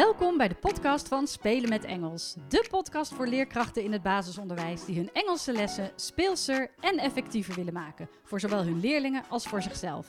Welkom 0.00 0.36
bij 0.36 0.48
de 0.48 0.54
podcast 0.54 1.08
van 1.08 1.26
Spelen 1.26 1.68
met 1.68 1.84
Engels. 1.84 2.34
De 2.48 2.66
podcast 2.70 3.14
voor 3.14 3.26
leerkrachten 3.26 3.82
in 3.82 3.92
het 3.92 4.02
basisonderwijs 4.02 4.84
die 4.84 4.96
hun 4.96 5.10
Engelse 5.12 5.52
lessen 5.52 5.90
speelser 5.96 6.70
en 6.80 6.98
effectiever 6.98 7.54
willen 7.54 7.72
maken. 7.72 8.08
Voor 8.22 8.40
zowel 8.40 8.64
hun 8.64 8.80
leerlingen 8.80 9.24
als 9.28 9.46
voor 9.46 9.62
zichzelf. 9.62 10.06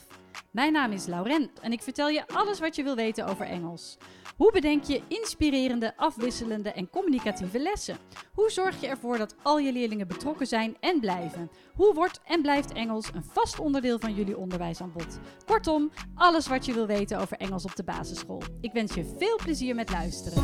Mijn 0.52 0.74
naam 0.74 0.92
is 0.92 1.06
Laurent 1.06 1.60
en 1.60 1.72
ik 1.72 1.82
vertel 1.82 2.10
je 2.10 2.28
alles 2.28 2.60
wat 2.60 2.76
je 2.76 2.84
wil 2.84 2.96
weten 2.96 3.28
over 3.28 3.46
Engels. 3.46 3.98
Hoe 4.42 4.52
bedenk 4.52 4.84
je 4.84 5.02
inspirerende, 5.08 5.98
afwisselende 5.98 6.72
en 6.72 6.90
communicatieve 6.90 7.60
lessen? 7.60 7.98
Hoe 8.34 8.50
zorg 8.50 8.82
je 8.82 8.88
ervoor 8.88 9.18
dat 9.18 9.36
al 9.44 9.60
je 9.60 9.72
leerlingen 9.72 10.08
betrokken 10.08 10.48
zijn 10.48 10.78
en 10.80 11.00
blijven? 11.00 11.52
Hoe 11.76 11.94
wordt 11.94 12.22
en 12.26 12.42
blijft 12.42 12.74
Engels 12.74 13.10
een 13.14 13.24
vast 13.24 13.60
onderdeel 13.60 14.00
van 14.00 14.14
jullie 14.14 14.38
onderwijsaanbod? 14.38 15.20
Kortom, 15.46 15.92
alles 16.16 16.48
wat 16.48 16.66
je 16.66 16.74
wil 16.74 16.88
weten 16.88 17.20
over 17.20 17.38
Engels 17.38 17.66
op 17.66 17.76
de 17.76 17.84
basisschool. 17.84 18.42
Ik 18.62 18.72
wens 18.72 18.94
je 18.94 19.16
veel 19.18 19.40
plezier 19.44 19.76
met 19.76 19.90
luisteren. 19.90 20.44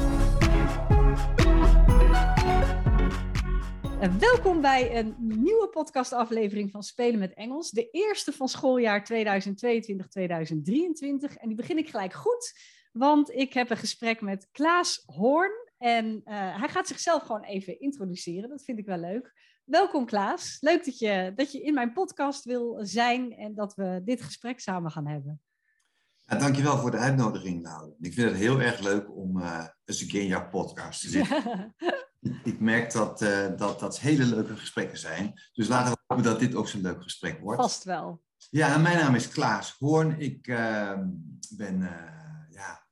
En 4.00 4.20
welkom 4.20 4.62
bij 4.62 4.98
een 4.98 5.16
nieuwe 5.18 5.70
podcastaflevering 5.72 6.72
van 6.72 6.84
Spelen 6.84 7.20
met 7.20 7.34
Engels. 7.34 7.70
De 7.70 7.90
eerste 7.90 8.32
van 8.32 8.48
schooljaar 8.48 9.08
2022-2023. 9.14 9.16
En 11.38 11.48
die 11.48 11.56
begin 11.56 11.78
ik 11.78 11.90
gelijk 11.90 12.14
goed, 12.14 12.54
want 12.98 13.32
ik 13.32 13.54
heb 13.54 13.70
een 13.70 13.78
gesprek 13.78 14.22
met 14.22 14.48
Klaas 14.52 15.04
Hoorn. 15.06 15.52
En 15.78 16.06
uh, 16.06 16.60
hij 16.60 16.70
gaat 16.70 16.88
zichzelf 16.88 17.24
gewoon 17.24 17.44
even 17.44 17.80
introduceren. 17.80 18.50
Dat 18.50 18.64
vind 18.64 18.80
ik 18.80 18.86
wel 18.86 18.98
leuk. 18.98 19.34
Welkom 19.64 20.06
Klaas. 20.06 20.58
Leuk 20.60 20.86
dat 20.86 21.00
je, 21.00 21.32
dat 21.36 21.52
je 21.52 21.62
in 21.62 21.74
mijn 21.74 21.94
podcast 21.94 22.44
wil 22.44 22.78
zijn 22.82 23.36
en 23.36 23.56
dat 23.56 23.76
we 23.76 24.02
dit 24.06 24.22
gesprek 24.22 24.60
samen 24.60 24.92
gaan 24.92 25.08
hebben. 25.08 25.42
Ja, 26.26 26.38
dankjewel 26.38 26.78
voor 26.78 26.92
de 26.92 26.98
uitnodiging, 26.98 27.62
Nou. 27.62 27.94
Ik 28.00 28.14
vind 28.14 28.30
het 28.30 28.40
heel 28.40 28.62
erg 28.62 28.80
leuk 28.80 29.16
om 29.16 29.38
uh, 29.38 29.68
eens 29.86 30.02
een 30.02 30.08
keer 30.08 30.22
in 30.22 30.28
jouw 30.28 30.50
podcast 30.50 31.02
te 31.02 31.10
zitten. 31.10 31.76
Ik 32.44 32.60
merk 32.60 32.92
dat, 32.92 33.22
uh, 33.22 33.58
dat 33.58 33.80
dat 33.80 34.00
hele 34.00 34.26
leuke 34.26 34.56
gesprekken 34.56 34.98
zijn. 34.98 35.34
Dus 35.54 35.68
laten 35.68 35.94
we 35.94 36.00
hopen 36.08 36.24
dat 36.26 36.40
dit 36.40 36.56
ook 36.56 36.68
zo'n 36.68 36.82
leuk 36.82 37.04
gesprek 37.04 37.40
wordt. 37.40 37.62
Vast 37.62 37.84
wel. 37.84 38.22
Ja, 38.50 38.78
mijn 38.78 38.98
naam 38.98 39.16
is 39.16 39.28
Klaas 39.28 39.76
Hoorn. 39.80 40.20
Ik 40.20 40.46
ben, 41.58 41.90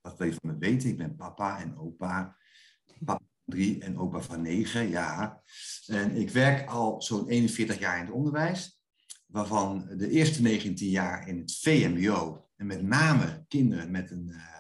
wat 0.06 0.18
wil 0.18 0.28
je 0.28 0.34
van 0.42 0.50
me 0.50 0.58
weten? 0.58 0.90
Ik 0.90 0.98
ben 0.98 1.16
papa 1.16 1.60
en 1.60 1.78
opa. 1.78 2.38
Papa 2.86 3.18
van 3.18 3.54
drie 3.56 3.84
en 3.84 3.98
opa 3.98 4.20
van 4.20 4.42
negen, 4.42 4.90
ja. 4.90 5.42
En 5.86 6.16
ik 6.16 6.30
werk 6.30 6.70
al 6.70 7.02
zo'n 7.02 7.28
41 7.28 7.80
jaar 7.80 8.00
in 8.00 8.06
het 8.06 8.14
onderwijs. 8.14 8.80
Waarvan 9.26 9.88
de 9.98 10.10
eerste 10.10 10.42
19 10.42 10.90
jaar 10.90 11.28
in 11.28 11.38
het 11.38 11.58
VMBO 11.58 12.50
en 12.56 12.66
met 12.66 12.82
name 12.82 13.46
kinderen 13.48 13.92
met 13.92 14.12
een, 14.12 14.28
uh, 14.28 14.58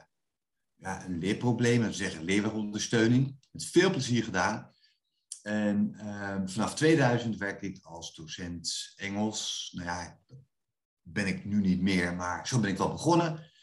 ja, 0.75 1.05
een 1.05 1.17
leerprobleem, 1.17 1.81
dat 1.81 1.95
zeggen 1.95 2.23
leerwegondersteuning. 2.23 3.37
Met 3.51 3.65
veel 3.65 3.89
plezier 3.89 4.23
gedaan. 4.23 4.73
En 5.41 5.95
uh, 5.95 6.41
vanaf 6.45 6.75
2000 6.75 7.37
werk 7.37 7.61
ik 7.61 7.79
als 7.81 8.15
docent 8.15 8.93
Engels. 8.95 9.71
Nou 9.75 9.87
ja, 9.87 10.19
ben 11.01 11.27
ik 11.27 11.45
nu 11.45 11.61
niet 11.61 11.81
meer, 11.81 12.15
maar 12.15 12.47
zo 12.47 12.59
ben 12.59 12.69
ik 12.69 12.77
wel 12.77 12.91
begonnen. 12.91 13.53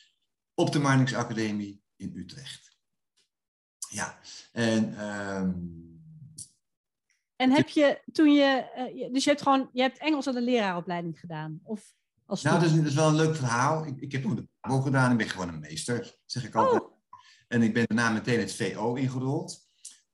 Op 0.62 0.72
de 0.72 0.78
Marnix 0.78 1.14
Academie 1.14 1.82
in 1.96 2.12
Utrecht. 2.14 2.76
Ja, 3.88 4.18
en... 4.52 5.06
Um, 5.06 5.90
en 7.36 7.50
heb 7.50 7.68
je 7.68 8.02
toen 8.12 8.32
je, 8.32 8.64
uh, 8.94 9.12
dus 9.12 9.24
je 9.24 9.30
hebt 9.30 9.42
gewoon, 9.42 9.70
je 9.72 9.82
hebt 9.82 9.98
Engels 9.98 10.26
aan 10.26 10.34
de 10.34 10.40
leraaropleiding 10.42 11.20
gedaan? 11.20 11.60
Of 11.62 11.94
als 12.26 12.42
nou, 12.42 12.60
dat 12.60 12.70
is, 12.70 12.76
dat 12.76 12.84
is, 12.84 12.94
wel 12.94 13.08
een 13.08 13.14
leuk 13.14 13.36
verhaal. 13.36 13.86
Ik, 13.86 14.00
ik 14.00 14.12
heb 14.12 14.20
gewoon 14.20 14.36
de 14.36 14.48
PABO 14.60 14.80
gedaan. 14.80 15.10
Ik 15.10 15.16
ben 15.16 15.28
gewoon 15.28 15.48
een 15.48 15.60
meester, 15.60 16.18
zeg 16.24 16.44
ik 16.44 16.54
altijd. 16.54 16.82
Oh. 16.82 16.92
En 17.48 17.62
ik 17.62 17.74
ben 17.74 17.84
daarna 17.86 18.10
meteen 18.10 18.40
het 18.40 18.54
VO 18.54 18.94
ingerold. 18.94 19.68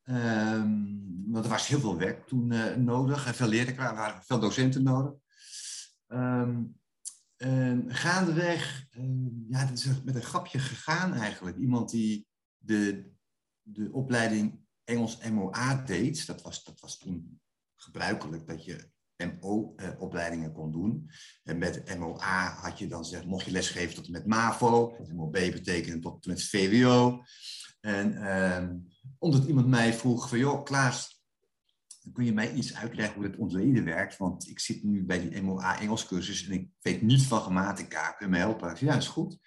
Um, 0.05 1.25
want 1.27 1.45
er 1.45 1.51
was 1.51 1.67
heel 1.67 1.81
veel 1.81 1.99
werk 1.99 2.27
toen 2.27 2.53
uh, 2.53 2.75
nodig. 2.75 3.27
En 3.27 3.35
veel 3.35 3.53
er 3.53 3.75
waren 3.77 4.23
veel 4.23 4.39
docenten 4.39 4.83
nodig. 4.83 5.13
Um, 6.09 6.79
en 7.39 7.95
gaandeweg, 7.95 8.87
um, 8.97 9.47
ja, 9.49 9.65
dat 9.65 9.79
is 9.79 10.03
met 10.05 10.15
een 10.15 10.23
grapje 10.23 10.59
gegaan 10.59 11.15
eigenlijk. 11.15 11.57
Iemand 11.57 11.91
die 11.91 12.27
de, 12.59 13.11
de 13.63 13.93
opleiding 13.93 14.61
Engels 14.85 15.19
MOA 15.31 15.75
deed. 15.75 16.27
Dat 16.27 16.43
was, 16.43 16.65
dat 16.65 16.81
was 16.81 16.99
toen 16.99 17.41
gebruikelijk 17.77 18.47
dat 18.47 18.65
je 18.65 18.91
MO-opleidingen 19.17 20.53
kon 20.53 20.73
doen. 20.73 21.11
En 21.43 21.59
met 21.59 21.99
MOA 21.99 22.55
had 22.55 22.79
je 22.79 22.87
dan 22.87 23.05
zeg, 23.05 23.25
mocht 23.25 23.45
je 23.45 23.51
lesgeven 23.51 23.95
tot 23.95 24.07
en 24.07 24.13
met 24.13 24.27
MAVO. 24.27 24.97
MOB 25.15 25.33
betekent 25.33 26.03
tot 26.03 26.25
en 26.25 26.31
met 26.31 26.43
VWO. 26.43 27.23
En 27.81 28.15
eh, 28.15 28.69
omdat 29.19 29.45
iemand 29.45 29.67
mij 29.67 29.95
vroeg 29.95 30.29
van, 30.29 30.39
joh, 30.39 30.65
Klaas, 30.65 31.18
kun 32.13 32.25
je 32.25 32.33
mij 32.33 32.53
iets 32.53 32.75
uitleggen 32.75 33.15
hoe 33.15 33.25
het 33.25 33.37
ontleden 33.37 33.85
werkt? 33.85 34.17
Want 34.17 34.49
ik 34.49 34.59
zit 34.59 34.83
nu 34.83 35.05
bij 35.05 35.29
die 35.29 35.43
MOA 35.43 35.81
Engelscursus 35.81 36.47
en 36.47 36.53
ik 36.53 36.69
weet 36.81 37.03
niet 37.03 37.23
van 37.23 37.41
grammatica. 37.41 38.11
Kun 38.11 38.27
je 38.27 38.33
me 38.33 38.39
helpen? 38.39 38.77
Ja, 38.81 38.93
dat 38.93 39.03
is 39.03 39.09
goed. 39.09 39.39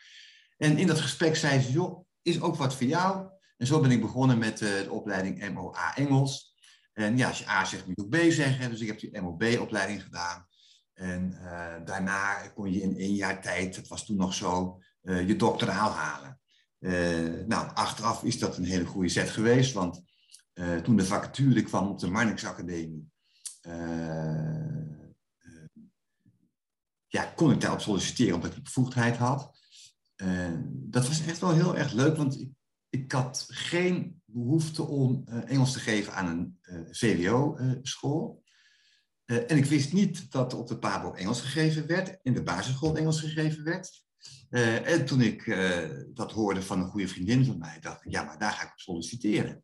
En 0.58 0.78
in 0.78 0.88
dat 0.88 1.00
gesprek 1.00 1.36
zei 1.36 1.62
ze, 1.62 1.72
joh, 1.72 2.06
is 2.22 2.42
ook 2.42 2.56
wat 2.56 2.76
voor 2.76 2.88
jou? 2.88 3.30
En 3.58 3.68
zo 3.68 3.80
ben 3.80 3.92
ik 3.92 4.02
begonnen 4.02 4.38
met 4.38 4.62
uh, 4.62 4.70
de 4.70 4.92
opleiding 4.92 5.54
MOA 5.54 5.96
Engels. 5.96 6.56
En 6.94 7.18
ja, 7.18 7.28
als 7.28 7.40
je 7.40 7.50
A 7.50 7.66
zegt, 7.66 7.86
moet 7.86 7.96
je 7.96 8.04
ook 8.04 8.10
B 8.10 8.32
zeggen. 8.32 8.70
Dus 8.70 8.80
ik 8.80 8.88
heb 8.88 9.00
die 9.00 9.22
MOB-opleiding 9.22 10.04
gedaan. 10.04 10.48
En 10.94 11.32
uh, 11.34 11.86
daarna 11.86 12.48
kon 12.48 12.72
je 12.72 12.82
in 12.82 12.98
één 12.98 13.16
jaar 13.16 13.42
tijd, 13.42 13.76
dat 13.76 13.88
was 13.88 14.06
toen 14.06 14.18
nog 14.18 14.34
zo, 14.34 14.80
uh, 15.04 15.28
je 15.28 15.36
doctoraal 15.36 15.90
halen. 15.90 16.40
Nou, 17.48 17.70
achteraf 17.74 18.24
is 18.24 18.40
dat 18.40 18.58
een 18.58 18.64
hele 18.64 18.86
goede 18.86 19.10
zet 19.10 19.30
geweest, 19.30 19.74
want 19.74 20.04
toen 20.84 20.96
de 20.96 21.06
vacature 21.06 21.64
kwam 21.64 21.88
op 21.88 22.00
de 22.00 22.10
Marnix 22.10 22.46
Academie, 22.46 23.12
ja, 27.08 27.26
kon 27.36 27.52
ik 27.52 27.62
daarop 27.62 27.82
solliciteren 27.82 28.36
omdat 28.36 28.56
ik 28.56 28.64
bevoegdheid 28.64 29.18
had. 29.18 29.60
dat 30.66 31.08
was 31.08 31.26
echt 31.26 31.40
wel 31.40 31.54
heel 31.54 31.78
erg 31.78 31.92
leuk, 31.92 32.18
want 32.18 32.40
ik, 32.40 32.50
ik 32.90 33.12
had 33.12 33.46
geen 33.48 34.22
behoefte 34.26 34.84
om 34.84 35.24
Engels 35.28 35.72
te 35.72 35.80
geven 35.80 36.14
aan 36.14 36.28
een 36.28 36.58
eh, 36.62 36.82
VWO-school. 36.92 38.44
Eh, 39.26 39.52
en 39.52 39.58
ik 39.58 39.66
wist 39.66 39.94
niet 39.94 40.32
dat 40.32 40.54
op 40.54 40.68
de 40.68 40.80
PABO 40.80 41.14
Engels 41.14 41.42
gegeven 41.42 41.88
werd, 41.88 42.20
in 42.22 42.34
de 42.34 42.44
basisschool 42.44 42.98
Engels 42.98 43.20
gegeven 43.20 43.64
werd. 43.64 44.04
en 44.50 45.06
toen 45.06 45.22
ik 45.22 45.46
dat 46.14 46.32
hoorde 46.32 46.62
van 46.62 46.82
een 46.82 46.90
goede 46.90 47.08
vriendin 47.08 47.46
van 47.46 47.58
mij, 47.58 47.80
dacht 47.80 48.06
ik, 48.06 48.12
ja, 48.12 48.24
maar 48.24 48.38
daar 48.38 48.52
ga 48.52 48.64
ik 48.64 48.72
op 48.72 48.80
solliciteren. 48.80 49.64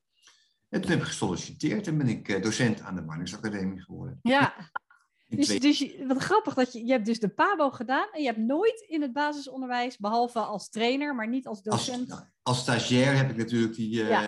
En 0.69 0.81
toen 0.81 0.91
heb 0.91 0.99
ik 0.99 1.05
gesolliciteerd 1.05 1.87
en 1.87 1.97
ben 1.97 2.07
ik 2.07 2.43
docent 2.43 2.81
aan 2.81 2.95
de 2.95 3.01
Marnix 3.01 3.35
Academie 3.35 3.81
geworden. 3.81 4.19
Ja, 4.21 4.53
dus, 5.27 5.59
dus 5.59 5.95
wat 6.07 6.17
grappig 6.17 6.53
dat 6.53 6.73
je, 6.73 6.85
je 6.85 6.91
hebt 6.91 7.05
dus 7.05 7.19
de 7.19 7.29
PABO 7.29 7.71
gedaan 7.71 8.07
en 8.11 8.21
je 8.21 8.27
hebt 8.27 8.39
nooit 8.39 8.85
in 8.87 9.01
het 9.01 9.13
basisonderwijs, 9.13 9.97
behalve 9.97 10.39
als 10.39 10.69
trainer, 10.69 11.15
maar 11.15 11.27
niet 11.27 11.47
als 11.47 11.61
docent. 11.61 12.11
Als, 12.11 12.23
als 12.41 12.59
stagiair 12.59 13.15
heb 13.15 13.29
ik 13.29 13.37
natuurlijk 13.37 13.75
die, 13.75 14.03
uh, 14.03 14.23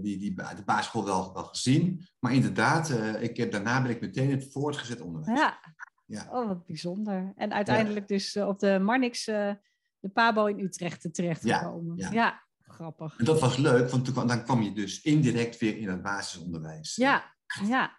die, 0.00 0.18
die, 0.18 0.34
de 0.34 0.62
basisschool 0.64 1.04
wel, 1.04 1.32
wel 1.32 1.44
gezien. 1.44 2.08
Maar 2.18 2.34
inderdaad, 2.34 2.90
uh, 2.90 3.22
ik 3.22 3.36
heb, 3.36 3.52
daarna 3.52 3.82
ben 3.82 3.90
ik 3.90 4.00
meteen 4.00 4.30
het 4.30 4.52
voortgezet 4.52 5.00
onderwijs. 5.00 5.38
Ja. 5.38 5.58
ja. 6.06 6.26
Oh, 6.30 6.46
wat 6.46 6.66
bijzonder. 6.66 7.32
En 7.36 7.52
uiteindelijk 7.52 8.08
ja. 8.08 8.16
dus 8.16 8.36
uh, 8.36 8.48
op 8.48 8.58
de 8.58 8.78
Marnix, 8.78 9.24
de 9.24 10.08
PABO 10.12 10.46
in 10.46 10.58
Utrecht 10.58 11.14
terechtgekomen. 11.14 11.96
Ja, 11.96 12.10
ja. 12.10 12.42
Grappig. 12.72 13.18
En 13.18 13.24
dat 13.24 13.40
was 13.40 13.56
leuk, 13.56 13.90
want 13.90 14.04
toen, 14.04 14.26
dan 14.26 14.44
kwam 14.44 14.62
je 14.62 14.72
dus 14.72 15.02
indirect 15.02 15.58
weer 15.58 15.76
in 15.76 15.88
het 15.88 16.02
basisonderwijs. 16.02 16.96
Ja, 16.96 17.34
ja. 17.66 17.96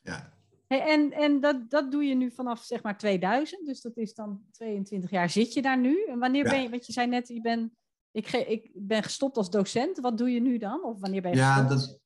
Ja. 0.00 0.34
Hey, 0.66 0.80
en 0.80 1.12
en 1.12 1.40
dat, 1.40 1.70
dat 1.70 1.90
doe 1.90 2.04
je 2.04 2.14
nu 2.14 2.30
vanaf 2.30 2.64
zeg 2.64 2.82
maar 2.82 2.98
2000, 2.98 3.66
dus 3.66 3.80
dat 3.80 3.96
is 3.96 4.14
dan 4.14 4.42
22 4.50 5.10
jaar 5.10 5.30
zit 5.30 5.52
je 5.52 5.62
daar 5.62 5.78
nu. 5.78 6.04
En 6.04 6.18
wanneer 6.18 6.44
ben 6.44 6.62
je, 6.62 6.70
want 6.70 6.86
je 6.86 6.92
zei 6.92 7.06
net, 7.06 7.28
je 7.28 7.40
ben, 7.40 7.76
ik, 8.10 8.32
ik 8.32 8.70
ben 8.74 9.02
gestopt 9.02 9.36
als 9.36 9.50
docent. 9.50 9.98
Wat 9.98 10.18
doe 10.18 10.30
je 10.30 10.40
nu 10.40 10.58
dan? 10.58 10.84
Of 10.84 11.00
wanneer 11.00 11.22
ben 11.22 11.30
je 11.30 11.36
ja, 11.36 11.62
dat, 11.62 12.00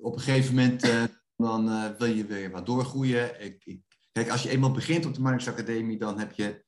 op 0.00 0.14
een 0.14 0.20
gegeven 0.20 0.54
moment 0.54 0.84
uh, 0.84 1.04
dan 1.36 1.68
uh, 1.68 1.90
wil 1.98 2.08
je 2.08 2.26
weer 2.26 2.50
wat 2.50 2.66
doorgroeien. 2.66 3.44
Ik, 3.44 3.64
ik, 3.64 3.82
kijk, 4.12 4.30
als 4.30 4.42
je 4.42 4.48
eenmaal 4.48 4.72
begint 4.72 5.06
op 5.06 5.14
de 5.14 5.20
Marnix 5.20 5.44
dan 5.98 6.18
heb 6.18 6.32
je 6.32 6.64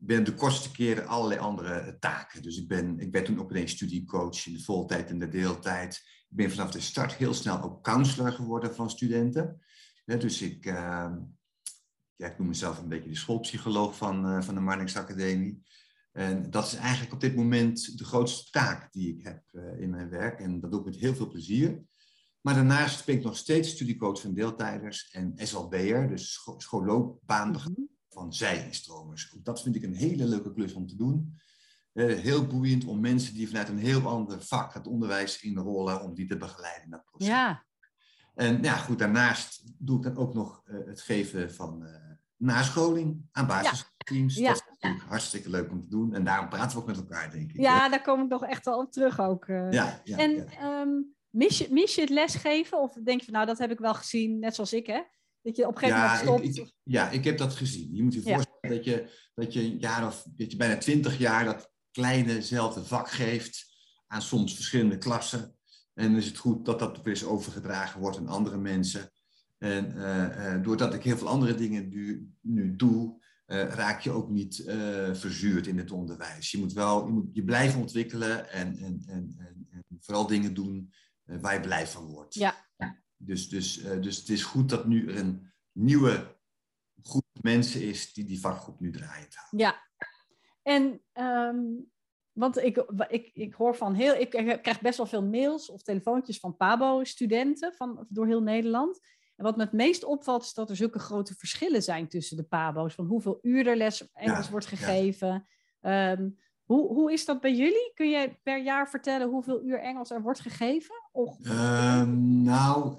ben 0.00 0.24
de 0.24 0.34
kortste 0.34 0.70
keren 0.70 1.06
allerlei 1.06 1.40
andere 1.40 1.96
taken. 1.98 2.42
Dus 2.42 2.58
ik, 2.58 2.68
ben, 2.68 2.98
ik 2.98 3.12
ben 3.12 3.24
toen 3.24 3.40
ook 3.40 3.50
ineens 3.50 3.72
studiecoach 3.72 4.46
in 4.46 4.52
de 4.52 4.62
voltijd 4.62 5.10
en 5.10 5.18
de 5.18 5.28
deeltijd. 5.28 5.94
Ik 6.28 6.36
ben 6.36 6.50
vanaf 6.50 6.70
de 6.70 6.80
start 6.80 7.12
heel 7.12 7.34
snel 7.34 7.62
ook 7.62 7.84
counselor 7.84 8.32
geworden 8.32 8.74
van 8.74 8.90
studenten 8.90 9.60
dus 10.18 10.42
ik, 10.42 10.66
uh, 10.66 11.12
noem 12.16 12.46
mezelf 12.46 12.78
een 12.78 12.88
beetje 12.88 13.08
de 13.08 13.16
schoolpsycholoog 13.16 13.96
van, 13.96 14.26
uh, 14.26 14.42
van 14.42 14.54
de 14.54 14.60
Marnix 14.60 14.96
Academie. 14.96 15.62
En 16.12 16.50
dat 16.50 16.66
is 16.66 16.74
eigenlijk 16.74 17.12
op 17.12 17.20
dit 17.20 17.36
moment 17.36 17.98
de 17.98 18.04
grootste 18.04 18.50
taak 18.50 18.92
die 18.92 19.16
ik 19.16 19.24
heb 19.24 19.42
uh, 19.52 19.80
in 19.80 19.90
mijn 19.90 20.08
werk. 20.08 20.40
En 20.40 20.60
dat 20.60 20.70
doe 20.70 20.80
ik 20.80 20.86
met 20.86 20.96
heel 20.96 21.14
veel 21.14 21.28
plezier. 21.28 21.82
Maar 22.40 22.54
daarnaast 22.54 23.06
ben 23.06 23.14
ik 23.14 23.22
nog 23.22 23.36
steeds 23.36 23.70
studiecoach 23.70 24.20
van 24.20 24.34
deeltijders 24.34 25.10
en 25.10 25.32
SLB'er, 25.36 26.08
dus 26.08 26.32
scho. 26.56 27.20
Van 28.10 28.34
zij-instromers. 28.34 29.36
Dat 29.42 29.62
vind 29.62 29.76
ik 29.76 29.82
een 29.82 29.94
hele 29.94 30.24
leuke 30.24 30.52
klus 30.52 30.72
om 30.72 30.86
te 30.86 30.96
doen. 30.96 31.38
heel 31.92 32.46
boeiend 32.46 32.84
om 32.84 33.00
mensen 33.00 33.34
die 33.34 33.48
vanuit 33.48 33.68
een 33.68 33.78
heel 33.78 34.08
ander 34.08 34.42
vak 34.42 34.74
het 34.74 34.86
onderwijs 34.86 35.42
inrollen, 35.42 36.02
om 36.02 36.14
die 36.14 36.26
te 36.26 36.36
begeleiden 36.36 36.84
in 36.84 36.90
dat 36.90 37.04
proces. 37.04 37.28
Ja. 37.28 37.64
En 38.34 38.62
ja, 38.62 38.76
goed, 38.76 38.98
daarnaast 38.98 39.62
doe 39.78 39.96
ik 39.96 40.02
dan 40.02 40.16
ook 40.16 40.34
nog 40.34 40.62
het 40.64 41.00
geven 41.00 41.54
van 41.54 41.86
nascholing 42.40 43.28
aan 43.32 43.46
basisteams. 43.46 44.34
Ja. 44.34 44.48
Dat 44.48 44.56
is 44.56 44.66
natuurlijk 44.70 45.04
hartstikke 45.08 45.50
leuk 45.50 45.70
om 45.70 45.80
te 45.80 45.88
doen. 45.88 46.14
En 46.14 46.24
daarom 46.24 46.48
praten 46.48 46.76
we 46.76 46.82
ook 46.82 46.88
met 46.88 46.96
elkaar, 46.96 47.30
denk 47.30 47.50
ik. 47.50 47.60
Ja, 47.60 47.88
daar 47.88 48.02
kom 48.02 48.22
ik 48.22 48.28
nog 48.28 48.44
echt 48.44 48.64
wel 48.64 48.78
op 48.78 48.92
terug 48.92 49.20
ook. 49.20 49.46
Ja, 49.46 50.00
ja, 50.04 50.18
en 50.18 50.48
ehm, 50.48 50.88
mis, 51.30 51.58
je, 51.58 51.66
mis 51.70 51.94
je 51.94 52.00
het 52.00 52.10
lesgeven? 52.10 52.80
Of 52.80 52.92
denk 52.92 53.18
je 53.18 53.24
van, 53.24 53.34
nou, 53.34 53.46
dat 53.46 53.58
heb 53.58 53.70
ik 53.70 53.78
wel 53.78 53.94
gezien, 53.94 54.38
net 54.38 54.54
zoals 54.54 54.72
ik, 54.72 54.86
hè? 54.86 55.00
Dat 55.42 55.56
je 55.56 55.66
op 55.66 55.74
een 55.74 55.78
gegeven 55.78 56.00
Ja, 56.00 56.24
moment 56.24 56.44
ik, 56.44 56.52
stopt. 56.52 56.68
ik- 56.68 56.74
ja, 56.82 57.10
ik 57.10 57.24
heb 57.24 57.38
dat 57.38 57.54
gezien. 57.54 57.94
Je 57.94 58.02
moet 58.02 58.14
je 58.14 58.22
voorstellen 58.22 58.76
dat 58.76 58.84
je, 58.84 59.10
dat 59.34 59.52
je 59.52 59.60
een 59.60 59.78
jaar 59.78 60.06
of 60.06 60.26
dat 60.36 60.50
je 60.50 60.56
bijna 60.56 60.78
twintig 60.78 61.18
jaar 61.18 61.44
dat 61.44 61.70
kleinezelfde 61.90 62.84
vak 62.84 63.10
geeft 63.10 63.68
aan 64.06 64.22
soms 64.22 64.54
verschillende 64.54 64.98
klassen. 64.98 65.56
En 65.94 66.06
dan 66.06 66.16
is 66.16 66.26
het 66.26 66.38
goed 66.38 66.64
dat 66.64 66.78
dat 66.78 66.96
weer 66.96 67.14
eens 67.14 67.24
overgedragen 67.24 68.00
wordt 68.00 68.16
aan 68.16 68.28
andere 68.28 68.58
mensen. 68.58 69.10
En 69.58 69.96
eh, 69.96 70.54
eh, 70.54 70.62
doordat 70.62 70.94
ik 70.94 71.02
heel 71.02 71.16
veel 71.16 71.28
andere 71.28 71.54
dingen 71.54 71.88
nu, 71.88 72.30
nu 72.40 72.76
doe, 72.76 73.22
eh, 73.46 73.68
raak 73.68 74.00
je 74.00 74.10
ook 74.10 74.30
niet 74.30 74.62
verzuurd 75.12 75.66
in 75.66 75.78
het 75.78 75.90
onderwijs. 75.90 76.50
Je 76.50 76.58
moet 76.58 76.72
wel 76.72 77.06
je, 77.06 77.12
moet 77.12 77.28
je 77.32 77.44
blijven 77.44 77.80
ontwikkelen 77.80 78.50
en, 78.50 78.76
en, 78.76 79.02
en, 79.06 79.34
en, 79.70 79.98
vooral 80.00 80.26
dingen 80.26 80.54
doen 80.54 80.92
waar 81.24 81.54
je 81.54 81.60
blij 81.60 81.86
van 81.86 82.04
wordt. 82.04 82.34
Ja. 82.34 82.69
Dus, 83.22 83.48
dus, 83.48 83.82
eh, 83.82 84.02
dus 84.02 84.16
het 84.16 84.28
is 84.28 84.44
goed 84.44 84.68
dat 84.68 84.86
nu 84.86 85.08
er 85.08 85.18
een 85.18 85.52
nieuwe 85.72 86.38
groep 87.02 87.24
mensen 87.42 87.82
is 87.82 88.12
die 88.12 88.24
die 88.24 88.40
vakgroep 88.40 88.80
nu 88.80 88.90
draait. 88.90 89.36
Ja. 89.50 89.88
En, 90.62 91.02
ehm, 91.12 91.58
want 92.32 92.58
ik, 92.58 92.76
ik, 93.08 93.30
ik 93.32 93.54
hoor 93.54 93.76
van 93.76 93.94
heel... 93.94 94.14
Ik 94.14 94.30
krijg 94.62 94.80
best 94.80 94.96
wel 94.96 95.06
veel 95.06 95.24
mails 95.24 95.70
of 95.70 95.82
telefoontjes 95.82 96.38
van 96.38 96.56
PABO-studenten 96.56 97.74
van, 97.74 98.06
door 98.08 98.26
heel 98.26 98.42
Nederland. 98.42 99.00
En 99.36 99.44
wat 99.44 99.56
me 99.56 99.62
het 99.62 99.72
meest 99.72 100.04
opvalt, 100.04 100.42
is 100.42 100.54
dat 100.54 100.70
er 100.70 100.76
zulke 100.76 100.98
grote 100.98 101.34
verschillen 101.34 101.82
zijn 101.82 102.08
tussen 102.08 102.36
de 102.36 102.42
PABO's. 102.42 102.94
Van 102.94 103.06
hoeveel 103.06 103.38
uur 103.42 103.66
er 103.66 103.76
les 103.76 104.12
Engels 104.12 104.44
Ja, 104.44 104.50
wordt 104.50 104.68
ja. 104.68 104.76
gegeven. 104.76 105.46
Ehm, 105.80 106.28
hoe, 106.64 106.88
hoe 106.88 107.12
is 107.12 107.24
dat 107.24 107.40
bij 107.40 107.54
jullie? 107.54 107.92
Kun 107.94 108.10
je 108.10 108.38
per 108.42 108.62
jaar 108.62 108.90
vertellen 108.90 109.28
hoeveel 109.28 109.62
uur 109.64 109.80
Engels 109.80 110.10
er 110.10 110.22
wordt 110.22 110.40
gegeven? 110.40 110.94
Ongeveer? 111.12 111.52
Ehm, 111.52 112.42
nou, 112.42 112.96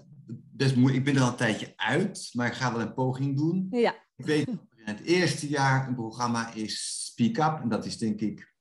best 0.51 0.75
moeilijk. 0.75 0.97
Ik 0.97 1.13
ben 1.13 1.15
er 1.15 1.21
al 1.21 1.31
een 1.31 1.35
tijdje 1.35 1.73
uit, 1.75 2.29
maar 2.33 2.47
ik 2.47 2.53
ga 2.53 2.71
wel 2.71 2.81
een 2.81 2.93
poging 2.93 3.37
doen. 3.37 3.67
ja, 3.71 3.95
Ik 4.15 4.25
weet 4.25 4.45
dat 4.45 4.55
er 4.55 4.79
in 4.79 4.93
het 4.93 5.01
eerste 5.01 5.47
jaar 5.47 5.87
een 5.87 5.95
programma 5.95 6.53
is 6.53 7.05
Speak 7.05 7.37
Up. 7.37 7.61
En 7.61 7.69
dat 7.69 7.85
is 7.85 7.97
denk 7.97 8.19
ik, 8.19 8.53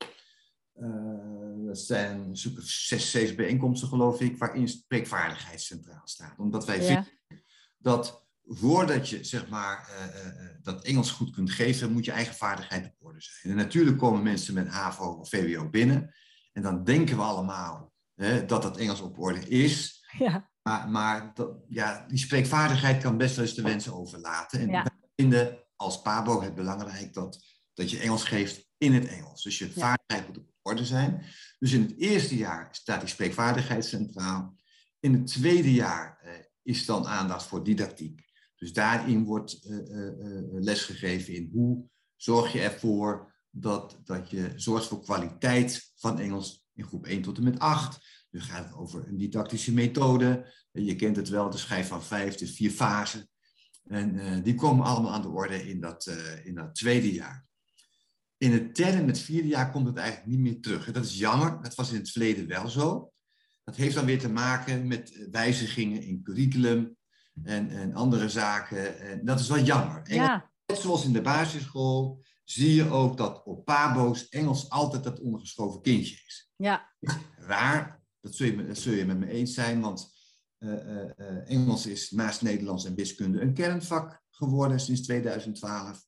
eh, 0.73 1.67
dat 1.67 1.79
zijn 1.79 2.37
zes, 2.63 3.11
zeven 3.11 3.37
bijeenkomsten 3.37 3.89
geloof 3.89 4.21
ik, 4.21 4.39
waarin 4.39 4.69
spreekvaardigheid 4.69 5.61
centraal 5.61 6.03
staat. 6.05 6.39
Omdat 6.39 6.67
wij 6.67 6.81
ja, 6.81 6.87
vinden 6.87 7.21
dat 7.79 8.29
voordat 8.43 9.09
je 9.09 9.25
zeg 9.25 9.49
maar, 9.49 9.89
eh, 9.89 10.27
eh, 10.27 10.57
dat 10.63 10.85
Engels 10.85 11.11
goed 11.11 11.31
kunt 11.31 11.51
geven, 11.51 11.93
moet 11.93 12.05
je 12.05 12.13
eigen 12.13 12.35
vaardigheid 12.35 12.87
op 12.87 13.07
orde 13.07 13.21
zijn. 13.21 13.53
En 13.53 13.65
natuurlijk 13.65 13.99
komen 13.99 14.23
mensen 14.23 14.55
met 14.55 14.69
HAVO 14.69 15.13
of 15.13 15.29
VWO 15.29 15.69
binnen. 15.69 16.15
En 16.53 16.63
dan 16.63 16.85
denken 16.85 17.17
we 17.17 17.23
allemaal 17.23 17.93
hè, 18.15 18.45
dat 18.47 18.63
dat 18.63 18.77
Engels 18.77 19.01
op 19.01 19.19
orde 19.19 19.49
is. 19.49 20.05
ja, 20.19 20.50
Maar, 20.63 20.89
maar 20.89 21.31
dat, 21.35 21.57
ja, 21.69 22.05
die 22.09 22.19
spreekvaardigheid 22.19 23.03
kan 23.03 23.17
best 23.17 23.37
wel 23.37 23.45
eens 23.45 23.55
de 23.55 23.63
wensen 23.63 23.95
overlaten. 23.95 24.61
En 24.61 24.69
Ja. 24.69 24.83
wij 24.83 25.09
vinden 25.17 25.65
als 25.77 26.03
PABO 26.03 26.43
het 26.43 26.55
belangrijk 26.55 27.15
dat, 27.15 27.45
dat 27.75 27.91
je 27.91 27.99
Engels 27.99 28.25
geeft 28.25 28.69
in 28.79 28.93
het 28.93 29.07
Engels. 29.07 29.43
Dus 29.43 29.59
je 29.59 29.71
vaardigheid 29.71 30.27
moet 30.27 30.39
op 30.39 30.51
orde 30.63 30.85
zijn. 30.85 31.25
Dus 31.59 31.73
in 31.73 31.83
het 31.83 31.99
eerste 31.99 32.37
jaar 32.37 32.69
staat 32.71 33.01
die 33.01 33.09
spreekvaardigheid 33.09 33.85
centraal. 33.85 34.57
In 35.01 35.13
het 35.13 35.27
tweede 35.27 35.73
jaar 35.73 36.19
eh, 36.23 36.33
is 36.63 36.87
dan 36.87 37.07
aandacht 37.07 37.47
voor 37.47 37.65
didactiek. 37.65 38.29
Dus 38.57 38.73
daarin 38.73 39.25
wordt 39.25 39.65
eh, 39.65 39.77
eh, 39.77 40.45
lesgegeven 40.51 41.35
in 41.35 41.51
hoe 41.53 41.85
zorg 42.17 42.53
je 42.53 42.61
ervoor 42.61 43.35
dat, 43.51 44.01
dat 44.05 44.31
je 44.31 44.53
zorgt 44.57 44.87
voor 44.87 45.01
kwaliteit 45.01 45.93
van 45.97 46.19
Engels 46.19 46.67
in 46.75 46.85
groep 46.85 47.07
1 47.07 47.23
tot 47.23 47.37
en 47.37 47.45
met 47.45 47.59
8. 47.59 48.20
Nu 48.31 48.41
gaat 48.41 48.65
het 48.65 48.75
over 48.75 49.09
een 49.09 49.17
didactische 49.17 49.73
methode. 49.73 50.53
Je 50.73 50.97
kent 50.97 51.17
het 51.17 51.29
wel, 51.29 51.51
de 51.51 51.59
schijf 51.59 51.89
van 51.89 52.03
vijf, 52.03 52.35
de 52.35 52.47
vier 52.47 52.71
fasen. 52.71 53.29
En 53.87 54.19
eh, 54.19 54.43
die 54.43 54.55
komen 54.55 54.87
allemaal 54.87 55.13
aan 55.13 55.23
de 55.23 55.29
orde 55.29 55.69
in 55.69 55.81
dat, 55.81 56.07
eh, 56.07 56.47
in 56.47 56.55
dat 56.55 56.75
tweede 56.75 57.13
jaar. 57.13 57.47
In 58.37 58.53
het 58.53 58.77
derde 58.77 58.99
en 58.99 59.07
het 59.07 59.19
vierde 59.19 59.49
jaar 59.49 59.71
komt 59.71 59.87
het 59.87 59.97
eigenlijk 59.97 60.29
niet 60.29 60.39
meer 60.41 60.61
terug. 60.61 60.87
En 60.87 60.93
dat 60.93 61.05
is 61.05 61.19
jammer, 61.19 61.63
dat 61.63 61.75
was 61.75 61.91
in 61.91 61.99
het 61.99 62.11
verleden 62.11 62.47
wel 62.47 62.69
zo. 62.69 63.13
Dat 63.65 63.77
heeft 63.77 63.95
dan 63.95 64.05
weer 64.05 64.19
te 64.19 64.31
maken 64.31 64.87
met 64.87 65.13
eh, 65.13 65.27
wijzigingen 65.31 66.03
in 66.03 66.23
curriculum 66.23 66.97
en, 67.43 67.71
en 67.71 67.95
andere 67.95 68.29
zaken. 68.29 68.99
En 69.01 69.25
dat 69.25 69.41
is 69.41 69.49
wel 69.49 69.59
jammer. 69.63 70.03
Engels 70.03 70.29
ja, 70.29 70.51
Net 70.67 70.79
zoals 70.79 71.05
in 71.05 71.13
de 71.13 71.21
basisschool 71.21 72.25
zie 72.45 72.75
je 72.75 72.91
ook 72.91 73.17
dat 73.17 73.43
op 73.45 73.65
pabo's 73.65 74.29
Engels 74.29 74.71
altijd 74.71 75.05
dat 75.05 75.21
ondergeschoven 75.21 75.83
kindje 75.83 76.23
is. 76.27 76.51
ja, 76.57 77.19
Raar, 77.37 78.00
dat 78.21 78.35
zul 78.35 78.47
je, 78.47 78.67
dat 78.67 78.79
zul 78.79 78.93
je 78.93 79.05
met 79.05 79.19
me 79.19 79.29
eens 79.29 79.55
zijn, 79.55 79.81
want 79.81 80.19
eh, 80.59 80.73
eh, 80.73 81.11
eh, 81.17 81.51
Engels 81.51 81.87
is 81.87 82.11
naast 82.11 82.43
Nederlands 82.43 82.85
en 82.85 82.95
wiskunde 82.95 83.41
een 83.41 83.55
kernvak 83.55 84.23
geworden 84.31 84.81
sinds 84.81 85.01
2012. 85.01 86.05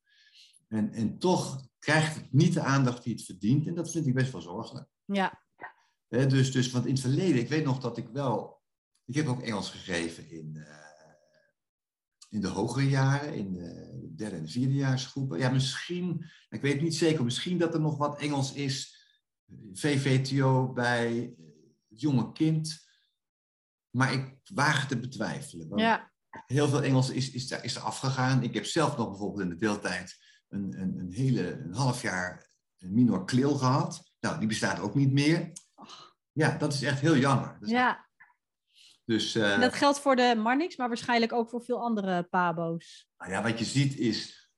En, 0.69 0.93
en 0.93 1.19
toch 1.19 1.67
krijgt 1.79 2.15
het 2.15 2.33
niet 2.33 2.55
de 2.55 2.61
aandacht 2.61 3.05
die 3.05 3.15
het 3.15 3.25
verdient 3.25 3.67
en 3.67 3.75
dat 3.75 3.91
vind 3.91 4.07
ik 4.07 4.15
best 4.15 4.33
wel 4.33 4.41
zorgelijk. 4.41 4.89
ja, 6.09 6.27
dus, 6.27 6.53
dus, 6.53 6.71
want 6.71 6.85
in 6.87 6.93
het 6.93 7.01
verleden, 7.01 7.41
ik 7.41 7.49
weet 7.49 7.65
nog 7.65 7.79
dat 7.79 7.97
ik 7.97 8.09
wel, 8.09 8.63
ik 9.05 9.15
heb 9.15 9.27
ook 9.27 9.43
Engels 9.43 9.71
gegeven 9.71 10.31
in, 10.31 10.67
in 12.29 12.41
de 12.41 12.49
hogere 12.49 12.89
jaren, 12.89 13.35
in 13.35 13.53
de 13.53 14.13
derde 14.17 14.37
en 14.37 14.49
vierde 14.49 14.75
jaarsgroepen. 14.75 15.39
Ja, 15.39 15.51
misschien, 15.51 16.31
ik 16.49 16.61
weet 16.61 16.83
niet 16.83 16.95
zeker, 16.95 17.25
misschien 17.25 17.59
dat 17.59 17.75
er 17.75 17.81
nog 17.81 17.97
wat 17.97 18.21
Engels 18.21 18.53
is, 18.53 19.01
VVTO 19.73 20.73
bij 20.73 21.35
jonge 21.95 22.33
kind. 22.33 22.87
Maar 23.91 24.13
ik 24.13 24.39
waag 24.55 24.89
te 24.89 24.99
betwijfelen. 24.99 25.69
want 25.69 25.81
ja, 25.81 26.11
Heel 26.47 26.69
veel 26.69 26.83
Engels 26.83 27.11
is, 27.11 27.31
is, 27.31 27.51
is 27.51 27.75
er 27.77 27.83
afgegaan. 27.83 28.43
Ik 28.43 28.55
heb 28.55 28.65
zelf 28.65 28.97
nog 28.97 29.09
bijvoorbeeld 29.09 29.43
in 29.43 29.49
de 29.49 29.57
deeltijd 29.57 30.17
een, 30.49 30.81
een, 30.81 30.99
een 30.99 31.13
hele 31.13 31.53
een 31.53 31.75
half 31.75 32.03
jaar 32.03 32.51
een 32.79 32.95
minor 32.95 33.25
klil 33.25 33.55
gehad. 33.55 34.13
Nou, 34.21 34.39
die 34.39 34.49
bestaat 34.49 34.81
ook 34.81 34.95
niet 34.95 35.13
meer. 35.13 35.53
Ja, 36.33 36.57
dat 36.59 36.73
is 36.73 36.83
echt 36.83 37.01
heel 37.01 37.17
jammer. 37.17 37.57
Ja. 37.61 38.09
dus 39.05 39.35
eh, 39.35 39.55
En 39.55 39.61
dat 39.61 39.75
geldt 39.75 40.01
voor 40.01 40.17
de 40.17 40.35
Marnix, 40.37 40.77
maar 40.77 40.89
waarschijnlijk 40.89 41.33
ook 41.33 41.49
voor 41.49 41.63
veel 41.63 41.81
andere 41.81 42.23
pabo's. 42.23 43.09
nou 43.17 43.31
ja, 43.31 43.43
wat 43.43 43.59
je 43.59 43.65
ziet 43.65 43.99
is 43.99 44.51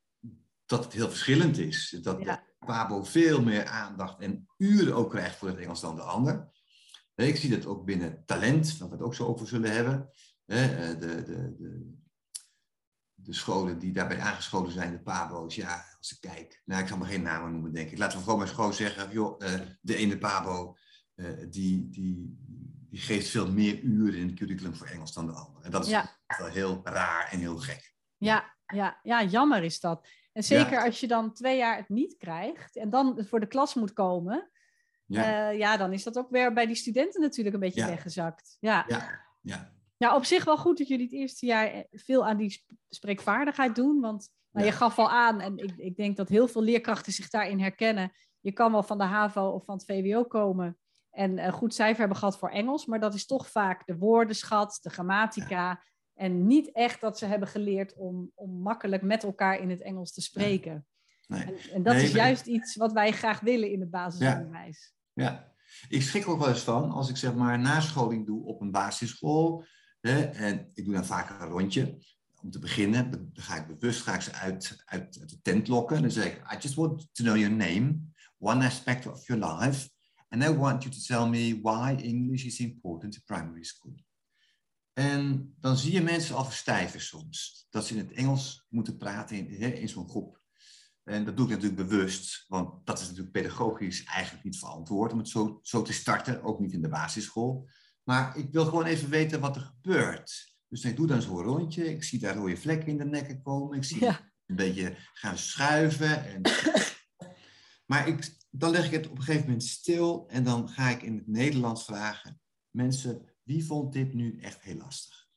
dat 0.66 0.84
het 0.84 0.92
heel 0.92 1.08
verschillend 1.08 1.58
is. 1.58 1.98
Dat 2.02 2.22
Ja. 2.22 2.36
de 2.36 2.66
Pabo 2.66 3.02
veel 3.02 3.42
meer 3.42 3.66
aandacht 3.66 4.20
en 4.20 4.46
uren 4.56 4.94
ook 4.94 5.10
krijgt 5.10 5.36
voor 5.36 5.48
het 5.48 5.58
Engels 5.58 5.80
dan 5.80 5.94
de 5.96 6.02
ander. 6.02 6.52
Ik 7.14 7.36
zie 7.36 7.50
dat 7.50 7.66
ook 7.66 7.84
binnen 7.84 8.22
talent, 8.26 8.78
waar 8.78 8.88
we 8.88 8.94
het 8.94 9.04
ook 9.04 9.14
zo 9.14 9.26
over 9.26 9.46
zullen 9.46 9.72
hebben. 9.72 10.10
Eh, 10.44 10.66
De, 10.88 10.96
de, 10.98 11.54
de, 11.58 11.92
de 13.14 13.32
scholen 13.32 13.78
die 13.78 13.92
daarbij 13.92 14.20
aangeschoten 14.20 14.72
zijn, 14.72 14.92
de 14.92 15.02
Pabo's, 15.02 15.54
ja, 15.54 15.84
als 15.98 16.12
ik 16.12 16.20
kijk. 16.20 16.62
Nou, 16.64 16.82
ik 16.82 16.88
zal 16.88 16.98
maar 16.98 17.08
geen 17.08 17.22
namen 17.22 17.52
noemen, 17.52 17.72
denk 17.72 17.90
ik. 17.90 17.98
Laten 17.98 18.18
we 18.18 18.24
gewoon 18.24 18.38
maar 18.38 18.48
gewoon 18.48 18.74
zeggen, 18.74 19.10
joh, 19.12 19.44
eh, 19.44 19.60
de 19.80 19.96
ene 19.96 20.18
Pabo, 20.18 20.76
eh, 21.14 21.26
die, 21.50 21.88
die, 21.90 22.36
die 22.90 23.00
geeft 23.00 23.28
veel 23.28 23.52
meer 23.52 23.80
uren 23.80 24.20
in 24.20 24.26
het 24.26 24.36
curriculum 24.38 24.74
voor 24.74 24.86
Engels 24.86 25.12
dan 25.12 25.26
de 25.26 25.32
andere. 25.32 25.64
En 25.64 25.70
dat 25.70 25.84
is 25.84 25.90
Ja. 25.90 26.16
wel 26.38 26.46
heel 26.48 26.80
raar 26.84 27.28
en 27.30 27.38
heel 27.38 27.58
gek. 27.58 27.94
Ja, 28.16 28.54
ja, 28.66 29.00
ja, 29.02 29.22
jammer 29.24 29.62
is 29.62 29.80
dat. 29.80 30.06
En 30.32 30.44
zeker 30.44 30.72
Ja. 30.72 30.84
als 30.84 31.00
je 31.00 31.06
dan 31.06 31.32
twee 31.32 31.56
jaar 31.56 31.76
het 31.76 31.88
niet 31.88 32.16
krijgt 32.16 32.76
en 32.76 32.90
dan 32.90 33.24
voor 33.28 33.40
de 33.40 33.46
klas 33.46 33.74
moet 33.74 33.92
komen, 33.92 34.50
Ja, 35.06 35.22
ja, 35.30 35.48
ja 35.48 35.76
dan 35.76 35.92
is 35.92 36.02
dat 36.02 36.18
ook 36.18 36.30
weer 36.30 36.52
bij 36.52 36.66
die 36.66 36.74
studenten 36.76 37.20
natuurlijk 37.20 37.54
een 37.54 37.60
beetje 37.60 37.80
Ja. 37.80 37.86
weggezakt. 37.86 38.56
Ja. 38.60 38.84
ja, 38.88 39.20
ja. 39.40 39.72
ja, 39.96 40.16
op 40.16 40.24
zich 40.24 40.44
wel 40.44 40.56
goed 40.56 40.78
dat 40.78 40.88
jullie 40.88 41.04
het 41.04 41.14
eerste 41.14 41.46
jaar 41.46 41.66
eh, 41.66 41.80
veel 41.90 42.26
aan 42.26 42.36
die 42.36 42.50
sp- 42.50 42.72
spreekvaardigheid 42.88 43.74
doen. 43.74 44.00
Want 44.00 44.28
nou, 44.50 44.66
je 44.66 44.72
gaf 44.72 44.98
al 44.98 45.10
aan, 45.10 45.40
en 45.40 45.56
ik, 45.58 45.72
ik 45.76 45.96
denk 45.96 46.16
dat 46.16 46.28
heel 46.28 46.48
veel 46.48 46.62
leerkrachten 46.62 47.12
zich 47.12 47.30
daarin 47.30 47.60
herkennen. 47.60 48.12
Je 48.40 48.52
kan 48.52 48.72
wel 48.72 48.82
van 48.82 48.98
de 48.98 49.04
HAVO 49.04 49.48
of 49.48 49.64
van 49.64 49.74
het 49.74 49.84
VWO 49.84 50.24
komen 50.24 50.78
en 51.10 51.38
een 51.38 51.52
goed 51.52 51.74
cijfer 51.74 51.98
hebben 51.98 52.16
gehad 52.16 52.38
voor 52.38 52.50
Engels, 52.50 52.86
maar 52.86 53.00
dat 53.00 53.14
is 53.14 53.26
toch 53.26 53.50
vaak 53.50 53.86
de 53.86 53.96
woordenschat, 53.96 54.78
de 54.82 54.90
grammatica. 54.90 55.82
En 56.14 56.46
niet 56.46 56.72
echt 56.72 57.00
dat 57.00 57.18
ze 57.18 57.26
hebben 57.26 57.48
geleerd 57.48 57.94
om, 57.96 58.30
om 58.34 58.50
makkelijk 58.60 59.02
met 59.02 59.22
elkaar 59.24 59.58
in 59.60 59.70
het 59.70 59.80
Engels 59.82 60.12
te 60.12 60.20
spreken. 60.22 60.86
Nee. 61.26 61.42
En, 61.42 61.54
en 61.72 61.82
dat 61.82 61.94
Nee, 61.94 62.02
is 62.04 62.12
juist 62.12 62.46
iets 62.46 62.76
wat 62.76 62.92
wij 62.92 63.12
graag 63.12 63.40
willen 63.40 63.70
in 63.70 63.80
het 63.80 63.90
basisonderwijs. 63.90 64.93
Ja, 65.14 65.52
ik 65.88 66.02
schrik 66.02 66.28
ook 66.28 66.38
wel 66.38 66.48
eens 66.48 66.60
van 66.60 66.90
als 66.90 67.08
ik 67.08 67.16
zeg 67.16 67.34
maar 67.34 67.58
nascholing 67.58 68.26
doe 68.26 68.44
op 68.44 68.60
een 68.60 68.70
basisschool. 68.70 69.64
Hè, 70.00 70.20
en 70.20 70.70
ik 70.74 70.84
doe 70.84 70.94
dan 70.94 71.04
vaak 71.04 71.40
een 71.40 71.48
rondje. 71.48 71.98
Om 72.42 72.50
te 72.50 72.58
beginnen, 72.58 73.10
dan 73.10 73.30
ga 73.32 73.56
ik 73.56 73.66
bewust 73.66 74.02
ga 74.02 74.14
ik 74.14 74.20
ze 74.20 74.32
uit, 74.32 74.82
uit, 74.84 75.28
de 75.30 75.40
tent 75.42 75.68
lokken. 75.68 76.02
Dan 76.02 76.10
zeg 76.10 76.26
ik, 76.26 76.52
I 76.52 76.56
just 76.60 76.74
want 76.74 77.08
to 77.12 77.24
know 77.24 77.36
your 77.36 77.54
name. 77.54 78.12
one 78.44 78.62
aspect 78.62 79.06
of 79.06 79.26
your 79.28 79.40
life. 79.40 79.90
And 80.30 80.44
I 80.44 80.50
want 80.50 80.84
you 80.84 80.90
to 80.90 81.00
tell 81.00 81.26
me 81.28 81.60
why 81.62 81.96
English 82.02 82.44
is 82.44 82.60
important 82.60 83.14
in 83.14 83.22
primary 83.26 83.64
school. 83.64 83.94
En 84.92 85.54
dan 85.60 85.76
zie 85.76 85.92
je 85.92 86.00
mensen 86.00 86.36
al 86.36 86.44
verstijven 86.44 87.00
soms. 87.00 87.66
Dat 87.70 87.86
ze 87.86 87.94
in 87.94 88.06
het 88.06 88.12
Engels 88.12 88.66
moeten 88.68 88.96
praten 88.96 89.36
in, 89.36 89.76
in 89.76 89.88
zo'n 89.88 90.08
groep. 90.08 90.42
En 91.04 91.24
dat 91.24 91.36
doe 91.36 91.46
ik 91.46 91.52
natuurlijk 91.52 91.88
bewust, 91.88 92.44
want 92.48 92.86
dat 92.86 93.00
is 93.00 93.06
natuurlijk 93.06 93.32
pedagogisch 93.32 94.04
eigenlijk 94.04 94.44
niet 94.44 94.58
verantwoord 94.58 95.12
om 95.12 95.18
het 95.18 95.28
zo, 95.28 95.58
zo 95.62 95.82
te 95.82 95.92
starten, 95.92 96.42
ook 96.42 96.60
niet 96.60 96.72
in 96.72 96.82
de 96.82 96.88
basisschool. 96.88 97.68
Maar 98.02 98.36
ik 98.36 98.52
wil 98.52 98.64
gewoon 98.64 98.84
even 98.84 99.08
weten 99.08 99.40
wat 99.40 99.56
er 99.56 99.62
gebeurt. 99.62 100.56
Dus 100.68 100.84
ik 100.84 100.96
doe 100.96 101.06
dan 101.06 101.22
zo'n 101.22 101.42
rondje, 101.42 101.90
ik 101.90 102.04
zie 102.04 102.18
daar 102.18 102.36
rode 102.36 102.56
vlekken 102.56 102.88
in 102.88 102.98
de 102.98 103.04
nekken 103.04 103.42
komen, 103.42 103.76
ik 103.76 103.84
zie 103.84 104.00
ja. 104.00 104.32
een 104.46 104.56
beetje 104.56 104.96
gaan 105.12 105.38
schuiven. 105.38 106.24
En... 106.26 106.42
maar 107.90 108.08
ik, 108.08 108.36
dan 108.50 108.70
leg 108.70 108.84
ik 108.84 108.92
het 108.92 109.08
op 109.08 109.16
een 109.16 109.22
gegeven 109.22 109.46
moment 109.46 109.64
stil 109.64 110.28
en 110.28 110.44
dan 110.44 110.68
ga 110.68 110.88
ik 110.88 111.02
in 111.02 111.16
het 111.16 111.26
Nederlands 111.26 111.84
vragen, 111.84 112.40
mensen, 112.70 113.28
wie 113.42 113.64
vond 113.64 113.92
dit 113.92 114.14
nu 114.14 114.38
echt 114.40 114.62
heel 114.62 114.76
lastig? 114.76 115.28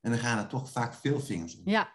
En 0.00 0.10
dan 0.10 0.20
gaan 0.20 0.38
er 0.38 0.46
toch 0.46 0.70
vaak 0.70 0.94
veel 0.94 1.20
vingers 1.20 1.56
op. 1.56 1.68
Ja. 1.68 1.94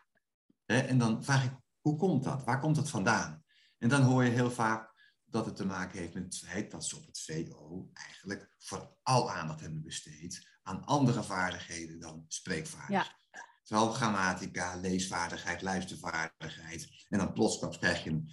En 0.66 0.98
dan 0.98 1.24
vraag 1.24 1.46
ik, 1.46 1.51
hoe 1.81 1.95
komt 1.95 2.24
dat? 2.24 2.43
Waar 2.43 2.59
komt 2.59 2.75
dat 2.75 2.89
vandaan? 2.89 3.43
En 3.77 3.89
dan 3.89 4.01
hoor 4.01 4.24
je 4.24 4.29
heel 4.29 4.51
vaak 4.51 4.93
dat 5.25 5.45
het 5.45 5.55
te 5.55 5.65
maken 5.65 6.00
heeft 6.00 6.13
met 6.13 6.24
het 6.24 6.38
feit 6.38 6.71
dat 6.71 6.86
ze 6.86 6.95
op 6.95 7.05
het 7.05 7.21
VO 7.21 7.89
eigenlijk 7.93 8.51
vooral 8.57 9.31
aandacht 9.31 9.59
hebben 9.59 9.81
besteed 9.81 10.48
aan 10.63 10.86
andere 10.86 11.24
vaardigheden 11.24 12.00
dan 12.00 12.25
spreekvaardigheid. 12.27 13.17
Ja. 13.31 13.48
Terwijl 13.63 13.91
grammatica, 13.91 14.75
leesvaardigheid, 14.75 15.62
luistervaardigheid. 15.62 17.05
En 17.09 17.17
dan 17.17 17.33
plots 17.33 17.77
krijg 17.77 18.03
je 18.03 18.09
een, 18.09 18.29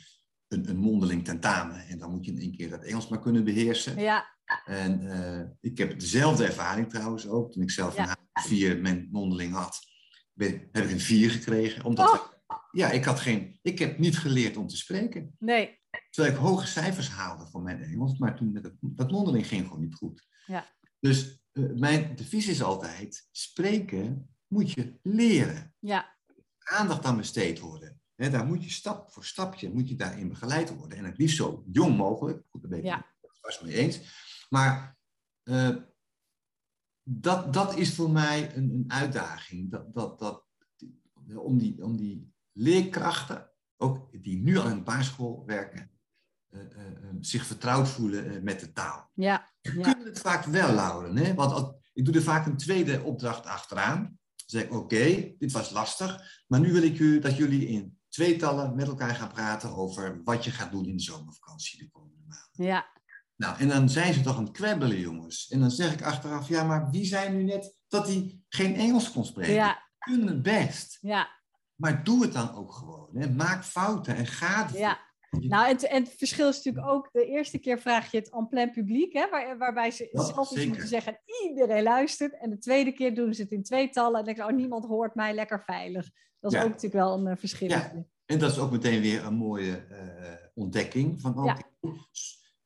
een, 0.49 0.69
een, 0.69 0.77
mondeling 0.77 1.25
tentamen. 1.25 1.87
En 1.87 1.99
dan 1.99 2.11
moet 2.11 2.25
je 2.25 2.31
in 2.31 2.39
één 2.39 2.57
keer 2.57 2.71
dat 2.71 2.83
Engels 2.83 3.09
maar 3.09 3.21
kunnen 3.21 3.45
beheersen. 3.45 3.99
Ja. 3.99 4.35
En 4.65 5.03
uh, 5.03 5.43
ik 5.61 5.79
heb 5.79 6.01
dezelfde 6.01 6.47
ervaring 6.47 6.91
trouwens 6.91 7.29
ook. 7.29 7.53
Toen 7.53 7.63
ik 7.63 7.71
zelf 7.71 7.99
een 7.99 8.17
vier 8.33 8.81
mijn 8.81 9.09
mondeling 9.11 9.55
had, 9.55 9.79
ben, 10.33 10.69
heb 10.73 10.85
ik 10.85 10.91
een 10.91 11.01
vier 11.01 11.31
gekregen. 11.31 11.85
Omdat 11.85 12.13
oh. 12.13 12.36
Ja, 12.71 12.91
ik, 12.91 13.05
had 13.05 13.21
geen, 13.21 13.59
ik 13.63 13.79
heb 13.79 13.99
niet 13.99 14.19
geleerd 14.19 14.57
om 14.57 14.67
te 14.67 14.77
spreken. 14.77 15.37
Nee. 15.39 15.81
Terwijl 16.11 16.35
ik 16.35 16.41
hoge 16.41 16.67
cijfers 16.67 17.09
haalde 17.09 17.47
voor 17.47 17.63
mijn 17.63 17.83
Engels, 17.83 18.19
maar 18.19 18.37
toen 18.37 18.53
met 18.53 18.65
het, 18.65 18.75
dat 18.81 19.11
mondeling 19.11 19.47
ging 19.47 19.67
gewoon 19.67 19.81
niet 19.81 19.95
goed. 19.95 20.27
Ja. 20.47 20.75
Dus 21.01 21.41
uh, 21.53 21.73
mijn 21.75 22.17
devies 22.17 22.49
is 22.49 22.63
altijd, 22.63 23.29
spreken 23.31 24.37
moet 24.47 24.73
je 24.73 24.99
leren. 25.03 25.75
Ja. 25.79 26.17
Aandacht 26.59 27.05
aan 27.05 27.17
besteed 27.17 27.59
worden. 27.61 28.01
He, 28.15 28.31
daar 28.31 28.47
moet 28.47 28.65
je 28.65 28.71
stap 28.71 29.13
voor 29.13 29.25
stapje 29.25 29.73
moet 29.73 29.89
je 29.89 29.97
daarin 29.97 30.29
begeleid 30.29 30.77
worden. 30.77 30.99
En 30.99 31.05
het 31.05 31.19
liefst 31.19 31.37
zo 31.37 31.65
jong 31.73 31.97
mogelijk. 31.97 32.45
Goed, 32.49 32.61
daar 32.61 32.71
ben 32.71 32.79
ik 32.79 32.85
ja. 32.85 33.15
het 33.21 33.41
was 33.41 33.61
mee 33.61 33.75
eens. 33.75 34.01
Maar 34.49 34.99
uh, 35.45 35.77
dat, 37.03 37.53
dat 37.53 37.77
is 37.77 37.95
voor 37.95 38.11
mij 38.11 38.57
een, 38.57 38.71
een 38.71 38.85
uitdaging. 38.89 39.71
Dat, 39.71 39.95
dat, 39.95 40.19
dat, 40.19 40.45
om, 41.35 41.59
die, 41.59 41.85
om 41.85 41.97
die 41.97 42.35
leerkrachten 42.57 43.51
ook 43.77 44.23
die 44.23 44.39
nu 44.39 44.57
al 44.57 44.69
in 44.69 44.77
de 44.77 44.83
basisschool 44.83 45.43
werken, 45.47 45.91
uh, 46.51 46.61
uh, 46.61 46.69
zich 47.21 47.47
vertrouwd 47.47 47.89
voelen 47.89 48.45
met 48.45 48.61
de 48.61 48.73
taal. 48.73 49.11
Ja, 49.15 49.53
ja. 49.61 49.93
kunnen 49.93 50.07
het 50.07 50.21
vaak 50.21 50.45
wel, 50.45 50.73
Lauren. 50.73 51.17
Hè? 51.17 51.35
Want 51.35 51.75
ik 51.93 52.05
doe 52.05 52.15
er 52.15 52.23
vaak 52.23 52.47
een 52.47 52.57
tweede 52.57 53.03
opdracht 53.03 53.47
achteraan. 53.47 54.03
Dan 54.03 54.47
zeg 54.47 54.63
ik, 54.63 54.73
oké, 54.73 55.35
dit 55.39 55.53
was 55.53 55.71
lastig, 55.71 56.43
maar 56.47 56.61
nu 56.61 56.73
wil 56.73 56.83
ik 56.83 56.99
u 56.99 57.19
dat 57.19 57.37
jullie 57.37 57.67
in 57.67 57.99
tweetallen 58.09 58.75
met 58.75 58.87
elkaar 58.87 59.15
gaan 59.15 59.33
praten 59.33 59.77
over 59.77 60.21
wat 60.25 60.45
je 60.45 60.51
gaat 60.51 60.71
doen 60.71 60.87
in 60.87 60.97
de 60.97 61.03
zomervakantie 61.03 61.79
de 61.79 61.91
komende 61.91 62.23
maanden. 62.27 62.65
Ja. 62.65 62.95
Nou, 63.37 63.59
en 63.59 63.69
dan 63.69 63.89
zijn 63.89 64.15
ze 64.15 64.21
toch 64.21 64.37
aan 64.37 64.45
het 64.45 64.53
kwebbelen, 64.53 65.01
jongens. 65.01 65.49
En 65.49 65.61
dan 65.61 65.71
zeg 65.71 65.93
ik 65.93 66.03
achteraf, 66.03 66.49
ja, 66.49 66.65
maar 66.65 66.91
wie 66.91 67.05
zei 67.05 67.37
nu 67.37 67.43
net 67.43 67.79
dat 67.89 68.07
hij 68.07 68.41
geen 68.49 68.75
Engels 68.75 69.13
kon 69.13 69.25
spreken? 69.25 69.55
Ja. 69.55 69.85
Kunnen 69.99 70.29
het 70.29 70.43
best. 70.43 70.99
Ja. 71.01 71.36
Maar 71.77 72.05
doe 72.05 72.23
het 72.23 72.33
dan 72.33 72.55
ook 72.55 72.73
gewoon. 72.73 73.09
Hè. 73.13 73.31
Maak 73.31 73.65
fouten 73.65 74.17
en 74.17 74.27
ga 74.27 74.69
Ja. 74.73 75.05
Nou, 75.31 75.69
en, 75.69 75.79
en, 75.79 76.03
het 76.03 76.15
verschil 76.17 76.49
is 76.49 76.57
natuurlijk 76.57 76.87
ook, 76.87 77.09
de 77.13 77.27
eerste 77.27 77.59
keer 77.59 77.79
vraag 77.79 78.11
je 78.11 78.19
het 78.19 78.31
en 78.31 78.49
plein 78.49 78.71
publiek, 78.71 79.13
hè, 79.13 79.29
waar, 79.31 79.59
waarbij 79.59 79.91
ze 79.91 80.09
ja, 80.13 80.23
zelf 80.23 80.51
iets 80.51 80.67
moeten 80.67 80.89
zeggen 80.89 81.13
en 81.13 81.49
iedereen 81.49 81.83
luistert. 81.83 82.39
En 82.41 82.51
de 82.51 82.59
tweede 82.59 82.93
keer 82.93 83.15
doen 83.15 83.35
ze 83.35 83.43
het 83.43 83.51
in 83.51 83.63
tweetallen 83.63 84.19
en 84.19 84.25
denken 84.25 84.45
ze, 84.45 84.51
oh, 84.51 84.57
niemand 84.57 84.85
hoort 84.85 85.15
mij 85.15 85.35
lekker 85.35 85.63
veilig. 85.63 86.11
Dat 86.41 86.53
is 86.53 86.59
ook 86.59 86.69
natuurlijk 86.69 86.95
wel 86.95 87.19
een 87.19 87.27
uh, 87.27 87.37
verschil. 87.37 87.69
Ja. 87.69 87.93
En 88.27 88.39
dat 88.39 88.51
is 88.51 88.59
ook 88.59 88.71
meteen 88.71 89.01
weer 89.01 89.25
een 89.25 89.35
mooie 89.35 89.87
uh, 89.91 89.99
ontdekking 90.55 91.21
van 91.21 91.37
ook, 91.37 91.63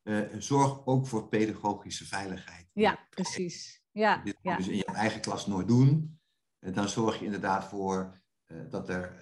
uh, 0.03 0.19
zorg 0.37 0.85
ook 0.85 1.07
voor 1.07 1.29
pedagogische 1.29 2.05
veiligheid. 2.05 2.69
Ja, 2.73 2.99
precies. 3.09 3.83
Ja, 3.91 4.21
Dit 4.23 4.37
ja. 4.41 4.57
dus 4.57 4.67
in 4.67 4.77
je 4.77 4.85
eigen 4.85 5.21
klas 5.21 5.47
nooit 5.47 5.67
doen. 5.67 6.19
dan 6.59 6.89
zorg 6.89 7.19
je 7.19 7.25
inderdaad 7.25 7.65
voor 7.65 8.20
dat, 8.69 8.89
er, 8.89 9.13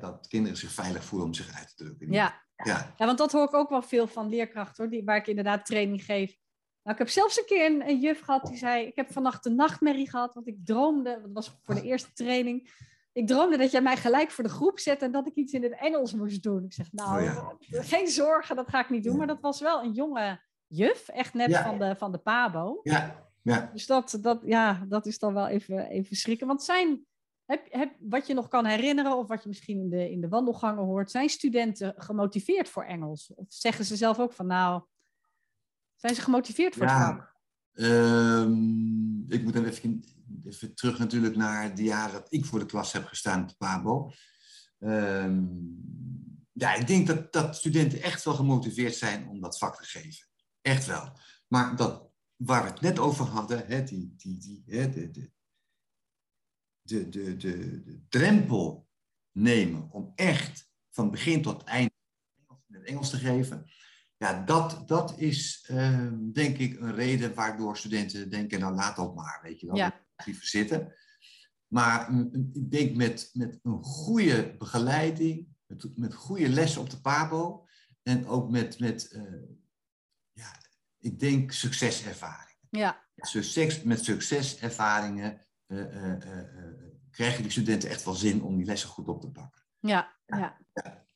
dat 0.00 0.26
kinderen 0.28 0.58
zich 0.58 0.70
veilig 0.70 1.04
voelen 1.04 1.28
om 1.28 1.34
zich 1.34 1.58
uit 1.58 1.68
te 1.68 1.84
drukken. 1.84 2.12
Ja. 2.12 2.44
Ja. 2.64 2.94
ja, 2.96 3.06
want 3.06 3.18
dat 3.18 3.32
hoor 3.32 3.44
ik 3.44 3.54
ook 3.54 3.70
wel 3.70 3.82
veel 3.82 4.06
van 4.06 4.28
leerkrachten, 4.28 4.82
hoor, 4.82 4.92
die, 4.92 5.04
waar 5.04 5.16
ik 5.16 5.26
inderdaad 5.26 5.66
training 5.66 6.04
geef. 6.04 6.36
Nou, 6.82 6.98
ik 6.98 7.04
heb 7.04 7.08
zelfs 7.08 7.38
een 7.38 7.44
keer 7.44 7.66
een, 7.66 7.88
een, 7.88 8.00
juf 8.00 8.20
gehad 8.20 8.46
die 8.46 8.56
zei: 8.56 8.86
Ik 8.86 8.96
heb 8.96 9.12
vannacht 9.12 9.46
een 9.46 9.54
nachtmerrie 9.54 10.10
gehad, 10.10 10.34
want 10.34 10.46
ik 10.46 10.56
droomde, 10.64 11.20
dat 11.22 11.32
was 11.32 11.58
voor 11.64 11.74
de 11.74 11.82
eerste 11.82 12.12
training. 12.12 12.70
Ik 13.12 13.26
droomde 13.26 13.56
dat 13.56 13.70
jij 13.70 13.80
mij 13.80 13.96
gelijk 13.96 14.30
voor 14.30 14.44
de 14.44 14.50
groep 14.50 14.78
zette 14.78 15.04
en 15.04 15.12
dat 15.12 15.26
ik 15.26 15.34
iets 15.34 15.52
in 15.52 15.62
het 15.62 15.78
Engels 15.78 16.14
moest 16.14 16.42
doen. 16.42 16.64
Ik 16.64 16.72
zeg: 16.72 16.92
Nou, 16.92 17.28
oh, 17.28 17.52
ja. 17.58 17.82
geen 17.82 18.08
zorgen, 18.08 18.56
dat 18.56 18.68
ga 18.68 18.80
ik 18.80 18.90
niet 18.90 19.04
doen. 19.04 19.16
Maar 19.16 19.26
dat 19.26 19.40
was 19.40 19.60
wel 19.60 19.82
een 19.82 19.92
jonge 19.92 20.40
juf, 20.66 21.08
echt 21.08 21.34
net 21.34 21.50
ja. 21.50 21.62
van, 21.62 21.78
de, 21.78 21.96
van 21.96 22.12
de 22.12 22.18
Pabo. 22.18 22.80
Ja, 22.82 23.28
ja. 23.42 23.70
Dus 23.72 23.86
dat, 23.86 24.18
dat, 24.20 24.40
ja, 24.44 24.84
dat 24.88 25.06
is 25.06 25.18
dan 25.18 25.34
wel 25.34 25.46
even, 25.46 25.88
even 25.88 26.16
schrikken. 26.16 26.46
Want 26.46 26.62
zijn 26.62 27.06
heb, 27.46 27.66
heb, 27.70 27.96
wat 28.00 28.26
je 28.26 28.34
nog 28.34 28.48
kan 28.48 28.64
herinneren, 28.64 29.16
of 29.16 29.28
wat 29.28 29.42
je 29.42 29.48
misschien 29.48 29.78
in 29.78 29.90
de, 29.90 30.10
in 30.10 30.20
de 30.20 30.28
wandelgangen 30.28 30.84
hoort, 30.84 31.10
zijn 31.10 31.28
studenten 31.28 31.94
gemotiveerd 31.96 32.68
voor 32.68 32.84
Engels? 32.84 33.34
Of 33.34 33.46
zeggen 33.48 33.84
ze 33.84 33.96
zelf 33.96 34.18
ook 34.18 34.32
van 34.32 34.46
nou, 34.46 34.82
zijn 35.94 36.14
ze 36.14 36.20
gemotiveerd 36.20 36.74
voor 36.74 36.86
ja, 36.86 37.06
het 37.06 37.16
vak? 37.16 37.34
Um, 37.72 39.24
ik 39.28 39.42
moet 39.42 39.52
dan 39.52 39.64
even, 39.64 40.04
even, 40.44 40.74
terug 40.74 40.98
natuurlijk 40.98 41.36
naar 41.36 41.74
de 41.74 41.82
jaren 41.82 42.12
dat 42.12 42.32
ik 42.32 42.44
voor 42.44 42.58
de 42.58 42.66
klas 42.66 42.92
heb 42.92 43.04
gestaan 43.04 43.42
op 43.42 43.54
PABO. 43.58 44.10
Um, 44.78 45.80
ja, 46.52 46.74
ik 46.74 46.86
denk 46.86 47.06
dat, 47.06 47.32
dat 47.32 47.56
studenten 47.56 48.02
echt 48.02 48.24
wel 48.24 48.34
gemotiveerd 48.34 48.94
zijn 48.94 49.28
om 49.28 49.40
dat 49.40 49.58
vak 49.58 49.76
te 49.76 49.84
geven. 49.84 50.28
Echt 50.60 50.86
wel. 50.86 51.18
Maar 51.48 51.76
dat, 51.76 52.10
waar 52.36 52.62
we 52.62 52.70
het 52.70 52.80
net 52.80 52.98
over 52.98 53.24
hadden, 53.24 53.66
hè, 53.66 53.84
die, 53.84 54.14
die, 54.16 54.38
die, 54.38 54.62
hè, 54.66 54.90
de, 54.90 55.10
de, 55.10 55.30
de, 56.86 57.08
de, 57.08 57.36
de, 57.36 57.82
de 57.82 58.00
drempel 58.08 58.88
nemen 59.32 59.90
om 59.90 60.12
echt 60.14 60.70
van 60.90 61.10
begin 61.10 61.42
tot 61.42 61.64
eind 61.64 61.90
het 62.66 62.82
Engels 62.82 63.10
te 63.10 63.16
geven. 63.16 63.70
Ja, 64.16 64.44
dat, 64.44 64.88
dat 64.88 65.18
is 65.18 65.68
uh, 65.70 66.12
denk 66.32 66.58
ik 66.58 66.80
een 66.80 66.94
reden 66.94 67.34
waardoor 67.34 67.76
studenten 67.76 68.30
denken, 68.30 68.60
nou 68.60 68.74
laat 68.74 68.96
dat 68.96 69.14
maar, 69.14 69.40
weet 69.42 69.60
je 69.60 69.66
wel, 69.66 69.76
ja. 69.76 70.04
liever 70.24 70.46
zitten. 70.46 70.94
Maar 71.66 72.10
ik 72.52 72.70
denk 72.70 72.96
met, 72.96 73.30
met 73.32 73.58
een 73.62 73.82
goede 73.82 74.56
begeleiding, 74.58 75.48
met, 75.66 75.96
met 75.96 76.14
goede 76.14 76.48
lessen 76.48 76.80
op 76.80 76.90
de 76.90 77.00
PABO 77.00 77.66
en 78.02 78.26
ook 78.26 78.50
met, 78.50 78.78
met 78.78 79.12
uh, 79.12 79.42
ja, 80.32 80.60
ik 80.98 81.18
denk 81.18 81.52
succeservaringen. 81.52 82.56
Ja. 82.70 83.04
Succes, 83.16 83.82
met 83.82 84.04
succeservaringen 84.04 85.45
krijgen 87.10 87.42
die 87.42 87.50
studenten 87.50 87.88
echt 87.88 88.04
wel 88.04 88.14
zin 88.14 88.42
om 88.42 88.56
die 88.56 88.66
lessen 88.66 88.88
goed 88.88 89.08
op 89.08 89.20
te 89.20 89.30
pakken. 89.30 89.62
Ja, 89.80 90.16
ja. 90.26 90.58
ja. 90.72 91.06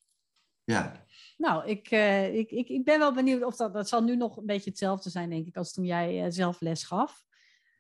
ja. 0.65 1.05
Nou, 1.37 1.67
ik, 1.69 1.91
ik, 2.33 2.51
ik, 2.51 2.69
ik 2.69 2.85
ben 2.85 2.99
wel 2.99 3.15
benieuwd 3.15 3.45
of 3.45 3.57
dat, 3.57 3.73
dat 3.73 3.89
zal 3.89 4.03
nu 4.03 4.17
nog 4.17 4.37
een 4.37 4.47
beetje 4.47 4.71
hetzelfde 4.71 5.11
zijn, 5.11 5.31
denk 5.31 5.47
ik, 5.47 5.57
als 5.57 5.73
toen 5.73 5.85
jij 5.85 6.31
zelf 6.31 6.61
les 6.61 6.85
gaf. 6.85 7.25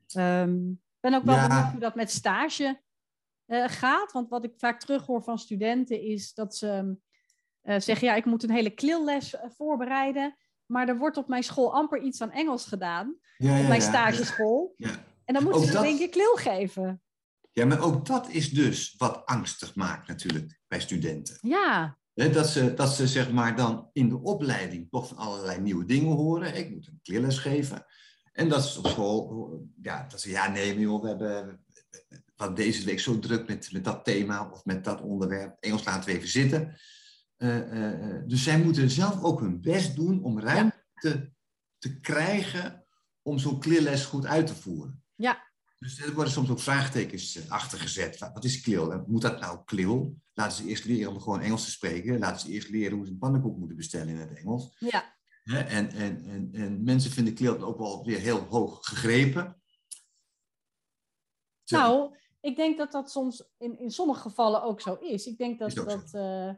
Ik 0.07 0.21
um, 0.21 0.83
ben 1.01 1.15
ook 1.15 1.25
wel 1.25 1.35
ja. 1.35 1.47
benieuwd 1.47 1.71
hoe 1.71 1.81
dat 1.81 1.95
met 1.95 2.11
stage 2.11 2.81
gaat. 3.67 4.13
Want 4.13 4.29
wat 4.29 4.45
ik 4.45 4.53
vaak 4.57 4.81
terughoor 4.81 5.23
van 5.23 5.39
studenten 5.39 6.01
is 6.03 6.35
dat 6.35 6.57
ze 6.57 6.97
zeggen, 7.63 8.07
ja, 8.07 8.15
ik 8.15 8.25
moet 8.25 8.43
een 8.43 8.51
hele 8.51 8.71
klilles 8.71 9.35
voorbereiden. 9.57 10.37
Maar 10.67 10.89
er 10.89 10.99
wordt 10.99 11.17
op 11.17 11.29
mijn 11.29 11.43
school 11.43 11.75
amper 11.75 12.03
iets 12.03 12.21
aan 12.21 12.31
Engels 12.31 12.67
gedaan. 12.67 13.17
Ja, 13.37 13.61
op 13.61 13.69
mijn 13.69 13.83
stageschool. 13.83 14.75
En 15.31 15.37
dan 15.37 15.45
moeten 15.45 15.67
ze 15.67 15.73
dat- 15.73 15.83
denk 15.83 16.01
ik 16.01 16.11
klil 16.11 16.35
geven. 16.35 17.03
Ja, 17.53 17.65
maar 17.67 17.83
ook 17.83 18.07
dat 18.07 18.29
is 18.29 18.51
dus 18.51 18.95
wat 18.99 19.27
angstig 19.27 19.75
maakt 19.75 20.09
natuurlijk 20.09 20.61
bij 20.69 20.81
studenten. 20.81 21.39
Ja, 21.41 21.99
dat, 22.15 22.49
ze, 22.49 22.75
dat 22.75 22.95
ze 22.95 23.09
zeg 23.09 23.31
maar 23.33 23.57
dan 23.57 23.91
in 23.93 24.09
de 24.09 24.21
opleiding 24.21 24.91
toch 24.91 25.09
van 25.09 25.17
allerlei 25.17 25.61
nieuwe 25.61 25.85
dingen 25.85 26.17
horen. 26.17 26.57
Ik 26.57 26.71
moet 26.71 26.87
een 26.87 27.01
klilles 27.03 27.39
geven. 27.39 27.87
En 28.33 28.49
dat 28.49 28.65
ze 28.65 28.79
op 28.79 28.87
school, 28.87 29.61
ja, 29.83 30.07
dat 30.09 30.21
ze 30.21 30.31
ja, 30.31 30.49
nee, 30.49 30.79
joh, 30.79 31.03
we 31.03 31.09
hebben 31.09 31.65
we 32.37 32.53
deze 32.53 32.85
week 32.85 33.01
zo 33.01 33.19
druk 33.19 33.49
met, 33.49 33.73
met 33.73 33.85
dat 33.85 34.05
thema 34.05 34.51
of 34.51 34.65
met 34.65 34.85
dat 34.85 35.01
onderwerp. 35.01 35.57
Engels 35.61 35.85
laten 35.85 36.11
we 36.11 36.17
even 36.17 36.29
zitten. 36.29 36.77
Eh, 37.37 37.93
eh, 37.93 38.23
dus 38.27 38.43
zij 38.43 38.59
moeten 38.59 38.91
zelf 38.91 39.23
ook 39.23 39.41
hun 39.41 39.61
best 39.61 39.97
doen 39.97 40.23
om 40.23 40.41
ruimte 40.41 41.33
te 41.79 42.01
krijgen 42.01 42.85
om 43.23 43.39
zo'n 43.39 43.61
kleerles 43.61 44.05
goed 44.05 44.27
uit 44.27 44.47
te 44.47 44.55
voeren. 44.55 45.00
Ja. 45.21 45.49
Dus 45.79 46.01
er 46.01 46.15
worden 46.15 46.33
soms 46.33 46.51
ook 46.51 46.61
vraagtekens 46.61 47.49
achter 47.49 47.79
gezet. 47.79 48.19
Wat 48.19 48.45
is 48.45 48.61
klil? 48.61 49.05
Moet 49.07 49.23
dat 49.23 49.41
nou 49.41 49.65
klil? 49.65 50.17
Laten 50.35 50.57
ze 50.57 50.69
eerst 50.69 50.85
leren 50.85 51.13
om 51.13 51.21
gewoon 51.21 51.41
Engels 51.41 51.65
te 51.65 51.71
spreken. 51.71 52.19
Laten 52.19 52.41
ze 52.41 52.53
eerst 52.53 52.69
leren 52.69 52.97
hoe 52.97 53.07
ze 53.07 53.13
een 53.13 53.19
pannenkoek 53.19 53.57
moeten 53.57 53.77
bestellen 53.77 54.09
in 54.09 54.17
het 54.17 54.39
Engels. 54.39 54.77
Ja. 54.79 55.19
En, 55.45 55.67
en, 55.69 56.25
en, 56.25 56.51
en 56.53 56.83
mensen 56.83 57.11
vinden 57.11 57.35
klil 57.35 57.59
ook 57.63 57.79
wel 57.79 58.05
weer 58.05 58.19
heel 58.19 58.39
hoog 58.39 58.87
gegrepen. 58.87 59.63
Nou, 61.67 62.17
ik 62.41 62.57
denk 62.57 62.79
dat 62.79 62.93
dat 62.93 63.11
soms 63.11 63.51
in, 63.59 63.79
in 63.79 63.91
sommige 63.91 64.21
gevallen 64.21 64.63
ook 64.63 64.81
zo 64.81 64.95
is. 64.95 65.27
Ik 65.27 65.39
denk 65.39 65.59
dat, 65.59 65.75
dat, 65.75 66.15
uh, 66.15 66.55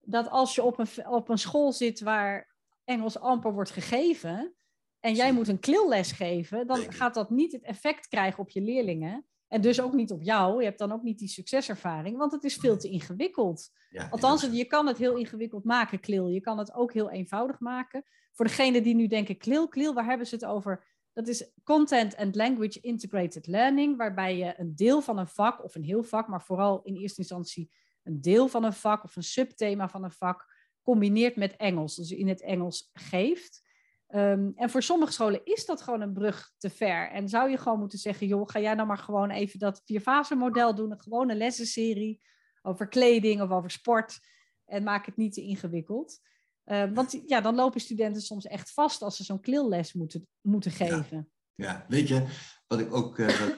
dat 0.00 0.28
als 0.28 0.54
je 0.54 0.62
op 0.62 0.78
een, 0.78 1.06
op 1.06 1.28
een 1.28 1.38
school 1.38 1.72
zit 1.72 2.00
waar 2.00 2.56
Engels 2.84 3.18
amper 3.18 3.52
wordt 3.52 3.70
gegeven 3.70 4.56
en 5.00 5.14
jij 5.14 5.32
moet 5.32 5.48
een 5.48 5.60
klilles 5.60 6.12
geven, 6.12 6.66
dan 6.66 6.92
gaat 6.92 7.14
dat 7.14 7.30
niet 7.30 7.52
het 7.52 7.62
effect 7.62 8.08
krijgen 8.08 8.38
op 8.38 8.50
je 8.50 8.60
leerlingen. 8.60 9.26
En 9.48 9.60
dus 9.60 9.80
ook 9.80 9.92
niet 9.92 10.10
op 10.10 10.22
jou. 10.22 10.58
Je 10.58 10.64
hebt 10.64 10.78
dan 10.78 10.92
ook 10.92 11.02
niet 11.02 11.18
die 11.18 11.28
succeservaring, 11.28 12.16
want 12.16 12.32
het 12.32 12.44
is 12.44 12.56
veel 12.56 12.78
te 12.78 12.88
ingewikkeld. 12.88 13.70
Ja, 13.90 14.08
Althans, 14.10 14.48
je 14.52 14.64
kan 14.64 14.86
het 14.86 14.98
heel 14.98 15.16
ingewikkeld 15.16 15.64
maken, 15.64 16.00
klil. 16.00 16.28
Je 16.28 16.40
kan 16.40 16.58
het 16.58 16.74
ook 16.74 16.92
heel 16.92 17.10
eenvoudig 17.10 17.60
maken. 17.60 18.04
Voor 18.32 18.44
degenen 18.44 18.82
die 18.82 18.94
nu 18.94 19.06
denken, 19.06 19.36
klil, 19.36 19.68
klil, 19.68 19.94
waar 19.94 20.04
hebben 20.04 20.26
ze 20.26 20.34
het 20.34 20.44
over? 20.44 20.84
Dat 21.12 21.28
is 21.28 21.52
Content 21.64 22.16
and 22.16 22.34
Language 22.34 22.80
Integrated 22.80 23.46
Learning, 23.46 23.96
waarbij 23.96 24.36
je 24.36 24.54
een 24.56 24.76
deel 24.76 25.00
van 25.00 25.18
een 25.18 25.26
vak, 25.26 25.64
of 25.64 25.74
een 25.74 25.84
heel 25.84 26.02
vak, 26.02 26.28
maar 26.28 26.42
vooral 26.42 26.82
in 26.82 26.96
eerste 26.96 27.20
instantie 27.20 27.70
een 28.02 28.20
deel 28.20 28.48
van 28.48 28.64
een 28.64 28.72
vak 28.72 29.04
of 29.04 29.16
een 29.16 29.22
subthema 29.22 29.88
van 29.88 30.04
een 30.04 30.12
vak, 30.12 30.54
combineert 30.82 31.36
met 31.36 31.56
Engels. 31.56 31.94
Dus 31.94 32.10
in 32.10 32.28
het 32.28 32.42
Engels 32.42 32.90
geeft. 32.92 33.65
Ehm, 34.06 34.50
en 34.54 34.70
voor 34.70 34.82
sommige 34.82 35.12
scholen 35.12 35.44
is 35.44 35.66
dat 35.66 35.82
gewoon 35.82 36.00
een 36.00 36.12
brug 36.12 36.52
te 36.58 36.70
ver. 36.70 37.10
En 37.10 37.28
zou 37.28 37.50
je 37.50 37.56
gewoon 37.58 37.78
moeten 37.78 37.98
zeggen, 37.98 38.26
joh, 38.26 38.48
ga 38.48 38.60
jij 38.60 38.74
nou 38.74 38.88
maar 38.88 38.98
gewoon 38.98 39.30
even 39.30 39.58
dat 39.58 39.82
vierfase 39.84 40.34
model 40.34 40.74
doen, 40.74 40.90
een 40.90 41.00
gewone 41.00 41.34
lessenserie 41.34 42.20
over 42.62 42.88
kleding 42.88 43.42
of 43.42 43.50
over 43.50 43.70
sport. 43.70 44.20
En 44.64 44.82
maak 44.82 45.06
het 45.06 45.16
niet 45.16 45.32
te 45.32 45.42
ingewikkeld. 45.42 46.20
Uh, 46.64 46.84
want 46.94 47.22
ja, 47.26 47.40
dan 47.40 47.54
lopen 47.54 47.80
studenten 47.80 48.22
soms 48.22 48.46
echt 48.46 48.72
vast 48.72 49.02
als 49.02 49.16
ze 49.16 49.24
zo'n 49.24 49.40
klilles 49.40 49.92
moeten, 49.92 50.28
moeten 50.40 50.70
geven. 50.70 51.30
Ja. 51.54 51.84
weet 51.88 52.08
je, 52.08 52.26
wat 52.66 52.80
ik 52.80 52.94
ook. 52.94 53.18
Uh, 53.18 53.48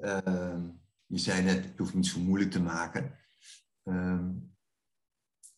uh, 0.00 0.58
je 1.06 1.18
zei 1.18 1.42
net, 1.42 1.64
ik 1.64 1.78
hoef 1.78 1.94
niet 1.94 2.06
zo 2.06 2.20
moeilijk 2.20 2.50
te 2.50 2.62
maken. 2.62 3.18
Ehm, 3.82 4.30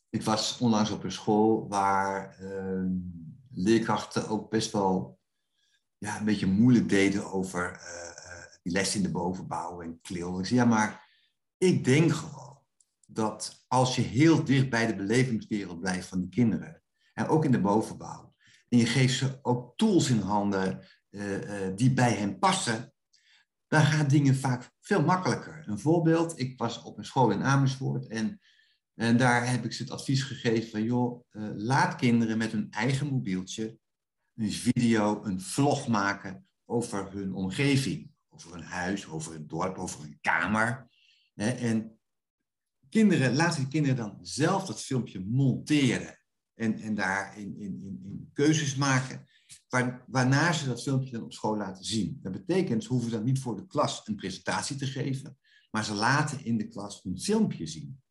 ik 0.08 0.22
was 0.22 0.58
onlangs 0.58 0.90
op 0.90 1.04
een 1.04 1.12
school 1.12 1.68
waar 1.68 2.36
ehm, 2.38 2.90
leerkrachten 3.54 4.28
ook 4.28 4.50
best 4.50 4.72
wel 4.72 5.20
ja, 5.98 6.18
een 6.18 6.24
beetje 6.24 6.46
moeilijk 6.46 6.88
deden 6.88 7.32
over 7.32 7.72
uh, 7.72 8.44
die 8.62 8.72
les 8.72 8.96
in 8.96 9.02
de 9.02 9.10
bovenbouw 9.10 9.80
en 9.80 10.00
klil. 10.00 10.38
Ik 10.38 10.46
zei, 10.46 10.60
ja, 10.60 10.66
maar 10.66 11.08
ik 11.58 11.84
denk 11.84 12.12
gewoon 12.12 12.60
dat 13.06 13.64
als 13.68 13.96
je 13.96 14.02
heel 14.02 14.44
dicht 14.44 14.70
bij 14.70 14.86
de 14.86 14.96
belevingswereld 14.96 15.80
blijft 15.80 16.08
van 16.08 16.20
die 16.20 16.28
kinderen, 16.28 16.82
en 17.14 17.26
ook 17.26 17.44
in 17.44 17.52
de 17.52 17.60
bovenbouw, 17.60 18.34
en 18.68 18.78
je 18.78 18.86
geeft 18.86 19.18
ze 19.18 19.38
ook 19.42 19.76
tools 19.76 20.10
in 20.10 20.20
handen 20.20 20.86
uh, 21.10 21.76
die 21.76 21.92
bij 21.92 22.12
hen 22.12 22.38
passen, 22.38 22.94
dan 23.66 23.82
gaan 23.82 24.08
dingen 24.08 24.36
vaak 24.36 24.70
veel 24.80 25.02
makkelijker. 25.02 25.64
Een 25.66 25.78
voorbeeld, 25.78 26.38
ik 26.38 26.58
was 26.58 26.82
op 26.82 26.98
een 26.98 27.04
school 27.04 27.30
in 27.30 27.42
Amersfoort 27.42 28.06
en, 28.06 28.40
en 29.02 29.16
daar 29.16 29.50
heb 29.50 29.64
ik 29.64 29.72
ze 29.72 29.82
het 29.82 29.92
advies 29.92 30.22
gegeven 30.22 30.70
van, 30.70 30.82
joh, 30.82 31.24
uh, 31.30 31.50
laat 31.54 31.96
kinderen 31.96 32.38
met 32.38 32.52
hun 32.52 32.70
eigen 32.70 33.06
mobieltje 33.06 33.78
een 34.34 34.52
video, 34.52 35.24
een 35.24 35.40
vlog 35.40 35.88
maken 35.88 36.46
over 36.64 37.12
hun 37.12 37.34
omgeving. 37.34 38.10
Over 38.28 38.52
hun 38.52 38.62
huis, 38.62 39.08
over 39.08 39.32
hun 39.32 39.46
dorp, 39.46 39.78
over 39.78 40.00
hun 40.00 40.18
kamer. 40.20 40.90
En 41.34 41.98
kinderen, 42.88 43.34
laten 43.34 43.60
die 43.60 43.70
kinderen 43.70 43.96
dan 43.96 44.18
zelf 44.20 44.66
dat 44.66 44.82
filmpje 44.82 45.20
monteren. 45.20 46.18
En, 46.54 46.78
en 46.80 46.94
daar 46.94 47.38
in, 47.38 47.56
in, 47.56 47.80
in, 47.80 48.30
keuzes 48.32 48.74
maken. 48.74 49.26
Waar, 49.68 50.04
waarna 50.06 50.52
ze 50.52 50.66
dat 50.66 50.82
filmpje 50.82 51.10
dan 51.10 51.22
op 51.22 51.32
school 51.32 51.56
laten 51.56 51.84
zien. 51.84 52.18
Dat 52.22 52.32
betekent, 52.32 52.82
ze 52.82 52.88
hoeven 52.88 53.10
dan 53.10 53.24
niet 53.24 53.40
voor 53.40 53.56
de 53.56 53.66
klas 53.66 54.06
een 54.06 54.16
presentatie 54.16 54.76
te 54.76 54.86
geven. 54.86 55.38
Maar 55.70 55.84
ze 55.84 55.94
laten 55.94 56.44
in 56.44 56.58
de 56.58 56.68
klas 56.68 57.04
een 57.04 57.20
filmpje 57.20 57.66
zien. 57.66 58.01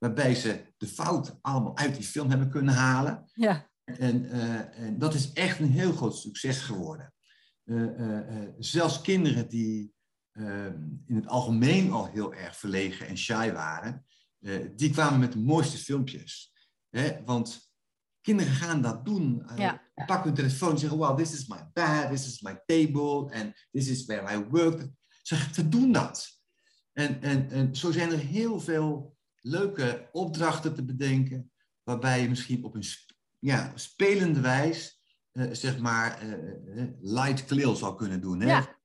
Waarbij 0.00 0.34
ze 0.34 0.64
de 0.76 0.86
fouten 0.86 1.38
allemaal 1.40 1.76
uit 1.76 1.94
die 1.94 2.04
film 2.04 2.30
hebben 2.30 2.50
kunnen 2.50 2.74
halen. 2.74 3.30
Ja. 3.34 3.70
En, 3.84 4.24
uh, 4.24 4.78
en 4.78 4.98
dat 4.98 5.14
is 5.14 5.32
echt 5.32 5.58
een 5.58 5.70
heel 5.70 5.92
groot 5.92 6.16
succes 6.16 6.58
geworden. 6.58 7.14
Uh, 7.64 7.98
uh, 7.98 8.48
zelfs 8.58 9.00
kinderen 9.00 9.48
die 9.48 9.94
ehm, 10.32 10.82
in 11.06 11.14
het 11.14 11.26
algemeen 11.26 11.90
al 11.90 12.06
heel 12.06 12.34
erg 12.34 12.56
verlegen 12.56 13.06
en 13.06 13.18
shy 13.18 13.52
waren, 13.52 14.06
die 14.76 14.90
kwamen 14.90 15.20
met 15.20 15.32
de 15.32 15.38
mooiste 15.38 15.78
filmpjes. 15.78 16.52
Hè? 16.88 17.24
Want 17.24 17.72
kinderen 18.20 18.52
gaan 18.52 18.82
dat 18.82 19.04
doen. 19.04 19.50
Ja. 19.56 19.82
Pak 20.06 20.24
hun 20.24 20.34
telefoon 20.34 20.70
en 20.70 20.78
zeggen, 20.78 20.98
wow, 20.98 21.18
this 21.18 21.32
is 21.32 21.46
my 21.46 21.70
bed, 21.72 22.10
this 22.10 22.26
is 22.26 22.40
my 22.40 22.60
table, 22.66 23.34
and 23.34 23.66
this 23.70 23.88
is 23.88 24.04
where 24.04 24.36
I 24.36 24.44
work. 24.44 24.88
Ze, 25.22 25.36
ze 25.52 25.68
doen 25.68 25.92
dat. 25.92 26.40
En, 26.92 27.22
en, 27.22 27.50
en 27.50 27.76
zo 27.76 27.92
zijn 27.92 28.12
er 28.12 28.18
heel 28.18 28.60
veel 28.60 29.18
leuke 29.40 30.08
opdrachten 30.12 30.74
te 30.74 30.84
bedenken, 30.84 31.52
waarbij 31.82 32.22
je 32.22 32.28
misschien 32.28 32.64
op 32.64 32.74
een 32.74 32.84
ja, 33.38 33.72
spelende 33.74 34.40
wijs, 34.40 35.02
uh, 35.32 35.52
zeg 35.52 35.78
maar, 35.78 36.26
uh, 36.26 36.84
light 37.00 37.44
clear 37.44 37.76
zou 37.76 37.96
kunnen 37.96 38.20
doen. 38.20 38.40
Hè? 38.40 38.46
Ja. 38.46 38.78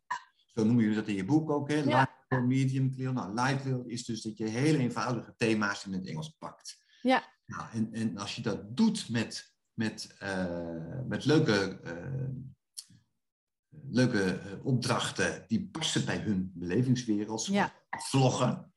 Zo 0.45 0.63
noem 0.63 0.79
je 0.79 0.95
dat 0.95 1.07
in 1.07 1.15
je 1.15 1.25
boek 1.25 1.49
ook, 1.49 1.69
hè? 1.69 1.75
Ja. 1.75 1.83
Light 1.83 2.47
medium 2.47 2.95
clear. 2.95 3.13
Nou, 3.13 3.33
light 3.33 3.61
clear 3.61 3.81
is 3.85 4.05
dus 4.05 4.21
dat 4.21 4.37
je 4.37 4.47
hele 4.47 4.77
eenvoudige 4.77 5.33
thema's 5.37 5.85
in 5.85 5.93
het 5.93 6.07
Engels 6.07 6.29
pakt. 6.29 6.83
Ja. 7.01 7.23
Nou, 7.45 7.71
en, 7.71 7.93
en 7.93 8.17
als 8.17 8.35
je 8.35 8.41
dat 8.41 8.77
doet 8.77 9.09
met, 9.09 9.55
met, 9.73 10.17
met 11.07 11.25
leuke, 11.25 11.79
leuke 13.69 14.39
opdrachten 14.63 15.45
die 15.47 15.69
passen 15.69 16.05
bij 16.05 16.17
hun 16.17 16.51
belevingswereld, 16.53 17.45
ja. 17.45 17.73
vloggen? 17.89 18.73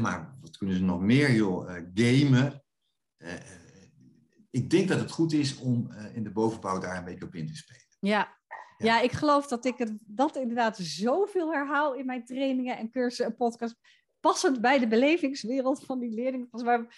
Maar 0.00 0.36
wat 0.40 0.56
kunnen 0.56 0.76
ze 0.76 0.82
nog 0.82 1.00
meer, 1.00 1.32
joh, 1.32 1.70
gamen 1.94 2.64
ik 4.56 4.70
denk 4.70 4.88
dat 4.88 5.00
het 5.00 5.10
goed 5.10 5.32
is 5.32 5.58
om 5.58 5.90
in 6.14 6.24
de 6.24 6.32
bovenbouw 6.32 6.78
daar 6.78 6.98
een 6.98 7.04
beetje 7.04 7.24
op 7.24 7.34
in 7.34 7.46
te 7.46 7.56
spelen. 7.56 7.86
Ja, 7.98 8.38
ja. 8.78 8.86
ja 8.86 9.00
ik 9.00 9.12
geloof 9.12 9.46
dat 9.46 9.64
ik 9.64 9.78
het, 9.78 9.92
dat 10.00 10.36
inderdaad 10.36 10.76
zoveel 10.76 11.52
herhaal 11.52 11.94
in 11.94 12.06
mijn 12.06 12.24
trainingen 12.24 12.78
en 12.78 12.90
cursussen 12.90 13.26
en 13.26 13.36
podcasts. 13.36 13.78
Passend 14.20 14.60
bij 14.60 14.78
de 14.78 14.88
belevingswereld 14.88 15.84
van 15.84 15.98
die 15.98 16.10
leerlingen. 16.10 16.88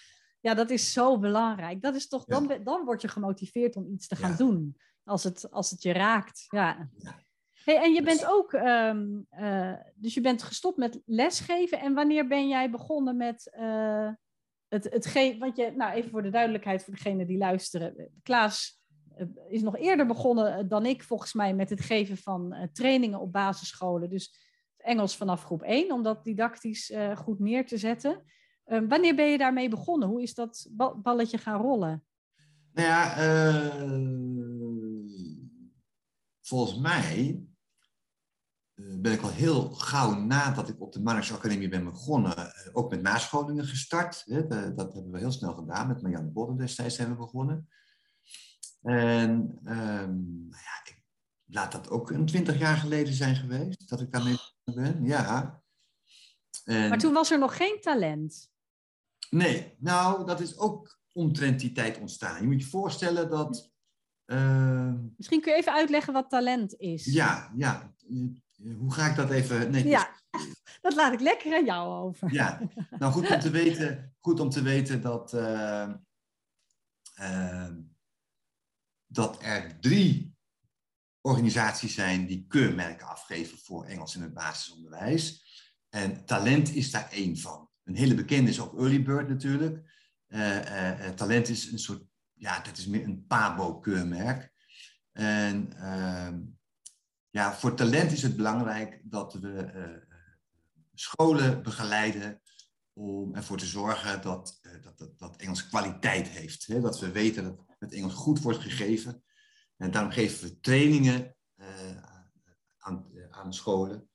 Ja, 0.41 0.55
dat 0.55 0.71
is 0.71 0.93
zo 0.93 1.19
belangrijk. 1.19 1.83
Dat 1.83 1.95
is 1.95 2.09
toch, 2.09 2.25
ja. 2.27 2.41
dan, 2.41 2.65
dan 2.65 2.85
word 2.85 3.03
je 3.03 3.09
gemotiveerd 3.09 3.77
om 3.77 3.93
iets 3.93 4.07
te 4.07 4.17
gaan 4.17 4.37
doen. 4.37 4.77
Als 5.05 5.25
het, 5.25 5.51
als 5.51 5.71
het 5.71 5.83
je 5.83 5.93
raakt. 5.93 6.45
Ja. 6.49 6.91
Hey, 7.69 7.83
en 7.83 7.93
je 7.93 8.03
bent 8.03 8.27
ook, 8.27 8.53
um, 8.53 9.27
uh, 9.41 9.75
dus 9.95 10.15
je 10.15 10.21
bent 10.21 10.43
gestopt 10.43 10.77
met 10.77 11.01
lesgeven. 11.07 11.81
En 11.81 11.95
wanneer 11.95 12.27
ben 12.27 12.49
jij 12.49 12.71
begonnen 12.71 13.17
met 13.17 13.57
uh, 13.61 14.11
het, 14.69 14.85
het 14.85 15.07
ge- 15.07 15.37
want 15.39 15.57
je, 15.57 15.73
nou 15.77 15.93
even 15.93 16.11
voor 16.11 16.23
de 16.23 16.31
duidelijkheid 16.31 16.85
voor 16.85 16.95
degenen 16.95 17.27
die 17.27 17.39
luisteren. 17.39 18.11
Klaas 18.23 18.83
uh, 19.19 19.27
is 19.49 19.63
nog 19.63 19.77
eerder 19.77 20.07
begonnen 20.07 20.69
dan 20.69 20.87
ik 20.87 21.03
volgens 21.03 21.33
mij 21.33 21.55
met 21.55 21.71
het 21.71 21.81
geven 21.81 22.17
van 22.17 22.69
trainingen 22.73 23.21
op 23.21 23.33
basisscholen. 23.33 24.11
Dus 24.11 24.35
Engels 24.77 25.17
vanaf 25.17 25.45
groep 25.45 25.63
1, 25.63 25.93
om 25.93 26.03
dat 26.03 26.25
didactisch 26.25 26.93
goed 27.15 27.39
neer 27.39 27.67
te 27.67 27.79
zetten. 27.79 28.23
wanneer 28.65 29.15
ben 29.15 29.31
je 29.31 29.39
daarmee 29.39 29.69
begonnen? 29.69 30.09
Hoe 30.09 30.23
is 30.23 30.35
dat 30.35 30.69
balletje 31.03 31.39
gaan 31.39 31.61
rollen? 31.61 32.05
Nou 32.73 32.89
ja, 32.89 33.17
volgens 36.41 36.79
mij 36.79 37.48
ben 38.79 39.13
ik 39.13 39.21
al 39.21 39.31
heel 39.31 39.71
gauw 39.71 40.15
nadat 40.15 40.69
ik 40.69 40.81
op 40.81 40.93
de 40.93 41.01
Marnix 41.01 41.69
ben 41.69 41.85
begonnen, 41.85 42.53
ook 42.73 42.91
met 42.91 43.03
nascholingen 43.03 43.67
gestart. 43.67 44.25
Dat 44.77 44.95
hebben 44.95 45.11
we 45.11 45.19
heel 45.19 45.33
snel 45.33 45.55
gedaan. 45.55 45.89
Met 45.89 46.03
Marianne 46.03 46.31
Bodden 46.31 46.57
destijds 46.57 46.97
zijn 46.97 47.09
we 47.09 47.15
begonnen. 47.15 47.69
En 48.83 49.59
um, 49.65 50.49
ja, 50.51 50.81
ik, 50.85 51.03
laat 51.45 51.73
dat 51.73 51.91
ook 51.91 52.11
een 52.11 52.27
twintig 52.27 52.59
jaar 52.59 52.77
geleden 52.77 53.15
zijn 53.15 53.37
geweest, 53.37 53.89
dat 53.89 54.01
ik 54.01 54.13
daarmee 54.13 54.37
ben. 54.65 55.05
Ja. 55.05 55.63
En, 56.65 56.89
maar 56.89 56.99
toen 56.99 57.13
was 57.13 57.31
er 57.31 57.39
nog 57.39 57.57
geen 57.57 57.79
talent. 57.81 58.51
Nee, 59.31 59.77
nou, 59.79 60.27
dat 60.27 60.41
is 60.41 60.59
ook 60.59 60.99
omtrent 61.13 61.61
die 61.61 61.73
tijd 61.73 61.99
ontstaan. 62.01 62.41
Je 62.41 62.47
moet 62.47 62.63
je 62.63 62.69
voorstellen 62.69 63.31
dat... 63.31 63.73
Uh, 64.27 64.95
Misschien 65.17 65.41
kun 65.41 65.53
je 65.53 65.59
even 65.59 65.73
uitleggen 65.73 66.13
wat 66.13 66.31
talent 66.31 66.75
is. 66.75 67.05
Ja, 67.05 67.53
ja 67.57 67.95
hoe 68.79 68.93
ga 68.93 69.09
ik 69.09 69.17
dat 69.17 69.31
even 69.31 69.71
netjes... 69.71 69.91
Ja, 69.91 70.17
dat 70.81 70.95
laat 70.95 71.13
ik 71.13 71.21
lekker 71.21 71.55
aan 71.55 71.65
jou 71.65 72.07
over. 72.07 72.33
Ja, 72.33 72.61
nou 72.99 73.13
goed 73.13 73.31
om 73.31 73.41
te 73.41 73.51
weten, 73.61 74.15
goed 74.21 74.41
om 74.41 74.51
te 74.51 74.63
weten 74.63 75.01
dat 75.01 75.35
uh, 75.35 75.93
ehm, 77.15 77.81
dat 79.07 79.43
er 79.43 79.81
drie 79.81 80.37
organisaties 81.21 81.95
zijn 81.95 82.27
die 82.27 82.47
keurmerken 82.49 83.07
afgeven 83.07 83.59
voor 83.59 83.85
Engels 83.85 84.17
in 84.17 84.23
het 84.23 84.35
basisonderwijs. 84.35 85.47
En 85.89 86.25
talent 86.25 86.75
is 86.75 86.91
daar 86.91 87.11
één 87.11 87.39
van. 87.39 87.69
Een 87.85 87.97
hele 87.97 88.15
bekende 88.15 88.51
is 88.51 88.61
ook 88.61 88.79
Early 88.79 89.03
Bird 89.03 89.29
natuurlijk. 89.29 89.97
Uh, 90.29 91.09
talent 91.09 91.49
is 91.49 91.73
een 91.73 91.79
soort, 91.79 92.03
ja, 92.33 92.61
dat 92.61 92.77
is 92.77 92.87
meer 92.87 93.05
een 93.05 93.27
PABO-keurmerk. 93.27 94.53
En 95.13 95.73
ehm, 95.73 96.41
ja, 97.39 97.55
voor 97.55 97.75
talent 97.75 98.13
is 98.13 98.23
het 98.23 98.37
belangrijk 98.37 99.01
dat 99.03 99.35
we 99.35 99.71
scholen 100.95 101.63
begeleiden 101.63 102.41
om 102.93 103.35
ervoor 103.35 103.57
te 103.57 103.67
zorgen 103.67 104.23
dat, 104.23 104.61
dat, 104.83 104.99
dat, 104.99 105.19
dat 105.19 105.37
Engels 105.37 105.69
kwaliteit 105.69 106.29
heeft. 106.29 106.67
Hè? 106.67 106.81
Dat 106.81 107.01
we 107.01 107.11
weten 107.11 107.45
dat 107.45 107.77
het 107.79 107.93
Engels 107.93 108.15
goed 108.15 108.41
wordt 108.41 108.59
gegeven. 108.59 109.23
En 109.77 109.91
daarom 109.91 110.11
geven 110.11 110.49
we 110.49 110.61
trainingen 110.61 111.37
aan, 112.79 113.07
aan 113.31 113.55
scholen. 113.55 114.09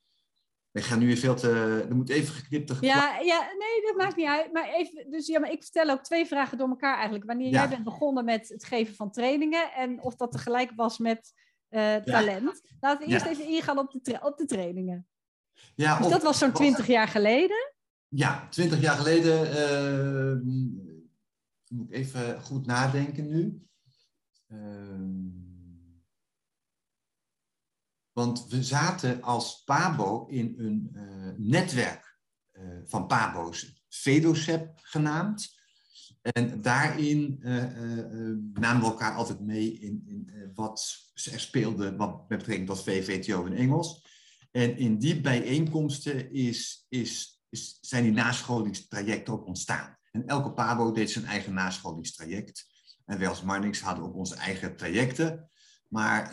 We 0.70 0.82
gaan 0.82 0.98
nu 0.98 1.06
weer 1.06 1.16
veel 1.16 1.34
te. 1.34 1.50
Er 1.88 1.96
moet 1.96 2.08
even 2.08 2.34
geknipt. 2.34 2.76
Ja, 2.80 3.18
ja, 3.18 3.40
nee, 3.40 3.82
dat 3.86 3.96
maakt 3.96 4.16
niet 4.16 4.26
uit. 4.26 4.52
Maar 4.52 4.68
even, 4.68 5.10
dus 5.10 5.26
ja, 5.26 5.40
maar 5.40 5.50
ik 5.50 5.62
stel 5.62 5.90
ook 5.90 6.02
twee 6.02 6.26
vragen 6.26 6.58
door 6.58 6.68
elkaar 6.68 6.94
eigenlijk. 6.94 7.24
Wanneer 7.24 7.50
jij 7.50 7.68
bent 7.68 7.84
begonnen 7.84 8.24
met 8.24 8.48
het 8.48 8.64
geven 8.64 8.94
van 8.94 9.10
trainingen 9.10 9.72
en 9.72 10.02
of 10.02 10.16
dat 10.16 10.32
tegelijk 10.32 10.72
was 10.76 10.98
met 10.98 11.32
uh, 11.74 11.96
talent. 11.96 12.62
Laten 12.80 13.06
we 13.06 13.12
eerst 13.12 13.26
even 13.26 13.46
ingaan 13.46 13.78
op 13.78 13.98
de, 14.02 14.18
op 14.22 14.38
de 14.38 14.44
trainingen. 14.44 15.06
Ja, 15.74 15.98
dus 15.98 16.08
dat 16.08 16.22
was 16.22 16.38
zo'n 16.38 16.52
twintig 16.52 16.86
jaar 16.86 17.08
geleden? 17.08 17.72
Ja, 18.08 18.48
twintig 18.48 18.80
jaar 18.80 18.96
geleden. 18.96 19.46
Uh, 19.46 20.42
moet 21.68 21.90
ik 21.90 21.94
even 21.94 22.42
goed 22.42 22.66
nadenken 22.66 23.28
nu. 23.28 23.66
Uh, 24.48 25.32
want 28.12 28.46
we 28.48 28.62
zaten 28.62 29.22
als 29.22 29.62
Pabo 29.64 30.26
in 30.26 30.54
een 30.58 30.90
netwerk 31.36 32.18
van 32.84 33.06
Pabo's, 33.06 33.84
FEDOCEP 33.88 34.70
genaamd. 34.74 35.62
En 36.32 36.60
daarin 36.60 37.38
uh, 37.40 37.64
namen 38.52 38.82
we 38.82 38.88
elkaar 38.88 39.14
altijd 39.14 39.40
mee 39.40 39.72
in, 39.72 40.04
in 40.06 40.50
wat 40.54 41.10
er 41.32 41.40
speelde 41.40 41.96
wat 41.96 42.28
met 42.28 42.38
betrekking 42.38 42.68
tot 42.68 42.82
VVTO 42.82 43.44
in 43.44 43.52
Engels. 43.52 44.06
En 44.50 44.76
in 44.76 44.98
die 44.98 45.20
bijeenkomsten 45.20 46.32
is, 46.32 46.86
is, 46.88 47.40
zijn 47.80 48.02
die 48.02 48.12
nascholingstrajecten 48.12 49.32
ook 49.32 49.46
ontstaan. 49.46 49.98
En 50.10 50.26
elke 50.26 50.52
Pabo 50.52 50.92
deed 50.92 51.10
zijn 51.10 51.24
eigen 51.24 51.54
nascholingstraject. 51.54 52.66
En 53.04 53.18
wij 53.18 53.28
als 53.28 53.42
Marnix 53.42 53.80
hadden 53.80 54.04
ook 54.04 54.16
onze 54.16 54.34
eigen 54.34 54.76
trajecten. 54.76 55.48
Maar 55.88 56.30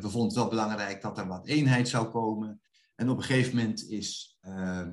we 0.00 0.08
vonden 0.08 0.24
het 0.24 0.34
wel 0.34 0.48
belangrijk 0.48 1.02
dat 1.02 1.18
er 1.18 1.26
wat 1.26 1.46
eenheid 1.46 1.88
zou 1.88 2.08
komen. 2.08 2.60
En 2.96 3.08
op 3.08 3.16
een 3.16 3.24
gegeven 3.24 3.56
moment 3.56 3.88
is 3.88 4.38
uh, 4.42 4.88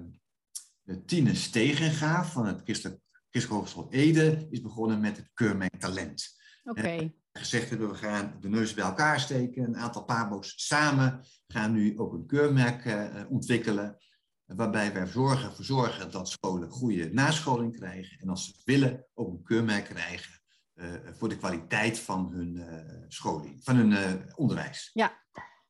Tine 1.06 1.36
Stegenga 1.36 2.26
van 2.26 2.46
het 2.46 2.62
Christelijk 2.64 3.03
Hogeschool 3.42 3.88
Ede 3.90 4.48
is 4.50 4.62
begonnen 4.62 5.00
met 5.00 5.18
het 5.18 5.30
keurmerk 5.34 5.80
talent. 5.80 6.42
Oké. 6.64 6.80
Okay. 6.80 7.16
Gezegd 7.32 7.70
hebben 7.70 7.90
we 7.90 7.96
gaan 7.96 8.38
de 8.40 8.50
neus 8.50 8.74
bij 8.74 8.84
elkaar 8.84 9.20
steken. 9.20 9.64
Een 9.64 9.78
aantal 9.78 10.04
pabo's 10.04 10.54
samen 10.56 11.22
gaan 11.48 11.72
nu 11.72 12.00
ook 12.00 12.14
een 12.14 12.26
keurmerk 12.26 12.86
uh, 12.86 13.06
ontwikkelen. 13.30 13.98
Waarbij 14.46 14.94
wij 14.94 15.02
ervoor 15.02 15.54
zorgen 15.60 16.12
dat 16.12 16.30
scholen 16.30 16.70
goede 16.70 17.14
nascholing 17.14 17.76
krijgen. 17.76 18.20
En 18.20 18.30
als 18.30 18.46
ze 18.46 18.62
willen 18.66 19.06
ook 19.14 19.28
een 19.28 19.44
keurmerk 19.44 19.86
krijgen 19.86 20.42
uh, 20.76 20.86
voor 21.12 21.30
de 21.30 21.38
kwaliteit 21.38 22.00
van 22.00 22.32
hun 22.32 22.56
uh, 22.56 23.06
scholing, 23.08 23.64
van 23.64 23.76
hun 23.76 24.24
onderwijs. 24.36 24.90
Ja, 24.94 25.24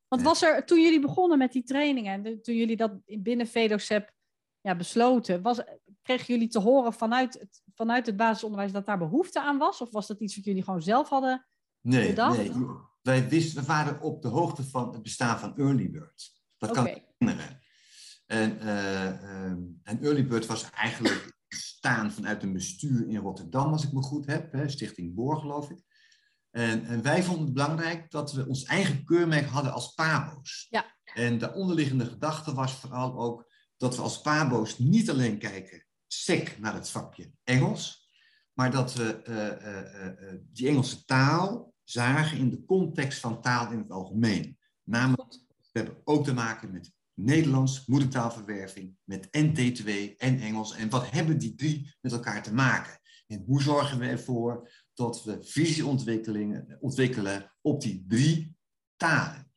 want 0.07 0.21
was 0.21 0.41
er 0.41 0.65
toen 0.65 0.81
jullie 0.81 1.01
begonnen 1.01 1.37
met 1.37 1.51
die 1.51 1.63
trainingen, 1.63 2.41
toen 2.41 2.55
jullie 2.55 2.77
dat 2.77 2.91
binnen 3.05 3.47
VEDOCEP 3.47 4.11
ja, 4.63 4.75
besloten, 4.75 5.41
was, 5.41 5.61
kregen 6.01 6.25
jullie 6.25 6.47
te 6.47 6.59
horen 6.59 6.93
vanuit 6.93 7.33
het, 7.33 7.61
vanuit 7.75 8.05
het 8.05 8.17
basisonderwijs 8.17 8.71
dat 8.71 8.85
daar 8.85 8.97
behoefte 8.97 9.41
aan 9.41 9.57
was? 9.57 9.81
Of 9.81 9.91
was 9.91 10.07
dat 10.07 10.19
iets 10.19 10.35
wat 10.35 10.45
jullie 10.45 10.63
gewoon 10.63 10.81
zelf 10.81 11.09
hadden 11.09 11.45
nee, 11.81 12.07
bedacht? 12.07 12.37
Nee, 12.37 12.51
wij 13.01 13.29
wisten, 13.29 13.61
we 13.61 13.67
waren 13.67 14.01
op 14.01 14.21
de 14.21 14.27
hoogte 14.27 14.63
van 14.63 14.93
het 14.93 15.03
bestaan 15.03 15.39
van 15.39 15.57
Early 15.57 15.91
Bird. 15.91 16.31
Dat 16.57 16.71
kan 16.71 16.87
ik 16.87 17.03
herinneren. 17.17 17.61
En, 18.25 18.69
um, 18.69 19.79
en 19.83 20.01
Early 20.01 20.27
Bird 20.27 20.45
was 20.45 20.69
eigenlijk 20.69 21.33
staan 21.47 22.11
vanuit 22.11 22.43
een 22.43 22.53
bestuur 22.53 23.07
in 23.07 23.17
Rotterdam, 23.17 23.71
als 23.71 23.83
ik 23.83 23.91
me 23.91 24.01
goed 24.01 24.25
heb, 24.25 24.51
hè, 24.51 24.69
Stichting 24.69 25.15
Boor, 25.15 25.37
geloof 25.37 25.69
ik. 25.69 25.83
En, 26.51 26.85
en, 26.85 27.01
wij 27.01 27.23
vonden 27.23 27.43
het 27.43 27.53
belangrijk 27.53 28.11
dat 28.11 28.33
we 28.33 28.47
ons 28.47 28.63
eigen 28.63 29.03
keurmerk 29.03 29.45
hadden 29.45 29.73
als 29.73 29.93
PABO's. 29.93 30.67
Ja. 30.69 30.85
En 31.13 31.37
de 31.37 31.53
onderliggende 31.53 32.05
gedachte 32.05 32.53
was 32.53 32.73
vooral 32.73 33.19
ook 33.19 33.52
dat 33.83 33.95
we 33.95 34.01
als 34.01 34.21
PABO's 34.21 34.77
niet 34.77 35.09
alleen 35.09 35.37
kijken 35.37 35.85
sec 36.07 36.59
naar 36.59 36.73
het 36.73 36.89
vakje 36.89 37.31
Engels, 37.43 38.09
maar 38.53 38.71
dat 38.71 38.93
we 38.93 39.21
uh, 39.27 39.35
uh, 39.35 40.33
uh, 40.33 40.39
die 40.51 40.67
Engelse 40.67 41.05
taal 41.05 41.73
zagen 41.83 42.37
in 42.37 42.49
de 42.49 42.65
context 42.65 43.19
van 43.19 43.41
taal 43.41 43.71
in 43.71 43.77
het 43.77 43.91
algemeen. 43.91 44.57
Namelijk, 44.83 45.33
we 45.47 45.79
hebben 45.79 46.01
ook 46.03 46.23
te 46.23 46.33
maken 46.33 46.71
met 46.71 46.91
Nederlands, 47.13 47.85
moedertaalverwerving, 47.85 48.95
met 49.03 49.25
NT2 49.25 50.15
en 50.17 50.39
Engels. 50.39 50.75
En 50.75 50.89
wat 50.89 51.11
hebben 51.11 51.37
die 51.37 51.55
drie 51.55 51.95
met 52.01 52.11
elkaar 52.11 52.43
te 52.43 52.53
maken? 52.53 52.99
En 53.27 53.43
hoe 53.45 53.61
zorgen 53.61 53.99
we 53.99 54.05
ervoor 54.05 54.71
dat 54.93 55.23
we 55.23 55.43
visieontwikkelingen 55.43 56.77
ontwikkelen 56.79 57.53
op 57.61 57.81
die 57.81 58.05
drie 58.07 58.57
talen? 58.95 59.51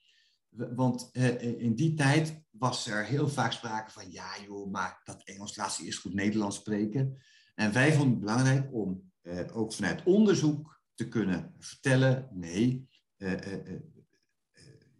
Want 0.48 1.08
eh, 1.12 1.62
in 1.62 1.74
die 1.74 1.94
tijd 1.94 2.44
was 2.58 2.86
er 2.86 3.04
heel 3.04 3.28
vaak 3.28 3.52
sprake 3.52 3.90
van, 3.90 4.10
ja 4.10 4.28
joh, 4.46 4.70
maar 4.70 5.00
dat 5.04 5.22
Engels 5.24 5.56
laat 5.56 5.72
ze 5.72 5.84
eerst 5.84 6.00
goed 6.00 6.14
Nederlands 6.14 6.56
spreken. 6.56 7.22
En 7.54 7.72
wij 7.72 7.92
vonden 7.92 8.10
het 8.10 8.20
belangrijk 8.20 8.72
om 8.72 9.12
eh, 9.22 9.56
ook 9.56 9.72
vanuit 9.72 10.02
onderzoek 10.04 10.80
te 10.94 11.08
kunnen 11.08 11.54
vertellen, 11.58 12.28
nee, 12.32 12.88
eh, 13.16 13.32
eh, 13.32 13.52
eh 13.52 13.80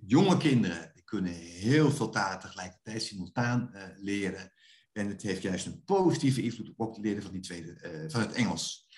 jonge 0.07 0.37
kinderen 0.37 0.92
kunnen 1.05 1.33
heel 1.35 1.90
veel 1.90 2.11
talen 2.11 2.40
tegelijkertijd 2.40 3.03
simultaan 3.03 3.71
uh, 3.73 3.83
leren. 3.97 4.53
En 4.92 5.09
het 5.09 5.23
heeft 5.23 5.42
juist 5.42 5.66
een 5.66 5.85
positieve 5.85 6.42
invloed 6.42 6.73
op 6.77 6.95
het 6.95 7.05
leren 7.05 7.23
van, 7.23 7.33
die 7.33 7.40
tweede, 7.40 8.03
uh, 8.05 8.11
van 8.11 8.21
het 8.21 8.33
Engels. 8.33 8.88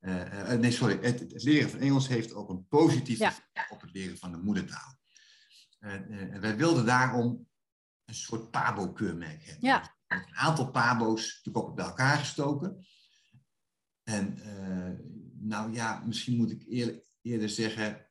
Uh, 0.00 0.52
nee, 0.52 0.70
sorry. 0.70 0.98
Het, 1.00 1.20
het, 1.20 1.42
leren 1.42 1.70
van 1.70 1.80
Engels 1.80 2.08
heeft 2.08 2.34
ook 2.34 2.48
een 2.48 2.66
positieve 2.68 3.22
ja. 3.22 3.28
effect 3.28 3.70
op 3.70 3.80
het 3.80 3.92
leren 3.92 4.18
van 4.18 4.32
de 4.32 4.38
moedertaal. 4.38 4.98
en 5.78 6.40
wij 6.40 6.56
wilden 6.56 6.86
daarom 6.86 7.48
een 8.08 8.14
soort 8.14 8.50
PABO-keurmerk 8.50 9.44
hebben. 9.44 9.68
Ja. 9.68 9.96
Een 10.06 10.34
aantal 10.34 10.70
PABO's 10.70 11.40
natuurlijk 11.44 11.74
bij 11.74 11.84
elkaar 11.84 12.18
gestoken. 12.18 12.86
En 14.02 14.38
nou 15.40 15.72
ja, 15.72 16.02
misschien 16.06 16.36
moet 16.36 16.50
ik 16.50 16.64
eerder, 16.68 17.02
eerder 17.22 17.48
zeggen 17.48 18.06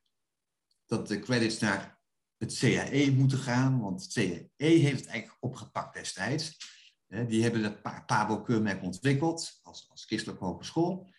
dat 0.86 1.07
de 1.07 1.19
credits 1.19 1.60
naar 1.60 1.99
het 2.38 2.57
CAE 2.57 3.12
moeten 3.12 3.38
gaan, 3.38 3.79
want 3.79 4.01
het 4.01 4.13
CAE 4.13 4.47
heeft 4.57 4.99
het 4.99 5.10
eigenlijk 5.10 5.43
opgepakt 5.43 5.93
destijds. 5.93 6.57
Die 7.27 7.43
hebben 7.43 7.63
het 7.63 8.05
PABO-keurmerk 8.05 8.83
ontwikkeld 8.83 9.60
als, 9.63 9.89
als 9.89 10.05
christelijke 10.05 10.45
hogeschool. 10.45 11.10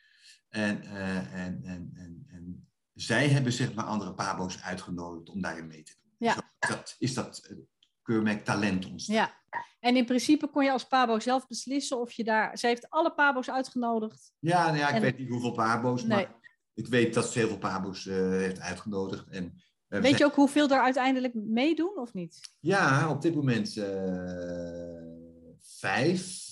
En, 0.49 0.85
uh, 0.85 1.35
en, 1.35 1.63
en, 1.65 1.91
en, 1.95 2.25
en, 2.27 2.69
zij 2.95 3.29
hebben 3.29 3.53
zeg 3.53 3.75
maar 3.75 3.85
andere 3.85 4.15
PABO's 4.15 4.61
uitgenodigd 4.61 5.29
om 5.29 5.41
daarin 5.41 5.67
mee 5.67 5.83
te 5.83 5.95
doen. 6.03 6.15
Ja. 6.19 6.35
Zo 6.35 6.41
is 6.69 6.69
dat, 6.69 6.97
is 6.99 7.15
dat 7.15 7.57
keurmerk 8.09 8.45
talent 8.45 8.87
ontstaan. 8.87 9.17
Ja, 9.17 9.35
en 9.81 9.97
in 9.97 10.05
principe 10.05 10.47
kon 10.47 10.65
je 10.65 10.73
als 10.73 10.87
PABO 10.87 11.21
zelf 11.21 11.47
beslissen 11.47 12.01
of 12.01 12.13
je 12.13 12.25
daar... 12.25 12.59
Zij 12.59 12.71
heeft 12.71 12.91
alle 12.91 13.13
PABO's 13.13 13.51
uitgenodigd. 13.51 14.33
Ja, 14.39 14.67
nou 14.67 14.77
ja 14.77 14.89
ik 14.89 15.03
weet 15.03 15.19
niet 15.19 15.29
hoeveel 15.29 15.53
PABO's, 15.53 16.03
nee. 16.03 16.17
maar 16.17 16.35
ik 16.75 16.87
weet 16.87 17.15
dat 17.15 17.33
ze 17.33 17.39
heel 17.39 17.49
veel 17.49 17.59
PABO's 17.59 18.05
uh, 18.05 18.15
heeft 18.15 18.61
uitgenodigd. 18.61 19.29
En 19.29 19.45
uh, 19.89 20.01
Weet 20.01 20.19
je 20.19 20.25
ook 20.25 20.35
hoeveel 20.35 20.69
er 20.69 20.81
uiteindelijk 20.81 21.35
meedoen 21.35 21.99
of 21.99 22.15
niet? 22.15 22.41
Ja, 22.61 23.11
op 23.11 23.23
dit 23.23 23.35
moment 23.35 23.77
uh, 23.77 23.87
vijf. 25.61 26.47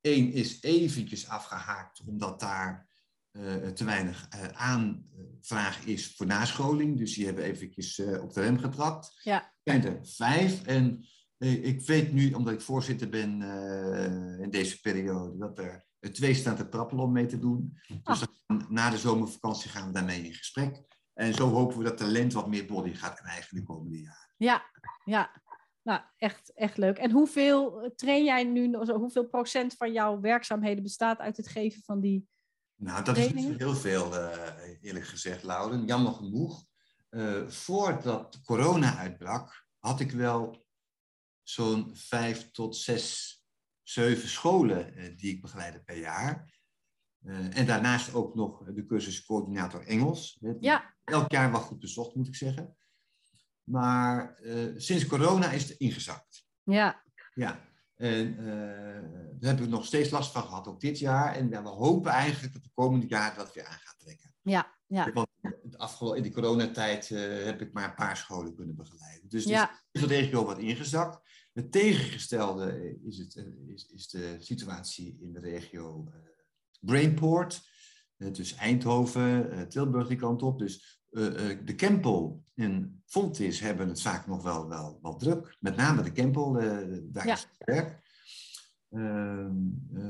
Eén 0.00 0.32
is 0.32 0.62
eventjes 0.62 1.28
afgehaakt 1.28 2.00
omdat 2.06 2.40
daar 2.40 2.89
te 3.74 3.84
weinig 3.84 4.28
aanvraag 4.52 5.84
is 5.84 6.14
voor 6.16 6.26
nascholing. 6.26 6.98
Dus 6.98 7.14
die 7.14 7.26
hebben 7.26 7.44
eventjes 7.44 8.02
op 8.20 8.32
de 8.32 8.40
rem 8.40 8.58
getrapt. 8.58 9.20
Ja. 9.22 9.52
Zijn 9.62 9.84
er 9.84 9.98
vijf. 10.02 10.66
En 10.66 11.04
ik 11.38 11.80
weet 11.86 12.12
nu, 12.12 12.32
omdat 12.32 12.52
ik 12.52 12.60
voorzitter 12.60 13.08
ben 13.08 13.42
in 14.40 14.50
deze 14.50 14.80
periode, 14.80 15.38
dat 15.38 15.58
er 15.58 15.88
twee 16.12 16.34
staan 16.34 16.56
te 16.56 16.68
trappelen 16.68 17.04
om 17.04 17.12
mee 17.12 17.26
te 17.26 17.38
doen. 17.38 17.78
Dus 18.02 18.22
ah. 18.46 18.68
na 18.68 18.90
de 18.90 18.98
zomervakantie 18.98 19.70
gaan 19.70 19.86
we 19.86 19.92
daarmee 19.92 20.22
in 20.22 20.34
gesprek. 20.34 20.82
En 21.14 21.34
zo 21.34 21.48
hopen 21.48 21.78
we 21.78 21.84
dat 21.84 21.96
talent 21.96 22.32
wat 22.32 22.48
meer 22.48 22.66
body 22.66 22.94
gaat 22.94 23.20
krijgen 23.20 23.56
de 23.56 23.62
komende 23.62 24.00
jaren. 24.00 24.34
Ja, 24.36 24.62
ja. 25.04 25.42
Nou, 25.82 26.00
echt, 26.16 26.52
echt 26.54 26.76
leuk. 26.76 26.98
En 26.98 27.10
hoeveel 27.10 27.92
train 27.96 28.24
jij 28.24 28.44
nu, 28.44 28.76
hoeveel 28.76 29.26
procent 29.26 29.74
van 29.74 29.92
jouw 29.92 30.20
werkzaamheden 30.20 30.82
bestaat 30.82 31.18
uit 31.18 31.36
het 31.36 31.48
geven 31.48 31.82
van 31.82 32.00
die 32.00 32.28
Nou, 32.80 33.04
dat 33.04 33.16
is 33.16 33.32
niet 33.32 33.58
heel 33.58 33.74
veel, 33.74 34.14
uh, 34.14 34.38
eerlijk 34.80 35.06
gezegd, 35.06 35.42
Lauren. 35.42 35.86
Jammer 35.86 36.12
genoeg. 36.12 36.64
Uh, 37.10 37.48
voordat 37.48 38.40
corona 38.44 38.96
uitbrak, 38.96 39.66
had 39.78 40.00
ik 40.00 40.12
wel 40.12 40.66
zo'n 41.42 41.96
vijf 41.96 42.50
tot 42.50 42.76
zes, 42.76 43.38
zeven 43.82 44.28
scholen 44.28 44.98
uh, 44.98 45.16
die 45.16 45.34
ik 45.34 45.40
begeleide 45.40 45.82
per 45.82 45.98
jaar. 45.98 46.58
en 47.50 47.66
daarnaast 47.66 48.14
ook 48.14 48.34
nog 48.34 48.64
de 48.64 48.86
cursus 48.86 49.24
coördinator 49.24 49.86
Engels. 49.86 50.38
Ja. 50.60 50.94
Elk 51.04 51.30
jaar 51.30 51.50
wel 51.50 51.60
goed 51.60 51.78
bezocht, 51.78 52.14
moet 52.14 52.26
ik 52.26 52.34
zeggen. 52.34 52.76
Maar 53.62 54.38
sinds 54.76 55.06
corona 55.06 55.50
is 55.50 55.68
het 55.68 55.78
ingezakt. 55.78 56.46
Ja. 56.62 57.02
Ja, 57.34 57.69
en 58.00 58.36
uh, 58.40 58.46
daar 59.38 59.50
hebben 59.50 59.64
we 59.64 59.70
nog 59.70 59.84
steeds 59.84 60.10
last 60.10 60.32
van 60.32 60.42
gehad, 60.42 60.66
ook 60.68 60.80
dit 60.80 60.98
jaar. 60.98 61.34
En 61.34 61.48
we 61.48 61.68
hopen 61.68 62.10
eigenlijk 62.10 62.52
dat 62.52 62.62
de 62.62 62.70
komende 62.74 63.06
jaren 63.06 63.36
dat 63.36 63.54
weer 63.54 63.64
aan 63.64 63.78
gaat 63.78 63.98
trekken. 63.98 64.34
Ja, 64.42 64.78
ja. 64.86 65.12
Want 65.12 65.28
afgelopen, 65.76 66.16
in 66.16 66.22
de 66.22 66.32
coronatijd 66.32 67.10
uh, 67.10 67.44
heb 67.44 67.60
ik 67.60 67.72
maar 67.72 67.84
een 67.84 67.94
paar 67.94 68.16
scholen 68.16 68.54
kunnen 68.54 68.76
begeleiden. 68.76 69.28
Dus 69.28 69.44
ja. 69.44 69.80
is 69.92 70.00
de 70.00 70.06
regio 70.06 70.44
wat 70.44 70.58
ingezakt. 70.58 71.28
Het 71.52 71.72
tegengestelde 71.72 72.98
is, 73.02 73.18
het, 73.18 73.36
eh, 73.36 73.44
is, 73.66 73.86
is 73.86 74.08
de 74.08 74.36
situatie 74.38 75.18
in 75.20 75.32
de 75.32 75.40
regio 75.40 76.12
Brainport. 76.80 77.62
dus 78.16 78.54
Eindhoven, 78.54 79.68
Tilburg 79.68 80.08
die 80.08 80.16
kant 80.16 80.42
op. 80.42 80.58
Dus 80.58 81.02
de 81.10 81.74
Kempel 81.76 82.44
en 82.60 83.02
Fontis 83.06 83.60
hebben 83.60 83.88
het 83.88 84.02
vaak 84.02 84.26
nog 84.26 84.42
wel, 84.42 84.68
wel, 84.68 84.98
wel 85.02 85.16
druk. 85.16 85.56
Met 85.60 85.76
name 85.76 86.02
de 86.02 86.12
Kempel, 86.12 86.62
uh, 86.62 86.98
daar 87.02 87.26
ja. 87.26 87.32
is 87.32 87.40
het 87.40 87.66
werk. 87.66 87.98
Uh, 88.90 89.46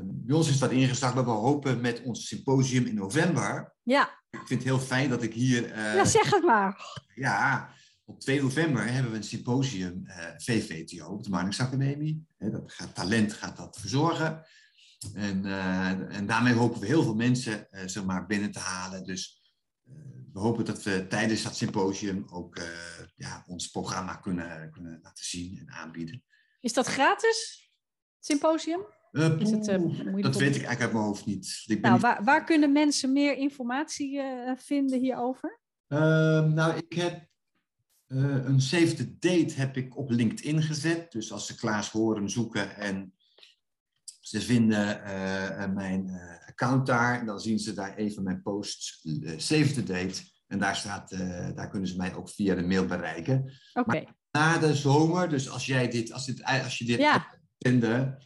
bij 0.03 0.37
ons 0.37 0.49
is 0.49 0.59
dat 0.59 0.71
ingestart, 0.71 1.15
maar 1.15 1.25
we 1.25 1.31
hopen 1.31 1.81
met 1.81 2.03
ons 2.03 2.27
symposium 2.27 2.87
in 2.87 2.95
november. 2.95 3.75
Ja. 3.83 4.03
Ik 4.31 4.47
vind 4.47 4.49
het 4.49 4.63
heel 4.63 4.79
fijn 4.79 5.11
dat 5.11 5.23
ik 5.23 5.35
hier. 5.35 5.77
ja, 5.77 6.05
zeg 6.05 6.31
het 6.31 6.45
maar. 6.45 7.01
Ja, 7.15 7.71
op 8.05 8.21
2 8.21 8.43
november 8.43 8.93
hebben 8.93 9.11
we 9.11 9.17
een 9.17 9.25
symposium 9.25 10.03
VVTO 10.37 11.07
op 11.07 11.23
de 11.25 11.31
Marnixacademie. 11.31 12.27
dat 12.39 12.73
gaat, 12.73 12.95
talent 12.95 13.33
gaat 13.33 13.57
dat 13.57 13.79
verzorgen. 13.81 14.45
En, 15.15 15.45
en 16.11 16.27
daarmee 16.27 16.55
hopen 16.55 16.81
we 16.81 16.87
heel 16.87 17.03
veel 17.03 17.15
mensen 17.15 17.67
zeg 17.87 18.05
maar, 18.05 18.27
binnen 18.27 18.51
te 18.51 18.59
halen. 18.59 19.05
Dus 19.05 19.40
we 20.33 20.39
hopen 20.39 20.65
dat 20.65 20.83
we 20.83 21.07
tijdens 21.07 21.43
dat 21.43 21.57
symposium 21.57 22.25
ook 22.31 22.59
uh, 22.59 22.65
ja, 23.17 23.45
ons 23.47 23.69
programma 23.69 24.15
kunnen, 24.17 24.71
kunnen 24.71 24.99
laten 25.03 25.25
zien 25.25 25.59
en 25.59 25.71
aanbieden. 25.71 26.23
Is 26.61 26.73
dat 26.73 26.87
gratis, 26.87 27.71
het 28.17 28.25
symposium? 28.25 28.81
Uh, 29.13 29.41
Is 29.41 29.51
het, 29.51 29.69
uh, 29.69 30.23
dat 30.23 30.37
weet 30.37 30.57
ik 30.57 30.63
eigenlijk 30.65 30.81
uit 30.81 30.93
mijn 30.93 31.05
hoofd 31.05 31.27
niet. 31.27 31.63
Ik 31.67 31.81
nou, 31.81 32.01
waar, 32.01 32.25
waar, 32.25 32.45
kunnen 32.45 32.73
mensen 32.73 33.13
meer 33.13 33.37
informatie 33.37 34.21
vinden 34.57 35.01
hierover? 35.01 35.61
Ehm, 35.87 36.53
nou, 36.55 36.77
ik 36.77 36.93
heb 36.93 37.29
een 38.07 38.61
save 38.61 38.95
the 38.95 39.19
date 39.19 39.55
heb 39.55 39.77
ik 39.77 39.97
op 39.97 40.11
LinkedIn 40.11 40.63
gezet. 40.63 41.13
Dus 41.13 41.33
als 41.33 41.47
ze 41.47 41.55
Klaas 41.55 41.91
horen 41.91 42.31
zoeken 42.31 42.77
en 42.77 43.15
ze 44.31 44.41
vinden 44.41 45.01
uh, 45.07 45.75
mijn 45.75 46.07
uh, 46.07 46.49
account 46.49 46.87
daar. 46.87 47.21
En 47.21 47.27
dan 47.27 47.41
zien 47.41 47.59
ze 47.59 47.75
daar 47.75 47.97
even 47.97 48.23
mijn 48.23 48.43
posts, 48.43 49.01
save 49.37 49.73
the 49.73 49.83
date. 49.83 50.23
En 50.47 50.59
daar, 50.59 50.77
staat, 50.77 51.11
daar 51.55 51.69
kunnen 51.71 51.89
ze 51.89 51.97
mij 51.97 52.15
ook 52.15 52.29
via 52.29 52.55
de 52.55 52.63
mail 52.63 52.87
bereiken. 52.87 53.53
Oké. 53.73 54.05
Na 54.31 54.59
de 54.59 54.75
zomer, 54.75 55.29
dus 55.29 55.51
als, 55.51 55.67
jij 55.67 55.89
dit, 55.89 56.13
als, 56.13 56.27
dit, 56.27 56.45
als 56.45 56.79
je 56.79 56.85
dit 56.85 56.99
ja. 56.99 57.27
zenden, 57.59 58.19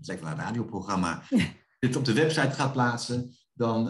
zeker 0.00 0.26
een 0.26 0.36
radioprogramma, 0.36 1.22
dit 1.78 1.96
op 1.96 2.04
de 2.04 2.12
website 2.12 2.50
gaat 2.50 2.72
plaatsen, 2.72 3.36
dan, 3.52 3.84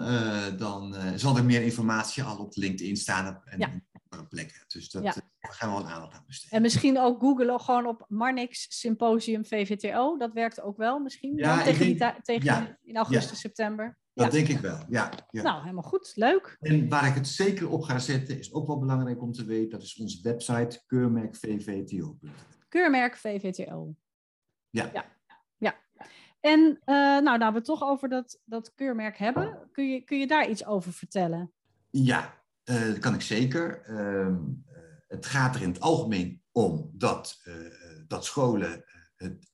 dan 0.56 0.94
zal 1.16 1.37
er 1.37 1.44
meer 1.44 1.62
informatie 1.62 2.22
al 2.22 2.37
op 2.37 2.56
LinkedIn 2.56 2.96
staan 2.96 3.42
en 3.44 3.58
ja. 3.58 3.82
Op 4.20 4.29
plekken. 4.29 4.64
Dus 4.66 4.90
dat, 4.90 5.03
ja 5.03 5.14
daar 5.42 5.53
gaan 5.53 5.75
we 5.75 5.83
wel 5.83 5.92
aandacht 5.92 6.14
aan 6.14 6.25
besteden. 6.27 6.57
En 6.57 6.62
misschien 6.62 6.98
ook 6.98 7.20
googlen 7.20 7.61
gewoon 7.61 7.87
op 7.87 8.05
Marnix 8.09 8.66
Symposium 8.68 9.44
VVTO. 9.44 10.16
Dat 10.16 10.33
werkt 10.33 10.61
ook 10.61 10.77
wel 10.77 10.98
misschien 10.98 11.37
ja, 11.37 11.62
tegen, 11.62 11.96
denk, 11.96 12.14
die 12.14 12.22
tegen 12.22 12.44
ja, 12.44 12.79
in 12.83 12.96
augustus, 12.96 13.40
september. 13.40 13.98
Dat 14.14 14.31
denk 14.31 14.48
ik 14.48 14.59
wel, 14.59 14.85
ja, 14.88 15.11
ja, 15.31 15.42
Nou, 15.42 15.61
helemaal 15.61 15.83
goed. 15.83 16.12
Leuk. 16.14 16.57
En 16.61 16.88
waar 16.88 17.07
ik 17.07 17.14
het 17.14 17.29
zeker 17.29 17.68
op 17.68 17.83
ga 17.83 17.98
zetten, 17.98 18.38
is 18.38 18.53
ook 18.53 18.66
wel 18.66 18.79
belangrijk 18.79 19.22
om 19.22 19.33
te 19.33 19.44
weten. 19.44 19.70
Dat 19.70 19.83
is 19.83 19.96
onze 19.96 20.18
website 20.22 20.83
keurmerkvvto. 20.87 22.18
Keurmerk 22.68 23.16
VVTO. 23.16 23.94
Ja. 24.70 24.90
ja. 24.92 25.05
ja. 25.57 25.75
En 26.40 26.61
uh, 26.61 26.94
nou, 26.94 27.38
nou, 27.38 27.53
we 27.53 27.59
het 27.59 27.64
toch 27.64 27.83
over 27.83 28.09
dat, 28.09 28.40
dat 28.44 28.75
keurmerk 28.75 29.18
hebben. 29.18 29.68
Kun 29.72 29.90
je, 29.90 30.01
kun 30.01 30.18
je 30.18 30.27
daar 30.27 30.48
iets 30.48 30.66
over 30.66 30.92
vertellen? 30.92 31.53
Ja, 31.90 32.41
uh, 32.64 32.87
dat 32.87 32.98
kan 32.98 33.14
ik 33.14 33.20
zeker. 33.20 33.90
Uh, 33.90 34.37
het 35.09 35.27
gaat 35.27 35.55
er 35.55 35.62
in 35.62 35.68
het 35.68 35.81
algemeen 35.81 36.42
om 36.53 36.90
dat, 36.94 37.40
uh, 37.44 37.55
dat 38.07 38.25
scholen 38.25 38.85
het 39.16 39.51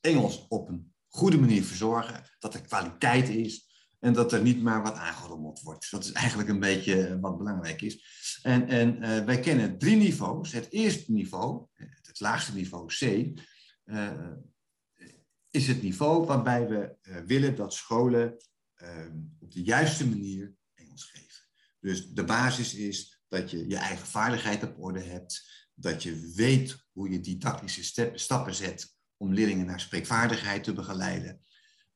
Engels 0.00 0.46
op 0.48 0.68
een 0.68 0.94
goede 1.08 1.38
manier 1.38 1.64
verzorgen, 1.64 2.22
dat 2.38 2.54
er 2.54 2.60
kwaliteit 2.60 3.28
is 3.28 3.70
en 3.98 4.12
dat 4.12 4.32
er 4.32 4.42
niet 4.42 4.62
maar 4.62 4.82
wat 4.82 4.94
aangerommeld 4.94 5.60
wordt. 5.60 5.90
Dat 5.90 6.04
is 6.04 6.12
eigenlijk 6.12 6.48
een 6.48 6.60
beetje 6.60 7.20
wat 7.20 7.38
belangrijk 7.38 7.82
is. 7.82 8.04
En, 8.42 8.68
en 8.68 9.00
wij 9.26 9.40
kennen 9.40 9.78
drie 9.78 9.96
niveaus. 9.96 10.52
Het 10.52 10.70
eerste 10.70 11.12
niveau, 11.12 11.66
het 12.02 12.20
laagste 12.20 12.54
niveau 12.54 12.86
C, 12.86 13.32
is 15.50 15.66
het 15.68 15.82
niveau 15.82 16.26
waarbij 16.26 16.68
we 16.68 16.96
willen 17.26 17.56
dat 17.56 17.74
scholen 17.74 18.36
op 19.38 19.52
de 19.52 19.62
juiste 19.62 20.08
manier 20.08 20.54
Engels 20.74 21.04
geven. 21.04 21.31
Dus 21.82 22.08
de 22.08 22.24
basis 22.24 22.74
is 22.74 23.22
dat 23.28 23.50
je 23.50 23.68
je 23.68 23.76
eigen 23.76 24.06
vaardigheid 24.06 24.62
op 24.62 24.74
orde 24.78 25.00
hebt, 25.00 25.50
dat 25.74 26.02
je 26.02 26.32
weet 26.36 26.86
hoe 26.92 27.10
je 27.10 27.20
didactische 27.20 28.10
stappen 28.14 28.54
zet 28.54 28.96
om 29.16 29.32
leerlingen 29.32 29.66
naar 29.66 29.80
spreekvaardigheid 29.80 30.64
te 30.64 30.72
begeleiden, 30.72 31.40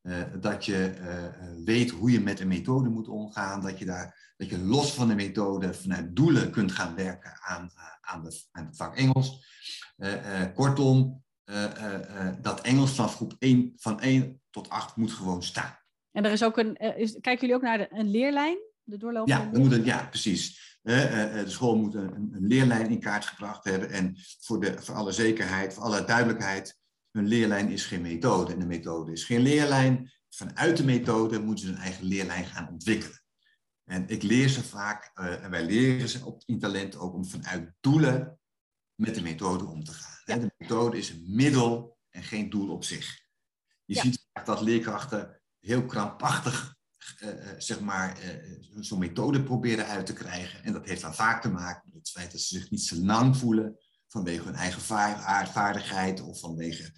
uh, 0.03 0.23
dat 0.41 0.65
je 0.65 0.95
uh, 1.01 1.65
weet 1.65 1.91
hoe 1.91 2.11
je 2.11 2.21
met 2.21 2.41
een 2.41 2.49
methode 2.49 2.89
moet 2.89 3.09
omgaan, 3.09 3.61
dat 3.61 3.79
je, 3.79 3.85
daar, 3.85 4.35
dat 4.37 4.49
je 4.49 4.59
los 4.59 4.93
van 4.93 5.09
de 5.09 5.15
methode 5.15 5.75
vanuit 5.75 6.17
doelen 6.17 6.51
kunt 6.51 6.73
gaan 6.73 6.95
werken 6.95 7.39
aan, 7.43 7.71
aan, 8.01 8.31
aan 8.51 8.67
het 8.67 8.77
vak 8.77 8.97
Engels. 8.97 9.45
kortom, 10.55 11.25
dat 12.41 12.61
Engels 12.61 12.91
van 12.91 13.09
groep 13.09 13.35
1, 13.39 13.73
van 13.77 14.01
1 14.01 14.43
tot 14.51 14.69
8 14.69 14.97
moet 14.97 15.13
gewoon 15.13 15.43
staan. 15.43 15.79
En 16.11 16.25
er 16.25 16.33
is 16.33 16.45
ook 16.45 16.57
een, 16.57 16.77
is, 16.77 17.13
kijken 17.13 17.41
jullie 17.41 17.55
ook 17.55 17.63
naar 17.63 17.87
een 17.91 18.11
leerlijn? 18.11 18.59
De 18.87 18.97
doorlopende 18.97 19.43
ja, 19.43 19.59
moet 19.59 19.73
een, 19.73 19.85
ja, 19.85 20.07
precies. 20.07 20.79
de 20.83 21.45
school 21.47 21.77
moet 21.77 21.95
een, 21.95 22.15
een, 22.33 22.47
leerlijn 22.47 22.91
in 22.91 23.01
kaart 23.01 23.25
gebracht 23.25 23.65
hebben. 23.65 23.91
En 23.91 24.17
voor, 24.41 24.61
de, 24.61 24.83
voor 24.83 24.95
alle 24.95 25.13
zekerheid, 25.13 25.75
voor 25.75 25.83
alle 25.83 26.05
duidelijkheid, 26.05 26.79
een 27.11 27.27
leerlijn 27.27 27.71
is 27.71 27.87
geen 27.87 28.03
methode 28.03 28.53
en 28.53 28.61
een 28.61 28.67
methode 28.67 29.13
is 29.13 29.25
geen 29.25 29.41
leerlijn. 29.41 30.13
Vanuit 30.29 30.77
de 30.77 30.85
methode 30.85 31.41
moeten 31.41 31.67
ze 31.67 31.73
een 31.73 31.79
eigen 31.79 32.05
leerlijn 32.05 32.47
gaan 32.47 32.69
ontwikkelen. 32.69 33.23
En 33.85 34.09
ik 34.09 34.23
leer 34.23 34.49
ze 34.49 34.65
vaak, 34.65 35.11
uh, 35.15 35.45
en 35.45 35.51
wij 35.51 35.65
leren 35.65 36.09
ze 36.09 36.25
op 36.25 36.43
in 36.47 36.59
talent 36.59 36.97
ook 36.97 37.15
om 37.15 37.27
vanuit 37.27 37.73
doelen 37.81 38.39
met 38.95 39.15
de 39.15 39.23
methode 39.23 39.65
om 39.65 39.85
te 39.85 39.93
gaan. 39.93 40.21
Ja. 40.25 40.37
De 40.37 40.55
methode 40.59 40.99
is 40.99 41.11
een 41.11 41.25
middel 41.27 41.99
en 42.11 42.23
geen 42.23 42.51
doel 42.51 42.71
op 42.71 42.85
zich. 42.85 43.25
Je 43.85 43.95
ja. 43.95 44.03
ziet 44.03 44.27
vaak 44.33 44.47
dat 44.47 44.61
leerkrachten 44.61 45.41
heel 45.61 45.87
krampachtig 45.87 46.76
uh, 47.23 47.29
zeg 47.59 47.81
maar, 47.81 48.19
uh, 48.25 48.83
zo'n 48.83 48.99
methode 48.99 49.43
proberen 49.43 49.87
uit 49.87 50.07
te 50.07 50.13
krijgen. 50.13 50.65
En 50.65 50.73
dat 50.73 50.87
heeft 50.87 51.03
dan 51.03 51.15
vaak 51.15 51.43
te 51.43 51.51
maken 51.51 51.83
met 51.85 51.99
het 51.99 52.11
feit 52.11 52.33
dat 52.33 52.41
ze 52.41 52.59
zich 52.59 52.71
niet 52.71 52.83
zo 52.83 52.97
lang 52.97 53.37
voelen 53.37 53.79
vanwege 54.09 54.45
hun 54.45 54.55
eigen 54.55 54.81
vaardigheid 55.53 56.21
of 56.21 56.41
vanwege 56.41 56.93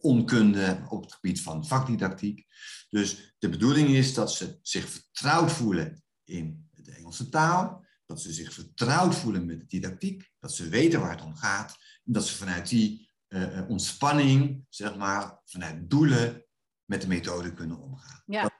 onkunde 0.00 0.86
op 0.88 1.02
het 1.02 1.12
gebied 1.12 1.42
van 1.42 1.66
vakdidactiek. 1.66 2.46
Dus 2.90 3.34
de 3.38 3.48
bedoeling 3.48 3.88
is 3.88 4.14
dat 4.14 4.32
ze 4.32 4.58
zich 4.62 4.88
vertrouwd 4.88 5.52
voelen 5.52 6.04
in 6.24 6.70
de 6.70 6.92
Engelse 6.92 7.28
taal, 7.28 7.84
dat 8.06 8.20
ze 8.20 8.32
zich 8.32 8.52
vertrouwd 8.52 9.14
voelen 9.14 9.46
met 9.46 9.60
de 9.60 9.66
didactiek, 9.66 10.30
dat 10.38 10.54
ze 10.54 10.68
weten 10.68 11.00
waar 11.00 11.10
het 11.10 11.22
om 11.22 11.36
gaat, 11.36 11.76
en 12.04 12.12
dat 12.12 12.26
ze 12.26 12.36
vanuit 12.36 12.68
die 12.68 13.10
uh, 13.28 13.68
ontspanning, 13.68 14.66
zeg 14.68 14.96
maar, 14.96 15.40
vanuit 15.44 15.90
doelen 15.90 16.44
met 16.84 17.00
de 17.00 17.08
methode 17.08 17.54
kunnen 17.54 17.80
omgaan. 17.80 18.22
Ja. 18.26 18.51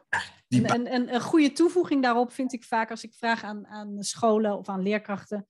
Die... 0.53 0.67
En, 0.67 0.87
en, 0.87 1.15
een 1.15 1.21
goede 1.21 1.53
toevoeging 1.53 2.03
daarop 2.03 2.33
vind 2.33 2.53
ik 2.53 2.65
vaak 2.65 2.91
als 2.91 3.05
ik 3.05 3.15
vraag 3.15 3.45
aan, 3.45 3.67
aan 3.67 4.03
scholen 4.03 4.59
of 4.59 4.69
aan 4.69 4.83
leerkrachten. 4.83 5.47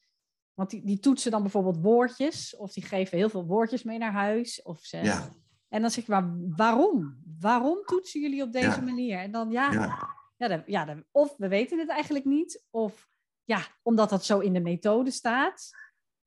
Want 0.55 0.71
die, 0.71 0.85
die 0.85 0.99
toetsen 0.99 1.31
dan 1.31 1.43
bijvoorbeeld 1.43 1.83
woordjes, 1.83 2.57
of 2.57 2.73
die 2.73 2.83
geven 2.85 3.19
heel 3.19 3.29
veel 3.29 3.47
woordjes 3.47 3.83
mee 3.83 3.99
naar 3.99 4.13
huis. 4.13 4.63
Of 4.63 4.79
ze, 4.81 4.97
ja. 4.97 5.29
En 5.69 5.81
dan 5.81 5.91
zeg 5.91 6.07
je 6.07 6.13
maar, 6.13 6.31
waarom? 6.57 7.23
Waarom 7.41 7.83
toetsen 7.85 8.21
jullie 8.21 8.43
op 8.43 8.53
deze 8.53 8.67
Ja. 8.67 8.81
manier? 8.81 9.19
En 9.19 9.31
dan 9.33 9.51
ja, 9.51 9.73
Ja. 9.73 10.09
ja, 10.37 10.49
dan, 10.49 10.63
ja 10.67 10.85
dan- 10.85 11.05
of 11.11 11.35
we 11.37 11.49
weten 11.49 11.79
het 11.79 11.89
eigenlijk 11.89 12.25
niet, 12.25 12.65
of 12.71 13.09
ja, 13.45 13.61
omdat 13.83 14.11
dat 14.11 14.25
zo 14.25 14.39
in 14.39 14.53
de 14.53 14.61
methode 14.61 15.11
staat. 15.11 15.71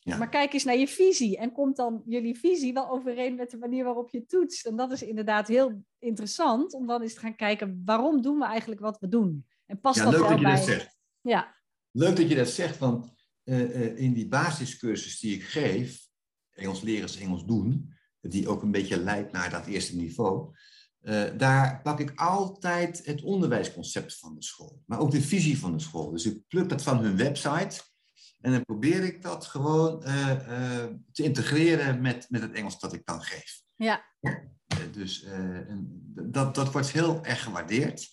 Ja. 0.06 0.18
Maar 0.18 0.30
kijk 0.30 0.54
eens 0.54 0.64
naar 0.64 0.78
je 0.78 0.88
visie 0.88 1.38
en 1.38 1.52
komt 1.52 1.76
dan 1.76 2.02
jullie 2.06 2.40
visie 2.40 2.74
wel 2.74 2.90
overeen 2.90 3.36
met 3.36 3.52
de 3.52 3.58
manier 3.58 3.84
waarop 3.84 4.10
je 4.10 4.26
toetst? 4.26 4.66
En 4.66 4.76
dat 4.76 4.92
is 4.92 5.02
inderdaad 5.02 5.48
heel 5.48 5.84
interessant 6.00 6.74
om 6.74 6.88
dan 6.88 7.02
eens 7.02 7.14
te 7.14 7.20
gaan 7.20 7.36
kijken, 7.36 7.82
waarom 7.86 8.22
doen 8.22 8.38
we 8.38 8.46
eigenlijk 8.46 8.82
wat 8.82 9.00
we 9.00 9.08
doen? 9.08 9.46
En 9.66 9.80
past 9.80 9.98
Ja, 9.98 10.04
dat 10.04 10.14
leuk 10.14 10.22
wel 10.22 10.30
dat 10.30 10.40
je 10.40 10.46
bij... 10.46 10.56
dat 10.56 10.66
zegt. 10.66 10.98
Ja, 11.22 11.56
Leuk 11.98 12.16
dat 12.16 12.30
je 12.30 12.36
dat 12.36 12.50
zegt, 12.50 12.78
want 12.78 13.14
eh, 13.44 13.62
eh, 13.62 13.98
in 13.98 14.14
die 14.14 14.28
basiscursus 14.28 15.20
die 15.20 15.36
ik 15.36 15.44
geef, 15.44 16.08
Engels 16.52 16.82
leren 16.82 17.04
is 17.04 17.18
Engels 17.18 17.46
doen, 17.46 17.94
die 18.22 18.48
ook 18.48 18.62
een 18.62 18.72
beetje 18.72 19.00
leidt 19.00 19.32
naar 19.32 19.50
dat 19.50 19.66
eerste 19.66 19.96
niveau, 19.96 20.56
eh, 21.00 21.24
daar 21.38 21.82
pak 21.82 22.00
ik 22.00 22.12
altijd 22.16 23.06
het 23.06 23.22
onderwijsconcept 23.22 24.18
van 24.18 24.36
de 24.36 24.44
school, 24.44 24.82
maar 24.86 25.00
ook 25.00 25.12
de 25.12 25.22
visie 25.22 25.60
van 25.60 25.72
de 25.72 25.80
school. 25.80 26.12
Dus 26.12 26.26
ik 26.26 26.48
pluk 26.48 26.70
dat 26.70 26.84
van 26.84 26.98
hun 26.98 27.18
website 27.18 27.82
en 28.46 28.52
dan 28.52 28.66
probeer 28.66 29.04
ik 29.04 29.22
dat 29.22 29.46
gewoon 29.46 30.04
eh, 30.04 30.32
eh, 30.32 30.92
te 31.12 31.24
integreren 31.24 32.02
met, 32.02 32.30
met 32.30 32.42
het 32.42 32.52
Engels 32.52 32.80
dat 32.80 32.94
ik 32.94 33.06
dan 33.06 33.22
geef. 33.22 33.62
ja, 33.76 34.06
Eh, 34.20 34.78
dus 34.92 35.26
dat, 36.06 36.56
dat 36.56 36.72
wordt 36.72 36.92
heel 36.92 37.24
erg 37.26 37.44
gewaardeerd. 37.44 38.08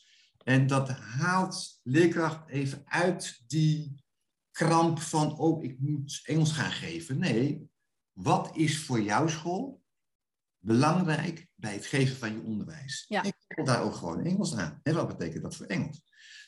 En 0.45 0.67
dat 0.67 0.89
haalt 0.91 1.81
leerkracht 1.83 2.49
even 2.49 2.83
uit 2.85 3.43
die 3.47 4.05
kramp 4.51 5.01
van, 5.01 5.39
oh, 5.39 5.65
ik 5.65 5.79
moet 5.79 6.21
Engels 6.25 6.53
gaan 6.53 6.73
geven. 6.73 7.19
Nee, 7.19 7.71
wat 8.13 8.57
is 8.57 8.85
voor 8.85 9.01
jouw 9.01 9.27
school 9.29 9.83
belangrijk 10.59 11.49
bij 11.55 11.73
het 11.73 11.87
geven 11.87 12.17
van 12.17 12.33
je 12.33 12.43
onderwijs? 12.43 13.05
Ja. 13.09 13.23
Ik 13.23 13.35
koppel 13.47 13.75
daar 13.75 13.83
ook 13.83 13.95
gewoon 13.95 14.25
Engels 14.25 14.57
aan. 14.57 14.81
En 14.83 14.95
wat 14.95 15.09
betekent 15.09 15.43
dat 15.43 15.57
voor 15.57 15.67
Engels? 15.67 16.03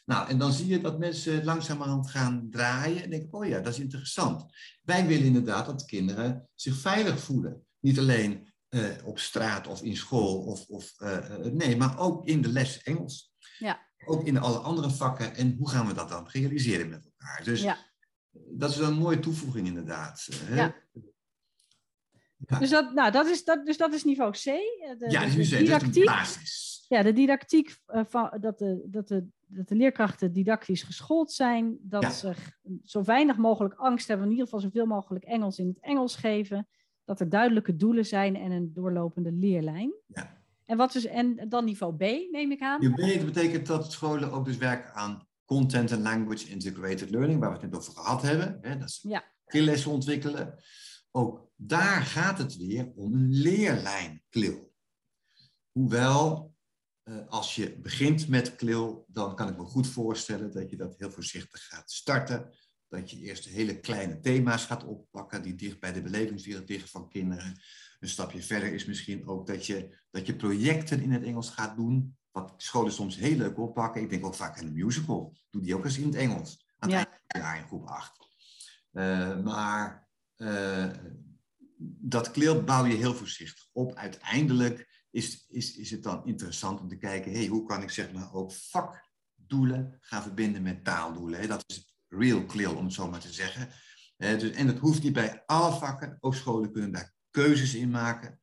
Nou, 0.04 0.28
en 0.28 0.38
dan 0.38 0.52
zie 0.52 0.66
je 0.66 0.80
dat 0.80 0.98
mensen 0.98 1.44
langzamerhand 1.44 2.10
gaan 2.10 2.46
draaien 2.50 3.02
en 3.02 3.10
denken, 3.10 3.32
oh 3.32 3.46
ja, 3.46 3.60
dat 3.60 3.72
is 3.72 3.78
interessant. 3.78 4.44
Wij 4.82 5.06
willen 5.06 5.26
inderdaad 5.26 5.66
dat 5.66 5.84
kinderen 5.84 6.48
zich 6.54 6.76
veilig 6.76 7.20
voelen. 7.20 7.66
Niet 7.80 7.98
alleen 7.98 8.52
eh, 8.68 8.90
op 9.04 9.18
straat 9.18 9.66
of 9.66 9.82
in 9.82 9.96
school, 9.96 10.42
of, 10.42 10.66
of, 10.68 10.92
eh, 11.00 11.16
eh, 11.16 11.52
nee, 11.52 11.76
maar 11.76 11.98
ook 11.98 12.26
in 12.26 12.42
de 12.42 12.48
les 12.48 12.82
Engels. 12.82 13.32
Ja. 13.58 13.86
Ook 14.06 14.26
in 14.26 14.38
alle 14.38 14.58
andere 14.58 14.90
vakken. 14.90 15.34
En 15.34 15.54
hoe 15.58 15.68
gaan 15.70 15.86
we 15.86 15.94
dat 15.94 16.08
dan 16.08 16.28
realiseren 16.28 16.88
met 16.88 17.04
elkaar? 17.04 17.44
Dus 17.44 17.62
ja. 17.62 17.78
dat 18.30 18.70
is 18.70 18.76
wel 18.76 18.88
een 18.88 18.98
mooie 18.98 19.20
toevoeging 19.20 19.66
inderdaad. 19.66 20.28
hè? 20.34 20.56
Ja. 20.56 20.74
Ja. 22.48 22.58
Dus, 22.58 22.70
dat, 22.70 22.94
nou, 22.94 23.12
dat 23.12 23.26
is, 23.26 23.44
dat, 23.44 23.66
dus 23.66 23.76
dat 23.76 23.94
is 23.94 24.04
niveau 24.04 24.30
C. 24.32 24.42
De, 24.42 25.06
ja, 25.08 25.20
de- 25.20 25.34
dus 25.34 25.34
de 25.34 25.58
je 25.58 25.66
zegt, 25.66 25.66
dat 25.66 25.82
is 25.82 25.86
de 25.88 25.92
didactiek. 25.92 26.04
basis. 26.04 26.73
Ja, 26.88 27.02
de 27.02 27.12
didactiek, 27.12 27.76
eh, 27.86 28.02
van, 28.08 28.36
dat, 28.40 28.58
de, 28.58 28.86
dat, 28.86 29.08
de, 29.08 29.26
dat 29.46 29.68
de 29.68 29.74
leerkrachten 29.74 30.32
didactisch 30.32 30.82
geschoold 30.82 31.32
zijn, 31.32 31.78
dat 31.80 32.02
Ja. 32.02 32.10
ze 32.10 32.34
zo 32.84 33.02
weinig 33.02 33.36
mogelijk 33.36 33.74
angst 33.74 34.08
hebben, 34.08 34.26
in 34.26 34.32
ieder 34.32 34.46
geval 34.48 34.60
zoveel 34.62 34.86
mogelijk 34.86 35.24
Engels 35.24 35.58
in 35.58 35.66
het 35.68 35.80
Engels 35.80 36.16
geven, 36.16 36.68
dat 37.04 37.20
er 37.20 37.28
duidelijke 37.28 37.76
doelen 37.76 38.06
zijn 38.06 38.36
en 38.36 38.50
een 38.50 38.72
doorlopende 38.72 39.32
leerlijn. 39.32 39.94
Ja. 40.06 40.42
En, 40.64 40.76
wat 40.76 40.94
is, 40.94 41.06
en 41.06 41.48
dan 41.48 41.64
niveau 41.64 41.96
B, 41.96 42.00
neem 42.30 42.50
ik 42.52 42.60
aan. 42.60 42.82
Je 42.82 42.94
weet, 42.94 43.16
dat 43.16 43.32
betekent 43.32 43.66
dat 43.66 43.92
scholen 43.92 44.32
ook 44.32 44.44
dus 44.44 44.56
werken 44.56 44.94
aan 44.94 45.26
content 45.44 45.92
and 45.92 46.02
language 46.02 46.48
integrated 46.48 47.10
learning, 47.10 47.40
waar 47.40 47.48
we 47.48 47.56
het 47.58 47.64
net 47.70 47.76
over 47.80 47.92
gehad 47.92 48.22
hebben. 48.22 48.58
Hè? 48.60 48.78
Dat 48.78 48.88
is 48.88 49.04
Ja. 49.08 49.24
ontwikkelen. 49.90 50.54
Ook 51.10 51.50
daar 51.56 52.02
gaat 52.02 52.38
het 52.38 52.56
weer 52.56 52.92
om 52.94 53.14
een 53.14 53.28
leerlijn 53.30 54.22
klil. 54.28 54.72
Hoewel, 55.72 56.53
eh, 57.04 57.28
als 57.28 57.54
je 57.54 57.78
begint 57.78 58.28
met 58.28 58.56
klil, 58.56 59.04
dan 59.08 59.36
kan 59.36 59.48
ik 59.48 59.56
me 59.56 59.64
goed 59.64 59.86
voorstellen 59.86 60.52
dat 60.52 60.70
je 60.70 60.76
dat 60.76 60.94
heel 60.98 61.10
voorzichtig 61.10 61.66
gaat 61.66 61.92
starten. 61.92 62.50
Dat 62.88 63.10
je 63.10 63.20
eerst 63.20 63.44
hele 63.44 63.80
kleine 63.80 64.20
thema's 64.20 64.64
gaat 64.64 64.84
oppakken 64.84 65.42
die 65.42 65.54
dicht 65.54 65.80
bij 65.80 65.92
de 65.92 66.02
belevingswereld 66.02 66.68
liggen 66.68 66.88
van 66.88 67.08
kinderen. 67.08 67.60
Een 68.00 68.08
stapje 68.08 68.42
verder 68.42 68.72
is 68.72 68.84
misschien 68.84 69.26
ook 69.26 69.46
dat 69.46 69.66
je, 69.66 69.98
dat 70.10 70.26
je 70.26 70.36
projecten 70.36 71.02
in 71.02 71.12
het 71.12 71.22
Engels 71.22 71.50
gaat 71.50 71.76
doen. 71.76 72.16
Wat 72.30 72.54
scholen 72.56 72.92
soms 72.92 73.16
heel 73.16 73.36
leuk 73.36 73.58
oppakken. 73.58 74.02
Ik 74.02 74.10
denk 74.10 74.24
ook 74.26 74.34
vaak 74.34 74.58
aan 74.58 74.66
een 74.66 74.72
musical. 74.72 75.36
Doe 75.50 75.62
die 75.62 75.74
ook 75.74 75.84
eens 75.84 75.98
in 75.98 76.06
het 76.06 76.14
Engels. 76.14 76.66
Aan 76.78 76.90
het 76.90 77.08
Ja. 77.26 77.40
jaar 77.40 77.58
in 77.58 77.66
groep 77.66 77.86
8. 77.86 78.28
Eh, 78.90 79.40
maar 79.40 80.08
eh, 80.36 80.90
dat 82.00 82.30
kleel 82.30 82.62
bouw 82.64 82.84
je 82.84 82.96
heel 82.96 83.14
voorzichtig 83.14 83.68
op. 83.72 83.94
Uiteindelijk 83.94 84.93
is, 85.14 85.46
is, 85.48 85.77
is 85.77 85.90
het 85.90 86.03
dan 86.03 86.27
interessant 86.27 86.81
om 86.81 86.88
te 86.88 86.96
kijken, 86.96 87.33
hey, 87.33 87.46
hoe 87.46 87.66
kan 87.66 87.83
ik 87.83 87.90
zeg 87.90 88.12
maar 88.12 88.33
ook 88.33 88.53
vakdoelen 88.53 89.98
gaan 90.00 90.22
verbinden 90.22 90.62
met 90.62 90.85
taaldoelen. 90.85 91.40
Hè? 91.40 91.46
Dat 91.46 91.64
is 91.66 91.96
real 92.09 92.44
kleel, 92.44 92.77
om 92.77 92.85
het 92.85 92.92
zo 92.92 93.11
maar 93.11 93.20
te 93.20 93.33
zeggen. 93.33 93.68
Dus, 94.16 94.50
en 94.50 94.66
dat 94.66 94.79
hoeft 94.79 95.03
niet 95.03 95.12
bij 95.12 95.42
alle 95.46 95.72
vakken. 95.72 96.16
Ook 96.20 96.35
scholen 96.35 96.72
kunnen 96.72 96.92
daar 96.92 97.14
keuzes 97.31 97.74
in 97.74 97.90
maken. 97.90 98.40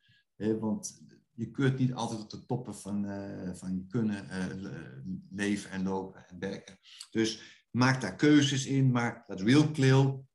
want 0.59 1.01
je 1.33 1.51
kunt 1.51 1.77
niet 1.77 1.93
altijd 1.93 2.21
op 2.21 2.29
de 2.29 2.45
toppen 2.45 2.75
van, 2.75 3.05
eh, 3.05 3.53
van 3.53 3.75
je 3.75 3.85
kunnen 3.87 4.29
eh, 4.29 4.45
le- 4.55 5.03
leven 5.29 5.69
en 5.71 5.83
lopen 5.83 6.27
en 6.27 6.39
werken. 6.39 6.79
Dus 7.09 7.41
maak 7.71 8.01
daar 8.01 8.15
keuzes 8.15 8.65
in, 8.65 8.91
maar 8.91 9.23
dat 9.27 9.41
real 9.41 9.71
kleel, 9.71 10.27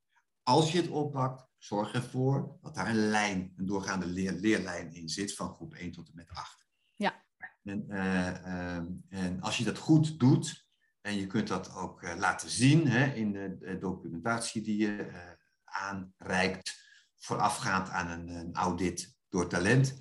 als 0.42 0.72
je 0.72 0.80
het 0.80 0.90
oppakt, 0.90 1.45
zorg 1.66 1.92
ervoor 1.92 2.58
dat 2.62 2.74
daar 2.74 2.88
een 2.88 3.08
lijn, 3.08 3.52
een 3.56 3.66
doorgaande 3.66 4.06
leer, 4.06 4.32
leerlijn 4.32 4.92
in 4.92 5.08
zit 5.08 5.34
van 5.34 5.54
groep 5.54 5.74
1 5.74 5.92
tot 5.92 6.08
en 6.08 6.14
met 6.14 6.30
8. 6.30 6.66
Ja. 6.94 7.24
En, 7.62 7.84
eh, 7.88 8.28
ehm, 8.28 8.86
en 9.08 9.40
als 9.40 9.58
je 9.58 9.64
dat 9.64 9.78
goed 9.78 10.18
doet, 10.18 10.66
en 11.00 11.14
je 11.14 11.26
kunt 11.26 11.48
dat 11.48 11.74
ook 11.74 12.02
eh, 12.02 12.16
laten 12.16 12.50
zien 12.50 12.88
hè, 12.88 13.14
in 13.14 13.32
de, 13.32 13.56
de 13.58 13.78
documentatie 13.78 14.62
die 14.62 14.76
je 14.76 15.02
eh, 15.02 15.32
aanreikt, 15.64 16.84
voorafgaand 17.16 17.88
aan 17.88 18.10
een, 18.10 18.28
een 18.28 18.54
audit 18.54 19.16
door 19.28 19.48
talent, 19.48 19.96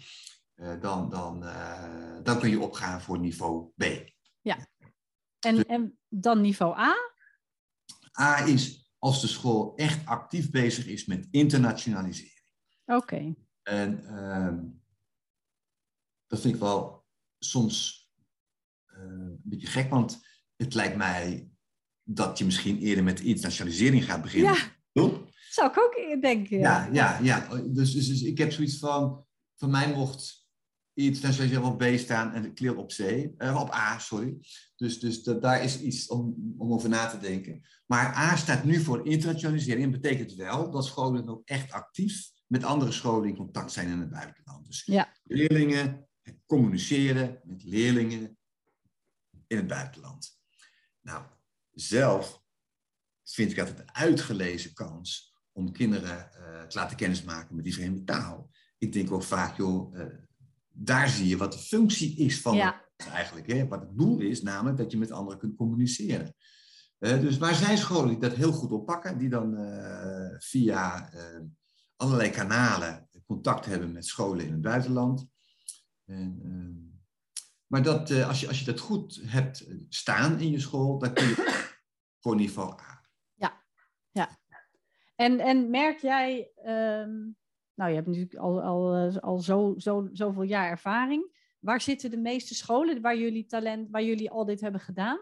dan, 0.80 1.10
dan, 1.10 1.39
dan 2.23 2.39
kun 2.39 2.49
je 2.49 2.60
opgaan 2.60 3.01
voor 3.01 3.19
niveau 3.19 3.71
B. 3.75 3.84
En, 5.39 5.65
en 5.65 5.99
dan 6.08 6.41
niveau 6.41 6.78
A. 6.78 6.95
A 8.19 8.45
is 8.45 8.85
als 9.05 9.21
de 9.21 9.27
school 9.27 9.75
echt 9.75 10.05
actief 10.05 10.51
bezig 10.51 10.87
is 10.87 11.05
met 11.05 11.27
internationalisering. 11.31 12.51
Oké. 12.85 13.35
En 13.63 14.05
ehm, 14.07 14.63
dat 16.27 16.39
vind 16.39 16.53
ik 16.53 16.59
wel 16.59 17.05
soms 17.39 18.07
eh, 18.85 19.01
een 19.01 19.41
beetje 19.43 19.67
gek, 19.67 19.89
want 19.89 20.25
het 20.55 20.73
lijkt 20.73 20.95
mij 20.95 21.51
dat 22.03 22.37
je 22.37 22.45
misschien 22.45 22.79
eerder 22.79 23.03
met 23.03 23.19
internationalisering 23.19 24.05
gaat 24.05 24.21
beginnen. 24.21 24.53
Ja. 24.53 24.75
Toch? 24.91 25.21
Zou 25.49 25.71
ik 25.71 25.79
ook 25.79 26.21
denken. 26.21 26.59
Ja, 26.59 26.89
ja, 26.91 27.19
ja. 27.19 27.47
Dus, 27.47 27.93
dus, 27.93 28.07
dus 28.07 28.21
ik 28.21 28.37
heb 28.37 28.51
zoiets 28.51 28.77
van, 28.77 29.25
van 29.55 29.69
mij 29.69 29.93
mocht 29.93 30.44
internationalisering 31.03 31.67
op 31.71 31.77
B 31.77 31.97
staan 31.97 32.34
en 32.34 32.41
de 32.41 32.53
kleur 32.53 32.75
op 32.77 32.88
C, 32.89 32.99
eh, 32.99 33.62
op 33.62 33.73
A, 33.73 33.99
sorry. 33.99 34.38
Dus, 34.75 34.99
dus 34.99 35.23
dat, 35.23 35.41
daar 35.41 35.63
is 35.63 35.79
iets 35.79 36.08
om, 36.08 36.53
om 36.58 36.73
over 36.73 36.89
na 36.89 37.08
te 37.08 37.17
denken. 37.17 37.62
Maar 37.86 38.15
A 38.15 38.36
staat 38.36 38.63
nu 38.63 38.79
voor 38.79 39.08
internationalisering 39.08 39.84
en 39.84 39.91
betekent 39.91 40.34
wel 40.34 40.71
dat 40.71 40.86
scholen 40.86 41.29
ook 41.29 41.41
echt 41.45 41.71
actief 41.71 42.29
met 42.47 42.63
andere 42.63 42.91
scholen 42.91 43.29
in 43.29 43.36
contact 43.36 43.71
zijn 43.71 43.89
in 43.89 43.99
het 43.99 44.10
buitenland. 44.10 44.65
Dus 44.65 44.84
Ja. 44.86 45.13
leerlingen 45.23 46.08
communiceren 46.45 47.41
met 47.43 47.63
leerlingen 47.63 48.38
in 49.47 49.58
het 49.58 49.67
buitenland. 49.67 50.39
Nou, 51.01 51.23
zelf 51.71 52.43
vind 53.23 53.51
ik 53.51 53.58
dat 53.58 53.67
het 53.67 53.79
een 53.79 53.95
uitgelezen 53.95 54.73
kans 54.73 55.36
om 55.51 55.71
kinderen 55.71 56.34
eh, 56.34 56.63
te 56.67 56.77
laten 56.77 56.97
kennismaken 56.97 57.55
met 57.55 57.63
die 57.63 57.73
vreemde 57.73 58.03
taal. 58.03 58.49
Ik 58.77 58.93
denk 58.93 59.12
ook 59.12 59.23
vaak, 59.23 59.58
joh, 59.58 59.99
eh, 59.99 60.05
daar 60.77 61.09
zie 61.09 61.27
je 61.27 61.38
wat 61.38 61.51
de 61.51 61.59
functie 61.59 62.17
is 62.17 62.41
van 62.41 62.55
Ja. 62.55 62.85
het 62.97 63.07
eigenlijk. 63.07 63.47
Hè? 63.47 63.67
Wat 63.67 63.81
het 63.81 63.97
doel 63.97 64.19
is, 64.19 64.41
namelijk 64.41 64.77
dat 64.77 64.91
je 64.91 64.97
met 64.97 65.11
anderen 65.11 65.39
kunt 65.39 65.55
communiceren. 65.55 66.35
Eh, 66.99 67.19
dus 67.19 67.38
waar 67.38 67.55
zijn 67.55 67.77
scholen 67.77 68.09
die 68.09 68.19
dat 68.19 68.33
heel 68.33 68.51
goed 68.51 68.71
oppakken, 68.71 69.17
die 69.17 69.29
dan 69.29 69.57
eh, 69.57 70.35
via 70.38 71.11
eh, 71.11 71.39
allerlei 71.95 72.29
kanalen 72.29 73.09
contact 73.25 73.65
hebben 73.65 73.91
met 73.91 74.05
scholen 74.05 74.45
in 74.45 74.51
het 74.51 74.61
buitenland. 74.61 75.27
En, 76.06 77.04
maar 77.67 77.83
dat, 77.83 78.12
als, 78.12 78.39
je, 78.39 78.47
als 78.47 78.60
je 78.60 78.65
dat 78.65 78.79
goed 78.79 79.21
hebt 79.25 79.67
staan 79.89 80.39
in 80.39 80.52
je 80.52 80.60
school, 80.60 81.00
dan 81.00 81.13
kun 81.13 81.27
je 81.27 81.63
voor 82.21 82.35
niveau 82.35 82.79
A. 82.79 82.95
En, 85.15 85.39
en 85.39 85.69
merk 85.69 86.00
jij, 86.00 86.52
ehm, 86.56 87.29
nou 87.76 87.90
je 87.90 87.96
hebt 87.96 88.08
natuurlijk 88.08 88.36
al, 88.36 88.62
al, 88.62 88.96
eh, 88.96 89.17
al 89.17 89.40
zo, 89.40 89.73
zo, 89.78 90.10
zoveel 90.13 90.44
jaar 90.44 90.69
ervaring. 90.69 91.34
Waar 91.60 91.82
zitten 91.82 92.10
de 92.10 92.17
meeste 92.17 92.56
scholen 92.56 93.02
waar 93.02 93.17
jullie 93.17 93.46
talent, 93.46 93.90
waar 93.90 94.04
jullie 94.04 94.32
al 94.32 94.46
dit 94.46 94.62
hebben 94.62 94.82
gedaan? 94.82 95.19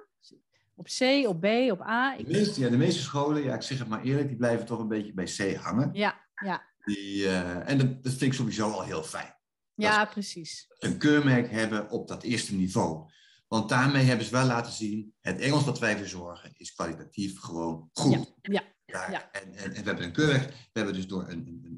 Op 0.76 0.86
C, 0.86 1.28
op 1.28 1.42
B, 1.42 1.46
op 1.72 1.82
A? 1.82 2.18
De 2.18 2.24
meeste, 2.28 2.62
ja, 2.62 2.70
de 2.70 2.78
meeste 2.78 3.02
scholen, 3.02 3.44
ja, 3.44 3.54
ik 3.54 3.62
zeg 3.62 3.80
het 3.80 3.88
maar 3.88 4.04
eerlijk, 4.04 4.28
die 4.28 4.38
blijven 4.38 4.66
toch 4.66 4.80
een 4.80 4.88
beetje 4.88 5.14
bij 5.14 5.26
C 5.26 5.56
hangen. 5.56 5.90
ja, 5.94 6.22
ja, 6.44 6.64
Die, 6.86 7.28
eh, 7.28 7.70
en 7.70 7.78
dat, 7.78 8.04
dat 8.04 8.12
vind 8.12 8.22
ik 8.22 8.34
sowieso 8.34 8.70
al 8.70 8.84
heel 8.84 9.04
fijn. 9.04 9.36
ja, 9.76 10.06
precies. 10.06 10.68
Een 10.80 10.98
keurmerk 10.98 11.52
hebben 11.52 11.90
op 11.90 12.08
dat 12.08 12.24
eerste 12.24 12.56
niveau. 12.56 13.12
Want 13.48 13.70
daarmee 13.70 14.04
hebben 14.04 14.26
ze 14.26 14.32
wel 14.32 14.46
laten 14.46 14.72
zien, 14.72 15.14
het 15.22 15.40
Engels 15.40 15.64
wat 15.64 15.80
wij 15.80 15.98
verzorgen 15.98 16.52
is 16.58 16.74
kwalitatief 16.74 17.40
gewoon 17.40 17.90
goed. 17.94 18.34
Ja, 18.42 18.64
Ja, 18.86 19.12
ja. 19.12 19.32
En, 19.32 19.54
en, 19.54 19.74
en 19.74 19.82
we 19.82 19.88
hebben 19.88 20.04
een 20.04 20.12
keurmerk, 20.12 20.50
we 20.50 20.56
hebben 20.74 20.94
dus 20.94 21.08
door 21.08 21.30
een 21.30 21.73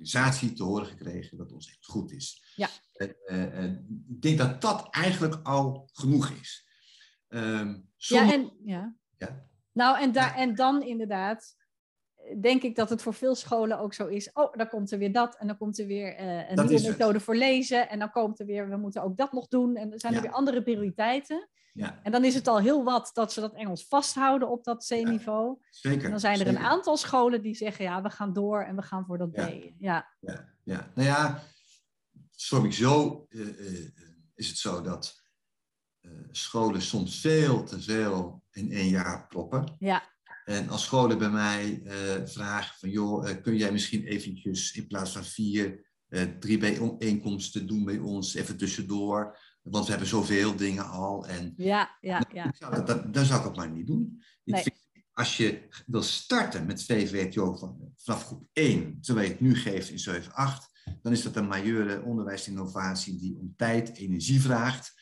organisatie 0.00 0.52
te 0.52 0.62
horen 0.62 0.86
gekregen 0.86 1.36
dat 1.36 1.52
ons 1.52 1.68
echt 1.68 1.86
goed 1.86 2.12
is. 2.12 2.52
Ja. 2.56 2.68
En, 2.96 3.16
eh, 3.26 3.58
en 3.58 4.04
ik 4.08 4.22
denk 4.22 4.38
dat 4.38 4.60
dat 4.60 4.88
eigenlijk 4.90 5.40
al 5.42 5.88
genoeg 5.92 6.30
is. 6.30 6.68
Ehm, 7.28 7.80
Ja, 7.96 8.32
en, 8.32 8.52
ja. 8.64 8.96
Ja. 9.18 9.48
Nou, 9.72 10.00
en, 10.00 10.12
daar, 10.12 10.34
en 10.34 10.54
dan 10.54 10.82
inderdaad 10.82 11.56
denk 12.40 12.62
ik 12.62 12.76
dat 12.76 12.90
het 12.90 13.02
voor 13.02 13.14
veel 13.14 13.34
scholen 13.34 13.78
ook 13.78 13.94
zo 13.94 14.06
is. 14.06 14.32
Oh, 14.32 14.52
dan 14.54 14.68
komt 14.68 14.90
er 14.92 14.98
weer 14.98 15.12
dat 15.12 15.36
en 15.36 15.46
dan 15.46 15.56
komt 15.56 15.78
er 15.78 15.86
weer 15.86 16.14
eh, 16.16 16.50
een 16.50 16.56
Dat 16.56 16.68
nieuwe 16.68 16.86
het. 16.86 16.98
methode 16.98 17.20
voor 17.20 17.34
lezen. 17.36 17.88
En 17.88 17.98
dan 17.98 18.10
komt 18.10 18.40
er 18.40 18.46
weer, 18.46 18.68
we 18.68 18.76
moeten 18.76 19.02
ook 19.02 19.16
dat 19.16 19.32
nog 19.32 19.48
doen. 19.48 19.76
En 19.76 19.92
er 19.92 20.00
zijn 20.00 20.14
er 20.14 20.22
weer 20.22 20.30
andere 20.30 20.62
prioriteiten. 20.62 21.48
ja, 21.72 22.00
En 22.02 22.12
dan 22.12 22.24
is 22.24 22.34
het 22.34 22.48
al 22.48 22.58
heel 22.58 22.84
wat 22.84 23.10
dat 23.12 23.32
ze 23.32 23.40
dat 23.40 23.54
Engels 23.54 23.86
vasthouden 23.86 24.48
op 24.48 24.64
dat 24.64 24.86
C-niveau. 24.88 25.58
zeker. 25.70 26.04
En 26.04 26.10
dan 26.10 26.20
zijn 26.20 26.40
er 26.40 26.46
een 26.48 26.58
aantal 26.58 26.96
scholen 26.96 27.42
die 27.42 27.54
zeggen, 27.54 27.84
ja, 27.84 28.02
we 28.02 28.10
gaan 28.10 28.32
door 28.32 28.62
en 28.62 28.76
we 28.76 28.82
gaan 28.82 29.04
voor 29.06 29.18
dat 29.18 29.30
B. 29.30 29.36
Ja. 29.36 29.44
Ja, 29.78 30.06
Ja, 30.20 30.48
ja. 30.64 30.90
nou 30.94 31.08
ja, 31.08 31.42
sowieso 32.30 33.26
eh, 33.28 33.40
is 34.34 34.48
het 34.48 34.56
zo 34.58 34.80
dat 34.80 35.18
scholen 36.30 36.82
soms 36.82 37.20
veel 37.20 37.64
te 37.64 37.80
veel 37.80 38.42
in 38.50 38.72
één 38.72 38.88
jaar 38.88 39.26
proppen. 39.26 39.76
ja, 39.78 40.02
En 40.50 40.68
als 40.68 40.82
scholen 40.84 41.18
bij 41.18 41.30
mij 41.30 41.82
eh, 41.84 42.26
vragen 42.26 42.78
van, 42.78 42.90
joh, 42.90 43.30
eh, 43.30 43.42
kun 43.42 43.56
jij 43.56 43.72
misschien 43.72 44.04
eventjes 44.04 44.72
in 44.72 44.86
plaats 44.86 45.12
van 45.12 45.24
vier, 45.24 45.86
eh, 46.08 46.22
drie 46.22 46.58
bijeenkomsten 46.58 47.66
doen 47.66 47.84
bij 47.84 47.98
ons, 47.98 48.34
even 48.34 48.56
tussendoor. 48.56 49.38
Want 49.62 49.84
we 49.84 49.90
hebben 49.90 50.08
zoveel 50.08 50.56
dingen 50.56 50.88
al. 50.88 51.26
En 51.26 51.54
ja, 51.56 51.96
ja, 52.00 52.24
ja. 52.32 52.48
ik 52.48 52.56
zou 52.56 52.84
dat, 53.10 53.26
zou 53.26 53.40
ik 53.40 53.46
ook 53.46 53.56
maar 53.56 53.70
niet 53.70 53.86
doen. 53.86 54.22
Ik 54.44 54.54
Nee. 54.54 54.62
vind, 54.62 54.76
als 55.12 55.36
je 55.36 55.68
wil 55.86 56.02
starten 56.02 56.66
met 56.66 56.84
VVWTO 56.84 57.56
van, 57.56 57.92
vanaf 57.96 58.24
groep 58.24 58.48
1, 58.52 59.00
terwijl 59.00 59.26
je 59.26 59.32
het 59.32 59.42
nu 59.42 59.54
geeft 59.54 59.90
in 59.90 59.98
7, 59.98 60.32
8, 60.32 60.70
dan 61.02 61.12
is 61.12 61.22
dat 61.22 61.36
een 61.36 61.48
majeure 61.48 62.02
onderwijsinnovatie 62.02 63.18
die 63.18 63.36
om 63.38 63.54
tijd, 63.56 63.96
energie 63.96 64.40
vraagt. 64.40 64.92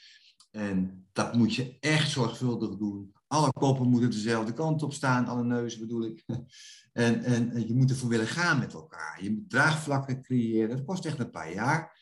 En 0.50 1.06
dat 1.12 1.34
moet 1.34 1.54
je 1.54 1.76
echt 1.80 2.10
zorgvuldig 2.10 2.76
doen. 2.76 3.12
Alle 3.28 3.52
koppen 3.52 3.88
moeten 3.88 4.10
dezelfde 4.10 4.52
kant 4.52 4.82
op 4.82 4.92
staan, 4.92 5.26
alle 5.26 5.44
neuzen 5.44 5.80
bedoel 5.80 6.04
ik. 6.04 6.24
En, 6.92 7.22
en, 7.22 7.66
je 7.66 7.74
moet 7.74 7.90
ervoor 7.90 8.08
willen 8.08 8.26
gaan 8.26 8.58
met 8.58 8.72
elkaar. 8.72 9.22
Je 9.22 9.30
moet 9.30 9.50
draagvlakken 9.50 10.22
creëren. 10.22 10.76
Dat 10.76 10.84
kost 10.84 11.04
echt 11.04 11.18
een 11.18 11.30
paar 11.30 11.52
jaar. 11.52 11.98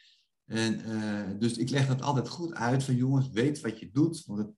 En, 0.46 0.84
eh, 0.84 1.38
dus 1.38 1.56
ik 1.56 1.70
leg 1.70 1.86
dat 1.86 2.02
altijd 2.02 2.28
goed 2.28 2.54
uit 2.54 2.84
van 2.84 2.96
jongens, 2.96 3.30
weet 3.30 3.60
wat 3.60 3.78
je 3.78 3.90
doet. 3.90 4.24
Want 4.26 4.38
het, 4.38 4.48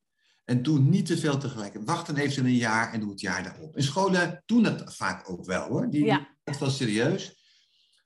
en 0.44 0.62
doe 0.62 0.78
niet 0.78 1.06
te 1.06 1.18
veel 1.18 1.38
tegelijk. 1.38 1.84
Wacht 1.84 2.06
dan 2.06 2.16
even 2.16 2.44
een 2.44 2.54
jaar 2.54 2.92
en 2.92 3.00
doe 3.00 3.10
het 3.10 3.20
jaar 3.20 3.42
daarop. 3.42 3.76
En 3.76 3.82
scholen 3.82 4.42
doen 4.46 4.62
dat 4.62 4.94
vaak 4.94 5.30
ook 5.30 5.44
wel 5.44 5.68
hoor. 5.68 5.90
Die 5.90 6.04
Ja. 6.04 6.36
het 6.44 6.58
wel 6.58 6.70
serieus. 6.70 7.36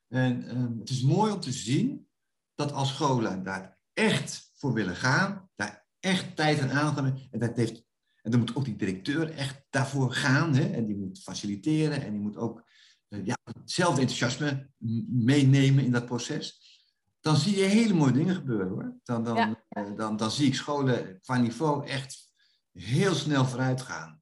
En 0.07 0.47
ehm, 0.47 0.79
het 0.79 0.89
is 0.89 1.01
mooi 1.01 1.31
om 1.31 1.39
te 1.39 1.51
zien 1.51 2.07
dat 2.55 2.71
als 2.71 2.89
scholen 2.89 3.43
daar 3.43 3.77
echt 3.93 4.51
voor 4.53 4.73
willen 4.73 4.95
gaan, 4.95 5.49
daar 5.55 5.85
echt 5.99 6.35
tijd 6.35 6.59
en 6.59 6.71
aandacht 6.71 6.97
aan. 6.97 7.27
En 7.31 7.39
dat 7.39 7.55
heeft 7.55 7.83
en 8.23 8.31
dan 8.31 8.39
moet 8.39 8.55
ook 8.55 8.65
die 8.65 8.75
directeur 8.75 9.31
echt 9.31 9.65
daarvoor 9.69 10.11
gaan. 10.13 10.55
Hè? 10.55 10.63
En 10.69 10.85
die 10.85 10.95
moet 10.95 11.19
faciliteren 11.23 12.01
en 12.03 12.11
die 12.11 12.21
moet 12.21 12.37
ook 12.37 12.63
eh, 13.07 13.25
ja, 13.25 13.37
hetzelfde 13.43 14.01
enthousiasme 14.01 14.69
meenemen 15.07 15.83
in 15.83 15.91
dat 15.91 16.05
proces. 16.05 16.61
Dan 17.19 17.35
zie 17.35 17.57
je 17.57 17.63
hele 17.63 17.93
mooie 17.93 18.11
dingen 18.11 18.35
gebeuren 18.35 18.67
hoor. 18.67 18.95
Dan, 19.03 19.23
dan, 19.23 19.35
Ja. 19.35 19.63
eh, 19.69 19.95
dan, 19.95 20.17
dan 20.17 20.31
zie 20.31 20.47
ik 20.47 20.55
scholen 20.55 21.19
qua 21.21 21.37
niveau 21.37 21.87
echt 21.87 22.31
heel 22.71 23.13
snel 23.13 23.45
vooruit 23.45 23.81
gaan. 23.81 24.21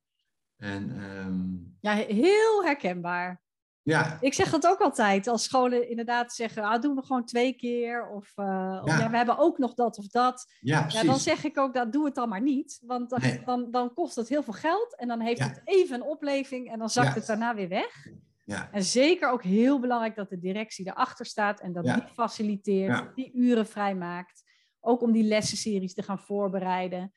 En 0.55 0.99
ehm, 1.01 1.49
Ja, 1.79 1.93
heel 1.93 2.63
herkenbaar. 2.63 3.40
Ja, 3.83 4.17
Ik 4.21 4.33
zeg 4.33 4.49
dat 4.49 4.67
ook 4.67 4.79
altijd. 4.79 5.27
Als 5.27 5.43
scholen 5.43 5.89
inderdaad 5.89 6.33
zeggen, 6.33 6.63
ah, 6.63 6.81
doen 6.81 6.95
we 6.95 7.03
gewoon 7.05 7.25
twee 7.25 7.53
keer. 7.53 8.09
Of, 8.09 8.31
eh, 8.35 8.79
of 8.83 8.97
Ja. 8.97 9.09
we 9.09 9.17
hebben 9.17 9.37
ook 9.37 9.57
nog 9.57 9.73
dat 9.73 9.97
of 9.97 10.07
dat. 10.07 10.53
ja, 10.59 10.87
dan 10.87 11.19
zeg 11.19 11.43
ik 11.43 11.57
ook, 11.57 11.73
dat 11.73 11.91
doe 11.91 12.05
het 12.05 12.15
dan 12.15 12.29
maar 12.29 12.41
niet. 12.41 12.79
Want 12.85 13.09
dan, 13.09 13.19
Nee. 13.21 13.41
dan, 13.45 13.71
dan 13.71 13.93
kost 13.93 14.15
het 14.15 14.29
heel 14.29 14.43
veel 14.43 14.53
geld. 14.53 14.95
En 14.97 15.07
dan 15.07 15.19
heeft 15.19 15.43
het 15.43 15.61
even 15.63 15.95
een 15.95 16.07
opleving. 16.07 16.71
En 16.71 16.79
dan 16.79 16.89
zakt 16.89 17.15
het 17.15 17.25
daarna 17.25 17.55
weer 17.55 17.69
weg. 17.69 18.07
ja, 18.45 18.69
En 18.71 18.83
zeker 18.83 19.29
ook 19.29 19.43
heel 19.43 19.79
belangrijk 19.79 20.15
dat 20.15 20.29
de 20.29 20.39
directie 20.39 20.87
erachter 20.87 21.25
staat. 21.25 21.59
En 21.59 21.73
dat 21.73 21.83
die 21.83 22.03
faciliteert. 22.13 23.15
Die 23.15 23.31
uren 23.33 23.67
vrijmaakt. 23.67 24.43
Ook 24.79 25.01
om 25.01 25.11
die 25.11 25.23
lessenseries 25.23 25.93
te 25.93 26.03
gaan 26.03 26.19
voorbereiden. 26.19 27.11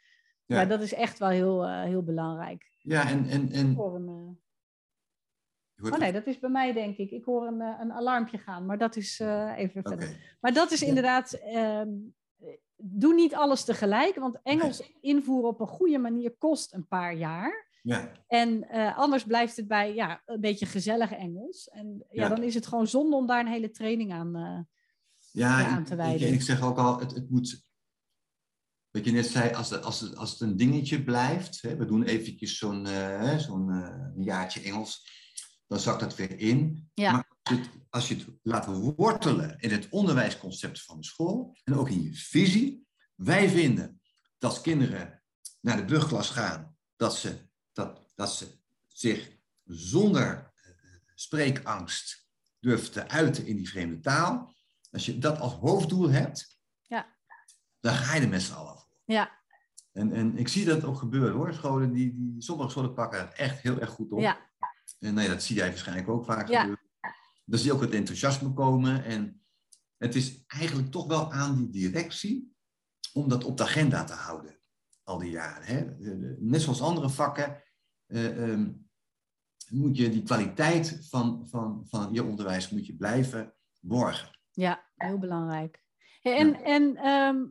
Ja, 0.47 0.65
dat 0.65 0.81
is 0.81 0.95
echt 0.95 1.19
wel 1.19 1.29
heel, 1.29 1.65
eh, 1.65 1.83
heel 1.83 2.03
belangrijk. 2.03 2.67
ja 2.79 3.09
en, 3.09 3.29
en, 3.29 3.53
en 3.53 3.75
Voor 3.75 3.95
een, 3.95 4.09
eh, 4.09 4.15
je 5.74 5.74
hoort 5.74 5.74
Oh 5.93 5.99
nee, 5.99 6.13
dat 6.13 6.27
is 6.27 6.39
bij 6.39 6.51
mij 6.51 6.73
denk 6.73 6.97
ik. 6.97 7.11
Ik 7.11 7.25
hoor 7.25 7.47
een, 7.47 7.61
eh, 7.61 7.79
een 7.81 7.93
alarmpje 7.93 8.39
gaan, 8.39 8.67
maar 8.67 8.79
dat 8.79 8.97
is 8.97 9.21
eh, 9.21 9.53
even 9.57 9.83
verder. 9.83 10.37
Maar 10.41 10.53
dat 10.53 10.71
is 10.71 10.83
inderdaad, 10.83 11.33
ehm, 11.33 11.89
doe 12.77 13.15
niet 13.15 13.35
alles 13.35 13.65
tegelijk, 13.65 14.15
want 14.15 14.39
Engels 14.43 14.93
invoeren 15.01 15.49
op 15.49 15.61
een 15.61 15.67
goede 15.67 15.99
manier 15.99 16.35
kost 16.39 16.75
een 16.75 16.87
paar 16.87 17.15
jaar. 17.15 17.73
Ja, 17.83 18.13
En 18.27 18.69
eh, 18.69 18.99
anders 18.99 19.25
blijft 19.25 19.57
het 19.57 19.69
bij 19.69 19.95
ja, 19.95 20.23
een 20.25 20.41
beetje 20.41 20.67
gezellig 20.67 21.13
Engels. 21.13 21.69
En 21.69 22.05
ja, 22.11 22.23
Ja. 22.23 22.29
dan 22.29 22.43
is 22.43 22.55
het 22.55 22.67
gewoon 22.67 22.87
zonde 22.87 23.17
om 23.17 23.27
daar 23.27 23.41
een 23.41 23.47
hele 23.53 23.71
training 23.71 24.13
aan. 24.13 24.33
ja 25.31 25.61
Ja, 25.61 25.67
aan 25.67 25.79
ik- 25.81 25.87
te 25.87 25.93
ik, 25.93 25.99
wijden. 25.99 26.29
en 26.29 26.35
ik 26.35 26.43
zeg 26.43 26.63
ook 26.63 26.79
al, 26.79 26.99
het, 26.99 27.15
het 27.15 27.31
moet... 27.31 27.63
Wat 28.91 29.05
je 29.05 29.13
net 29.13 29.27
zei, 29.27 29.55
als, 29.55 29.71
het, 29.71 29.85
als, 29.85 30.01
het, 30.01 30.17
als 30.17 30.31
het 30.31 30.41
een 30.41 30.57
dingetje 30.57 31.05
blijft... 31.05 31.63
Hè, 31.63 31.77
we 31.77 31.85
doen 31.85 32.03
eventjes 32.03 32.59
zo'n 32.59 32.87
zo'n 33.39 33.71
jaartje 34.17 34.61
Engels... 34.63 35.23
dan 35.67 35.79
zakt 35.81 36.01
dat 36.01 36.17
weer 36.17 36.39
in. 36.39 36.91
Ja. 36.95 37.13
Maar 37.13 37.27
als 37.43 37.57
je, 37.57 37.63
het, 37.63 37.71
als 37.91 38.09
je 38.09 38.15
het 38.15 38.27
laat 38.43 38.67
wortelen 38.97 39.59
in 39.59 39.71
het 39.71 39.89
onderwijsconcept 39.89 40.83
van 40.83 40.97
de 41.01 41.05
school... 41.07 41.57
en 41.65 41.75
ook 41.75 41.89
in 41.89 42.03
je 42.03 42.15
visie... 42.15 42.87
wij 43.15 43.49
vinden 43.49 44.01
dat 44.39 44.51
als 44.51 44.61
kinderen 44.61 45.23
naar 45.61 45.77
de 45.77 45.85
brugklas 45.85 46.31
gaan... 46.31 46.77
dat 46.97 47.17
ze, 47.17 47.49
dat, 47.73 48.13
dat 48.15 48.33
ze 48.33 48.59
zich 48.89 49.31
zonder 49.65 50.53
eh, 50.55 50.71
spreekangst 51.15 52.29
durven 52.61 52.91
te 52.91 53.09
uiten 53.09 53.47
in 53.47 53.57
die 53.57 53.69
vreemde 53.69 54.01
taal... 54.01 54.53
Als 54.91 55.07
je 55.07 55.19
dat 55.19 55.39
als 55.41 55.53
hoofddoel 55.53 56.11
hebt, 56.11 56.59
Ja. 56.83 57.07
dan 57.81 57.95
ga 57.95 58.15
je 58.15 58.21
er 58.21 58.29
met 58.29 58.43
z'n 58.43 58.53
allen 58.53 58.79
voor. 58.79 58.97
ja, 59.05 59.31
En, 59.93 60.13
en 60.13 60.39
ik 60.39 60.49
zie 60.49 60.65
dat 60.65 60.85
ook 60.85 60.99
gebeuren 60.99 61.33
hoor. 61.35 61.55
Scholen 61.55 61.93
die, 61.93 62.15
die, 62.15 62.35
sommige 62.43 62.71
scholen 62.71 62.95
pakken 62.95 63.21
het 63.21 63.33
echt 63.33 63.61
heel 63.61 63.81
erg 63.81 63.91
goed 63.91 64.13
op. 64.13 64.21
ja, 64.21 64.39
En 64.99 65.15
nou 65.15 65.27
ja, 65.27 65.33
dat 65.33 65.43
zie 65.43 65.57
jij 65.57 65.69
waarschijnlijk 65.69 66.09
ook 66.09 66.25
vaak 66.25 66.49
Ja. 66.49 66.61
gebeuren. 66.61 66.85
Dan 67.45 67.59
zie 67.59 67.69
je 67.69 67.75
ook 67.75 67.81
het 67.81 67.95
enthousiasme 67.95 68.53
komen. 68.53 69.05
En 69.05 69.45
het 69.97 70.15
is 70.15 70.45
eigenlijk 70.47 70.91
toch 70.91 71.07
wel 71.07 71.33
aan 71.33 71.57
die 71.57 71.71
directie 71.71 72.57
om 73.13 73.29
dat 73.29 73.45
op 73.45 73.57
de 73.57 73.63
agenda 73.63 74.05
te 74.05 74.13
houden. 74.13 74.59
Al 75.03 75.19
die 75.19 75.31
jaren. 75.31 75.65
Hè? 75.67 75.85
Net 76.39 76.63
zoals 76.63 76.83
andere 76.83 77.11
vakken 77.11 77.63
eh, 78.07 78.51
ehm, 78.53 78.73
moet 79.71 79.97
je 79.97 80.09
die 80.11 80.23
kwaliteit 80.23 81.07
van, 81.09 81.49
van, 81.49 81.87
van 81.89 82.13
je 82.13 82.25
onderwijs 82.25 82.71
moet 82.71 82.87
je 82.87 82.97
blijven 82.97 83.55
borgen. 83.81 84.39
ja, 84.51 84.91
heel 84.97 85.19
belangrijk. 85.19 85.83
Hey, 86.21 86.37
en 86.39 86.55
en 86.63 86.97
ehm, 86.97 87.45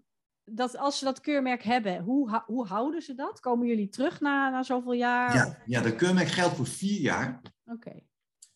dat, 0.46 0.78
als 0.78 0.98
ze 0.98 1.06
dat 1.06 1.20
keurmerk 1.20 1.64
hebben, 1.64 2.04
hoe, 2.04 2.44
hoe 2.46 2.68
houden 2.68 3.02
ze 3.02 3.16
dat? 3.16 3.40
Komen 3.40 3.68
jullie 3.68 3.90
terug 3.90 4.20
na, 4.20 4.50
na 4.50 4.64
zoveel 4.64 4.94
jaar? 4.94 5.36
Ja, 5.36 5.64
ja, 5.66 5.82
de 5.82 5.96
keurmerk 5.96 6.28
geldt 6.28 6.56
voor 6.56 6.68
vier 6.68 7.00
jaar. 7.00 7.42
Oké, 7.66 8.02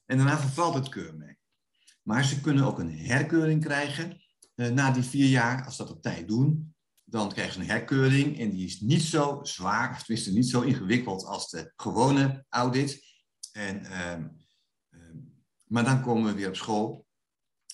En 0.05 0.17
daarna 0.17 0.37
vervalt 0.37 0.73
het 0.73 0.89
keurmerk. 0.89 1.39
Maar 2.03 2.23
ze 2.23 2.41
kunnen 2.41 2.65
ook 2.65 2.79
een 2.79 2.97
herkeuring 2.97 3.63
krijgen 3.63 4.21
eh, 4.55 4.69
na 4.69 4.91
die 4.91 5.03
vier 5.03 5.29
jaar. 5.29 5.65
Als 5.65 5.75
ze 5.75 5.83
dat 5.83 5.91
op 5.91 6.01
tijd 6.01 6.27
doen, 6.27 6.75
dan 7.03 7.29
krijgen 7.29 7.53
ze 7.53 7.59
een 7.59 7.65
herkeuring. 7.65 8.39
En 8.39 8.49
die 8.49 8.65
is 8.65 8.79
niet 8.79 9.01
zo 9.01 9.39
zwaar, 9.43 9.91
of 9.91 10.03
tenminste 10.03 10.33
niet 10.33 10.49
zo 10.49 10.61
ingewikkeld 10.61 11.25
als 11.25 11.49
de 11.49 11.73
gewone 11.75 12.45
audit. 12.49 13.05
En, 13.51 13.85
ehm, 13.85 14.27
ehm, 14.89 15.17
maar 15.65 15.83
dan 15.83 16.01
komen 16.01 16.25
we 16.25 16.37
weer 16.37 16.47
op 16.47 16.55
school, 16.55 17.05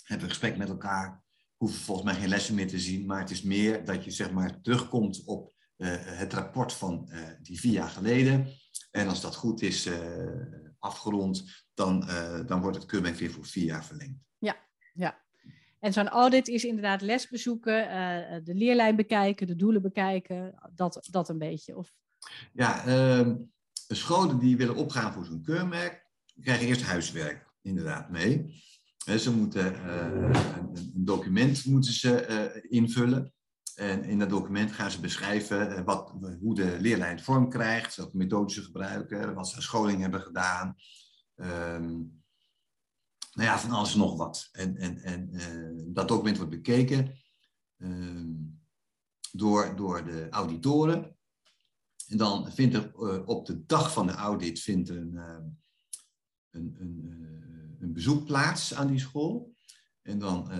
hebben 0.03 0.27
we 0.27 0.33
gesprek 0.33 0.57
met 0.57 0.69
elkaar. 0.69 1.22
Hoeven 1.63 1.81
volgens 1.81 2.07
mij 2.07 2.15
geen 2.15 2.29
lessen 2.29 2.55
meer 2.55 2.67
te 2.67 2.79
zien. 2.79 3.05
Maar 3.05 3.19
het 3.19 3.29
is 3.29 3.41
meer 3.41 3.85
dat 3.85 4.03
je 4.03 4.11
zeg 4.11 4.31
maar 4.31 4.61
terugkomt 4.61 5.23
op 5.25 5.53
eh, 5.77 5.95
het 5.99 6.33
rapport 6.33 6.73
van 6.73 7.09
eh, 7.09 7.19
die 7.41 7.59
vier 7.59 7.73
jaar 7.73 7.89
geleden. 7.89 8.47
En 8.91 9.07
als 9.07 9.21
dat 9.21 9.35
goed 9.35 9.61
is 9.61 9.85
eh, 9.85 9.97
afgerond, 10.79 11.65
dan, 11.73 12.07
dan 12.45 12.61
wordt 12.61 12.77
het 12.77 12.85
keurmerk 12.85 13.15
weer 13.15 13.31
voor 13.31 13.45
vier 13.45 13.65
jaar 13.65 13.85
verlengd. 13.85 14.19
En 15.83 15.93
zo'n 15.93 16.09
audit 16.09 16.47
is 16.47 16.63
inderdaad 16.63 17.01
les 17.01 17.27
bezoeken, 17.29 17.89
eh, 17.89 18.39
de 18.43 18.55
leerlijn 18.55 18.95
bekijken, 18.95 19.47
de 19.47 19.55
doelen 19.55 19.81
bekijken, 19.81 20.55
dat, 20.75 21.07
dat 21.11 21.29
een 21.29 21.37
beetje. 21.37 21.77
Of, 21.77 21.93
Ja, 22.53 22.85
ehm, 22.85 23.35
scholen 23.87 24.39
die 24.39 24.57
willen 24.57 24.75
opgaan 24.75 25.13
voor 25.13 25.25
zo'n 25.25 25.41
keurmerk, 25.41 26.07
krijgen 26.41 26.67
eerst 26.67 26.81
huiswerk 26.81 27.45
inderdaad 27.61 28.09
mee. 28.09 28.63
Ze 29.05 29.31
moeten 29.35 29.75
eh, 29.75 30.31
een, 30.93 31.05
document 31.05 31.65
moeten 31.65 31.93
ze, 31.93 32.25
eh, 32.25 32.63
invullen. 32.69 33.33
En 33.75 34.03
in 34.03 34.19
dat 34.19 34.29
document 34.29 34.71
gaan 34.71 34.91
ze 34.91 34.99
beschrijven 34.99 35.75
eh, 35.75 35.83
wat, 35.83 36.13
hoe 36.39 36.55
de 36.55 36.77
leerlijn 36.79 37.23
vorm 37.23 37.49
krijgt, 37.49 37.95
welke 37.95 38.17
methodes 38.17 38.53
ze 38.53 38.61
gebruiken, 38.61 39.33
wat 39.33 39.47
ze 39.47 39.55
aan 39.55 39.61
scholing 39.61 40.01
hebben 40.01 40.21
gedaan. 40.21 40.75
Ehm, 41.35 41.87
nou 43.33 43.47
ja, 43.49 43.59
van 43.59 43.71
alles 43.71 43.93
en 43.93 43.99
nog 43.99 44.17
wat. 44.17 44.49
En, 44.51 44.77
en, 44.77 44.97
en 44.97 45.29
dat 45.93 46.07
document 46.07 46.37
wordt 46.37 46.51
bekeken 46.51 47.19
ehm, 47.77 48.31
door, 49.31 49.75
door 49.75 50.03
de 50.03 50.27
auditoren. 50.29 51.17
En 52.07 52.17
dan 52.17 52.51
vindt 52.51 52.75
er 52.75 53.25
op 53.25 53.45
de 53.45 53.65
dag 53.65 53.93
van 53.93 54.07
de 54.07 54.13
audit 54.13 54.59
vindt 54.59 54.89
een, 54.89 55.17
een, 56.51 56.75
een, 56.79 57.52
een 57.83 57.93
bezoek 57.93 58.25
plaats 58.25 58.73
aan 58.73 58.87
die 58.87 58.99
school. 58.99 59.55
En 60.01 60.19
dan 60.19 60.51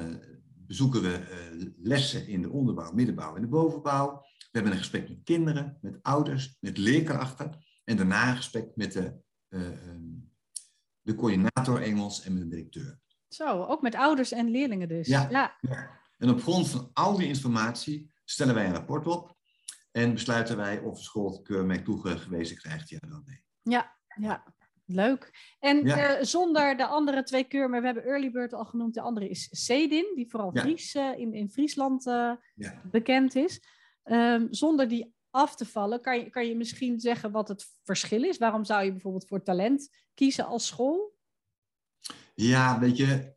bezoeken 0.53 1.01
we 1.01 1.74
lessen 1.78 2.28
in 2.28 2.41
de 2.41 2.49
onderbouw, 2.49 2.91
middenbouw 2.91 3.36
en 3.36 3.41
de 3.41 3.47
bovenbouw. 3.47 4.21
We 4.21 4.59
hebben 4.59 4.71
een 4.71 4.78
gesprek 4.78 5.09
met 5.09 5.24
kinderen, 5.24 5.78
met 5.82 5.99
ouders, 6.01 6.57
met 6.59 6.78
leerkrachten. 6.78 7.63
En 7.84 7.97
daarna 7.97 8.30
een 8.30 8.36
gesprek 8.36 8.76
met 8.76 8.91
de, 8.91 9.21
ehm, 9.49 10.01
de 11.01 11.15
coördinator 11.15 11.82
Engels 11.82 12.24
en 12.24 12.34
met 12.34 12.41
de 12.41 12.47
directeur. 12.47 12.99
Zo, 13.28 13.63
ook 13.63 13.82
met 13.82 13.95
ouders 13.95 14.32
en 14.32 14.49
leerlingen 14.49 14.88
dus. 14.88 15.07
Ja, 15.07 15.28
ja. 15.30 15.57
ja. 15.61 15.99
En 16.17 16.30
op 16.30 16.41
grond 16.41 16.69
van 16.69 16.89
al 16.93 17.17
die 17.17 17.28
informatie 17.28 18.11
stellen 18.26 18.55
wij 18.55 18.65
een 18.65 18.74
rapport 18.74 19.07
op. 19.07 19.38
En 19.91 20.13
besluiten 20.13 20.57
wij 20.57 20.80
of 20.80 20.97
de 20.97 21.03
school 21.03 21.32
het 21.32 21.41
keurmerk 21.41 21.86
toegewezen 21.86 22.57
krijgt, 22.57 22.89
ja 22.89 22.97
dan 23.07 23.24
nee. 23.26 23.43
Ja, 23.61 23.97
ja. 24.15 24.43
Leuk. 24.86 25.56
En 25.60 25.86
eh, 25.86 26.24
zonder 26.24 26.78
de 26.78 26.86
andere 26.86 27.24
twee 27.24 27.44
keurmerken, 27.44 27.82
we 27.82 27.94
hebben 27.94 28.14
Early 28.14 28.32
Bird 28.32 28.54
al 28.54 28.66
genoemd, 28.66 28.94
de 28.94 29.02
andere 29.02 29.30
is 29.30 29.48
Cedin, 29.52 30.12
die 30.16 30.30
vooral 30.30 30.52
Fries, 30.52 30.96
uh, 30.96 31.18
in, 31.18 31.34
in 31.34 31.50
Friesland 31.50 32.06
uh, 32.06 32.32
bekend 32.92 33.36
is. 33.36 33.62
Um, 34.04 34.48
zonder 34.52 34.88
die 34.88 35.14
af 35.30 35.56
te 35.56 35.66
vallen, 35.66 36.02
kan 36.02 36.20
je, 36.20 36.30
kan 36.30 36.48
je 36.48 36.56
misschien 36.56 37.00
zeggen 37.00 37.32
wat 37.32 37.48
het 37.48 37.66
verschil 37.84 38.24
is? 38.24 38.38
Waarom 38.38 38.66
zou 38.66 38.84
je 38.84 38.92
bijvoorbeeld 38.92 39.28
voor 39.28 39.44
talent 39.44 39.90
kiezen 40.14 40.46
als 40.46 40.68
school? 40.68 41.16
Ja, 42.36 42.80
weet 42.80 42.98
je. 42.98 43.36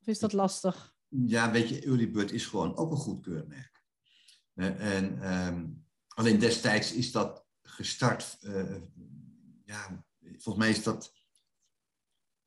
Of 0.00 0.06
is 0.06 0.18
dat 0.18 0.32
lastig? 0.32 0.94
Ja, 1.08 1.50
weet 1.50 1.68
je, 1.68 1.80
Early 1.80 2.10
Bird 2.10 2.32
is 2.32 2.46
gewoon 2.46 2.76
ook 2.76 2.90
een 2.90 2.96
goed 2.96 3.22
keurmerk. 3.22 3.84
Eh, 4.54 4.96
en 4.96 5.32
um, 5.46 5.86
alleen 6.08 6.38
destijds 6.38 6.92
is 6.92 7.12
dat 7.12 7.46
gestart. 7.62 8.38
Uh, 8.40 8.76
ja, 9.64 10.04
volgens 10.20 10.56
mij 10.56 10.70
is 10.70 10.82
dat 10.82 11.12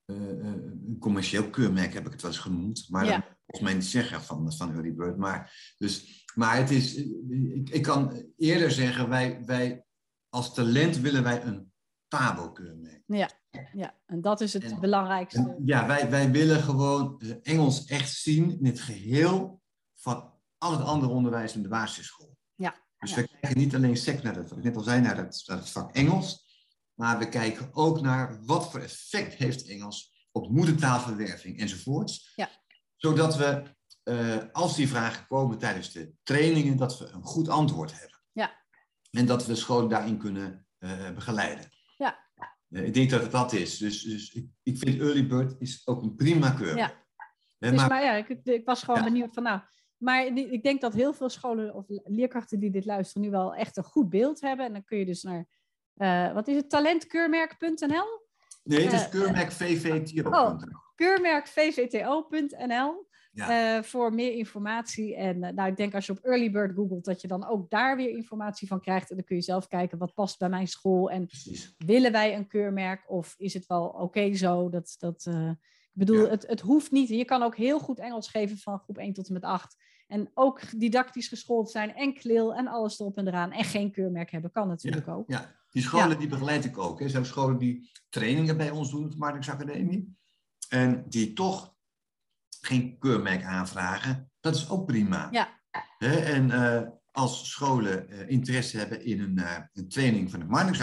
uh, 0.05 0.17
een 0.17 0.97
commercieel 0.99 1.49
keurmerk, 1.49 1.93
heb 1.93 2.05
ik 2.05 2.11
het 2.11 2.21
wel 2.21 2.31
eens 2.31 2.39
genoemd. 2.39 2.89
Maar 2.89 3.05
ja. 3.05 3.21
volgens 3.21 3.61
mij 3.61 3.73
niet 3.73 3.85
zeggen 3.85 4.21
van, 4.21 4.53
van 4.53 4.73
Early 4.73 4.93
Bird. 4.93 5.17
Maar, 5.17 5.73
dus, 5.77 6.25
maar 6.35 6.57
het 6.57 6.69
is, 6.69 6.95
ik, 6.95 7.69
ik 7.69 7.81
kan 7.81 8.31
eerder 8.37 8.71
zeggen, 8.71 9.09
wij, 9.09 9.45
wij 9.45 9.85
als 10.29 10.53
talent 10.53 10.97
willen 10.97 11.23
wij 11.23 11.43
een 11.43 11.71
Pabo-keurmerk. 12.07 13.03
Ja, 13.05 13.29
ja, 13.73 13.95
en 14.05 14.21
dat 14.21 14.41
is 14.41 14.53
het 14.53 14.79
belangrijkste. 14.79 15.57
ja, 15.65 15.87
wij, 15.87 16.09
wij 16.09 16.31
willen 16.31 16.61
gewoon 16.61 17.21
Engels 17.41 17.85
echt 17.85 18.13
zien 18.13 18.59
in 18.59 18.65
het 18.65 18.79
geheel 18.79 19.61
van 19.95 20.33
al 20.57 20.71
het 20.71 20.81
andere 20.81 21.11
onderwijs 21.11 21.55
in 21.55 21.61
de 21.61 21.67
basisschool. 21.67 22.37
Ja. 22.55 22.75
Dus 22.99 23.13
we 23.13 23.27
kijken 23.27 23.57
niet 23.59 23.75
alleen 23.75 23.97
sec 23.97 24.23
naar 24.23 24.35
het, 24.35 24.49
wat 24.49 24.57
ik 24.57 24.63
net 24.63 24.75
al 24.75 24.81
zei, 24.81 25.01
naar 25.01 25.17
het, 25.17 25.43
naar 25.45 25.57
het 25.57 25.69
vak 25.69 25.95
Engels, 25.95 26.46
maar 26.97 27.19
we 27.19 27.29
kijken 27.29 27.69
ook 27.71 28.01
naar 28.01 28.45
wat 28.45 28.71
voor 28.71 28.79
effect 28.79 29.33
heeft 29.33 29.67
Engels 29.67 30.27
op 30.31 30.49
moedertaalverwerving 30.49 31.59
enzovoorts. 31.59 32.31
Ja. 32.35 32.49
Zodat 32.95 33.35
we, 33.35 33.63
uh, 34.03 34.37
als 34.51 34.75
die 34.75 34.87
vragen 34.87 35.27
komen 35.27 35.57
tijdens 35.57 35.91
de 35.91 36.13
trainingen, 36.23 36.77
dat 36.77 36.99
we 36.99 37.07
een 37.07 37.23
goed 37.23 37.49
antwoord 37.49 37.99
hebben. 37.99 38.21
Ja. 38.31 38.65
En 39.11 39.25
dat 39.25 39.45
we 39.45 39.55
scholen 39.55 39.89
daarin 39.89 40.17
kunnen 40.17 40.67
uh, 40.79 41.11
begeleiden. 41.11 41.65
Ja. 41.97 42.19
Uh, 42.69 42.85
ik 42.85 42.93
denk 42.93 43.09
dat 43.09 43.21
het 43.21 43.31
dat 43.31 43.53
is. 43.53 43.77
Dus, 43.77 44.01
dus 44.01 44.33
ik, 44.33 44.49
ik 44.63 44.77
vind 44.77 44.99
Early 44.99 45.27
Bird 45.27 45.55
is 45.59 45.81
ook 45.87 46.01
een 46.01 46.15
prima 46.15 46.51
keur. 46.51 46.77
Ja. 46.77 47.05
Dus, 47.59 47.71
maar, 47.71 47.89
maar, 47.89 48.03
ja, 48.03 48.13
ik, 48.13 48.29
ik 48.43 48.65
was 48.65 48.83
gewoon 48.83 49.03
benieuwd 49.03 49.33
van 49.33 49.43
nou, 49.43 49.61
maar 49.97 50.25
ik 50.25 50.63
denk 50.63 50.81
dat 50.81 50.93
heel 50.93 51.13
veel 51.13 51.29
scholen 51.29 51.73
of 51.73 51.85
leerkrachten 51.87 52.59
die 52.59 52.71
dit 52.71 52.85
luisteren 52.85 53.23
nu 53.23 53.29
wel 53.29 53.55
echt 53.55 53.77
een 53.77 53.83
goed 53.83 54.09
beeld 54.09 54.41
hebben. 54.41 54.65
En 54.65 54.73
dan 54.73 54.83
kun 54.83 54.97
je 54.97 55.05
dus 55.05 55.23
naar, 55.23 55.47
uh, 55.97 56.33
wat 56.33 56.47
is 56.47 56.55
het, 56.55 56.69
talentkeurmerk.nl? 56.69 58.25
Nee, 58.63 58.83
het 58.83 58.93
is 58.93 59.03
uh, 59.03 59.09
keurmerkvvto.nl. 59.09 60.31
Oh, 60.31 60.61
keurmerkvvto.nl 60.95 63.05
ja. 63.31 63.77
uh, 63.77 63.83
voor 63.83 64.13
meer 64.13 64.33
informatie. 64.33 65.15
En 65.15 65.39
nou, 65.39 65.69
ik 65.69 65.77
denk 65.77 65.95
als 65.95 66.05
je 66.05 66.11
op 66.11 66.19
Early 66.19 66.51
Bird 66.51 66.75
googelt, 66.75 67.05
dat 67.05 67.21
je 67.21 67.27
dan 67.27 67.47
ook 67.47 67.69
daar 67.69 67.95
weer 67.95 68.09
informatie 68.09 68.67
van 68.67 68.81
krijgt. 68.81 69.09
En 69.09 69.15
dan 69.15 69.25
kun 69.25 69.35
je 69.35 69.41
zelf 69.41 69.67
kijken, 69.67 69.97
wat 69.97 70.13
past 70.13 70.39
bij 70.39 70.49
mijn 70.49 70.67
school? 70.67 71.11
En 71.11 71.25
Precies. 71.25 71.75
willen 71.77 72.11
wij 72.11 72.35
een 72.35 72.47
keurmerk? 72.47 73.03
Of 73.07 73.35
is 73.37 73.53
het 73.53 73.65
wel 73.65 73.85
oké 73.85 74.35
zo? 74.35 74.69
Dat... 74.69 74.95
dat 74.99 75.27
ik 75.97 76.05
bedoel, 76.05 76.25
ja. 76.25 76.29
het, 76.29 76.47
het 76.47 76.59
hoeft 76.59 76.91
niet. 76.91 77.09
Je 77.09 77.25
kan 77.25 77.43
ook 77.43 77.55
heel 77.55 77.79
goed 77.79 77.99
Engels 77.99 78.29
geven 78.29 78.57
van 78.57 78.79
groep 78.79 78.97
1 78.97 79.13
tot 79.13 79.27
en 79.27 79.33
met 79.33 79.43
8. 79.43 79.77
En 80.07 80.31
ook 80.33 80.79
didactisch 80.79 81.27
geschoold 81.27 81.71
zijn 81.71 81.95
en 81.95 82.13
klil 82.13 82.55
en 82.55 82.67
alles 82.67 82.99
erop 82.99 83.17
en 83.17 83.27
eraan. 83.27 83.51
En 83.51 83.63
geen 83.63 83.91
keurmerk 83.91 84.31
hebben, 84.31 84.51
kan 84.51 84.67
natuurlijk 84.67 85.05
ja, 85.05 85.13
ook. 85.13 85.29
Ja, 85.29 85.55
die 85.71 85.81
scholen 85.81 86.19
die 86.19 86.27
begeleid 86.27 86.65
ik 86.65 86.77
ook. 86.77 87.01
Er 87.01 87.09
zijn 87.09 87.25
scholen 87.25 87.57
die 87.57 87.91
trainingen 88.09 88.57
bij 88.57 88.69
ons 88.69 88.91
doen, 88.91 89.03
op 89.03 89.11
de 89.11 89.17
Marnix 89.17 89.49
En 90.69 91.03
die 91.09 91.33
toch 91.33 91.75
geen 92.61 92.97
keurmerk 92.99 93.43
aanvragen. 93.43 94.31
Dat 94.39 94.55
is 94.55 94.69
ook 94.69 94.85
prima. 94.85 95.27
Ja. 95.31 95.59
en 95.99 96.49
uh, 96.49 96.81
als 97.11 97.51
scholen 97.51 98.13
uh, 98.13 98.29
interesse 98.29 98.77
hebben 98.77 99.05
in 99.05 99.21
een, 99.21 99.37
uh, 99.37 99.57
een 99.73 99.89
training 99.89 100.31
van 100.31 100.39
de 100.39 100.45
Marnix 100.45 100.77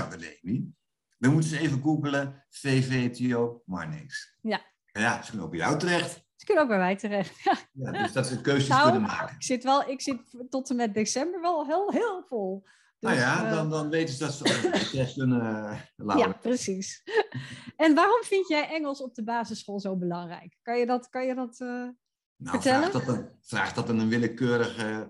dan 1.19 1.33
moeten 1.33 1.51
ze 1.51 1.59
even 1.59 1.83
googlen 1.83 2.45
VVTO 2.51 3.63
Marnix. 3.65 4.37
Ja. 4.41 4.61
Ja, 4.93 5.23
ze 5.23 5.29
kunnen 5.29 5.45
ook 5.45 5.51
bij 5.51 5.61
jou 5.61 5.79
terecht. 5.79 6.25
Ze 6.37 6.45
kunnen 6.45 6.63
ook 6.63 6.69
bij 6.69 6.79
mij 6.79 6.97
terecht. 6.97 7.43
Ja, 7.43 7.59
ja 7.73 7.91
dus 7.91 8.13
dat 8.13 8.27
ze 8.27 8.41
keuzes 8.41 8.69
nou, 8.69 8.83
kunnen 8.91 9.03
maken. 9.09 9.35
Ik 9.35 9.43
zit, 9.43 9.65
wel, 9.65 9.89
ik 9.89 10.01
zit 10.01 10.21
tot 10.51 10.71
en 10.71 10.77
met 10.77 10.95
december 10.95 11.41
wel 11.41 11.67
heel, 11.67 11.93
heel 11.93 12.25
vol. 12.29 12.67
Nou 13.05 13.17
ja, 13.17 13.45
uh, 13.45 13.51
dan, 13.51 13.71
dan 13.71 13.89
weten 13.89 14.15
ze 14.15 14.25
dat 14.25 14.35
ze 14.35 14.45
ook 14.45 15.13
kunnen 15.15 15.43
uh, 15.97 16.17
Ja, 16.17 16.33
precies. 16.33 17.03
en 17.77 17.95
waarom 17.95 18.23
vind 18.23 18.49
jij 18.49 18.69
Engels 18.69 19.03
op 19.03 19.15
de 19.15 19.25
basisschool 19.25 19.81
zo 19.81 19.97
belangrijk? 19.97 20.57
Kan 20.63 20.79
je 20.79 20.87
dat, 20.87 21.09
kan 21.09 21.27
je 21.27 21.35
dat 21.35 21.61
uh, 21.61 21.69
nou, 21.69 21.95
vertellen? 22.37 22.91
Vraag 22.91 23.05
dat, 23.05 23.17
een, 23.17 23.29
vraag 23.41 23.73
dat 23.73 23.89
aan 23.89 23.99
een 23.99 24.09
willekeurige 24.09 25.07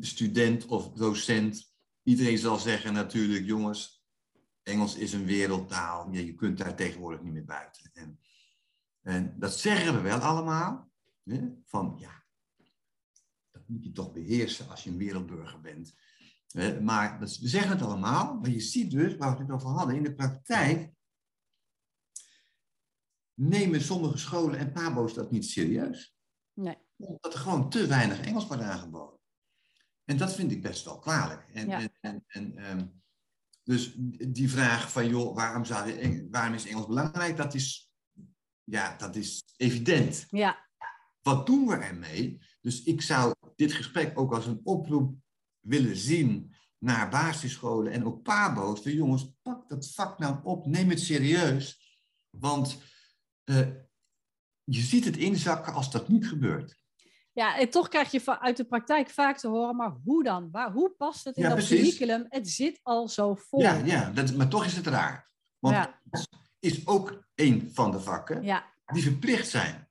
student 0.00 0.66
of 0.66 0.92
docent. 0.92 1.74
Iedereen 2.02 2.38
zal 2.38 2.56
zeggen 2.56 2.92
natuurlijk, 2.92 3.46
jongens, 3.46 4.04
Engels 4.62 4.94
is 4.94 5.12
een 5.12 5.26
wereldtaal. 5.26 6.08
Ja, 6.12 6.20
je 6.20 6.34
kunt 6.34 6.58
daar 6.58 6.74
tegenwoordig 6.74 7.22
niet 7.22 7.32
meer 7.32 7.44
buiten. 7.44 7.90
En, 7.92 8.20
en 9.02 9.34
dat 9.38 9.58
zeggen 9.58 9.94
we 9.94 10.00
wel 10.00 10.18
allemaal. 10.18 10.90
Hè? 11.24 11.40
Van 11.64 11.96
ja, 11.98 12.22
dat 13.50 13.62
moet 13.66 13.84
je 13.84 13.92
toch 13.92 14.12
beheersen 14.12 14.68
als 14.68 14.84
je 14.84 14.90
een 14.90 14.98
wereldburger 14.98 15.60
bent. 15.60 15.94
Maar 16.82 17.18
we 17.18 17.26
zeggen 17.26 17.70
het 17.70 17.82
allemaal, 17.82 18.34
maar 18.34 18.50
je 18.50 18.60
ziet 18.60 18.90
dus, 18.90 19.16
waar 19.16 19.36
we 19.36 19.42
het 19.42 19.52
over 19.52 19.68
hadden, 19.68 19.96
in 19.96 20.02
de 20.02 20.14
praktijk 20.14 20.90
nemen 23.34 23.80
sommige 23.80 24.18
scholen 24.18 24.58
en 24.58 24.72
pabo's 24.72 25.14
dat 25.14 25.30
niet 25.30 25.44
serieus. 25.44 26.14
Nee. 26.52 26.76
Omdat 26.96 27.32
er 27.32 27.38
gewoon 27.38 27.70
te 27.70 27.86
weinig 27.86 28.20
Engels 28.20 28.46
wordt 28.46 28.62
aangeboden. 28.62 29.18
En 30.04 30.16
dat 30.16 30.34
vind 30.34 30.52
ik 30.52 30.62
best 30.62 30.84
wel 30.84 30.98
kwalijk. 30.98 31.48
En, 31.52 31.68
Ja. 31.68 31.88
en, 32.00 32.24
en, 32.26 32.70
um, 32.70 33.02
dus 33.62 33.94
die 34.28 34.50
vraag 34.50 34.92
van, 34.92 35.08
joh, 35.08 35.34
waarom, 35.34 35.64
zou 35.64 35.88
je, 35.88 36.28
waarom 36.30 36.54
is 36.54 36.66
Engels 36.66 36.86
belangrijk? 36.86 37.36
Dat 37.36 37.54
is, 37.54 37.90
ja, 38.64 38.96
dat 38.96 39.16
is 39.16 39.42
evident. 39.56 40.26
Ja, 40.30 40.68
Wat 41.22 41.46
doen 41.46 41.66
we 41.66 41.74
ermee? 41.76 42.42
Dus 42.60 42.82
ik 42.82 43.02
zou 43.02 43.34
dit 43.56 43.72
gesprek 43.72 44.18
ook 44.18 44.32
als 44.32 44.46
een 44.46 44.60
oproep 44.64 45.14
willen 45.60 45.96
zien 45.96 46.54
naar 46.78 47.08
basisscholen 47.10 47.92
en 47.92 48.04
ook 48.04 48.22
pabo's. 48.22 48.80
Van 48.80 48.92
jongens, 48.92 49.32
pak 49.42 49.68
dat 49.68 49.90
vak 49.94 50.18
nou 50.18 50.36
op, 50.42 50.66
neem 50.66 50.88
het 50.90 51.00
serieus. 51.00 51.78
Want 52.30 52.82
eh, 53.44 53.68
je 54.64 54.80
ziet 54.80 55.04
het 55.04 55.16
inzakken 55.16 55.72
als 55.72 55.90
dat 55.90 56.08
niet 56.08 56.28
gebeurt. 56.28 56.78
ja, 57.32 57.58
en 57.58 57.70
toch 57.70 57.88
krijg 57.88 58.10
je 58.10 58.40
uit 58.40 58.56
de 58.56 58.64
praktijk 58.64 59.10
vaak 59.10 59.38
te 59.38 59.48
horen, 59.48 59.76
maar 59.76 59.96
hoe 60.04 60.24
dan? 60.24 60.48
Waar, 60.50 60.72
hoe 60.72 60.90
past 60.90 61.24
het 61.24 61.36
in 61.36 61.42
Ja, 61.42 61.48
dat 61.48 61.58
precies. 61.58 61.76
curriculum? 61.78 62.26
Het 62.28 62.48
zit 62.50 62.80
al 62.82 63.08
zo 63.08 63.34
vol. 63.34 63.60
Ja, 63.60 63.74
ja 63.74 64.10
dat, 64.10 64.34
maar 64.36 64.48
toch 64.48 64.64
is 64.64 64.76
het 64.76 64.86
raar. 64.86 65.30
Want 65.58 65.74
Ja. 65.74 66.00
is 66.58 66.86
ook 66.86 67.24
een 67.34 67.70
van 67.72 67.90
de 67.90 68.00
vakken 68.00 68.42
ja. 68.42 68.72
die 68.92 69.02
verplicht 69.02 69.48
zijn. 69.48 69.89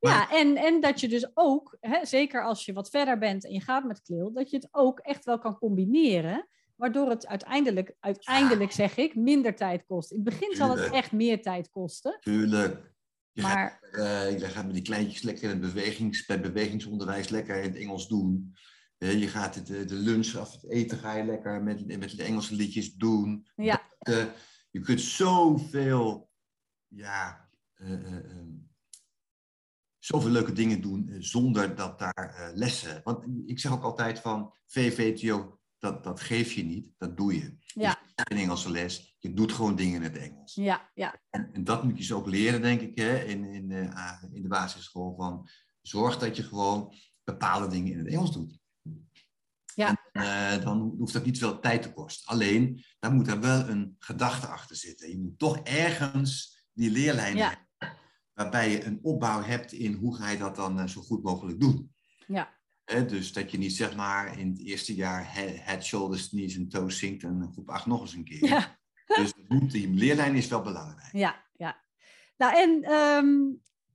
Ja, 0.00 0.30
en, 0.30 0.56
en 0.56 0.80
dat 0.80 1.00
je 1.00 1.08
dus 1.08 1.30
ook, 1.34 1.76
hè, 1.80 2.04
zeker 2.06 2.44
als 2.44 2.64
je 2.64 2.72
wat 2.72 2.90
verder 2.90 3.18
bent 3.18 3.44
en 3.44 3.52
je 3.52 3.60
gaat 3.60 3.84
met 3.84 4.02
kleel, 4.02 4.32
dat 4.32 4.50
je 4.50 4.56
het 4.56 4.68
ook 4.70 4.98
echt 4.98 5.24
wel 5.24 5.38
kan 5.38 5.58
combineren. 5.58 6.48
Waardoor 6.76 7.08
het 7.10 7.26
uiteindelijk, 7.26 7.94
uiteindelijk 8.00 8.72
zeg 8.72 8.96
ik, 8.96 9.14
minder 9.14 9.54
tijd 9.56 9.84
kost. 9.86 10.10
In 10.10 10.16
het 10.16 10.24
begin 10.24 10.56
zal 10.56 10.76
het 10.76 10.90
echt 10.92 11.12
meer 11.12 11.42
tijd 11.42 11.70
kosten. 11.70 12.16
Tuurlijk. 12.20 12.92
Je, 13.32 13.42
Maar 13.42 13.78
gaat, 13.80 13.94
eh, 13.94 14.38
je 14.38 14.44
gaat 14.44 14.64
met 14.64 14.74
die 14.74 14.82
kleintjes 14.82 15.22
lekker 15.22 15.42
in 15.44 15.50
het 15.50 15.60
bewegings, 15.74 16.26
bij 16.26 16.40
bewegingsonderwijs 16.40 17.28
lekker 17.28 17.56
in 17.56 17.62
het 17.70 17.76
Engels 17.80 18.08
doen. 18.08 18.54
Je 18.98 19.28
gaat 19.28 19.54
het, 19.54 19.70
eh, 19.70 19.86
de 19.86 19.94
lunch 19.94 20.34
of 20.36 20.52
het 20.52 20.70
eten 20.70 20.98
ga 20.98 21.16
je 21.16 21.24
lekker 21.24 21.62
met, 21.62 21.98
met 21.98 22.16
de 22.16 22.22
Engelse 22.22 22.54
liedjes 22.54 22.94
doen. 22.94 23.48
ja, 23.56 23.82
Eh, 23.98 24.24
je 24.70 24.80
kunt 24.80 25.00
zoveel, 25.00 26.30
ja, 26.88 27.48
eh, 27.74 27.92
eh, 27.92 28.16
eh, 28.16 28.36
zoveel 30.00 30.30
leuke 30.30 30.52
dingen 30.52 30.80
doen 30.80 31.08
eh, 31.08 31.16
zonder 31.18 31.74
dat 31.74 31.98
daar 31.98 32.34
eh, 32.36 32.56
lessen. 32.56 33.00
Want 33.04 33.26
ik 33.46 33.58
zeg 33.58 33.72
ook 33.72 33.82
altijd 33.82 34.18
van 34.18 34.54
VVTO 34.66 35.58
dat, 35.78 36.04
dat 36.04 36.20
geef 36.20 36.52
je 36.52 36.64
niet, 36.64 36.88
dat 36.98 37.16
doe 37.16 37.34
je. 37.34 37.56
Ja. 37.64 38.00
Dus 38.14 38.24
in 38.28 38.36
Engelse 38.36 38.70
les, 38.70 39.16
je 39.18 39.34
doet 39.34 39.52
gewoon 39.52 39.76
dingen 39.76 39.94
in 39.94 40.02
het 40.02 40.16
Engels. 40.16 40.54
Ja, 40.54 40.90
ja. 40.94 41.20
En, 41.30 41.50
en 41.52 41.64
dat 41.64 41.84
moet 41.84 41.98
je 41.98 42.04
ze 42.04 42.14
ook 42.14 42.26
leren, 42.26 42.62
denk 42.62 42.80
ik, 42.80 42.98
hè, 42.98 43.24
in, 43.24 43.44
in, 43.44 43.68
de, 43.68 43.90
ah, 43.94 44.22
in 44.32 44.42
de 44.42 44.48
basisschool. 44.48 45.14
Van, 45.16 45.48
zorg 45.82 46.18
dat 46.18 46.36
je 46.36 46.42
gewoon 46.42 46.94
bepaalde 47.24 47.68
dingen 47.68 47.92
in 47.92 47.98
het 47.98 48.08
Engels 48.08 48.32
doet. 48.32 48.58
Ja. 49.74 49.88
En, 50.12 50.22
eh, 50.22 50.64
dan 50.64 50.94
hoeft 50.98 51.12
dat 51.12 51.24
niet 51.24 51.38
veel 51.38 51.60
tijd 51.60 51.82
te 51.82 51.92
kosten. 51.92 52.32
Alleen, 52.32 52.84
daar 52.98 53.12
moet 53.12 53.28
er 53.28 53.40
wel 53.40 53.68
een 53.68 53.96
gedachte 53.98 54.46
achter 54.46 54.76
zitten. 54.76 55.10
Je 55.10 55.18
moet 55.18 55.38
toch 55.38 55.58
ergens 55.58 56.64
die 56.72 56.90
leerlijn 56.90 57.36
Ja. 57.36 57.68
Waarbij 58.42 58.70
je 58.70 58.84
een 58.84 58.98
opbouw 59.02 59.42
hebt 59.42 59.72
in 59.72 59.92
hoe 59.92 60.16
ga 60.16 60.30
je 60.30 60.38
dat 60.38 60.56
dan 60.56 60.80
eh, 60.80 60.86
zo 60.86 61.00
goed 61.00 61.22
mogelijk 61.22 61.60
doen. 61.60 61.92
Ja. 62.26 62.58
Dus 62.84 63.32
dat 63.32 63.50
je 63.50 63.58
niet 63.58 63.72
zeg 63.72 63.96
maar 63.96 64.38
in 64.38 64.48
het 64.48 64.60
eerste 64.60 64.94
jaar 64.94 65.34
he- 65.34 65.56
head, 65.56 65.84
shoulders, 65.84 66.28
knees 66.28 66.56
en 66.56 66.68
toes 66.68 66.98
zingt 66.98 67.22
en 67.22 67.50
groep 67.52 67.68
8 67.68 67.86
nog 67.86 68.00
eens 68.00 68.14
een 68.14 68.24
keer. 68.24 68.44
Ja. 68.44 68.78
Dus 69.10 69.32
die 69.72 69.90
leerlijn 69.90 70.34
is 70.34 70.48
wel 70.48 70.62
belangrijk. 70.62 71.12
Ja, 71.12 71.44
ja. 71.52 71.84
Nou, 72.36 72.56
en 72.56 72.82
ehm, 72.82 73.52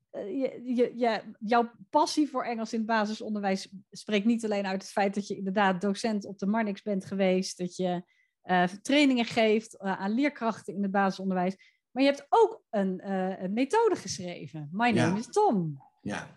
eh, 0.09 0.41
je, 0.41 0.73
je, 0.75 0.91
je, 0.95 1.21
jouw 1.39 1.71
passie 1.89 2.29
voor 2.29 2.43
Engels 2.43 2.73
in 2.73 2.77
het 2.77 2.87
basisonderwijs 2.87 3.69
spreekt 3.91 4.25
niet 4.25 4.45
alleen 4.45 4.65
uit 4.65 4.81
het 4.81 4.91
feit 4.91 5.15
dat 5.15 5.27
je 5.27 5.37
inderdaad 5.37 5.81
docent 5.81 6.25
op 6.25 6.39
de 6.39 6.45
Marnix 6.45 6.81
bent 6.81 7.05
geweest, 7.05 7.57
dat 7.57 7.75
je 7.75 8.03
eh, 8.41 8.63
trainingen 8.63 9.25
geeft 9.25 9.79
aan 9.79 10.13
leerkrachten 10.13 10.75
in 10.75 10.81
het 10.81 10.91
basisonderwijs, 10.91 11.55
maar 11.95 12.03
je 12.03 12.09
hebt 12.09 12.25
ook 12.29 12.61
een, 12.69 12.99
eh, 12.99 13.41
een 13.43 13.53
methode 13.53 13.95
geschreven. 13.95 14.69
My 14.71 14.89
name 14.91 15.11
Ja. 15.13 15.17
is 15.17 15.27
Tom. 15.27 15.81
Ja. 16.01 16.27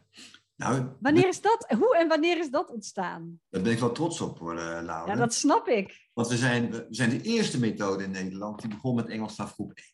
Nou, 0.56 0.86
Wanneer 1.00 1.28
is 1.28 1.40
dat? 1.40 1.66
Hoe 1.78 1.96
en 1.96 2.08
wanneer 2.08 2.38
is 2.38 2.50
dat 2.50 2.70
ontstaan? 2.70 3.40
daar 3.48 3.62
ben 3.62 3.72
ik 3.72 3.78
wel 3.78 3.92
trots 3.92 4.20
op 4.20 4.38
hoor, 4.38 4.52
eh, 4.58 4.64
Laura. 4.64 5.06
Ja, 5.06 5.14
dat 5.14 5.34
snap 5.34 5.68
ik. 5.68 6.08
Want 6.14 6.28
we 6.28 6.36
zijn, 6.36 6.70
we 6.70 6.86
zijn 6.90 7.10
de 7.10 7.20
eerste 7.22 7.58
methode 7.58 8.04
in 8.04 8.10
Nederland 8.10 8.60
die 8.60 8.70
begon 8.70 8.94
met 8.94 9.08
Engels 9.08 9.34
vanaf 9.34 9.52
groep 9.52 9.72
1. 9.74 9.86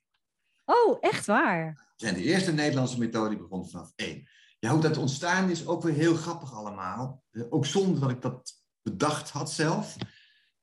Oh, 0.64 0.98
echt 1.00 1.26
waar? 1.26 1.72
We 1.96 2.04
zijn 2.04 2.14
de 2.14 2.22
eerste 2.22 2.52
Nederlandse 2.52 2.98
methode 2.98 3.28
die 3.28 3.38
begon 3.38 3.68
vanaf 3.68 3.92
1. 3.96 4.28
Ja, 4.58 4.70
hoe 4.70 4.80
dat 4.80 4.96
ontstaan 4.96 5.50
is, 5.50 5.66
ook 5.66 5.82
weer 5.82 5.94
heel 5.94 6.14
grappig 6.14 6.54
allemaal. 6.54 7.22
Eh, 7.30 7.42
ook 7.50 7.66
zonder 7.66 8.00
dat 8.00 8.10
ik 8.10 8.22
dat 8.22 8.52
bedacht 8.82 9.30
had 9.30 9.50
zelf. 9.52 9.96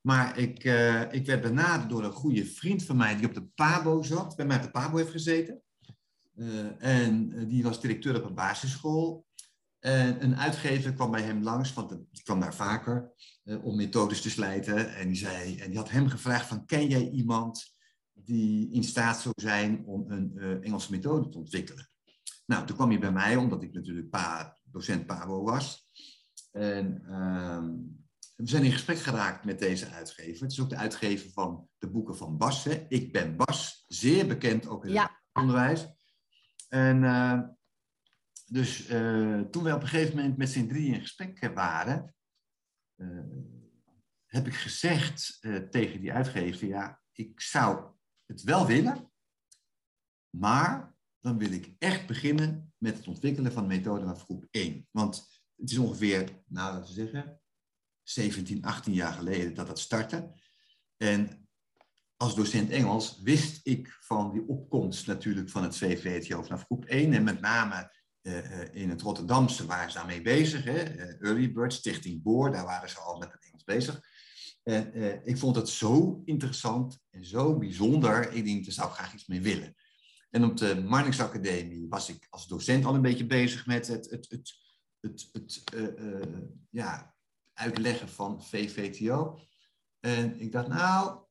Maar 0.01 0.37
ik, 0.37 0.63
eh, 0.63 1.13
ik 1.13 1.25
werd 1.25 1.41
benaderd 1.41 1.89
door 1.89 2.03
een 2.03 2.11
goede 2.11 2.45
vriend 2.45 2.83
van 2.83 2.97
mij 2.97 3.15
die 3.15 3.27
op 3.27 3.33
de 3.33 3.43
PABO 3.43 4.01
zat. 4.01 4.35
Bij 4.35 4.45
mij 4.45 4.57
op 4.57 4.63
de 4.63 4.71
PABO 4.71 4.97
heeft 4.97 5.11
gezeten. 5.11 5.61
Eh, 6.35 6.83
en 6.83 7.33
eh, 7.33 7.47
die 7.47 7.63
was 7.63 7.81
directeur 7.81 8.15
op 8.15 8.23
een 8.23 8.35
basisschool. 8.35 9.25
En 9.79 10.23
een 10.23 10.37
uitgever 10.37 10.93
kwam 10.93 11.11
bij 11.11 11.21
hem 11.21 11.43
langs, 11.43 11.73
want 11.73 11.89
die 11.89 12.23
kwam 12.23 12.39
daar 12.39 12.55
vaker, 12.55 13.13
om 13.43 13.75
methodes 13.75 14.21
te 14.21 14.29
slijten. 14.29 14.95
En 14.95 15.07
die, 15.07 15.17
zei, 15.17 15.59
en 15.59 15.69
die 15.69 15.77
had 15.77 15.89
hem 15.89 16.07
gevraagd 16.07 16.47
van, 16.47 16.65
ken 16.65 16.87
jij 16.87 17.09
iemand 17.09 17.75
die 18.13 18.71
in 18.71 18.83
staat 18.83 19.19
zou 19.19 19.33
zijn 19.41 19.85
om 19.85 20.11
een 20.11 20.61
Engelse 20.63 20.91
methode 20.91 21.29
te 21.29 21.37
ontwikkelen? 21.37 21.89
Nou, 22.45 22.65
toen 22.65 22.75
kwam 22.75 22.89
hij 22.89 22.99
bij 22.99 23.11
mij, 23.11 23.35
omdat 23.35 23.63
ik 23.63 23.73
natuurlijk 23.73 24.09
docent 24.63 25.05
PABO 25.05 25.43
was. 25.43 25.89
En 26.51 27.03
ehm, 27.05 27.69
we 28.41 28.47
zijn 28.49 28.63
in 28.63 28.71
gesprek 28.71 28.97
geraakt 28.97 29.45
met 29.45 29.59
deze 29.59 29.89
uitgever. 29.89 30.41
Het 30.41 30.51
is 30.51 30.59
ook 30.59 30.69
de 30.69 30.75
uitgever 30.75 31.31
van 31.31 31.69
de 31.77 31.89
boeken 31.89 32.17
van 32.17 32.37
Bas. 32.37 32.63
Hè? 32.63 32.85
Ik 32.89 33.11
ben 33.11 33.35
Bas, 33.35 33.83
zeer 33.87 34.27
bekend 34.27 34.67
ook 34.67 34.85
in 34.85 34.91
Ja. 34.91 35.01
het 35.01 35.43
onderwijs. 35.43 35.87
En 36.69 37.03
eh, 37.03 37.41
dus 38.45 38.85
eh, 38.85 39.39
toen 39.41 39.63
we 39.63 39.73
op 39.73 39.81
een 39.81 39.87
gegeven 39.87 40.15
moment 40.15 40.37
met 40.37 40.49
z'n 40.49 40.67
drieën 40.67 40.93
in 40.93 41.01
gesprek 41.01 41.51
waren, 41.53 42.15
eh, 42.95 43.07
heb 44.25 44.47
ik 44.47 44.53
gezegd 44.55 45.37
tegen 45.69 46.01
die 46.01 46.13
uitgever, 46.13 46.67
ja, 46.67 47.01
ik 47.11 47.41
zou 47.41 47.91
het 48.25 48.43
wel 48.43 48.67
willen, 48.67 49.11
maar 50.29 50.95
dan 51.19 51.37
wil 51.37 51.51
ik 51.51 51.75
echt 51.77 52.07
beginnen 52.07 52.73
met 52.77 52.97
het 52.97 53.07
ontwikkelen 53.07 53.51
van 53.51 53.67
de 53.67 53.75
methode 53.75 54.05
van 54.05 54.19
groep 54.19 54.47
1. 54.51 54.87
Want 54.91 55.43
het 55.55 55.71
is 55.71 55.77
ongeveer, 55.77 56.43
nou 56.47 56.73
laten 56.73 56.87
we 56.87 56.93
zeggen, 56.93 57.40
17, 58.13 58.63
18 58.63 58.93
jaar 58.93 59.13
geleden 59.13 59.53
dat 59.53 59.67
dat 59.67 59.79
startte. 59.79 60.31
En 60.97 61.49
als 62.17 62.35
docent 62.35 62.69
Engels 62.69 63.19
wist 63.23 63.59
ik 63.63 63.97
van 63.99 64.31
die 64.31 64.47
opkomst 64.47 65.07
natuurlijk 65.07 65.49
van 65.49 65.63
het 65.63 65.77
VVTO 65.77 66.43
vanaf 66.43 66.63
groep 66.63 66.85
1. 66.85 67.13
En 67.13 67.23
met 67.23 67.41
name 67.41 67.91
eh, 68.21 68.61
eh, 68.61 68.67
in 68.71 68.89
het 68.89 69.01
Rotterdamse 69.01 69.65
waren 69.65 69.91
ze 69.91 69.97
daarmee 69.97 70.21
bezig. 70.21 70.63
Hè? 70.63 70.77
Eh, 70.77 71.21
Early 71.21 71.51
Bird, 71.51 71.73
Stichting 71.73 72.23
Boor, 72.23 72.51
daar 72.51 72.65
waren 72.65 72.89
ze 72.89 72.99
al 72.99 73.17
met 73.17 73.31
het 73.31 73.45
Engels 73.45 73.63
bezig. 73.63 74.01
En 74.63 75.25
ik 75.25 75.37
vond 75.37 75.55
het 75.55 75.69
zo 75.69 76.21
interessant 76.25 76.99
en 77.09 77.25
zo 77.25 77.57
bijzonder. 77.57 78.31
Ik 78.31 78.45
denk, 78.45 78.63
daar 78.63 78.73
zou 78.73 78.89
ik 78.89 78.95
graag 78.95 79.13
iets 79.13 79.27
mee 79.27 79.41
willen. 79.41 79.75
En 80.29 80.43
op 80.43 80.57
de 80.57 80.81
Marnix 80.81 81.19
Academie 81.19 81.87
was 81.89 82.09
ik 82.09 82.27
als 82.29 82.47
docent 82.47 82.85
al 82.85 82.95
een 82.95 83.01
beetje 83.01 83.25
bezig 83.25 83.65
met 83.65 83.87
het, 83.87 84.09
het, 84.09 84.29
het, 84.29 84.53
het, 84.99 85.29
het 85.31 85.63
ja, 86.69 87.10
uitleggen 87.61 88.09
van 88.09 88.43
VVTO. 88.43 89.39
En 89.99 90.39
ik 90.39 90.51
dacht, 90.51 90.67
nou, 90.67 91.21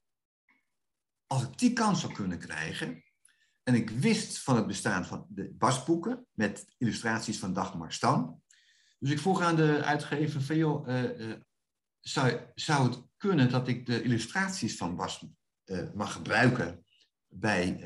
als 1.26 1.42
ik 1.42 1.58
die 1.58 1.72
kans 1.72 2.00
zou 2.00 2.12
kunnen 2.12 2.38
krijgen. 2.38 3.02
En 3.62 3.74
ik 3.74 3.90
wist 3.90 4.38
van 4.38 4.56
het 4.56 4.66
bestaan 4.66 5.06
van 5.06 5.26
de 5.28 5.50
basboeken 5.50 6.26
met 6.32 6.74
illustraties 6.78 7.38
van 7.38 7.52
Dagmar 7.52 7.92
Stam. 7.92 8.42
Dus 8.98 9.10
ik 9.10 9.18
vroeg 9.18 9.40
aan 9.40 9.56
de 9.56 9.82
uitgever 9.84 10.42
van, 10.42 10.86
eh, 10.86 11.30
eh, 11.30 11.40
zou, 12.00 12.40
zou 12.54 12.88
het 12.88 13.02
kunnen 13.16 13.50
dat 13.50 13.68
ik 13.68 13.86
de 13.86 14.02
illustraties 14.02 14.76
van 14.76 14.96
Bas 14.96 15.26
eh, 15.64 15.92
mag 15.94 16.12
gebruiken 16.12 16.84
bij 17.26 17.84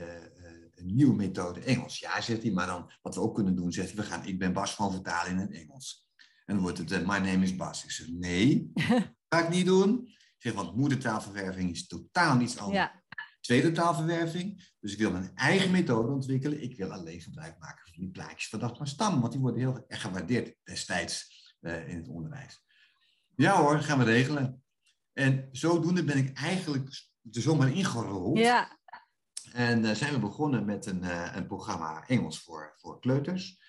een 0.75 0.95
nieuwe 0.95 1.15
methode 1.15 1.61
Engels? 1.61 1.99
Ja, 1.99 2.21
zegt 2.21 2.43
hij, 2.43 2.53
maar 2.53 2.67
dan 2.67 2.91
wat 3.03 3.15
we 3.15 3.21
ook 3.21 3.35
kunnen 3.35 3.57
doen, 3.57 3.73
zegt 3.73 3.89
hij, 3.89 3.97
we 3.97 4.03
gaan 4.03 4.27
ik 4.27 4.39
ben 4.39 4.53
Bas 4.53 4.75
gewoon 4.75 4.93
vertalen 4.93 5.33
in 5.33 5.39
het 5.39 5.53
Engels. 5.53 6.04
En 6.45 6.55
dan 6.55 6.63
wordt 6.63 6.79
het, 6.79 6.93
eh, 6.93 6.99
my 6.99 7.19
name 7.19 7.43
is 7.43 7.57
Bas. 7.57 7.85
Ik 7.85 7.91
zeg, 7.91 8.09
nee, 8.09 8.71
ga 9.29 9.43
ik 9.43 9.49
niet 9.49 9.67
doen. 9.67 10.07
Ik 10.07 10.51
zeg, 10.51 10.53
want 10.53 10.77
moedertaalverwerving 10.77 11.71
is 11.71 11.87
totaal 11.87 12.41
iets 12.41 12.59
anders 12.59 12.79
Ja, 12.79 13.03
tweede 13.41 13.73
taalverwerving. 13.73 14.73
Dus 14.81 14.93
ik 14.93 14.99
wil 14.99 15.11
mijn 15.11 15.31
eigen 15.35 15.71
methode 15.71 16.13
ontwikkelen. 16.13 16.63
Ik 16.63 16.77
wil 16.77 16.93
alleen 16.93 17.21
gebruik 17.21 17.59
maken 17.59 17.85
van 17.85 18.03
die 18.03 18.11
plaatjes 18.11 18.49
van 18.49 18.59
Dagmar 18.59 18.89
Stam, 18.89 19.21
want 19.21 19.33
die 19.33 19.41
worden 19.41 19.61
heel 19.61 19.85
erg 19.89 20.01
gewaardeerd 20.01 20.57
destijds 20.65 21.29
eh, 21.61 21.89
in 21.89 21.97
het 21.97 22.09
onderwijs. 22.09 22.63
Ja 23.37 23.61
hoor, 23.61 23.81
gaan 23.81 23.99
we 23.99 24.05
regelen. 24.05 24.63
En 25.13 25.49
zodoende 25.53 26.05
ben 26.05 26.17
ik 26.17 26.39
eigenlijk 26.39 26.89
er 27.33 27.43
zomaar 27.43 27.73
ingerold. 27.73 28.39
ja, 28.39 28.79
En 29.53 29.85
eh, 29.85 29.95
zijn 29.95 30.13
we 30.13 30.19
begonnen 30.19 30.65
met 30.65 30.87
een, 30.87 31.37
een 31.37 31.47
programma 31.47 32.07
Engels 32.07 32.43
voor, 32.43 32.75
voor 32.77 33.01
kleuters. 33.01 33.64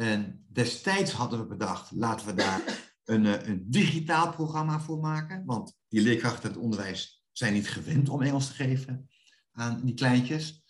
En 0.00 0.46
destijds 0.48 1.12
hadden 1.12 1.38
we 1.38 1.46
bedacht, 1.46 1.90
laten 1.90 2.26
we 2.26 2.34
daar 2.34 2.92
een, 3.04 3.26
eh, 3.26 3.48
een 3.48 3.70
digitaal 3.70 4.32
programma 4.32 4.80
voor 4.80 4.98
maken. 4.98 5.44
Want 5.44 5.74
die 5.88 6.00
leerkrachten 6.02 6.48
in 6.48 6.54
het 6.54 6.64
onderwijs 6.64 7.24
zijn 7.32 7.52
niet 7.52 7.68
gewend 7.68 8.08
om 8.08 8.22
Engels 8.22 8.46
te 8.46 8.52
geven 8.52 9.08
aan 9.52 9.80
die 9.84 9.94
kleintjes. 9.94 10.62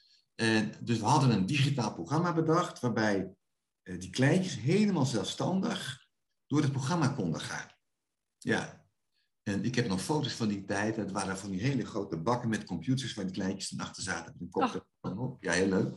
Dus 0.81 0.99
we 0.99 1.05
hadden 1.05 1.31
een 1.31 1.47
digitaal 1.47 1.95
programma 1.95 2.33
bedacht, 2.33 2.81
waarbij 2.81 3.35
eh, 3.83 4.01
die 4.01 4.11
kleintjes 4.11 4.59
helemaal 4.59 5.07
zelfstandig 5.07 6.07
door 6.47 6.62
het 6.62 6.72
programma 6.72 7.09
konden 7.09 7.41
gaan. 7.41 7.68
Ja, 8.39 8.87
en 9.43 9.64
ik 9.64 9.74
heb 9.74 9.89
nog 9.89 10.03
foto's 10.03 10.33
van 10.33 10.49
die 10.49 10.64
tijd. 10.64 10.97
Het 10.97 11.11
waren 11.11 11.39
van 11.39 11.51
die 11.51 11.61
hele 11.61 11.87
grote 11.87 12.16
bakken 12.16 12.49
met 12.49 12.64
computers 12.64 13.14
waar 13.14 13.24
die 13.24 13.35
kleintjes 13.35 13.68
dan 13.68 13.87
achter 13.87 14.03
zaten 14.03 14.35
met 14.39 14.55
een 15.01 15.18
op. 15.18 15.43
Ja, 15.43 15.53
heel 15.53 15.68
leuk. 15.68 15.95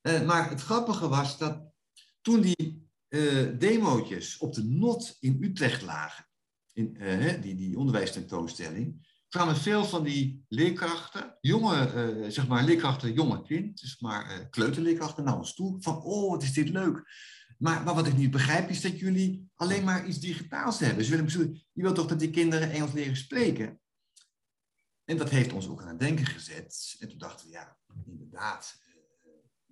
Eh, 0.00 0.26
maar 0.26 0.50
het 0.50 0.60
grappige 0.60 1.08
was 1.08 1.38
dat 1.38 1.76
toen 2.20 2.40
die 2.40 2.86
eh 3.08 3.58
demootjes 3.58 4.38
op 4.38 4.54
de 4.54 4.64
NOT 4.64 5.16
in 5.20 5.36
Utrecht 5.40 5.82
lagen, 5.82 6.28
in, 6.72 6.96
eh, 6.96 7.42
die, 7.42 7.54
die 7.54 7.78
onderwijstentoonstelling, 7.78 9.06
kwamen 9.28 9.56
veel 9.56 9.84
van 9.84 10.02
die 10.04 10.44
leerkrachten, 10.48 11.36
jonge, 11.40 11.92
eh, 11.92 12.30
zeg 12.30 12.48
maar 12.48 12.64
leerkrachten, 12.64 13.12
jonge 13.12 13.42
kind, 13.42 13.80
dus 13.80 14.00
maar 14.00 14.48
kleuterleerkrachten 14.50 15.24
naar 15.24 15.36
ons 15.36 15.54
toe, 15.54 15.76
van 15.80 16.02
oh, 16.02 16.30
wat 16.30 16.42
is 16.42 16.52
dit 16.52 16.68
leuk. 16.68 17.02
Maar, 17.58 17.82
maar 17.82 17.94
wat 17.94 18.06
ik 18.06 18.16
niet 18.16 18.30
begrijp 18.30 18.68
is 18.68 18.80
dat 18.80 18.98
jullie 18.98 19.50
alleen 19.54 19.84
maar 19.84 20.06
iets 20.06 20.18
digitaals 20.18 20.78
hebben. 20.78 21.04
Ze 21.04 21.10
willen, 21.10 21.24
bezoeken- 21.24 21.62
je 21.72 21.82
wilt 21.82 21.94
toch 21.94 22.06
dat 22.06 22.20
die 22.20 22.30
kinderen 22.30 22.70
Engels 22.70 22.92
leren 22.92 23.16
spreken? 23.16 23.80
En 25.04 25.16
dat 25.16 25.30
heeft 25.30 25.52
ons 25.52 25.68
ook 25.68 25.82
aan 25.82 25.88
het 25.88 26.00
denken 26.00 26.26
gezet. 26.26 26.96
En 26.98 27.08
toen 27.08 27.18
dachten 27.18 27.46
we, 27.46 27.52
ja, 27.52 27.78
inderdaad, 28.06 28.78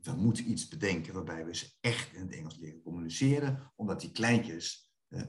we 0.06 0.12
moeten 0.20 0.50
iets 0.50 0.68
bedenken 0.68 1.14
waarbij 1.14 1.44
we 1.44 1.54
ze 1.56 1.70
echt 1.80 2.12
in 2.12 2.20
het 2.20 2.34
Engels 2.34 2.56
leren 2.56 2.82
communiceren, 2.82 3.72
omdat 3.76 4.00
die 4.00 4.12
kleintjes 4.12 4.92
eh, 5.08 5.22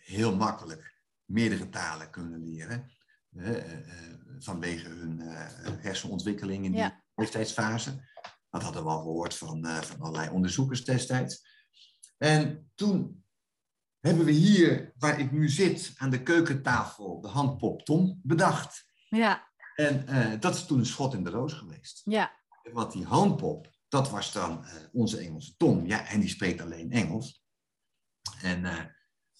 heel 0.00 0.36
makkelijk 0.36 0.98
meerdere 1.24 1.68
talen 1.68 2.10
kunnen 2.10 2.42
leren, 2.44 2.90
eh, 3.36 3.72
eh, 3.72 4.14
vanwege 4.38 4.88
hun 4.88 5.18
hersenontwikkeling 5.80 6.64
in 6.64 6.70
die 6.72 6.80
Ja. 6.80 7.04
leeftijdsfase. 7.14 8.08
Dat 8.50 8.62
hadden 8.62 8.82
we 8.82 8.88
al 8.88 8.98
gehoord 9.02 9.34
van, 9.34 9.66
van 9.66 10.00
allerlei 10.00 10.30
onderzoekers 10.30 10.84
destijds. 10.84 11.46
En 12.16 12.70
toen 12.74 13.24
hebben 14.00 14.24
we 14.24 14.30
hier, 14.32 14.92
waar 14.98 15.20
ik 15.20 15.32
nu 15.32 15.48
zit, 15.48 15.92
aan 15.96 16.10
de 16.10 16.22
keukentafel, 16.22 17.20
de 17.20 17.28
handpop 17.28 17.82
Tom 17.84 18.20
bedacht. 18.22 18.84
Ja, 19.08 19.48
En 19.74 20.40
dat 20.40 20.54
is 20.54 20.66
toen 20.66 20.78
een 20.78 20.86
schot 20.86 21.14
in 21.14 21.24
de 21.24 21.30
roos 21.30 21.52
geweest. 21.52 22.00
ja, 22.04 22.38
Want 22.72 22.92
die 22.92 23.04
handpop, 23.04 23.70
dat 23.90 24.10
was 24.10 24.32
dan 24.32 24.64
eh, 24.64 24.72
onze 24.92 25.18
Engelse 25.18 25.56
Tom. 25.56 25.86
Ja, 25.86 26.08
en 26.08 26.20
die 26.20 26.28
spreekt 26.28 26.60
alleen 26.60 26.92
Engels. 26.92 27.44
En, 28.42 28.64
eh, 28.64 28.78
en 28.78 28.94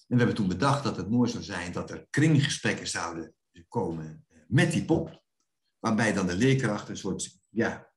we 0.07 0.17
hebben 0.17 0.35
toen 0.35 0.47
bedacht 0.47 0.83
dat 0.83 0.97
het 0.97 1.09
mooi 1.09 1.29
zou 1.29 1.43
zijn 1.43 1.71
dat 1.71 1.89
er 1.89 2.07
kringgesprekken 2.09 2.87
zouden 2.87 3.33
komen 3.67 4.25
eh, 4.27 4.37
met 4.47 4.71
die 4.71 4.85
pop. 4.85 5.23
Waarbij 5.79 6.13
dan 6.13 6.27
de 6.27 6.35
leerkracht 6.35 6.89
een 6.89 6.97
soort 6.97 7.39
ja, 7.49 7.89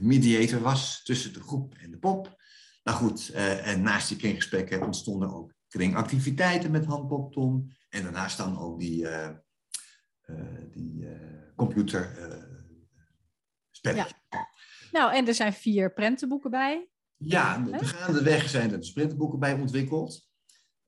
mediator 0.00 0.60
was 0.60 1.02
tussen 1.02 1.32
de 1.32 1.40
groep 1.40 1.74
en 1.74 1.90
de 1.90 1.98
pop. 1.98 2.42
Nou 2.82 2.98
goed, 2.98 3.30
en 3.30 3.82
naast 3.82 4.08
die 4.08 4.16
kringgesprekken 4.16 4.82
ontstonden 4.82 5.34
ook 5.34 5.54
kringactiviteiten 5.68 6.70
met 6.70 6.84
handpop 6.84 7.32
Tom. 7.32 7.72
En 7.88 8.02
daarnaast 8.02 8.36
dan 8.36 8.58
ook 8.58 8.80
die, 8.80 9.06
die 10.70 11.08
computer 11.56 12.16
spelletjes. 13.70 14.23
Nou, 14.94 15.14
en 15.14 15.26
er 15.26 15.34
zijn 15.34 15.52
vier 15.52 15.92
prentenboeken 15.92 16.50
bij. 16.50 16.88
Ja, 17.16 17.58
de 17.58 17.84
gaandeweg 17.84 18.48
zijn 18.48 18.72
er 18.72 18.78
de 18.80 18.86
sprinterboeken 18.86 19.38
bij 19.38 19.52
ontwikkeld. 19.52 20.28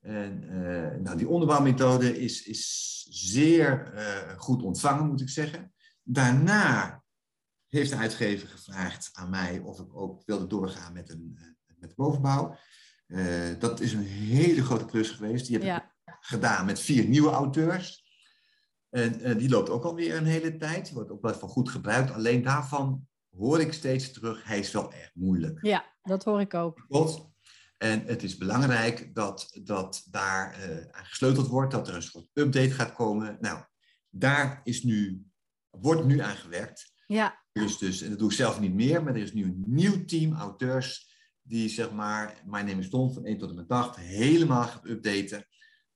En 0.01 0.43
eh, 0.49 1.01
nou, 1.01 1.17
die 1.17 1.29
onderbouwmethode 1.29 2.21
is, 2.21 2.43
is 2.43 3.07
zeer 3.11 3.93
eh, 3.95 4.39
goed 4.39 4.63
ontvangen, 4.63 5.07
moet 5.07 5.21
ik 5.21 5.29
zeggen. 5.29 5.73
Daarna 6.03 7.03
heeft 7.69 7.91
de 7.91 7.97
uitgever 7.97 8.49
gevraagd 8.49 9.11
aan 9.13 9.31
mij 9.31 9.59
of 9.59 9.81
ik 9.81 9.97
ook 9.97 10.23
wilde 10.27 10.47
doorgaan 10.47 10.93
met, 10.93 11.11
een, 11.11 11.39
eh, 11.39 11.77
met 11.79 11.89
de 11.91 11.97
bovenbouw. 11.97 12.57
Dat 13.59 13.81
is 13.81 13.93
een 13.93 14.07
hele 14.07 14.65
grote 14.65 14.85
klus 14.85 15.11
geweest. 15.11 15.47
Die 15.47 15.59
heb 15.59 15.83
ik 15.83 16.15
gedaan 16.21 16.67
met 16.67 16.81
vier 16.81 17.05
nieuwe 17.05 17.31
auteurs. 17.31 18.05
En 18.91 19.39
die 19.39 19.49
loopt 19.49 19.71
ook 19.71 19.85
alweer 19.85 20.17
een 20.17 20.27
hele 20.27 20.57
tijd. 20.57 20.85
Die 20.85 20.95
wordt 20.95 21.11
ook 21.11 21.23
wel 21.23 21.35
van 21.35 21.49
goed 21.49 21.71
gebruikt. 21.71 22.11
Alleen 22.11 22.43
daarvan 22.43 23.07
hoor 23.37 23.61
ik 23.61 23.73
steeds 23.73 24.13
terug, 24.13 24.45
hij 24.45 24.59
is 24.59 24.73
wel 24.73 24.93
erg 24.93 25.11
moeilijk. 25.15 25.59
ja, 25.63 25.85
dat 26.03 26.25
hoor 26.25 26.41
ik 26.41 26.55
ook. 26.55 26.85
Klopt. 26.89 27.35
En 27.79 28.07
het 28.07 28.23
is 28.23 28.37
belangrijk 28.37 29.15
dat, 29.15 29.59
dat 29.63 30.07
daar 30.11 30.53
eh, 30.55 30.77
aan 30.91 31.05
gesleuteld 31.05 31.47
wordt, 31.47 31.73
dat 31.73 31.89
er 31.89 31.95
een 31.95 32.03
soort 32.03 32.29
update 32.33 32.71
gaat 32.71 32.93
komen. 32.93 33.37
Nou, 33.41 33.65
daar 34.11 34.61
is 34.65 34.83
nu, 34.83 35.25
wordt 35.71 36.05
nu 36.05 36.21
aan 36.21 36.37
gewerkt. 36.37 36.93
Ja, 37.07 37.45
Dus, 37.53 37.79
dus, 37.79 38.03
en 38.03 38.11
dat 38.11 38.19
doe 38.19 38.29
ik 38.31 38.37
zelf 38.37 38.61
niet 38.61 38.75
meer, 38.75 39.03
maar 39.03 39.15
er 39.15 39.23
is 39.23 39.33
nu 39.33 39.45
een 39.45 39.65
nieuw 39.67 40.05
team 40.05 40.33
auteurs 40.33 41.15
die 41.43 41.69
zeg 41.69 41.91
maar 41.91 42.43
My 42.45 42.61
Name 42.61 42.81
is 42.81 42.89
Tom 42.89 43.13
van 43.13 43.25
1 43.25 43.39
tot 43.39 43.51
en 43.51 43.57
met 43.57 43.69
8 43.69 43.97
helemaal 43.97 44.63
gaat 44.63 44.87
updaten. 44.87 45.47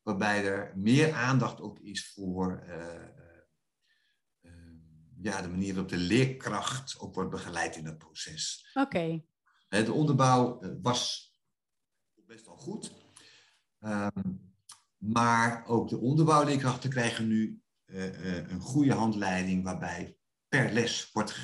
Waarbij 0.03 0.45
er 0.45 0.72
meer 0.76 1.12
aandacht 1.12 1.61
ook 1.61 1.78
is 1.78 2.12
voor 2.14 2.62
eh, 2.66 3.20
ja, 5.23 5.43
de 5.43 5.49
manier 5.49 5.73
waarop 5.75 5.91
de 5.91 5.97
leerkracht 5.97 6.99
ook 7.01 7.14
wordt 7.14 7.31
begeleid 7.31 7.77
in 7.77 7.85
dat 7.85 7.99
proces. 7.99 8.71
oké. 8.75 9.23
Hè, 9.68 9.85
De 9.85 9.93
onderbouw 9.93 10.61
eh, 10.61 10.71
was 10.83 11.35
best 12.27 12.47
wel 12.47 12.57
goed. 12.57 12.93
Ehm, 13.81 14.33
maar 14.97 15.64
ook 15.66 15.89
de 15.89 15.99
onderbouwleerkrachten 15.99 16.91
krijgen 16.91 17.27
nu 17.27 17.62
eh, 17.85 18.37
eh, 18.39 18.51
een 18.51 18.61
goede 18.61 18.93
handleiding 18.95 19.64
waarbij 19.64 20.16
per 20.49 20.73
les 20.73 21.11
wordt 21.12 21.35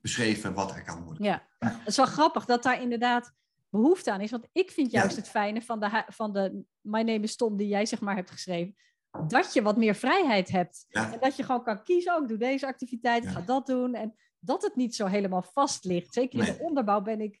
beschreven 0.00 0.54
wat 0.54 0.74
er 0.74 0.82
kan 0.82 1.04
worden. 1.04 1.24
Ja, 1.24 1.46
het 1.58 1.86
is 1.86 1.96
wel 1.96 2.06
grappig 2.06 2.44
dat 2.44 2.62
daar 2.62 2.82
inderdaad 2.82 3.32
behoefte 3.68 4.12
aan 4.12 4.20
is. 4.20 4.30
Want 4.30 4.48
ik 4.52 4.70
vind 4.70 4.90
Ja. 4.90 5.00
juist 5.00 5.16
het 5.16 5.28
fijne 5.28 5.62
van 5.62 5.80
de, 5.80 6.04
van 6.08 6.32
de 6.32 6.64
My 6.80 6.98
Name 7.02 7.20
is 7.20 7.36
Tom 7.36 7.56
die 7.56 7.68
jij 7.68 7.86
zeg 7.86 8.00
maar 8.00 8.14
hebt 8.14 8.30
geschreven. 8.30 8.76
Dat 9.26 9.52
je 9.52 9.62
wat 9.62 9.76
meer 9.76 9.94
vrijheid 9.94 10.48
hebt. 10.48 10.84
Ja. 10.88 11.12
En 11.12 11.20
dat 11.20 11.36
je 11.36 11.42
gewoon 11.42 11.64
kan 11.64 11.82
kiezen, 11.82 12.14
ook 12.16 12.28
doe 12.28 12.38
deze 12.38 12.66
activiteit, 12.66 13.24
Ja. 13.24 13.30
ga 13.30 13.40
dat 13.40 13.66
doen. 13.66 13.94
En 13.94 14.14
dat 14.38 14.62
het 14.62 14.76
niet 14.76 14.94
zo 14.94 15.06
helemaal 15.06 15.42
vast 15.42 15.84
ligt. 15.84 16.12
Zeker 16.14 16.38
in 16.38 16.44
de 16.44 16.62
onderbouw 16.62 17.00
ben 17.00 17.20
ik, 17.20 17.40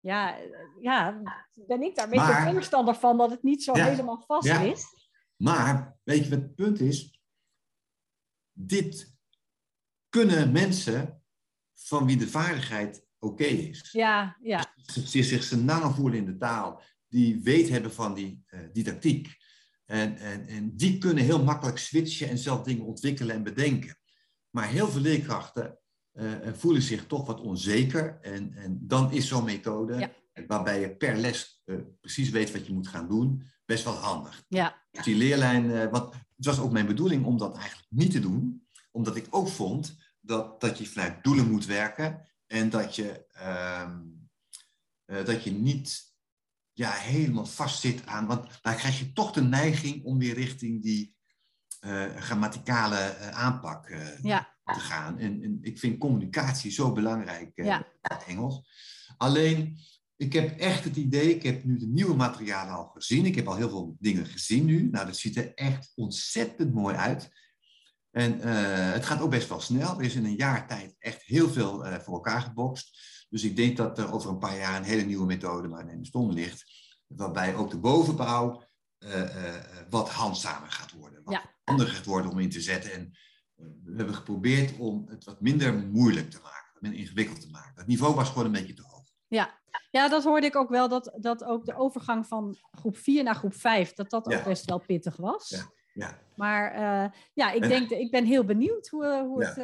ja, 0.00 0.36
ja, 0.80 1.22
ben 1.54 1.82
ik 1.82 1.94
daar 1.96 2.04
een 2.04 2.10
beetje 2.10 2.52
voorstander 2.52 2.94
van 2.94 3.18
dat 3.18 3.30
het 3.30 3.42
niet 3.42 3.62
zo 3.62 3.76
Ja. 3.76 3.84
helemaal 3.84 4.22
vast 4.26 4.58
ligt. 4.58 5.10
Maar 5.36 5.98
weet 6.02 6.24
je 6.24 6.30
wat 6.30 6.40
het 6.40 6.54
punt 6.54 6.80
is? 6.80 7.20
Dit 8.52 9.14
kunnen 10.08 10.52
mensen 10.52 11.22
van 11.74 12.06
wie 12.06 12.16
de 12.16 12.28
vaardigheid 12.28 13.06
oké 13.18 13.44
is. 13.44 13.88
Ja, 13.92 14.36
ja, 14.40 14.74
die 15.12 15.22
zich 15.22 15.42
senang 15.42 15.94
voelen 15.94 16.18
in 16.18 16.24
de 16.26 16.36
taal, 16.36 16.82
die 17.08 17.40
weet 17.42 17.68
hebben 17.68 17.92
van 17.92 18.14
die 18.14 18.42
eh, 18.46 18.60
didactiek. 18.72 19.39
En, 19.90 20.16
en, 20.16 20.46
en 20.46 20.76
die 20.76 20.98
kunnen 20.98 21.24
heel 21.24 21.42
makkelijk 21.44 21.78
switchen 21.78 22.28
en 22.28 22.38
zelf 22.38 22.62
dingen 22.62 22.84
ontwikkelen 22.84 23.34
en 23.34 23.42
bedenken. 23.42 23.98
Maar 24.50 24.68
heel 24.68 24.88
veel 24.88 25.00
leerkrachten 25.00 25.78
eh, 26.12 26.48
eh, 26.48 26.54
voelen 26.54 26.82
zich 26.82 27.06
toch 27.06 27.26
wat 27.26 27.40
onzeker. 27.40 28.18
En, 28.20 28.52
en 28.54 28.78
dan 28.82 29.12
is 29.12 29.28
zo'n 29.28 29.44
methode, 29.44 29.98
Ja. 29.98 30.10
waarbij 30.46 30.80
je 30.80 30.96
per 30.96 31.16
les 31.16 31.62
eh, 31.64 31.76
precies 32.00 32.30
weet 32.30 32.52
wat 32.52 32.66
je 32.66 32.72
moet 32.72 32.88
gaan 32.88 33.08
doen, 33.08 33.42
best 33.64 33.84
wel 33.84 33.94
handig. 33.94 34.42
ja, 34.48 34.82
Dus 34.90 35.04
die 35.04 35.16
leerlijn, 35.16 35.90
wat, 35.90 36.14
het 36.36 36.46
was 36.46 36.60
ook 36.60 36.72
mijn 36.72 36.86
bedoeling 36.86 37.24
om 37.24 37.38
dat 37.38 37.56
eigenlijk 37.56 37.86
niet 37.90 38.10
te 38.10 38.20
doen, 38.20 38.66
omdat 38.90 39.16
ik 39.16 39.26
ook 39.30 39.48
vond 39.48 39.96
dat, 40.20 40.60
dat 40.60 40.78
je 40.78 40.86
vanuit 40.86 41.24
doelen 41.24 41.50
moet 41.50 41.66
werken 41.66 42.28
en 42.46 42.70
dat 42.70 42.96
je, 42.96 43.26
ehm, 43.32 44.00
eh, 45.04 45.24
dat 45.24 45.44
je 45.44 45.50
niet 45.50 46.09
ja, 46.72 46.90
helemaal 46.90 47.46
vastzit 47.46 48.06
aan, 48.06 48.26
want 48.26 48.46
daar 48.62 48.74
krijg 48.74 48.98
je 48.98 49.12
toch 49.12 49.32
de 49.32 49.42
neiging 49.42 50.04
om 50.04 50.18
weer 50.18 50.34
richting 50.34 50.82
die 50.82 51.14
eh, 51.80 52.16
grammaticale 52.16 52.96
eh, 52.96 53.30
aanpak 53.30 53.88
eh, 53.88 54.22
ja, 54.22 54.56
te 54.64 54.80
gaan. 54.80 55.18
En, 55.18 55.42
en 55.42 55.58
ik 55.60 55.78
vind 55.78 55.98
communicatie 55.98 56.70
zo 56.70 56.92
belangrijk 56.92 57.50
Ja. 57.54 57.78
in 57.78 57.84
het 58.00 58.24
Engels. 58.24 58.62
Alleen, 59.16 59.78
ik 60.16 60.32
heb 60.32 60.58
echt 60.58 60.84
het 60.84 60.96
idee, 60.96 61.34
ik 61.34 61.42
heb 61.42 61.64
nu 61.64 61.78
de 61.78 61.86
nieuwe 61.86 62.14
materialen 62.14 62.74
al 62.74 62.90
gezien. 62.94 63.26
Ik 63.26 63.34
heb 63.34 63.46
al 63.46 63.56
heel 63.56 63.68
veel 63.68 63.96
dingen 63.98 64.26
gezien 64.26 64.64
nu. 64.64 64.88
Nou, 64.90 65.06
dat 65.06 65.16
ziet 65.16 65.36
er 65.36 65.54
echt 65.54 65.92
ontzettend 65.94 66.74
mooi 66.74 66.96
uit. 66.96 67.30
En 68.10 68.40
het 68.92 69.06
gaat 69.06 69.20
ook 69.20 69.30
best 69.30 69.48
wel 69.48 69.60
snel. 69.60 69.98
Er 69.98 70.04
is 70.04 70.14
in 70.14 70.24
een 70.24 70.36
jaar 70.36 70.66
tijd 70.66 70.94
echt 70.98 71.22
heel 71.22 71.48
veel 71.50 71.84
voor 72.00 72.14
elkaar 72.14 72.40
gebokst. 72.40 72.98
Dus 73.30 73.44
ik 73.44 73.56
denk 73.56 73.76
dat 73.76 73.98
er 73.98 74.12
over 74.12 74.30
een 74.30 74.38
paar 74.38 74.56
jaar 74.56 74.76
een 74.76 74.82
hele 74.84 75.02
nieuwe 75.02 75.26
methode 75.26 75.68
waar 75.68 75.88
in 75.88 75.98
de 76.00 76.06
stom 76.06 76.30
ligt. 76.32 76.64
Waarbij 77.06 77.54
ook 77.54 77.70
de 77.70 77.78
bovenbouw 77.78 78.62
eh, 78.98 79.20
eh, 79.22 79.54
eh, 79.56 79.64
wat 79.90 80.08
handzamer 80.10 80.70
gaat 80.70 80.92
worden. 80.92 81.20
Wat 81.24 81.34
Ja. 81.34 81.42
handiger 81.64 81.94
gaat 81.94 82.04
worden 82.04 82.30
om 82.30 82.38
in 82.38 82.50
te 82.50 82.60
zetten. 82.60 82.92
En 82.92 83.10
we 83.84 83.96
hebben 83.96 84.14
geprobeerd 84.14 84.78
om 84.78 85.04
het 85.08 85.24
wat 85.24 85.40
minder 85.40 85.74
moeilijk 85.74 86.30
te 86.30 86.38
maken. 86.42 86.70
Wat 86.72 86.82
minder 86.82 87.00
ingewikkeld 87.00 87.40
te 87.40 87.50
maken. 87.50 87.72
Het 87.74 87.86
niveau 87.86 88.14
was 88.14 88.28
gewoon 88.28 88.44
een 88.44 88.52
beetje 88.52 88.74
te 88.74 88.82
hoog. 88.82 88.98
ja, 89.90 90.08
dat 90.08 90.24
hoorde 90.24 90.46
ik 90.46 90.56
ook 90.56 90.68
wel, 90.68 90.88
dat, 90.88 91.16
dat 91.16 91.44
ook 91.44 91.64
de 91.66 91.74
overgang 91.76 92.26
van 92.26 92.56
groep 92.70 92.96
4 92.96 93.22
naar 93.22 93.34
groep 93.34 93.54
5, 93.54 93.92
dat 93.92 94.10
dat 94.10 94.26
ook 94.26 94.32
Ja. 94.32 94.42
best 94.42 94.64
wel 94.64 94.78
pittig 94.78 95.16
was. 95.16 95.48
Ja. 95.48 95.70
Ja, 95.92 96.18
Maar 96.36 96.74
ja, 97.34 97.50
ik, 97.52 97.62
En- 97.62 97.68
denk, 97.68 97.90
ik 97.90 98.10
ben 98.10 98.24
heel 98.24 98.44
benieuwd 98.44 98.88
hoe, 98.88 99.22
hoe 99.26 99.42
Ja. 99.42 99.54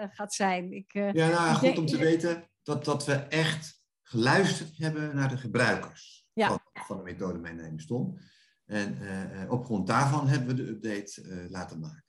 het 0.00 0.14
gaat 0.14 0.34
zijn. 0.34 0.72
Ik, 0.72 0.92
ja 0.92 1.12
nou, 1.12 1.44
Ik 1.48 1.52
goed 1.52 1.60
denk- 1.60 1.78
om 1.78 1.86
te 1.86 1.96
weten 1.96 2.48
dat, 2.66 2.84
dat 2.84 3.04
we 3.04 3.12
echt 3.14 3.82
geluisterd 4.02 4.78
hebben 4.78 5.16
naar 5.16 5.28
de 5.28 5.36
gebruikers 5.36 6.26
Ja. 6.32 6.48
van, 6.48 6.60
van 6.72 6.96
de 6.96 7.02
methode 7.02 7.38
Mijn 7.38 7.56
Naam 7.56 7.76
is 7.76 7.86
Tom. 7.86 8.18
En 8.64 8.98
eh, 9.00 9.50
op 9.50 9.64
grond 9.64 9.86
daarvan 9.86 10.28
hebben 10.28 10.48
we 10.48 10.54
de 10.54 10.68
update 10.68 11.22
eh, 11.22 11.50
laten 11.50 11.80
maken. 11.80 12.04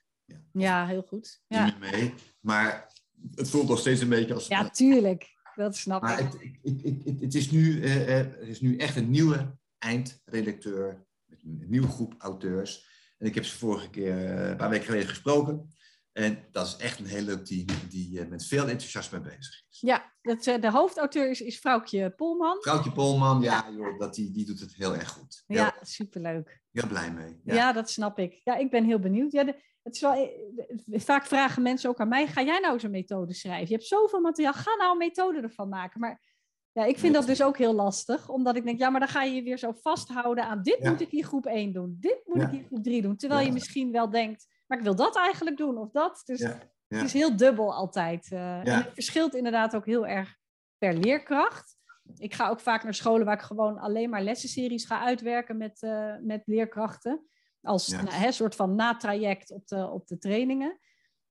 ja, 0.52 0.86
heel 0.86 1.02
goed. 1.02 1.42
Ja, 1.46 1.76
mee, 1.80 2.14
maar 2.40 2.92
het 3.34 3.50
voelt 3.50 3.68
nog 3.68 3.78
steeds 3.78 4.00
een 4.00 4.08
beetje 4.08 4.34
als... 4.34 4.46
ja 4.46 4.70
tuurlijk. 4.70 5.36
Dat 5.54 5.76
snap 5.76 6.02
maar 6.02 6.20
ik. 6.20 6.58
het, 6.62 7.04
het, 7.04 7.20
het 7.20 7.34
is 7.34 7.50
nu, 7.50 7.82
eh, 7.82 8.18
er 8.18 8.48
is 8.48 8.60
nu 8.60 8.76
echt 8.76 8.96
een 8.96 9.10
nieuwe 9.10 9.58
eindredacteur 9.78 11.06
met 11.24 11.42
een 11.42 11.64
nieuwe 11.68 11.88
groep 11.88 12.14
auteurs. 12.18 12.86
En 13.18 13.26
ik 13.26 13.34
heb 13.34 13.44
ze 13.44 13.58
vorige 13.58 13.90
keer, 13.90 14.16
een 14.30 14.56
paar 14.56 14.70
weken 14.70 14.86
geleden 14.86 15.08
gesproken. 15.08 15.68
En 16.12 16.44
dat 16.50 16.66
is 16.66 16.76
echt 16.76 16.98
een 16.98 17.06
heel 17.06 17.22
leuk 17.22 17.44
team 17.44 17.66
die 17.88 18.24
met 18.26 18.46
veel 18.46 18.68
enthousiasme 18.68 19.20
bezig 19.20 19.62
is. 19.68 19.80
Ja, 19.80 20.12
dat, 20.22 20.46
eh, 20.46 20.60
de 20.60 20.70
hoofdauteur 20.70 21.30
is, 21.30 21.40
is 21.40 21.58
vrouwtje 21.58 22.10
Polman. 22.10 22.56
Vrouwtje 22.60 22.92
Polman, 22.92 23.40
ja, 23.42 23.70
joh, 23.70 23.98
dat, 23.98 24.14
die, 24.14 24.30
die 24.30 24.46
doet 24.46 24.60
het 24.60 24.74
heel 24.74 24.94
erg 24.94 25.08
goed. 25.08 25.42
Heel, 25.46 25.56
Ja, 25.58 25.76
superleuk. 25.82 26.60
heel 26.72 26.86
blij 26.88 27.12
mee. 27.12 27.40
Ja. 27.44 27.54
Ja. 27.54 27.72
dat 27.72 27.90
snap 27.90 28.18
ik. 28.18 28.40
Ja, 28.44 28.56
ik 28.56 28.70
ben 28.70 28.84
heel 28.84 28.98
benieuwd. 28.98 29.32
Ja, 29.32 29.44
de- 29.44 29.66
het 29.82 29.94
is 29.94 30.00
wel, 30.00 30.12
eh, 30.12 31.00
vaak 31.00 31.26
vragen 31.26 31.62
mensen 31.62 31.90
ook 31.90 32.00
aan 32.00 32.08
mij, 32.08 32.26
ga 32.26 32.42
jij 32.42 32.58
nou 32.58 32.74
eens 32.74 32.82
een 32.82 32.90
methode 32.90 33.34
schrijven? 33.34 33.68
Je 33.68 33.74
hebt 33.74 33.86
zoveel 33.86 34.20
materiaal, 34.20 34.52
ga 34.52 34.74
nou 34.78 34.92
een 34.92 34.98
methode 34.98 35.40
ervan 35.40 35.68
maken. 35.68 36.00
Maar 36.00 36.20
ja, 36.72 36.84
ik 36.84 36.98
vind 36.98 37.14
dat 37.14 37.26
dus 37.26 37.42
ook 37.42 37.56
heel 37.58 37.74
lastig, 37.74 38.28
omdat 38.28 38.56
ik 38.56 38.64
denk, 38.64 38.78
ja, 38.78 38.90
maar 38.90 39.00
dan 39.00 39.08
ga 39.08 39.22
je 39.22 39.34
je 39.34 39.42
weer 39.42 39.58
zo 39.58 39.72
vasthouden 39.72 40.44
aan 40.44 40.62
dit 40.62 40.78
Ja. 40.80 40.90
moet 40.90 41.00
ik 41.00 41.12
in 41.12 41.24
groep 41.24 41.46
1 41.46 41.72
doen, 41.72 41.96
dit 42.00 42.20
moet 42.24 42.40
Ja. 42.40 42.46
ik 42.46 42.52
in 42.52 42.64
groep 42.66 42.82
3 42.82 43.02
doen. 43.02 43.16
Terwijl 43.16 43.46
je 43.46 43.52
misschien 43.52 43.92
wel 43.92 44.10
denkt, 44.10 44.46
maar 44.66 44.78
ik 44.78 44.84
wil 44.84 44.94
dat 44.96 45.16
eigenlijk 45.16 45.56
doen 45.56 45.78
of 45.78 45.90
dat. 45.90 46.22
Dus 46.24 46.40
ja. 46.40 46.58
Het 46.88 47.04
is 47.04 47.12
heel 47.12 47.36
dubbel 47.36 47.74
altijd. 47.74 48.32
eh. 48.32 48.58
En 48.58 48.76
het 48.76 48.90
verschilt 48.92 49.34
inderdaad 49.34 49.76
ook 49.76 49.86
heel 49.86 50.06
erg 50.06 50.36
per 50.78 50.94
leerkracht. 50.94 51.76
ik 52.16 52.34
ga 52.34 52.48
ook 52.48 52.60
vaak 52.60 52.82
naar 52.82 52.94
scholen 52.94 53.26
waar 53.26 53.34
ik 53.34 53.42
gewoon 53.42 53.78
alleen 53.78 54.10
maar 54.10 54.22
lessenseries 54.22 54.84
ga 54.84 55.00
uitwerken 55.00 55.56
met, 55.56 55.82
uh, 55.82 56.14
met 56.20 56.42
leerkrachten. 56.44 57.26
Als 57.62 57.86
ja. 57.86 58.02
nou, 58.02 58.14
hè, 58.14 58.32
soort 58.32 58.54
van 58.54 58.74
natraject 58.74 59.50
op 59.50 59.66
de, 59.66 59.90
op 59.90 60.06
de 60.06 60.18
trainingen. 60.18 60.78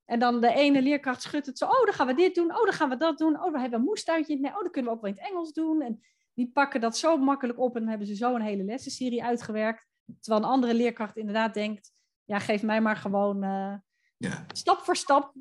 En 0.05 0.19
dan 0.19 0.41
de 0.41 0.53
ene 0.53 0.81
leerkracht 0.81 1.21
schudt 1.21 1.45
het 1.45 1.57
zo. 1.57 1.65
Oh, 1.65 1.85
dan 1.85 1.93
gaan 1.93 2.07
we 2.07 2.13
dit 2.13 2.35
doen. 2.35 2.55
Oh, 2.55 2.63
dan 2.63 2.73
gaan 2.73 2.89
we 2.89 2.97
dat 2.97 3.17
doen. 3.17 3.43
Oh, 3.43 3.51
we 3.51 3.59
hebben 3.59 3.79
een 3.79 3.85
moestuintje. 3.85 4.39
Nee, 4.39 4.51
oh, 4.51 4.61
dan 4.61 4.71
kunnen 4.71 4.91
we 4.91 4.97
ook 4.97 5.03
wel 5.03 5.11
in 5.13 5.17
het 5.17 5.29
Engels 5.29 5.53
doen. 5.53 5.81
En 5.81 6.01
die 6.33 6.51
pakken 6.51 6.81
dat 6.81 6.97
zo 6.97 7.17
makkelijk 7.17 7.59
op. 7.59 7.73
En 7.73 7.79
dan 7.79 7.89
hebben 7.89 8.07
ze 8.07 8.15
zo 8.15 8.35
een 8.35 8.41
hele 8.41 8.63
lessenserie 8.63 9.23
uitgewerkt. 9.23 9.85
Terwijl 10.19 10.43
een 10.43 10.49
andere 10.49 10.73
leerkracht 10.73 11.17
inderdaad 11.17 11.53
denkt... 11.53 11.91
Ja, 12.23 12.39
geef 12.39 12.63
mij 12.63 12.81
maar 12.81 12.95
gewoon... 12.95 13.43
Uh, 13.43 13.73
ja. 14.17 14.45
Stap 14.53 14.79
voor 14.79 14.95
stap. 14.95 15.33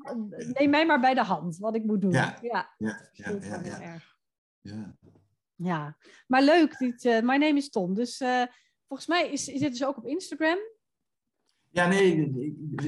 Neem 0.53 0.69
mij 0.69 0.85
maar 0.85 0.99
bij 0.99 1.13
de 1.13 1.23
hand. 1.23 1.57
Wat 1.57 1.75
ik 1.75 1.83
moet 1.83 2.01
doen. 2.01 2.11
Ja, 2.11 2.37
ja, 2.41 2.73
ja. 2.77 3.09
ja, 3.13 3.29
ja, 3.41 3.61
ja. 3.63 4.01
ja. 4.61 4.95
ja. 5.55 5.97
maar 6.27 6.41
leuk. 6.41 6.77
Dit, 6.77 7.03
uh, 7.03 7.19
my 7.21 7.37
name 7.37 7.55
is 7.55 7.69
Tom. 7.69 7.93
Dus... 7.93 8.21
Uh, 8.21 8.43
volgens 8.87 9.07
mij 9.07 9.31
is, 9.31 9.47
is 9.47 9.59
dit 9.59 9.71
dus 9.71 9.85
ook 9.85 9.97
op 9.97 10.05
Instagram. 10.05 10.57
Ja, 11.71 11.87
nee, 11.87 12.31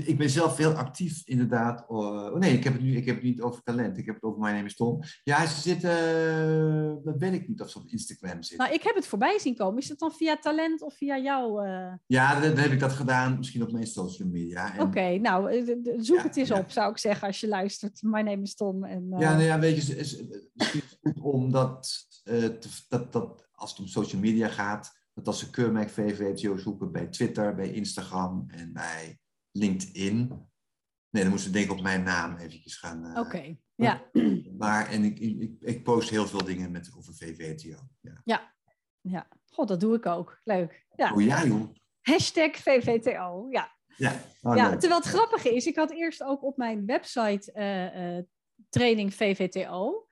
ik, 0.05 0.17
ben 0.17 0.30
zelf 0.30 0.57
heel 0.57 0.73
actief 0.73 1.21
inderdaad. 1.25 1.86
Oh, 1.88 2.36
nee, 2.36 2.53
ik 2.53 2.63
heb, 2.63 2.73
het 2.73 2.82
nu, 2.82 2.95
ik 2.95 3.05
heb 3.05 3.15
het 3.15 3.23
niet 3.23 3.41
over 3.41 3.63
talent, 3.63 3.97
ik 3.97 4.05
heb 4.05 4.15
het 4.15 4.23
over 4.23 4.39
My 4.39 4.49
Name 4.49 4.65
is 4.65 4.75
Tom. 4.75 4.99
Ja, 5.23 5.45
ze 5.45 5.61
zitten, 5.61 5.91
uh, 5.91 6.93
dat 7.03 7.17
weet 7.17 7.34
ik 7.34 7.47
niet 7.47 7.61
of 7.61 7.69
ze 7.69 7.77
op 7.77 7.88
Instagram 7.88 8.43
zitten. 8.43 8.57
Nou, 8.57 8.73
ik 8.73 8.84
heb 8.84 8.95
het 8.95 9.07
voorbij 9.07 9.39
zien 9.39 9.55
komen. 9.55 9.82
Is 9.82 9.88
dat 9.88 9.99
dan 9.99 10.11
via 10.11 10.38
talent 10.38 10.82
of 10.82 10.93
via 10.93 11.17
jou? 11.17 11.67
Uh... 11.67 11.93
Ja, 12.05 12.39
dan, 12.39 12.57
heb 12.57 12.71
ik 12.71 12.80
dat 12.80 12.91
gedaan, 12.91 13.38
misschien 13.38 13.63
op 13.63 13.71
mijn 13.71 13.88
social 13.88 14.27
media. 14.27 14.73
Oké, 14.80 15.17
nou, 15.17 15.51
eh, 15.51 15.75
zoek 15.97 16.23
het 16.23 16.38
eens 16.38 16.51
op, 16.51 16.71
zou 16.71 16.91
ik 16.91 16.97
zeggen, 16.97 17.27
als 17.27 17.39
je 17.39 17.47
luistert. 17.47 18.01
My 18.01 18.21
Name 18.21 18.41
is 18.41 18.55
Tom. 18.55 18.84
En, 18.84 19.07
uh... 19.13 19.19
Ja, 19.19 19.32
nou 19.32 19.43
ja, 19.43 19.59
weet 19.59 19.88
je, 19.88 19.95
misschien 19.95 20.82
is 20.82 20.89
het 20.89 20.99
goed 21.01 21.19
om 21.19 21.51
dat, 21.51 22.07
dat, 22.89 23.11
dat 23.11 23.47
als 23.51 23.69
het 23.69 23.80
om 23.80 23.88
social 23.88 24.21
media 24.21 24.47
gaat 24.47 24.98
dat 25.20 25.28
als 25.28 25.39
ze 25.39 25.49
keurmerk 25.49 25.89
VVTO 25.89 26.57
zoeken 26.57 26.91
bij 26.91 27.07
Twitter, 27.07 27.55
bij 27.55 27.72
Instagram 27.72 28.45
en 28.47 28.74
bij 28.74 29.20
LinkedIn. 29.51 30.28
Nee, 31.09 31.24
dan 31.24 31.28
moeten 31.32 31.47
ze 31.47 31.51
denk 31.51 31.65
ik 31.65 31.72
op 31.72 31.82
mijn 31.82 32.03
naam 32.03 32.38
eventjes 32.38 32.78
gaan. 32.78 33.05
Uh, 33.05 33.17
Oké, 33.20 33.55
ja. 33.76 34.09
Maar 34.57 34.89
en 34.89 35.03
ik, 35.03 35.20
ik, 35.20 35.51
ik 35.59 35.84
post 35.84 36.09
heel 36.09 36.28
veel 36.28 36.43
dingen 36.43 36.72
met, 36.72 36.91
over 36.97 37.13
VVTO. 37.13 37.78
Ja. 37.99 38.22
ja, 38.24 38.53
ja. 39.01 39.28
God, 39.45 39.67
dat 39.67 39.80
doe 39.80 39.95
ik 39.95 40.05
ook. 40.05 40.39
Leuk. 40.43 40.86
Ja. 40.95 41.13
Oh 41.13 41.22
ja, 41.22 41.45
joh. 41.45 41.76
Hashtag 42.01 42.55
VVTO, 42.55 43.47
ja. 43.49 43.78
Ja, 43.95 44.22
oh, 44.41 44.55
ja 44.55 44.78
terwijl 44.78 45.01
het 45.01 45.09
grappige 45.09 45.55
is, 45.55 45.65
ik 45.65 45.76
had 45.76 45.91
eerst 45.91 46.24
ook 46.24 46.43
op 46.43 46.57
mijn 46.57 46.86
website 46.86 47.51
uh, 47.55 48.15
uh, 48.15 48.24
training 48.70 49.13
VVTO. 49.13 50.07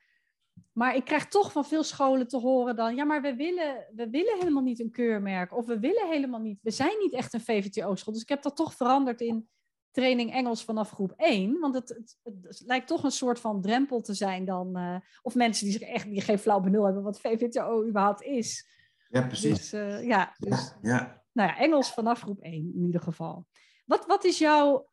Maar 0.77 0.95
ik 0.95 1.05
krijg 1.05 1.27
toch 1.27 1.51
van 1.51 1.65
veel 1.65 1.83
scholen 1.83 2.27
te 2.27 2.37
horen 2.37 2.75
dan, 2.75 2.95
ja, 2.95 3.03
maar 3.03 3.21
we 3.21 3.35
willen, 3.35 3.85
we 3.95 4.09
willen 4.09 4.37
helemaal 4.37 4.63
niet 4.63 4.79
een 4.79 4.91
keurmerk. 4.91 5.57
Of 5.57 5.65
we 5.65 5.79
willen 5.79 6.07
helemaal 6.07 6.39
niet, 6.39 6.59
we 6.61 6.71
zijn 6.71 6.97
niet 6.99 7.13
echt 7.13 7.33
een 7.33 7.41
VVTO-school. 7.41 8.13
Dus 8.13 8.21
ik 8.21 8.29
heb 8.29 8.41
dat 8.41 8.55
toch 8.55 8.73
veranderd 8.73 9.21
in 9.21 9.49
training 9.91 10.33
Engels 10.33 10.63
vanaf 10.63 10.91
groep 10.91 11.13
1. 11.15 11.59
Want 11.59 11.73
het, 11.73 12.15
het, 12.23 12.63
lijkt 12.65 12.87
toch 12.87 13.03
een 13.03 13.11
soort 13.11 13.39
van 13.39 13.61
drempel 13.61 14.01
te 14.01 14.13
zijn 14.13 14.45
dan. 14.45 14.77
Uh, 14.77 14.95
of 15.21 15.35
mensen 15.35 15.63
die 15.65 15.73
zich 15.73 15.87
echt 15.87 16.09
die 16.09 16.21
geen 16.21 16.39
flauw 16.39 16.59
benul 16.59 16.85
hebben 16.85 17.03
wat 17.03 17.19
VVTO 17.19 17.85
überhaupt 17.87 18.21
is. 18.21 18.69
Ja, 19.09 19.21
precies. 19.21 19.69
Dus, 19.69 19.73
uh, 19.73 20.07
ja, 20.07 20.35
dus, 20.37 20.73
ja, 20.81 20.91
ja. 20.91 21.23
Nou 21.31 21.49
ja, 21.49 21.57
Engels 21.57 21.93
vanaf 21.93 22.21
groep 22.21 22.39
1 22.39 22.53
in 22.53 22.85
ieder 22.85 23.01
geval. 23.01 23.45
Wat, 23.85 24.05
wat 24.05 24.23
is 24.23 24.37
jouw 24.37 24.89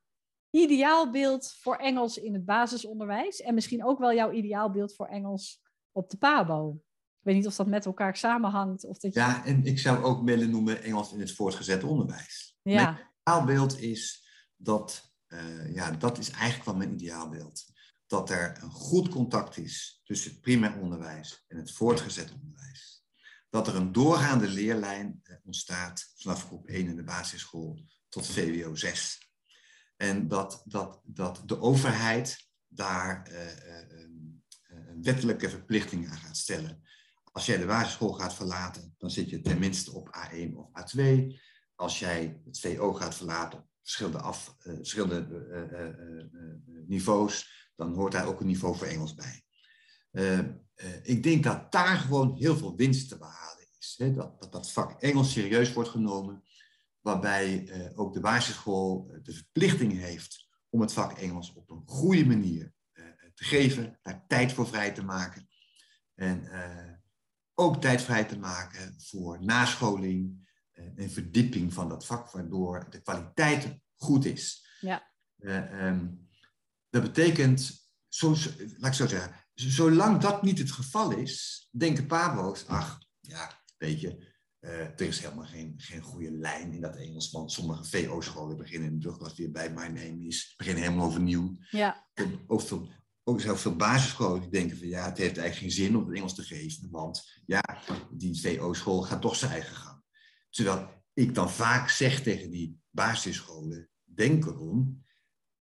ideaalbeeld 0.50 1.54
voor 1.60 1.76
Engels 1.76 2.18
in 2.18 2.34
het 2.34 2.44
basisonderwijs? 2.44 3.40
En 3.40 3.54
misschien 3.54 3.84
ook 3.84 3.98
wel 3.98 4.14
jouw 4.14 4.30
ideaalbeeld 4.30 4.94
voor 4.94 5.06
Engels 5.06 5.62
op 5.94 6.10
de 6.10 6.16
PABO. 6.16 6.70
Ik 7.18 7.30
weet 7.30 7.34
niet 7.34 7.46
of 7.46 7.56
dat 7.56 7.66
met 7.66 7.86
elkaar 7.86 8.16
samenhangt. 8.16 8.84
Of 8.84 8.98
dat 8.98 9.14
je... 9.14 9.20
Ja, 9.20 9.44
en 9.44 9.64
ik 9.64 9.78
zou 9.78 10.04
ook 10.04 10.24
willen 10.24 10.50
noemen 10.50 10.82
Engels 10.82 11.12
in 11.12 11.20
het 11.20 11.32
voortgezet 11.32 11.84
onderwijs. 11.84 12.56
Ja. 12.62 12.90
Mijn 12.92 13.08
ideaalbeeld 13.20 13.78
is 13.78 14.28
dat, 14.56 15.14
uh, 15.28 15.74
ja, 15.74 15.90
dat 15.90 16.18
is 16.18 16.30
eigenlijk 16.30 16.64
wel 16.64 16.76
mijn 16.76 16.92
ideaalbeeld. 16.92 17.64
Dat 18.06 18.30
er 18.30 18.62
een 18.62 18.70
goed 18.70 19.08
contact 19.08 19.56
is 19.56 20.00
tussen 20.04 20.30
het 20.30 20.40
primair 20.40 20.80
onderwijs 20.80 21.44
en 21.48 21.56
het 21.56 21.72
voortgezet 21.72 22.32
onderwijs. 22.32 23.04
Dat 23.50 23.68
er 23.68 23.76
een 23.76 23.92
doorgaande 23.92 24.48
leerlijn 24.48 25.20
eh, 25.22 25.36
ontstaat 25.44 26.12
vanaf 26.16 26.44
groep 26.44 26.66
1 26.66 26.86
in 26.86 26.96
de 26.96 27.04
basisschool 27.04 27.84
tot 28.08 28.26
VWO 28.26 28.74
6. 28.74 29.32
En 29.96 30.28
dat, 30.28 30.62
dat, 30.64 31.00
dat 31.04 31.42
de 31.44 31.60
overheid 31.60 32.48
daar 32.68 33.28
uh, 33.30 34.13
wettelijke 35.02 35.50
verplichtingen 35.50 36.10
aan 36.10 36.16
gaat 36.16 36.36
stellen. 36.36 36.82
Als 37.32 37.46
jij 37.46 37.58
de 37.58 37.66
basisschool 37.66 38.12
gaat 38.12 38.34
verlaten, 38.34 38.94
dan 38.98 39.10
zit 39.10 39.30
je 39.30 39.40
tenminste 39.40 39.92
op 39.92 40.08
A1 40.08 40.54
of 40.54 40.68
A2. 40.68 41.02
Als 41.74 41.98
jij 41.98 42.40
het 42.44 42.60
VO 42.60 42.92
gaat 42.92 43.14
verlaten 43.14 43.58
op 43.58 43.66
verschillende, 43.82 44.34
verschillende 44.58 45.26
uh, 45.28 45.80
uh, 45.82 46.86
niveaus, 46.86 47.68
dan 47.76 47.94
hoort 47.94 48.12
daar 48.12 48.26
ook 48.26 48.40
een 48.40 48.46
niveau 48.46 48.76
voor 48.76 48.86
Engels 48.86 49.14
bij. 49.14 49.44
ik 51.02 51.22
denk 51.22 51.44
dat 51.44 51.72
daar 51.72 51.96
gewoon 51.96 52.36
heel 52.36 52.56
veel 52.56 52.76
winst 52.76 53.08
te 53.08 53.18
behalen 53.18 53.66
is. 53.78 53.94
Hè? 53.98 54.12
Dat, 54.12 54.40
dat 54.40 54.52
dat 54.52 54.72
vak 54.72 55.00
Engels 55.00 55.32
serieus 55.32 55.72
wordt 55.72 55.90
genomen, 55.90 56.42
waarbij 57.00 57.72
ook 57.94 58.12
de 58.14 58.20
basisschool 58.20 59.14
de 59.22 59.32
verplichting 59.32 59.92
heeft 59.92 60.48
om 60.68 60.80
het 60.80 60.92
vak 60.92 61.18
Engels 61.18 61.52
op 61.52 61.70
een 61.70 61.82
goede 61.86 62.26
manier 62.26 62.73
te 63.34 63.44
geven, 63.44 63.98
daar 64.02 64.24
tijd 64.26 64.52
voor 64.52 64.68
vrij 64.68 64.92
te 64.92 65.04
maken. 65.04 65.48
En 66.14 66.44
uh, 66.44 66.92
ook 67.54 67.80
tijd 67.80 68.02
vrij 68.02 68.24
te 68.24 68.38
maken 68.38 69.00
voor 69.00 69.44
nascholing 69.44 70.48
uh, 70.74 70.84
en 70.96 71.10
verdieping 71.10 71.72
van 71.72 71.88
dat 71.88 72.06
vak, 72.06 72.30
waardoor 72.30 72.90
de 72.90 73.02
kwaliteit 73.02 73.78
goed 73.94 74.24
is. 74.24 74.66
Ja. 74.80 75.12
Uh, 75.38 75.86
um, 75.86 76.28
dat 76.90 77.02
betekent, 77.02 77.90
zo, 78.08 78.28
laat 78.78 78.90
ik 78.90 78.92
zo 78.92 79.06
zeggen, 79.06 79.46
zolang 79.54 80.20
dat 80.20 80.42
niet 80.42 80.58
het 80.58 80.70
geval 80.70 81.10
is, 81.10 81.68
denken 81.70 82.06
Pabo's, 82.06 82.66
ach, 82.66 82.98
ja, 83.20 83.62
weet 83.76 84.00
je, 84.00 84.32
er 84.60 85.00
is 85.00 85.20
helemaal 85.20 85.46
geen, 85.46 85.74
geen 85.76 86.00
goede 86.00 86.30
lijn 86.30 86.72
in 86.72 86.80
dat 86.80 86.96
Engels, 86.96 87.30
want 87.30 87.52
sommige 87.52 87.84
VO-scholen 87.84 88.56
beginnen 88.56 88.88
in 88.88 88.98
de 88.98 89.32
weer 89.36 89.50
bij 89.50 89.70
My 89.70 89.86
Name 89.86 90.26
is, 90.26 90.54
beginnen 90.56 90.82
helemaal 90.82 91.06
overnieuw. 91.06 91.56
Ja. 91.70 92.08
Ook 92.46 92.60
veel 92.60 92.88
ook 93.24 93.42
heel 93.42 93.56
veel 93.56 93.76
basisscholen 93.76 94.40
die 94.40 94.50
denken 94.50 94.78
van 94.78 94.88
ja, 94.88 95.04
het 95.04 95.18
heeft 95.18 95.38
eigenlijk 95.38 95.56
geen 95.56 95.84
zin 95.84 95.96
om 95.96 96.06
het 96.06 96.16
Engels 96.16 96.34
te 96.34 96.42
geven, 96.42 96.90
want 96.90 97.42
ja, 97.46 97.62
die 98.10 98.40
VO-school 98.40 99.02
gaat 99.02 99.20
toch 99.20 99.36
zijn 99.36 99.50
eigen 99.50 99.76
gang. 99.76 100.02
Terwijl 100.50 101.04
ik 101.12 101.34
dan 101.34 101.50
vaak 101.50 101.88
zeg 101.88 102.22
tegen 102.22 102.50
die 102.50 102.80
basisscholen, 102.90 103.90
denk 104.02 104.46
erom, 104.46 105.04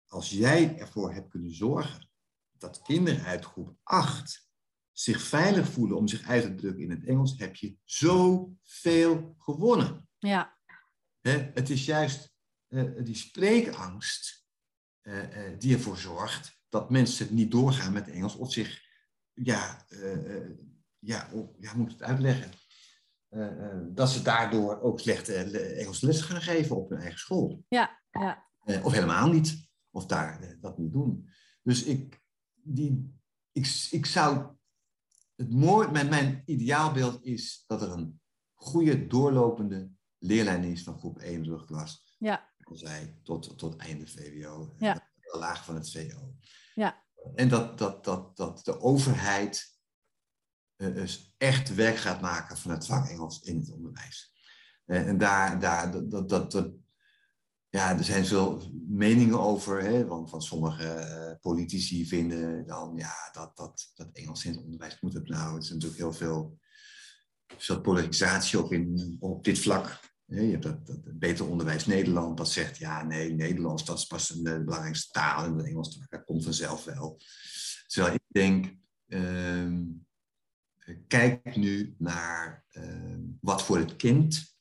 als 0.07 0.31
jij 0.31 0.79
ervoor 0.79 1.13
hebt 1.13 1.31
kunnen 1.31 1.55
zorgen 1.55 2.11
dat 2.53 2.83
kinderen 2.83 3.25
uit 3.25 3.45
groep 3.45 3.77
8 3.83 4.49
zich 4.93 5.23
veilig 5.23 5.69
voelen 5.69 5.97
om 5.97 6.09
zich 6.09 6.29
uit 6.29 6.43
te 6.43 6.55
drukken 6.55 6.83
in 6.83 6.91
het 6.91 7.05
Engels, 7.05 7.39
heb 7.39 7.57
je 7.57 7.77
zoveel 7.85 9.35
gewonnen. 9.39 10.09
Ja. 10.19 10.59
het 11.21 11.71
is 11.71 11.85
juist 11.85 12.35
uh, 12.69 13.05
die 13.05 13.15
spreekangst 13.15 14.47
uh, 15.03 15.23
uh, 15.23 15.59
die 15.59 15.75
ervoor 15.75 15.97
zorgt 15.97 16.58
dat 16.69 16.91
mensen 16.91 17.35
niet 17.35 17.51
doorgaan 17.51 17.93
met 17.93 18.09
Engels 18.09 18.37
of 18.37 18.53
zich, 18.53 18.83
ja, 19.33 19.87
uh, 19.89 20.51
ja, 20.99 21.29
oh, 21.33 21.61
ja, 21.61 21.75
moet 21.75 21.93
het 21.93 22.03
uitleggen, 22.03 22.51
uh, 23.31 23.87
dat 23.89 24.11
ze 24.11 24.23
daardoor 24.23 24.81
ook 24.81 25.01
slechte 25.01 25.35
Engelse 25.35 26.07
les 26.07 26.21
gaan 26.21 26.43
geven 26.43 26.77
op 26.77 26.91
hun 26.91 26.99
eigen 26.99 27.19
school. 27.19 27.65
Ja, 27.69 28.03
ja. 28.11 28.47
of 28.83 28.93
helemaal 28.93 29.29
niet, 29.29 29.69
of 29.91 30.07
daar 30.07 30.57
dat 30.61 30.79
niet 30.79 30.93
doen. 30.93 31.29
Dus 31.63 31.85
ik, 31.85 32.21
die, 32.55 33.21
ik, 33.53 33.89
ik 33.91 34.07
zou, 34.07 34.57
het 35.37 35.53
mooi, 35.53 35.91
mijn, 35.91 36.09
mijn 36.09 36.43
ideaalbeeld 36.47 37.25
is 37.25 37.65
dat 37.67 37.83
er 37.83 37.91
een 37.91 38.21
goede 38.55 39.07
doorlopende 39.07 39.91
leerlijn 40.19 40.65
is 40.65 40.83
van 40.83 40.99
groep 40.99 41.19
1 41.19 41.45
rugklas. 41.45 42.17
Ja. 42.19 42.57
Zij, 42.73 43.19
tot, 43.23 43.59
tot 43.59 43.77
einde 43.77 44.07
VWO. 44.07 44.75
Ja 44.79 45.08
laag 45.37 45.65
van 45.65 45.75
het 45.75 45.91
VO. 45.91 46.35
Ja. 46.75 47.05
En 47.35 47.49
dat, 47.49 47.79
dat, 47.79 48.05
dat, 48.05 48.37
dat 48.37 48.65
de 48.65 48.81
overheid 48.81 49.79
uh, 50.77 50.95
dus 50.95 51.35
echt 51.39 51.75
werk 51.75 51.97
gaat 51.97 52.21
maken 52.21 52.57
van 52.57 52.71
het 52.71 52.87
vak 52.87 53.09
Engels 53.09 53.41
in 53.41 53.59
het 53.59 53.71
onderwijs. 53.73 54.33
Uh, 54.87 55.09
en 55.09 55.19
daar, 55.19 55.61
daar 55.61 56.09
dat, 56.09 56.29
dat, 56.29 56.51
dat, 56.51 56.73
ja, 57.69 57.97
er 57.99 58.05
zijn 58.05 58.27
veel 58.27 58.63
meningen 58.89 59.41
over, 59.41 59.83
hè, 59.83 60.07
want 60.07 60.31
van 60.31 60.43
sommige 60.43 60.85
uh, 60.85 61.41
politici 61.41 62.07
vinden 62.07 62.67
dan 62.67 62.97
ja, 62.97 63.31
dat, 63.33 63.57
dat, 63.57 63.93
dat 63.95 64.09
Engels 64.13 64.45
in 64.45 64.53
het 64.53 64.63
onderwijs 64.63 65.01
moet 65.01 65.15
het 65.15 65.29
nou. 65.29 65.55
Er 65.55 65.63
is 65.63 65.71
natuurlijk 65.71 66.01
heel 66.01 66.13
veel, 66.13 66.59
veel 67.57 67.81
polarisatie 67.81 68.59
ook 68.59 68.73
in, 68.73 69.17
op 69.21 69.45
dit 69.45 69.59
vlak. 69.59 70.01
Je 70.31 70.51
hebt 70.51 70.63
dat, 70.63 70.87
dat 70.87 71.19
Beter 71.19 71.49
Onderwijs 71.49 71.87
Nederland, 71.87 72.37
dat 72.37 72.51
zegt 72.51 72.79
ja, 72.79 73.03
nee, 73.03 73.33
Nederlands, 73.33 73.85
dat 73.85 73.99
is 73.99 74.07
pas 74.07 74.31
een, 74.31 74.43
de 74.43 74.65
belangrijkste 74.65 75.13
taal 75.13 75.45
en 75.45 75.65
Engels, 75.65 75.99
dat 76.09 76.25
komt 76.25 76.45
vanzelf 76.45 76.85
wel. 76.85 77.21
Terwijl 77.87 78.15
ik 78.15 78.23
denk, 78.29 78.75
uh, 79.07 79.83
kijk 81.07 81.57
nu 81.57 81.95
naar 81.99 82.65
wat 83.41 83.63
voor 83.63 83.79
het 83.79 83.97
kind 83.97 84.57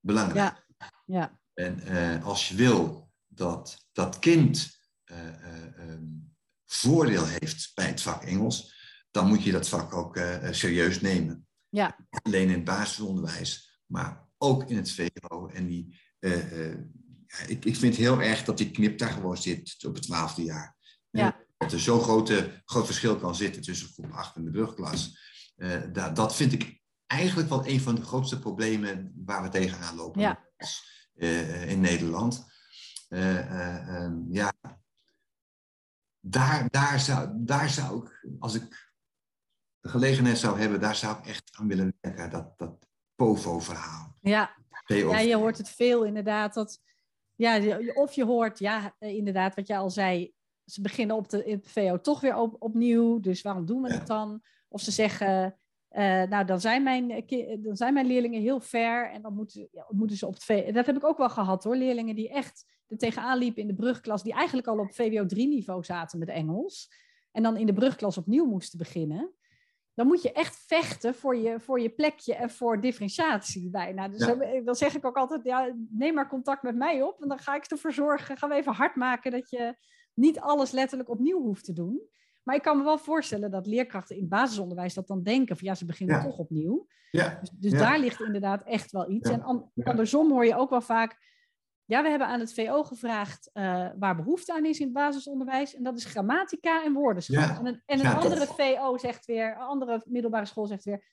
belangrijk 0.00 0.64
is. 0.68 0.74
Ja. 0.76 0.90
ja. 1.04 1.40
En 1.54 2.22
als 2.22 2.48
je 2.48 2.54
wil 2.54 3.10
dat 3.26 3.88
dat 3.92 4.18
kind 4.18 4.78
ehm, 5.04 6.04
voordeel 6.64 7.26
heeft 7.26 7.70
bij 7.74 7.86
het 7.86 8.02
vak 8.02 8.22
Engels, 8.22 8.74
dan 9.10 9.28
moet 9.28 9.42
je 9.42 9.52
dat 9.52 9.68
vak 9.68 9.94
ook 9.94 10.20
serieus 10.50 11.00
nemen. 11.00 11.46
Ja. 11.68 11.96
Alleen 12.22 12.48
in 12.48 12.54
het 12.54 12.64
basisonderwijs, 12.64 13.80
maar 13.86 14.25
ook 14.38 14.64
in 14.64 14.76
het 14.76 14.92
VO. 14.92 15.46
En 15.46 15.66
die, 15.66 16.00
uh, 16.20 16.72
ja, 17.26 17.46
ik, 17.46 17.64
ik 17.64 17.76
vind 17.76 17.96
heel 17.96 18.22
erg 18.22 18.44
dat 18.44 18.58
die 18.58 18.70
knip 18.70 18.98
daar 18.98 19.10
gewoon 19.10 19.36
zit 19.36 19.84
op 19.86 19.94
het 19.94 20.02
twaalfde 20.02 20.42
jaar. 20.42 20.76
Ja. 21.10 21.44
Dat 21.56 21.72
er 21.72 21.80
zo'n 21.80 22.00
grote, 22.00 22.62
groot 22.64 22.86
verschil 22.86 23.16
kan 23.16 23.34
zitten 23.34 23.62
tussen 23.62 23.88
groep 23.88 24.12
8 24.12 24.36
en 24.36 24.44
de 24.44 24.50
brugklas. 24.50 25.18
Uh, 25.56 25.82
dat, 25.92 26.16
dat 26.16 26.36
vind 26.36 26.52
ik 26.52 26.80
eigenlijk 27.06 27.48
wel 27.48 27.66
een 27.66 27.80
van 27.80 27.94
de 27.94 28.02
grootste 28.02 28.38
problemen 28.38 29.12
waar 29.24 29.42
we 29.42 29.48
tegenaan 29.48 29.96
lopen 29.96 30.20
ja. 30.20 30.44
in 31.66 31.80
Nederland. 31.80 32.46
Um, 33.08 34.26
ja, 34.30 34.52
daar, 36.20 36.68
daar, 36.70 37.00
zou, 37.00 37.30
daar 37.34 37.70
zou 37.70 38.04
ik, 38.04 38.26
als 38.38 38.54
ik 38.54 38.94
de 39.80 39.88
gelegenheid 39.88 40.38
zou 40.38 40.58
hebben, 40.58 40.80
daar 40.80 40.96
zou 40.96 41.18
ik 41.18 41.26
echt 41.26 41.50
aan 41.52 41.68
willen 41.68 41.96
werken. 42.00 42.30
Dat, 42.30 42.58
dat 42.58 42.85
POVO-verhaal. 43.16 44.14
Ja. 44.20 44.56
ja, 44.86 45.18
je 45.18 45.36
hoort 45.36 45.58
het 45.58 45.68
veel 45.68 46.04
inderdaad. 46.04 46.54
Dat, 46.54 46.80
ja, 47.34 47.78
of 47.94 48.12
je 48.12 48.24
hoort, 48.24 48.58
ja, 48.58 48.94
eh, 48.98 49.14
inderdaad, 49.14 49.54
wat 49.54 49.66
jij 49.66 49.78
al 49.78 49.90
zei. 49.90 50.32
Ze 50.64 50.80
beginnen 50.80 51.16
op 51.16 51.28
de, 51.28 51.44
in 51.44 51.56
het 51.56 51.68
VO 51.68 52.00
toch 52.00 52.20
weer 52.20 52.36
op, 52.36 52.56
opnieuw. 52.58 53.20
Dus 53.20 53.42
waarom 53.42 53.66
doen 53.66 53.82
we 53.82 53.92
het 53.92 54.06
dan? 54.06 54.42
Of 54.68 54.80
ze 54.80 54.90
zeggen, 54.90 55.58
uh, 55.90 56.22
nou, 56.22 56.44
dan 56.44 56.60
zijn, 56.60 56.82
mijn, 56.82 57.24
dan 57.62 57.76
zijn 57.76 57.94
mijn 57.94 58.06
leerlingen 58.06 58.40
heel 58.40 58.60
ver 58.60 59.10
en 59.10 59.22
dan 59.22 59.34
moeten, 59.34 59.68
ja, 59.72 59.86
moeten 59.90 60.16
ze 60.16 60.26
op 60.26 60.34
het 60.34 60.44
VO. 60.44 60.72
Dat 60.72 60.86
heb 60.86 60.96
ik 60.96 61.04
ook 61.04 61.18
wel 61.18 61.30
gehad 61.30 61.64
hoor. 61.64 61.76
Leerlingen 61.76 62.14
die 62.14 62.28
echt 62.28 62.64
er 62.86 62.98
tegenaan 62.98 63.38
liepen 63.38 63.62
in 63.62 63.68
de 63.68 63.74
brugklas, 63.74 64.22
die 64.22 64.32
eigenlijk 64.32 64.66
al 64.66 64.78
op 64.78 64.94
VWO 64.94 65.26
3 65.26 65.48
niveau 65.48 65.84
zaten 65.84 66.18
met 66.18 66.28
Engels. 66.28 66.90
En 67.32 67.42
dan 67.42 67.56
in 67.56 67.66
de 67.66 67.72
brugklas 67.72 68.18
opnieuw 68.18 68.44
moesten 68.44 68.78
beginnen 68.78 69.34
dan 69.96 70.06
moet 70.06 70.22
je 70.22 70.32
echt 70.32 70.64
vechten 70.66 71.14
voor 71.14 71.36
je, 71.36 71.60
voor 71.60 71.80
je 71.80 71.90
plekje 71.90 72.34
en 72.34 72.50
voor 72.50 72.80
differentiatie 72.80 73.70
bijna. 73.70 74.08
Dus 74.08 74.26
dan 74.64 74.74
zeg 74.74 74.94
ik 74.94 75.06
ook 75.06 75.16
altijd, 75.16 75.44
ja, 75.44 75.74
neem 75.90 76.14
maar 76.14 76.28
contact 76.28 76.62
met 76.62 76.76
mij 76.76 77.02
op 77.02 77.22
en 77.22 77.28
dan 77.28 77.38
ga 77.38 77.54
ik 77.54 77.64
ervoor 77.64 77.92
zorgen, 77.92 78.36
gaan 78.36 78.48
we 78.48 78.54
even 78.54 78.72
hard 78.72 78.96
maken 78.96 79.30
dat 79.30 79.50
je 79.50 79.76
niet 80.14 80.40
alles 80.40 80.70
letterlijk 80.70 81.10
opnieuw 81.10 81.42
hoeft 81.42 81.64
te 81.64 81.72
doen. 81.72 82.00
Maar 82.42 82.54
ik 82.54 82.62
kan 82.62 82.76
me 82.76 82.84
wel 82.84 82.98
voorstellen 82.98 83.50
dat 83.50 83.66
leerkrachten 83.66 84.14
in 84.16 84.20
het 84.20 84.30
basisonderwijs 84.30 84.94
dat 84.94 85.06
dan 85.06 85.22
denken 85.22 85.56
van 85.56 85.66
ja, 85.66 85.74
ze 85.74 85.84
beginnen 85.84 86.22
toch 86.22 86.38
opnieuw. 86.38 86.86
Ja. 87.10 87.38
Dus, 87.40 87.50
dus 87.50 87.72
daar 87.72 87.98
ligt 87.98 88.20
inderdaad 88.20 88.62
echt 88.62 88.90
wel 88.90 89.10
iets. 89.10 89.30
En 89.30 89.70
andersom 89.84 90.30
hoor 90.30 90.46
je 90.46 90.56
ook 90.56 90.70
wel 90.70 90.80
vaak, 90.80 91.35
ja, 91.86 92.02
we 92.02 92.08
hebben 92.08 92.26
aan 92.26 92.40
het 92.40 92.54
VO 92.54 92.82
gevraagd 92.82 93.50
uh, 93.54 93.86
waar 93.98 94.16
behoefte 94.16 94.54
aan 94.54 94.64
is 94.64 94.78
in 94.78 94.84
het 94.84 94.94
basisonderwijs. 94.94 95.74
En 95.74 95.82
dat 95.82 95.96
is 95.96 96.04
grammatica 96.04 96.84
en 96.84 96.92
woordenschat. 96.92 97.36
Ja. 97.36 97.58
En 97.58 97.66
een, 97.66 97.82
en 97.86 98.00
een 98.00 98.14
andere 98.14 98.46
VO 98.46 98.98
zegt 98.98 99.26
weer, 99.26 99.50
een 99.50 99.66
andere 99.66 100.02
middelbare 100.04 100.46
school 100.46 100.66
zegt 100.66 100.84
weer, 100.84 101.04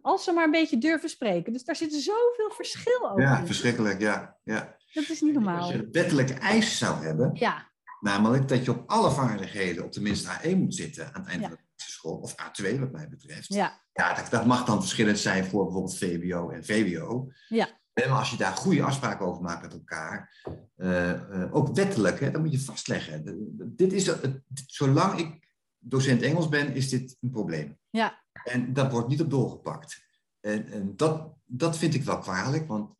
als 0.00 0.24
ze 0.24 0.32
maar 0.32 0.44
een 0.44 0.50
beetje 0.50 0.78
durven 0.78 1.08
spreken. 1.08 1.52
Dus 1.52 1.64
daar 1.64 1.76
zit 1.76 1.92
zoveel 1.92 2.50
verschil 2.50 3.10
over. 3.10 3.22
Ja, 3.22 3.46
verschrikkelijk, 3.46 4.00
ja. 4.00 4.36
ja. 4.42 4.76
Dat 4.92 5.08
is 5.08 5.20
niet 5.20 5.34
normaal. 5.34 5.58
Als 5.58 5.72
je 5.72 5.78
een 5.78 5.92
wettelijke 5.92 6.34
eis 6.34 6.78
zou 6.78 7.04
hebben, 7.04 7.30
ja. 7.34 7.70
namelijk 8.00 8.48
dat 8.48 8.64
je 8.64 8.70
op 8.70 8.90
alle 8.90 9.10
vaardigheden 9.10 9.84
op 9.84 9.92
tenminste 9.92 10.30
A1 10.30 10.56
moet 10.56 10.74
zitten 10.74 11.14
aan 11.14 11.20
het 11.20 11.30
eind 11.30 11.42
van 11.42 11.50
de 11.50 11.58
school, 11.76 12.16
of 12.16 12.32
A2 12.32 12.78
wat 12.78 12.92
mij 12.92 13.08
betreft. 13.08 13.54
Ja. 13.54 13.86
Ja, 13.92 14.14
dat, 14.14 14.30
dat 14.30 14.46
mag 14.46 14.64
dan 14.64 14.80
verschillend 14.80 15.18
zijn 15.18 15.44
voor 15.44 15.64
bijvoorbeeld 15.64 15.98
VWO 15.98 16.50
en 16.50 16.64
VWO. 16.64 17.28
Ja. 17.48 17.77
En 18.04 18.10
als 18.10 18.30
je 18.30 18.36
daar 18.36 18.56
goede 18.56 18.82
afspraken 18.82 19.26
over 19.26 19.42
maakt 19.42 19.62
met 19.62 19.72
elkaar, 19.72 20.42
uh, 20.76 21.12
uh, 21.12 21.54
ook 21.54 21.74
wettelijk, 21.74 22.20
hè, 22.20 22.30
dan 22.30 22.40
moet 22.40 22.52
je 22.52 22.60
vastleggen. 22.60 23.24
Dit 23.76 23.92
is, 23.92 24.06
het, 24.06 24.42
zolang 24.66 25.18
ik 25.18 25.48
docent 25.78 26.22
Engels 26.22 26.48
ben, 26.48 26.74
is 26.74 26.88
dit 26.88 27.16
een 27.20 27.30
probleem. 27.30 27.78
Ja. 27.90 28.24
En 28.44 28.72
dat 28.72 28.92
wordt 28.92 29.08
niet 29.08 29.20
op 29.20 29.30
doorgepakt. 29.30 30.02
En, 30.40 30.66
en 30.66 30.96
dat, 30.96 31.34
dat 31.44 31.78
vind 31.78 31.94
ik 31.94 32.02
wel 32.02 32.18
kwalijk, 32.18 32.68
want 32.68 32.94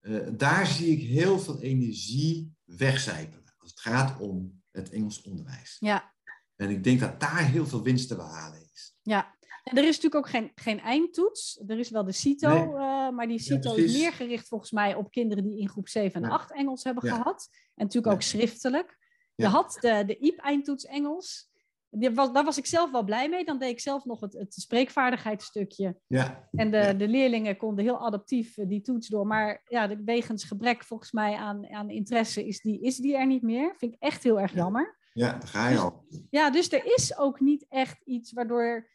uh, 0.00 0.28
daar 0.32 0.66
zie 0.66 0.88
ik 0.88 1.08
heel 1.08 1.38
veel 1.38 1.60
energie 1.60 2.54
wegcijpelen. 2.64 3.54
Als 3.58 3.70
het 3.70 3.80
gaat 3.80 4.18
om 4.18 4.62
het 4.70 4.90
Engels 4.90 5.22
onderwijs. 5.22 5.76
Ja. 5.80 6.14
En 6.56 6.70
ik 6.70 6.84
denk 6.84 7.00
dat 7.00 7.20
daar 7.20 7.44
heel 7.44 7.66
veel 7.66 7.82
winst 7.82 8.08
te 8.08 8.16
behalen 8.16 8.70
is. 8.72 8.96
Ja, 9.02 9.36
en 9.70 9.76
er 9.76 9.84
is 9.88 9.96
natuurlijk 10.00 10.14
ook 10.14 10.28
geen, 10.28 10.52
geen 10.54 10.80
eindtoets. 10.80 11.62
Er 11.66 11.78
is 11.78 11.90
wel 11.90 12.04
de 12.04 12.12
CITO, 12.12 12.48
Nee. 12.48 12.64
uh, 12.66 13.10
maar 13.10 13.26
die 13.28 13.38
CITO 13.38 13.76
Ja, 13.76 13.82
is 13.82 13.92
meer 13.92 14.12
gericht 14.12 14.48
volgens 14.48 14.70
mij 14.70 14.94
op 14.94 15.10
kinderen 15.10 15.44
die 15.44 15.58
in 15.60 15.68
groep 15.68 15.88
7 15.88 16.22
en 16.22 16.28
Ja. 16.28 16.34
8 16.34 16.52
Engels 16.52 16.84
hebben 16.84 17.06
Ja. 17.06 17.14
gehad. 17.16 17.48
En 17.74 17.84
natuurlijk 17.84 18.14
ook 18.14 18.22
schriftelijk. 18.22 18.96
Je 19.34 19.46
had 19.46 19.76
de, 19.80 20.02
de 20.06 20.18
IEP-eindtoets 20.18 20.84
Engels. 20.86 21.50
Die 21.90 22.10
was, 22.10 22.32
daar 22.32 22.44
was 22.44 22.58
ik 22.58 22.66
zelf 22.66 22.90
wel 22.90 23.02
blij 23.04 23.28
mee. 23.28 23.44
Dan 23.44 23.58
deed 23.58 23.70
ik 23.70 23.80
zelf 23.80 24.04
nog 24.04 24.20
het, 24.20 24.32
het 24.32 24.54
spreekvaardigheidsstukje. 24.54 25.96
Ja, 26.06 26.48
En 26.52 26.70
de, 26.70 26.94
de 26.96 27.08
leerlingen 27.08 27.56
konden 27.56 27.84
heel 27.84 27.98
adaptief 27.98 28.56
eh, 28.58 28.68
die 28.68 28.80
toets 28.80 29.08
door. 29.08 29.26
Maar 29.26 29.62
ja, 29.68 29.96
wegens 30.04 30.44
gebrek 30.44 30.84
volgens 30.84 31.12
mij 31.12 31.34
aan, 31.34 31.70
aan 31.70 31.90
interesse 31.90 32.46
is 32.46 32.60
die, 32.60 32.80
is 32.80 32.96
die 32.96 33.16
er 33.16 33.26
niet 33.26 33.42
meer. 33.42 33.74
Vind 33.76 33.94
ik 33.94 34.00
echt 34.00 34.22
heel 34.22 34.40
erg 34.40 34.50
Ja. 34.52 34.56
jammer. 34.56 34.96
ja, 35.12 35.32
daar 35.32 35.48
ga 35.48 35.68
je 35.68 35.78
al. 35.78 36.04
Ja, 36.30 36.50
dus 36.50 36.72
er 36.72 36.84
is 36.96 37.18
ook 37.18 37.40
niet 37.40 37.64
echt 37.68 38.02
iets 38.04 38.32
waardoor, 38.32 38.88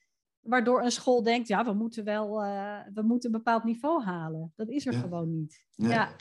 waardoor 0.44 0.84
een 0.84 0.92
school 0.92 1.24
denkt, 1.24 1.48
ja, 1.48 1.66
we 1.66 1.74
moeten 1.74 2.04
wel 2.04 2.44
eh, 2.44 2.80
we 2.94 3.02
moeten 3.02 3.32
een 3.34 3.38
bepaald 3.38 3.64
niveau 3.64 4.04
halen. 4.04 4.54
Dat 4.56 4.70
is 4.70 4.86
er 4.86 4.94
Ja. 4.94 5.00
gewoon 5.00 5.40
niet. 5.40 5.66
Nee, 5.76 5.90
Ja. 5.92 6.16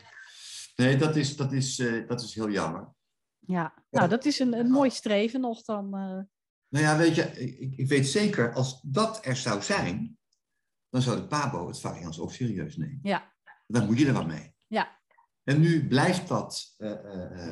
nee 0.77 0.97
dat, 0.97 1.17
is, 1.17 1.37
dat, 1.37 1.53
is, 1.53 1.79
eh, 1.79 2.09
dat 2.09 2.21
is 2.23 2.35
heel 2.35 2.51
jammer. 2.51 2.89
Ja, 3.39 3.75
nou, 3.91 4.09
dat 4.09 4.25
is 4.25 4.39
een, 4.39 4.53
een 4.59 4.71
mooi 4.71 4.91
streven 4.91 5.41
nog 5.41 5.63
dan. 5.63 5.85
eh, 5.85 6.21
Nou 6.69 6.85
ja, 6.85 6.97
weet 6.97 7.15
je, 7.15 7.23
ik, 7.23 7.77
ik 7.77 7.89
weet 7.89 8.07
zeker, 8.07 8.53
als 8.55 8.81
dat 8.83 9.27
er 9.27 9.37
zou 9.37 9.63
zijn, 9.63 10.19
dan 10.89 11.03
zou 11.03 11.17
de 11.17 11.27
PABO 11.27 11.67
het 11.67 11.85
Engels 11.85 12.21
ook 12.21 12.33
serieus 12.33 12.77
nemen. 12.77 12.99
Ja. 13.03 13.33
Dan 13.67 13.87
moet 13.87 13.99
je 13.99 14.07
er 14.07 14.13
wat 14.13 14.27
mee. 14.27 14.55
Ja. 14.67 15.01
En 15.45 15.61
nu 15.61 15.87
blijft 15.89 16.29
dat 16.29 16.75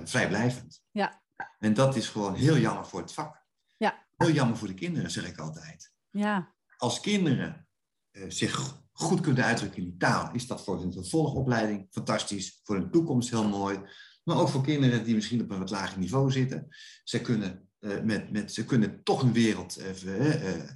vrijblijvend. 0.04 0.82
Ja. 0.90 1.22
En 1.58 1.74
dat 1.74 1.96
is 1.96 2.08
gewoon 2.08 2.34
heel 2.34 2.56
jammer 2.56 2.86
voor 2.86 3.00
het 3.00 3.12
vak. 3.12 3.44
Ja. 3.76 4.06
Heel 4.16 4.30
jammer 4.30 4.56
voor 4.56 4.68
de 4.68 4.74
kinderen, 4.74 5.10
zeg 5.10 5.28
ik 5.28 5.38
altijd. 5.38 5.92
ja, 6.10 6.54
Als 6.80 7.00
kinderen 7.00 7.66
eh, 8.10 8.24
zich 8.28 8.82
goed 8.92 9.20
kunnen 9.20 9.44
uitdrukken 9.44 9.82
in 9.82 9.88
die 9.88 9.96
taal, 9.96 10.34
is 10.34 10.46
dat 10.46 10.64
voor 10.64 10.80
hun 10.80 10.92
vervolgopleiding 10.92 11.86
fantastisch, 11.90 12.60
voor 12.62 12.76
hun 12.76 12.90
toekomst 12.90 13.30
heel 13.30 13.48
mooi. 13.48 13.80
Maar 14.24 14.36
ook 14.36 14.48
voor 14.48 14.62
kinderen 14.62 15.04
die 15.04 15.14
misschien 15.14 15.42
op 15.42 15.50
een 15.50 15.58
wat 15.58 15.70
lager 15.70 15.98
niveau 15.98 16.30
zitten. 16.30 16.68
Ze 17.04 17.20
kunnen, 17.20 17.68
eh, 17.78 18.00
met, 18.00 18.30
met, 18.30 18.52
ze 18.52 18.64
kunnen 18.64 19.02
toch 19.02 19.22
hun 19.22 19.32
wereld 19.32 19.76
even 19.76 20.42
eh, 20.42 20.68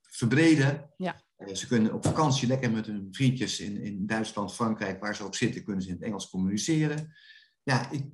verbreden. 0.00 0.90
Ja. 0.96 1.24
Ze 1.52 1.66
kunnen 1.66 1.94
op 1.94 2.04
vakantie 2.04 2.48
lekker 2.48 2.70
met 2.70 2.86
hun 2.86 3.08
vriendjes 3.10 3.60
in, 3.60 3.76
in 3.82 4.06
Duitsland, 4.06 4.54
Frankrijk, 4.54 5.00
waar 5.00 5.16
ze 5.16 5.24
ook 5.24 5.34
zitten, 5.34 5.64
kunnen 5.64 5.82
ze 5.82 5.88
in 5.88 5.94
het 5.94 6.04
Engels 6.04 6.30
communiceren. 6.30 7.14
Ja, 7.62 7.90
ik, 7.90 8.04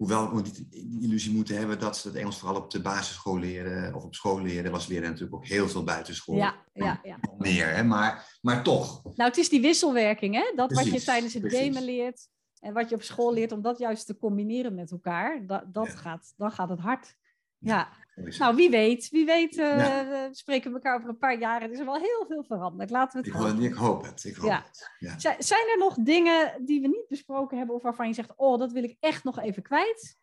hoewel 0.00 0.34
we 0.34 0.42
niet 0.42 0.70
de 0.70 0.98
illusie 1.00 1.34
moeten 1.34 1.56
hebben 1.56 1.78
dat 1.78 1.96
ze 1.96 2.08
het 2.08 2.16
Engels 2.16 2.38
vooral 2.38 2.60
op 2.60 2.70
de 2.70 2.80
basisschool 2.80 3.38
leren 3.38 3.94
of 3.94 4.04
op 4.04 4.14
school 4.14 4.40
leren, 4.42 4.70
was 4.70 4.86
leren 4.86 5.08
natuurlijk 5.08 5.34
ook 5.34 5.46
heel 5.46 5.68
veel 5.68 5.84
buitenschool. 5.84 6.36
ja, 6.36 6.64
ja, 6.72 7.00
ja. 7.02 7.18
Meer, 7.38 7.74
hè? 7.74 7.82
Maar, 7.84 8.38
maar 8.40 8.62
toch. 8.62 9.02
Nou, 9.04 9.28
het 9.28 9.36
is 9.36 9.48
die 9.48 9.60
wisselwerking, 9.60 10.34
hè? 10.34 10.52
Dat 10.56 10.72
wat 10.72 10.84
je 10.84 11.02
tijdens 11.02 11.34
het 11.34 11.42
precies. 11.42 11.60
gamen 11.60 11.82
leert 11.84 12.28
en 12.60 12.72
wat 12.72 12.88
je 12.88 12.94
op 12.94 13.02
school 13.02 13.32
leert, 13.32 13.52
om 13.52 13.62
dat 13.62 13.78
juist 13.78 14.06
te 14.06 14.16
combineren 14.16 14.74
met 14.74 14.90
elkaar, 14.90 15.46
dat, 15.46 15.64
dat 15.66 15.86
Ja. 15.86 15.92
gaat, 15.96 16.32
dan 16.36 16.50
gaat 16.52 16.68
het 16.68 16.80
hard. 16.80 17.14
Ja. 17.58 17.88
Nou 18.14 18.56
wie 18.56 18.70
weet, 18.70 19.08
wie 19.08 19.26
weet, 19.26 19.54
Ja. 19.54 19.76
we 20.08 20.28
spreken 20.32 20.72
elkaar 20.72 20.96
over 20.96 21.08
een 21.08 21.18
paar 21.18 21.38
jaren. 21.38 21.66
Er 21.68 21.72
is 21.72 21.78
er 21.78 21.84
wel 21.84 21.98
heel 21.98 22.24
veel 22.28 22.44
veranderd. 22.44 22.90
Laten 22.90 23.12
we 23.22 23.28
het 23.28 23.36
ik, 23.36 23.42
hopen. 23.42 23.62
ik 23.62 23.74
hoop 23.74 24.02
het. 24.04 24.24
Ik 24.24 24.36
hoop 24.36 24.48
Ja. 24.50 24.62
het. 24.66 24.90
Ja. 24.98 25.18
Zi- 25.18 25.42
Zijn 25.42 25.68
er 25.72 25.78
nog 25.78 25.94
dingen 25.94 26.64
die 26.66 26.80
we 26.80 26.88
niet 26.88 27.08
besproken 27.08 27.56
hebben 27.58 27.74
of 27.76 27.82
waarvan 27.82 28.08
je 28.08 28.14
zegt, 28.14 28.32
oh, 28.36 28.58
dat 28.58 28.72
wil 28.72 28.82
ik 28.84 28.96
echt 29.00 29.24
nog 29.24 29.38
even 29.38 29.62
kwijt? 29.62 30.18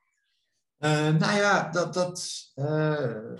Eh, 0.77 0.91
nou 0.91 1.37
ja, 1.37 1.69
dat. 1.69 1.93
dat 1.93 2.51
eh, 2.55 3.33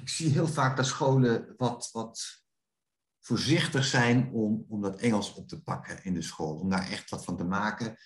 ik 0.00 0.08
zie 0.08 0.30
heel 0.30 0.46
vaak 0.48 0.76
dat 0.76 0.86
scholen 0.86 1.54
wat, 1.56 1.88
wat 1.92 2.44
voorzichtig 3.20 3.84
zijn 3.84 4.30
om, 4.32 4.66
om 4.68 4.80
dat 4.82 4.96
Engels 5.00 5.34
op 5.34 5.48
te 5.48 5.62
pakken 5.62 6.04
in 6.04 6.14
de 6.14 6.22
school. 6.22 6.54
Om 6.54 6.70
daar 6.70 6.90
echt 6.90 7.10
wat 7.10 7.24
van 7.24 7.36
te 7.36 7.44
maken. 7.44 7.96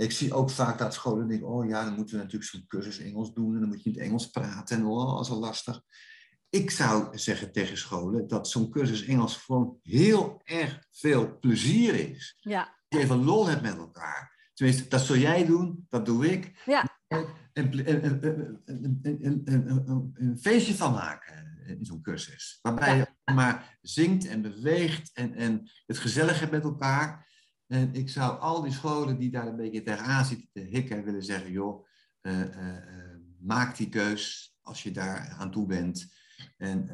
Ik 0.00 0.12
zie 0.12 0.34
ook 0.34 0.50
vaak 0.50 0.78
dat 0.78 0.94
scholen 0.94 1.28
denken: 1.28 1.48
oh 1.48 1.68
ja, 1.68 1.84
dan 1.84 1.94
moeten 1.94 2.16
we 2.16 2.22
natuurlijk 2.22 2.50
zo'n 2.50 2.66
cursus 2.66 2.98
Engels 2.98 3.34
doen. 3.34 3.54
En 3.54 3.60
dan 3.60 3.68
moet 3.68 3.82
je 3.82 3.90
in 3.90 3.96
het 3.96 4.04
Engels 4.04 4.26
praten. 4.30 4.76
En 4.76 4.84
oh, 4.86 5.14
dat 5.14 5.20
is 5.24 5.28
wel 5.28 5.38
lastig. 5.38 5.82
Ik 6.50 6.70
zou 6.70 7.18
zeggen 7.18 7.52
tegen 7.52 7.78
scholen 7.78 8.28
dat 8.28 8.48
zo'n 8.48 8.70
cursus 8.70 9.04
Engels 9.04 9.36
gewoon 9.36 9.78
heel 9.82 10.40
erg 10.44 10.84
veel 10.90 11.38
plezier 11.38 11.94
is. 12.10 12.38
Ja, 12.40 12.76
je 12.88 12.98
even 12.98 13.24
lol 13.24 13.48
hebt 13.48 13.62
met 13.62 13.76
elkaar. 13.76 14.50
Tenminste, 14.54 14.88
dat 14.88 15.00
zul 15.00 15.16
jij 15.16 15.46
doen, 15.46 15.86
dat 15.88 16.06
doe 16.06 16.30
ik. 16.30 16.62
Ja. 16.66 16.98
En, 17.08 17.26
en, 17.52 17.86
en- 17.86 18.02
en- 18.02 18.22
en- 18.22 18.60
en- 18.66 19.20
en- 19.22 19.42
en- 19.44 19.66
en- 19.66 20.10
een 20.14 20.38
feestje 20.38 20.74
van 20.74 20.92
maken. 20.92 21.48
in 21.66 21.84
zo'n 21.84 22.02
cursus. 22.02 22.58
Waarbij 22.62 22.96
je 22.96 23.32
maar 23.32 23.78
zingt 23.82 24.26
en 24.26 24.42
beweegt 24.42 25.10
en, 25.12 25.34
en 25.34 25.70
het 25.86 25.98
gezellig 25.98 26.40
hebt 26.40 26.52
met 26.52 26.64
elkaar. 26.64 27.29
En 27.70 27.94
ik 27.94 28.08
zou 28.08 28.40
al 28.40 28.62
die 28.62 28.72
scholen 28.72 29.18
die 29.18 29.30
daar 29.30 29.46
een 29.46 29.56
beetje 29.56 29.82
tegenaan 29.82 30.24
zitten 30.24 30.48
te 30.52 30.60
hikken 30.60 31.04
willen 31.04 31.22
zeggen, 31.22 31.50
joh, 31.50 31.86
uh, 32.22 32.40
uh, 32.40 32.46
maak 33.38 33.76
die 33.76 33.88
keus 33.88 34.54
als 34.60 34.82
je 34.82 34.90
daar 34.90 35.34
aan 35.38 35.50
toe 35.50 35.66
bent. 35.66 36.12
En 36.56 36.90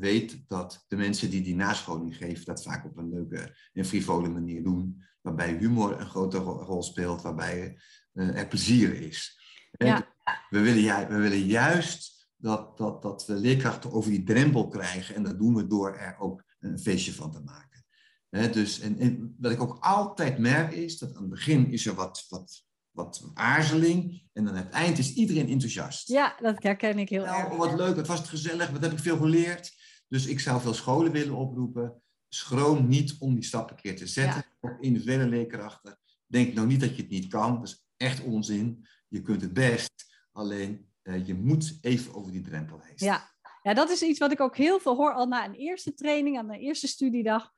weet 0.00 0.48
dat 0.48 0.84
de 0.88 0.96
mensen 0.96 1.30
die 1.30 1.42
die 1.42 1.54
nascholing 1.54 2.16
geven, 2.16 2.44
dat 2.44 2.62
vaak 2.62 2.84
op 2.84 2.96
een 2.96 3.08
leuke 3.08 3.56
en 3.72 3.84
frivole 3.84 4.28
manier 4.28 4.62
doen. 4.62 5.02
Waarbij 5.20 5.56
humor 5.56 6.00
een 6.00 6.06
grote 6.06 6.38
rol 6.38 6.82
speelt, 6.82 7.22
waarbij 7.22 7.78
er 8.12 8.48
plezier 8.48 8.94
is. 8.94 9.40
Ja. 9.70 10.08
We, 10.50 10.60
willen, 10.60 11.08
we 11.08 11.16
willen 11.16 11.46
juist 11.46 12.28
dat, 12.36 12.78
dat, 12.78 13.02
dat 13.02 13.26
we 13.26 13.34
leerkrachten 13.34 13.92
over 13.92 14.10
die 14.10 14.24
drempel 14.24 14.68
krijgen. 14.68 15.14
En 15.14 15.22
dat 15.22 15.38
doen 15.38 15.54
we 15.54 15.66
door 15.66 15.96
er 15.96 16.18
ook 16.18 16.44
een 16.60 16.78
feestje 16.78 17.12
van 17.12 17.32
te 17.32 17.40
maken 17.40 17.77
dus, 18.30 18.80
en, 18.80 18.98
en, 18.98 19.36
wat 19.38 19.52
ik 19.52 19.60
ook 19.60 19.76
altijd 19.80 20.38
merk 20.38 20.72
is 20.72 20.98
dat 20.98 21.14
aan 21.14 21.22
het 21.22 21.30
begin 21.30 21.72
is 21.72 21.86
er 21.86 21.94
wat, 21.94 22.26
wat, 22.28 22.64
wat 22.90 23.30
aarzeling. 23.34 24.22
En 24.32 24.44
dan 24.44 24.56
aan 24.56 24.64
het 24.64 24.72
eind 24.72 24.98
is 24.98 25.14
iedereen 25.14 25.48
enthousiast. 25.48 26.08
Ja, 26.08 26.36
dat 26.40 26.62
herken 26.62 26.98
ik 26.98 27.08
heel 27.08 27.24
nou, 27.24 27.44
erg. 27.44 27.56
Wat 27.56 27.74
leuk, 27.74 27.96
wat 27.96 28.06
was 28.06 28.18
het 28.18 28.28
gezellig, 28.28 28.70
wat 28.70 28.82
heb 28.82 28.92
ik 28.92 28.98
veel 28.98 29.16
geleerd. 29.16 29.76
Dus 30.08 30.26
ik 30.26 30.40
zou 30.40 30.60
veel 30.60 30.74
scholen 30.74 31.12
willen 31.12 31.34
oproepen. 31.34 32.02
Schroom 32.28 32.88
niet 32.88 33.16
om 33.18 33.34
die 33.34 33.44
stap 33.44 33.70
een 33.70 33.76
keer 33.76 33.96
te 33.96 34.06
zetten. 34.06 34.44
Ja. 34.60 34.68
Ook 34.70 34.80
individuele 34.80 35.26
leerkrachten. 35.26 35.98
Denk 36.26 36.54
nou 36.54 36.66
niet 36.66 36.80
dat 36.80 36.96
je 36.96 37.02
het 37.02 37.10
niet 37.10 37.26
kan. 37.26 37.54
Dat 37.54 37.68
is 37.68 37.86
echt 37.96 38.22
onzin. 38.22 38.86
Je 39.08 39.22
kunt 39.22 39.40
het 39.40 39.52
best. 39.52 40.06
Alleen 40.32 40.88
uh, 41.02 41.26
je 41.26 41.34
moet 41.34 41.78
even 41.80 42.14
over 42.14 42.32
die 42.32 42.40
drempel 42.40 42.80
heen. 42.80 42.92
Ja. 42.94 43.30
ja, 43.62 43.74
dat 43.74 43.90
is 43.90 44.02
iets 44.02 44.18
wat 44.18 44.32
ik 44.32 44.40
ook 44.40 44.56
heel 44.56 44.80
veel 44.80 44.96
hoor 44.96 45.12
al 45.12 45.26
na 45.26 45.44
een 45.44 45.54
eerste 45.54 45.94
training, 45.94 46.38
aan 46.38 46.48
de 46.48 46.58
eerste 46.58 46.86
studiedag 46.86 47.52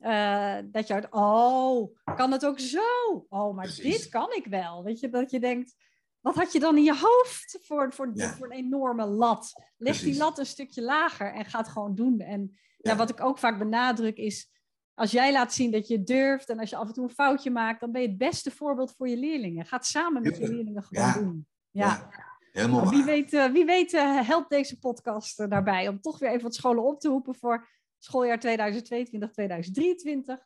uh, 0.00 0.56
dat 0.64 0.86
je 0.86 0.94
uit, 0.94 1.06
oh, 1.10 1.96
kan 2.16 2.32
het 2.32 2.46
ook 2.46 2.60
zo? 2.60 2.80
Oh, 3.28 3.54
maar 3.54 3.74
dit 3.82 4.08
kan 4.08 4.32
ik 4.32 4.46
wel. 4.46 4.84
Weet 4.84 5.00
je, 5.00 5.08
dat 5.08 5.30
je 5.30 5.40
denkt, 5.40 5.74
wat 6.20 6.34
had 6.34 6.52
je 6.52 6.60
dan 6.60 6.76
in 6.76 6.82
je 6.82 6.96
hoofd 6.96 7.58
voor, 7.62 7.92
voor, 7.92 8.12
voor 8.14 8.46
een 8.46 8.56
enorme 8.56 9.06
lat? 9.06 9.52
Leg 9.76 10.00
die 10.00 10.16
lat 10.16 10.38
een 10.38 10.46
stukje 10.46 10.82
lager 10.82 11.32
en 11.32 11.44
ga 11.44 11.58
het 11.58 11.68
gewoon 11.68 11.94
doen. 11.94 12.20
En 12.20 12.58
ja. 12.78 12.96
wat 12.96 13.10
ik 13.10 13.20
ook 13.20 13.38
vaak 13.38 13.58
benadruk 13.58 14.16
is, 14.16 14.50
als 14.94 15.10
jij 15.10 15.32
laat 15.32 15.52
zien 15.52 15.70
dat 15.70 15.88
je 15.88 16.02
durft 16.02 16.48
en 16.48 16.58
als 16.58 16.70
je 16.70 16.76
af 16.76 16.86
en 16.86 16.92
toe 16.92 17.04
een 17.04 17.10
foutje 17.10 17.50
maakt, 17.50 17.80
dan 17.80 17.92
ben 17.92 18.02
je 18.02 18.08
het 18.08 18.18
beste 18.18 18.50
voorbeeld 18.50 18.94
voor 18.96 19.08
je 19.08 19.16
leerlingen. 19.16 19.66
Ga 19.66 19.76
het 19.76 19.86
samen 19.86 20.22
met 20.22 20.36
je 20.36 20.48
leerlingen 20.48 20.82
gewoon 20.82 21.12
doen. 21.12 21.46
Ja. 21.70 22.08
Helemaal 22.52 22.90
wie 22.90 23.04
weet, 23.04 23.32
uh, 23.32 23.46
wie 23.46 23.64
weet 23.64 23.92
uh, 23.92 24.20
helpt 24.20 24.50
deze 24.50 24.78
podcast 24.78 25.50
daarbij 25.50 25.88
om 25.88 26.00
toch 26.00 26.18
weer 26.18 26.30
even 26.30 26.42
wat 26.42 26.54
scholen 26.54 26.84
op 26.84 27.00
te 27.00 27.08
roepen 27.08 27.34
voor 27.34 27.68
schooljaar 28.06 28.38
2022, 28.38 29.30
2023. 29.30 30.38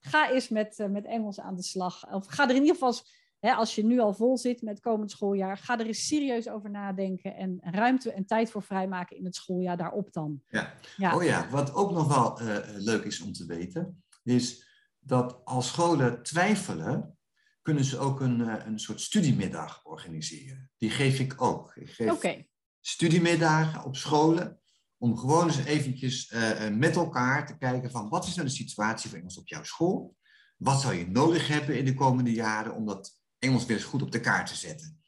Ga 0.00 0.30
eens 0.30 0.48
met, 0.48 0.78
uh, 0.78 0.86
met 0.86 1.04
Engels 1.04 1.40
aan 1.40 1.56
de 1.56 1.62
slag. 1.62 2.12
Of 2.12 2.26
ga 2.26 2.42
er 2.44 2.54
in 2.54 2.60
ieder 2.60 2.74
geval, 2.74 2.94
hè, 3.38 3.52
als 3.52 3.74
je 3.74 3.84
nu 3.84 3.98
al 3.98 4.14
vol 4.14 4.38
zit 4.38 4.62
met 4.62 4.80
komend 4.80 5.10
schooljaar, 5.10 5.56
ga 5.56 5.78
er 5.78 5.86
eens 5.86 6.06
serieus 6.06 6.48
over 6.48 6.70
nadenken 6.70 7.36
en 7.36 7.58
ruimte 7.62 8.12
en 8.12 8.26
tijd 8.26 8.50
voor 8.50 8.62
vrijmaken 8.62 9.16
in 9.16 9.24
het 9.24 9.34
schooljaar 9.34 9.76
daarop 9.76 10.12
dan. 10.12 10.42
Ja. 10.48 10.74
ja. 10.96 11.16
Oh 11.16 11.22
ja, 11.22 11.48
wat 11.50 11.74
ook 11.74 11.92
nog 11.92 12.08
wel 12.08 12.42
uh, 12.42 12.58
leuk 12.76 13.04
is 13.04 13.20
om 13.20 13.32
te 13.32 13.46
weten, 13.46 14.02
is 14.22 14.66
dat 14.98 15.44
als 15.44 15.68
scholen 15.68 16.22
twijfelen, 16.22 17.16
kunnen 17.62 17.84
ze 17.84 17.98
ook 17.98 18.20
een, 18.20 18.40
uh, 18.40 18.54
een 18.64 18.78
soort 18.78 19.00
studiemiddag 19.00 19.84
organiseren. 19.84 20.70
Die 20.76 20.90
geef 20.90 21.18
ik 21.18 21.42
ook. 21.42 21.76
Ik 21.76 21.90
geef 21.90 22.10
okay. 22.10 22.48
studiemiddagen 22.80 23.84
op 23.84 23.96
scholen 23.96 24.61
om 25.02 25.18
gewoon 25.18 25.46
eens 25.46 25.64
eventjes 25.64 26.30
uh, 26.30 26.68
met 26.68 26.96
elkaar 26.96 27.46
te 27.46 27.58
kijken 27.58 27.90
van 27.90 28.08
wat 28.08 28.26
is 28.26 28.34
nou 28.34 28.48
de 28.48 28.54
situatie 28.54 29.10
van 29.10 29.18
Engels 29.18 29.38
op 29.38 29.48
jouw 29.48 29.62
school? 29.64 30.16
Wat 30.56 30.80
zou 30.80 30.94
je 30.94 31.08
nodig 31.08 31.48
hebben 31.48 31.78
in 31.78 31.84
de 31.84 31.94
komende 31.94 32.32
jaren 32.32 32.74
om 32.74 32.86
dat 32.86 33.18
Engels 33.38 33.66
weer 33.66 33.76
eens 33.76 33.86
goed 33.86 34.02
op 34.02 34.12
de 34.12 34.20
kaart 34.20 34.46
te 34.46 34.56
zetten? 34.56 35.02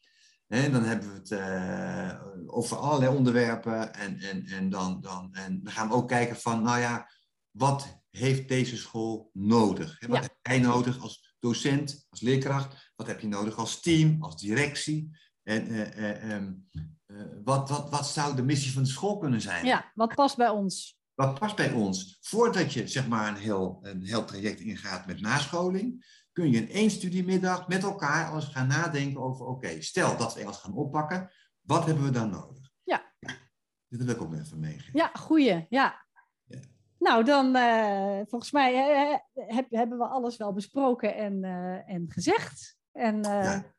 En 0.47 0.73
dan 0.73 0.85
hebben 0.85 1.09
we 1.09 1.19
het 1.19 1.31
uh, 1.31 2.23
over 2.47 2.77
allerlei 2.77 3.17
onderwerpen 3.17 3.95
en, 3.95 4.19
en, 4.19 4.47
en, 4.47 4.71
dan, 4.71 5.01
dan, 5.01 5.29
en 5.33 5.63
dan 5.63 5.73
gaan 5.73 5.89
we 5.89 5.95
ook 5.95 6.09
kijken 6.09 6.37
van, 6.37 6.63
nou 6.63 6.81
ja, 6.81 7.11
wat 7.51 8.03
heeft 8.11 8.49
deze 8.49 8.77
school 8.77 9.31
nodig? 9.33 10.07
Wat 10.07 10.23
heb 10.23 10.37
jij 10.43 10.59
nodig 10.59 11.01
als 11.01 11.35
docent, 11.39 12.07
als 12.09 12.21
leerkracht? 12.21 12.93
Wat 12.97 13.07
heb 13.07 13.21
je 13.21 13.29
nodig 13.29 13.57
als 13.57 13.81
team, 13.81 14.23
als 14.23 14.41
directie? 14.41 15.19
En 15.43 15.73
uh, 15.73 16.37
wat, 17.45 17.69
wat, 17.69 17.91
wat 17.91 18.07
zou 18.07 18.37
de 18.37 18.43
missie 18.43 18.73
van 18.73 18.83
de 18.83 18.89
school 18.89 19.19
kunnen 19.19 19.41
zijn? 19.41 19.67
Ja, 19.67 19.91
wat 19.95 20.15
past 20.15 20.37
bij 20.37 20.49
ons? 20.49 20.99
Wat 21.15 21.39
past 21.39 21.57
bij 21.57 21.73
ons? 21.73 22.19
Voordat 22.21 22.73
je 22.73 22.89
zeg 22.89 23.09
maar 23.09 23.29
een 23.29 23.37
heel, 23.37 23.79
een 23.83 24.03
heel 24.03 24.25
traject 24.25 24.61
ingaat 24.61 25.07
met 25.07 25.21
nascholing, 25.21 26.07
kun 26.33 26.51
je 26.51 26.57
in 26.57 26.71
één 26.71 26.91
studiemiddag 26.91 27.69
met 27.69 27.83
elkaar 27.83 28.31
alles 28.31 28.45
gaan 28.45 28.67
nadenken 28.67 29.21
over, 29.21 29.47
oké, 29.47 29.83
stel 29.83 30.17
dat 30.17 30.35
we 30.35 30.41
Engels 30.41 30.59
gaan 30.59 30.75
oppakken, 30.75 31.31
wat 31.61 31.87
hebben 31.87 32.05
we 32.05 32.11
dan 32.11 32.31
nodig? 32.31 32.71
Ja. 32.83 33.13
ja 33.19 33.35
dit 33.89 34.05
wil 34.05 34.15
ik 34.15 34.23
ook 34.23 34.35
even 34.35 34.61
meegeven. 34.61 34.99
Ja, 34.99 35.11
goeie, 35.13 35.67
ja. 35.69 36.07
ja. 36.45 36.61
Nou, 36.99 37.25
dan 37.25 37.57
uh, 37.57 38.21
volgens 38.27 38.51
mij 38.51 38.75
heb, 39.35 39.67
hebben 39.71 39.99
we 39.99 40.07
alles 40.07 40.37
wel 40.37 40.53
besproken 40.53 41.15
en, 41.15 41.45
uh, 41.45 41.91
en 41.91 42.07
gezegd. 42.09 42.77
En 42.93 43.23
ja. 43.23 43.74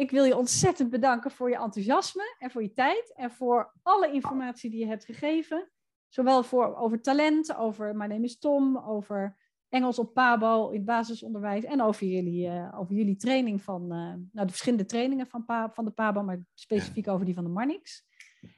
Ik 0.00 0.10
wil 0.10 0.24
je 0.24 0.36
ontzettend 0.36 0.90
bedanken 0.90 1.30
voor 1.30 1.50
je 1.50 1.56
enthousiasme 1.56 2.36
en 2.38 2.50
voor 2.50 2.62
je 2.62 2.72
tijd 2.72 3.12
en 3.16 3.30
voor 3.30 3.72
alle 3.82 4.12
informatie 4.12 4.70
die 4.70 4.80
je 4.80 4.86
hebt 4.86 5.04
gegeven. 5.04 5.70
Zowel 6.08 6.42
voor, 6.42 6.76
over 6.76 7.02
talent, 7.02 7.56
over 7.56 7.96
mijn 7.96 8.10
name 8.10 8.24
is 8.24 8.38
Tom, 8.38 8.78
over 8.78 9.36
Engels 9.68 9.98
op 9.98 10.14
Pabo 10.14 10.68
in 10.68 10.76
het 10.76 10.84
basisonderwijs 10.84 11.64
en 11.64 11.82
over 11.82 12.06
jullie, 12.06 12.46
uh, 12.46 12.78
over 12.78 12.94
jullie 12.94 13.16
training 13.16 13.62
van, 13.62 13.82
uh, 13.82 13.88
nou, 14.32 14.46
de 14.46 14.48
verschillende 14.48 14.84
trainingen 14.84 15.26
van, 15.26 15.44
pa, 15.44 15.70
van 15.70 15.84
de 15.84 15.90
Pabo, 15.90 16.22
maar 16.22 16.40
specifiek 16.54 17.08
over 17.08 17.24
die 17.24 17.34
van 17.34 17.44
de 17.44 17.50
Marnix. 17.50 18.06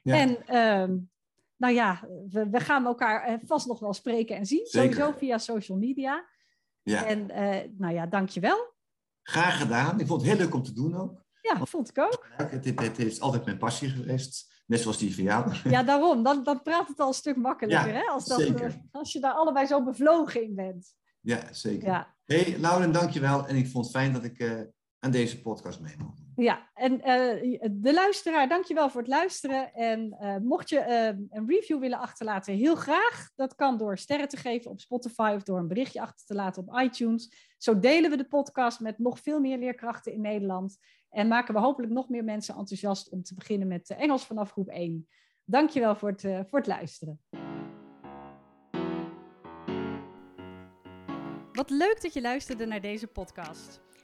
Ja. 0.03 0.17
En 0.17 0.31
uh, 0.31 0.97
nou 1.57 1.75
ja, 1.75 2.09
we, 2.29 2.51
we, 2.51 2.61
gaan 2.61 2.87
elkaar 2.87 3.23
eh, 3.25 3.35
vast 3.45 3.67
nog 3.67 3.81
wel 3.81 3.93
spreken 3.93 4.37
en 4.37 4.47
zien, 4.47 4.67
Zeker. 4.67 4.95
sowieso 4.95 5.19
via 5.19 5.39
social 5.39 5.79
media. 5.79 6.29
Ja. 6.83 7.07
En 7.07 7.27
nou 7.79 7.95
ja, 7.95 8.07
dankjewel. 8.07 8.75
Graag 9.23 9.59
gedaan. 9.59 10.01
Ik 10.01 10.07
vond 10.07 10.21
het 10.21 10.31
heel 10.31 10.41
leuk 10.41 10.55
om 10.55 10.63
te 10.63 10.73
doen 10.73 10.97
ook. 10.97 11.22
Ja, 11.59 11.65
vond 11.65 11.89
ik 11.89 11.99
ook. 11.99 12.27
Het, 12.37 12.65
het, 12.65 12.81
het 12.81 12.99
is 12.99 13.21
altijd 13.21 13.45
mijn 13.45 13.59
passie 13.59 13.89
geweest. 13.89 14.51
Net 14.67 14.81
zoals 14.81 14.99
die 14.99 15.23
jou. 15.23 15.53
Ja, 15.65 15.83
daarom. 15.83 16.23
Dan, 16.23 16.43
dan 16.43 16.63
praat 16.63 16.89
het 16.89 17.01
al 17.01 17.09
een 17.09 17.15
stuk 17.15 17.37
makkelijker. 17.37 17.95
hè? 17.95 18.03
Als, 18.03 18.27
dat, 18.27 18.41
zeker. 18.41 18.81
als 18.91 19.13
je 19.13 19.21
daar 19.21 19.33
allebei 19.33 19.67
zo 19.67 19.85
bevlogen 19.85 20.43
in 20.43 20.55
bent. 20.55 20.95
Ja, 21.21 21.53
zeker. 21.53 21.89
Ja. 21.89 22.15
hey, 22.25 22.59
Lauren, 22.59 22.93
dankjewel. 22.93 23.47
En 23.47 23.57
ik 23.57 23.69
vond 23.69 23.85
het 23.85 23.95
fijn 23.95 24.13
dat 24.13 24.25
ik 24.25 24.39
uh, 24.39 24.61
aan 24.99 25.11
deze 25.11 25.41
podcast 25.41 25.81
mee 25.81 25.95
mocht. 25.99 26.21
Ja, 26.37 26.71
en 26.75 26.93
uh, 26.93 27.69
de 27.71 27.95
luisteraar, 27.95 28.49
dankjewel 28.49 28.91
voor 28.91 29.01
het 29.01 29.11
luisteren. 29.11 29.75
En 29.75 30.17
uh, 30.21 30.37
mocht 30.37 30.69
je 30.69 30.87
een 31.31 31.49
review 31.49 31.81
willen 31.81 31.99
achterlaten, 31.99 32.55
heel 32.55 32.77
graag. 32.77 33.31
Dat 33.35 33.55
kan 33.55 33.79
door 33.79 33.99
sterren 33.99 34.29
te 34.29 34.37
geven 34.37 34.71
op 34.71 34.81
Spotify 34.81 35.33
of 35.37 35.43
door 35.43 35.59
een 35.59 35.69
berichtje 35.69 36.01
achter 36.01 36.27
te 36.27 36.35
laten 36.35 36.63
op 36.67 36.81
iTunes. 36.81 37.55
Zo 37.59 37.79
delen 37.79 38.11
we 38.11 38.17
de 38.17 38.29
podcast 38.29 38.81
met 38.81 38.99
nog 38.99 39.19
veel 39.21 39.41
meer 39.41 39.59
leerkrachten 39.59 40.13
in 40.13 40.21
Nederland. 40.21 40.79
En 41.13 41.29
maken 41.29 41.55
we 41.55 41.61
hopelijk 41.61 41.93
nog 41.93 42.09
meer 42.09 42.25
mensen 42.25 42.55
enthousiast 42.55 43.11
om 43.11 43.23
te 43.23 43.35
beginnen 43.35 43.69
met 43.69 43.91
Engels 43.91 44.25
vanaf 44.25 44.51
groep 44.51 44.69
1. 44.69 45.09
Dankjewel 45.45 45.97
voor 45.97 46.09
het, 46.09 46.23
uh, 46.23 46.41
voor 46.49 46.59
het 46.59 46.69
luisteren. 46.69 47.21
Wat 51.53 51.71
leuk 51.71 52.03
dat 52.03 52.13
je 52.13 52.21
luisterde 52.21 52.67
naar 52.67 52.81
deze 52.81 53.07
podcast. 53.07 53.83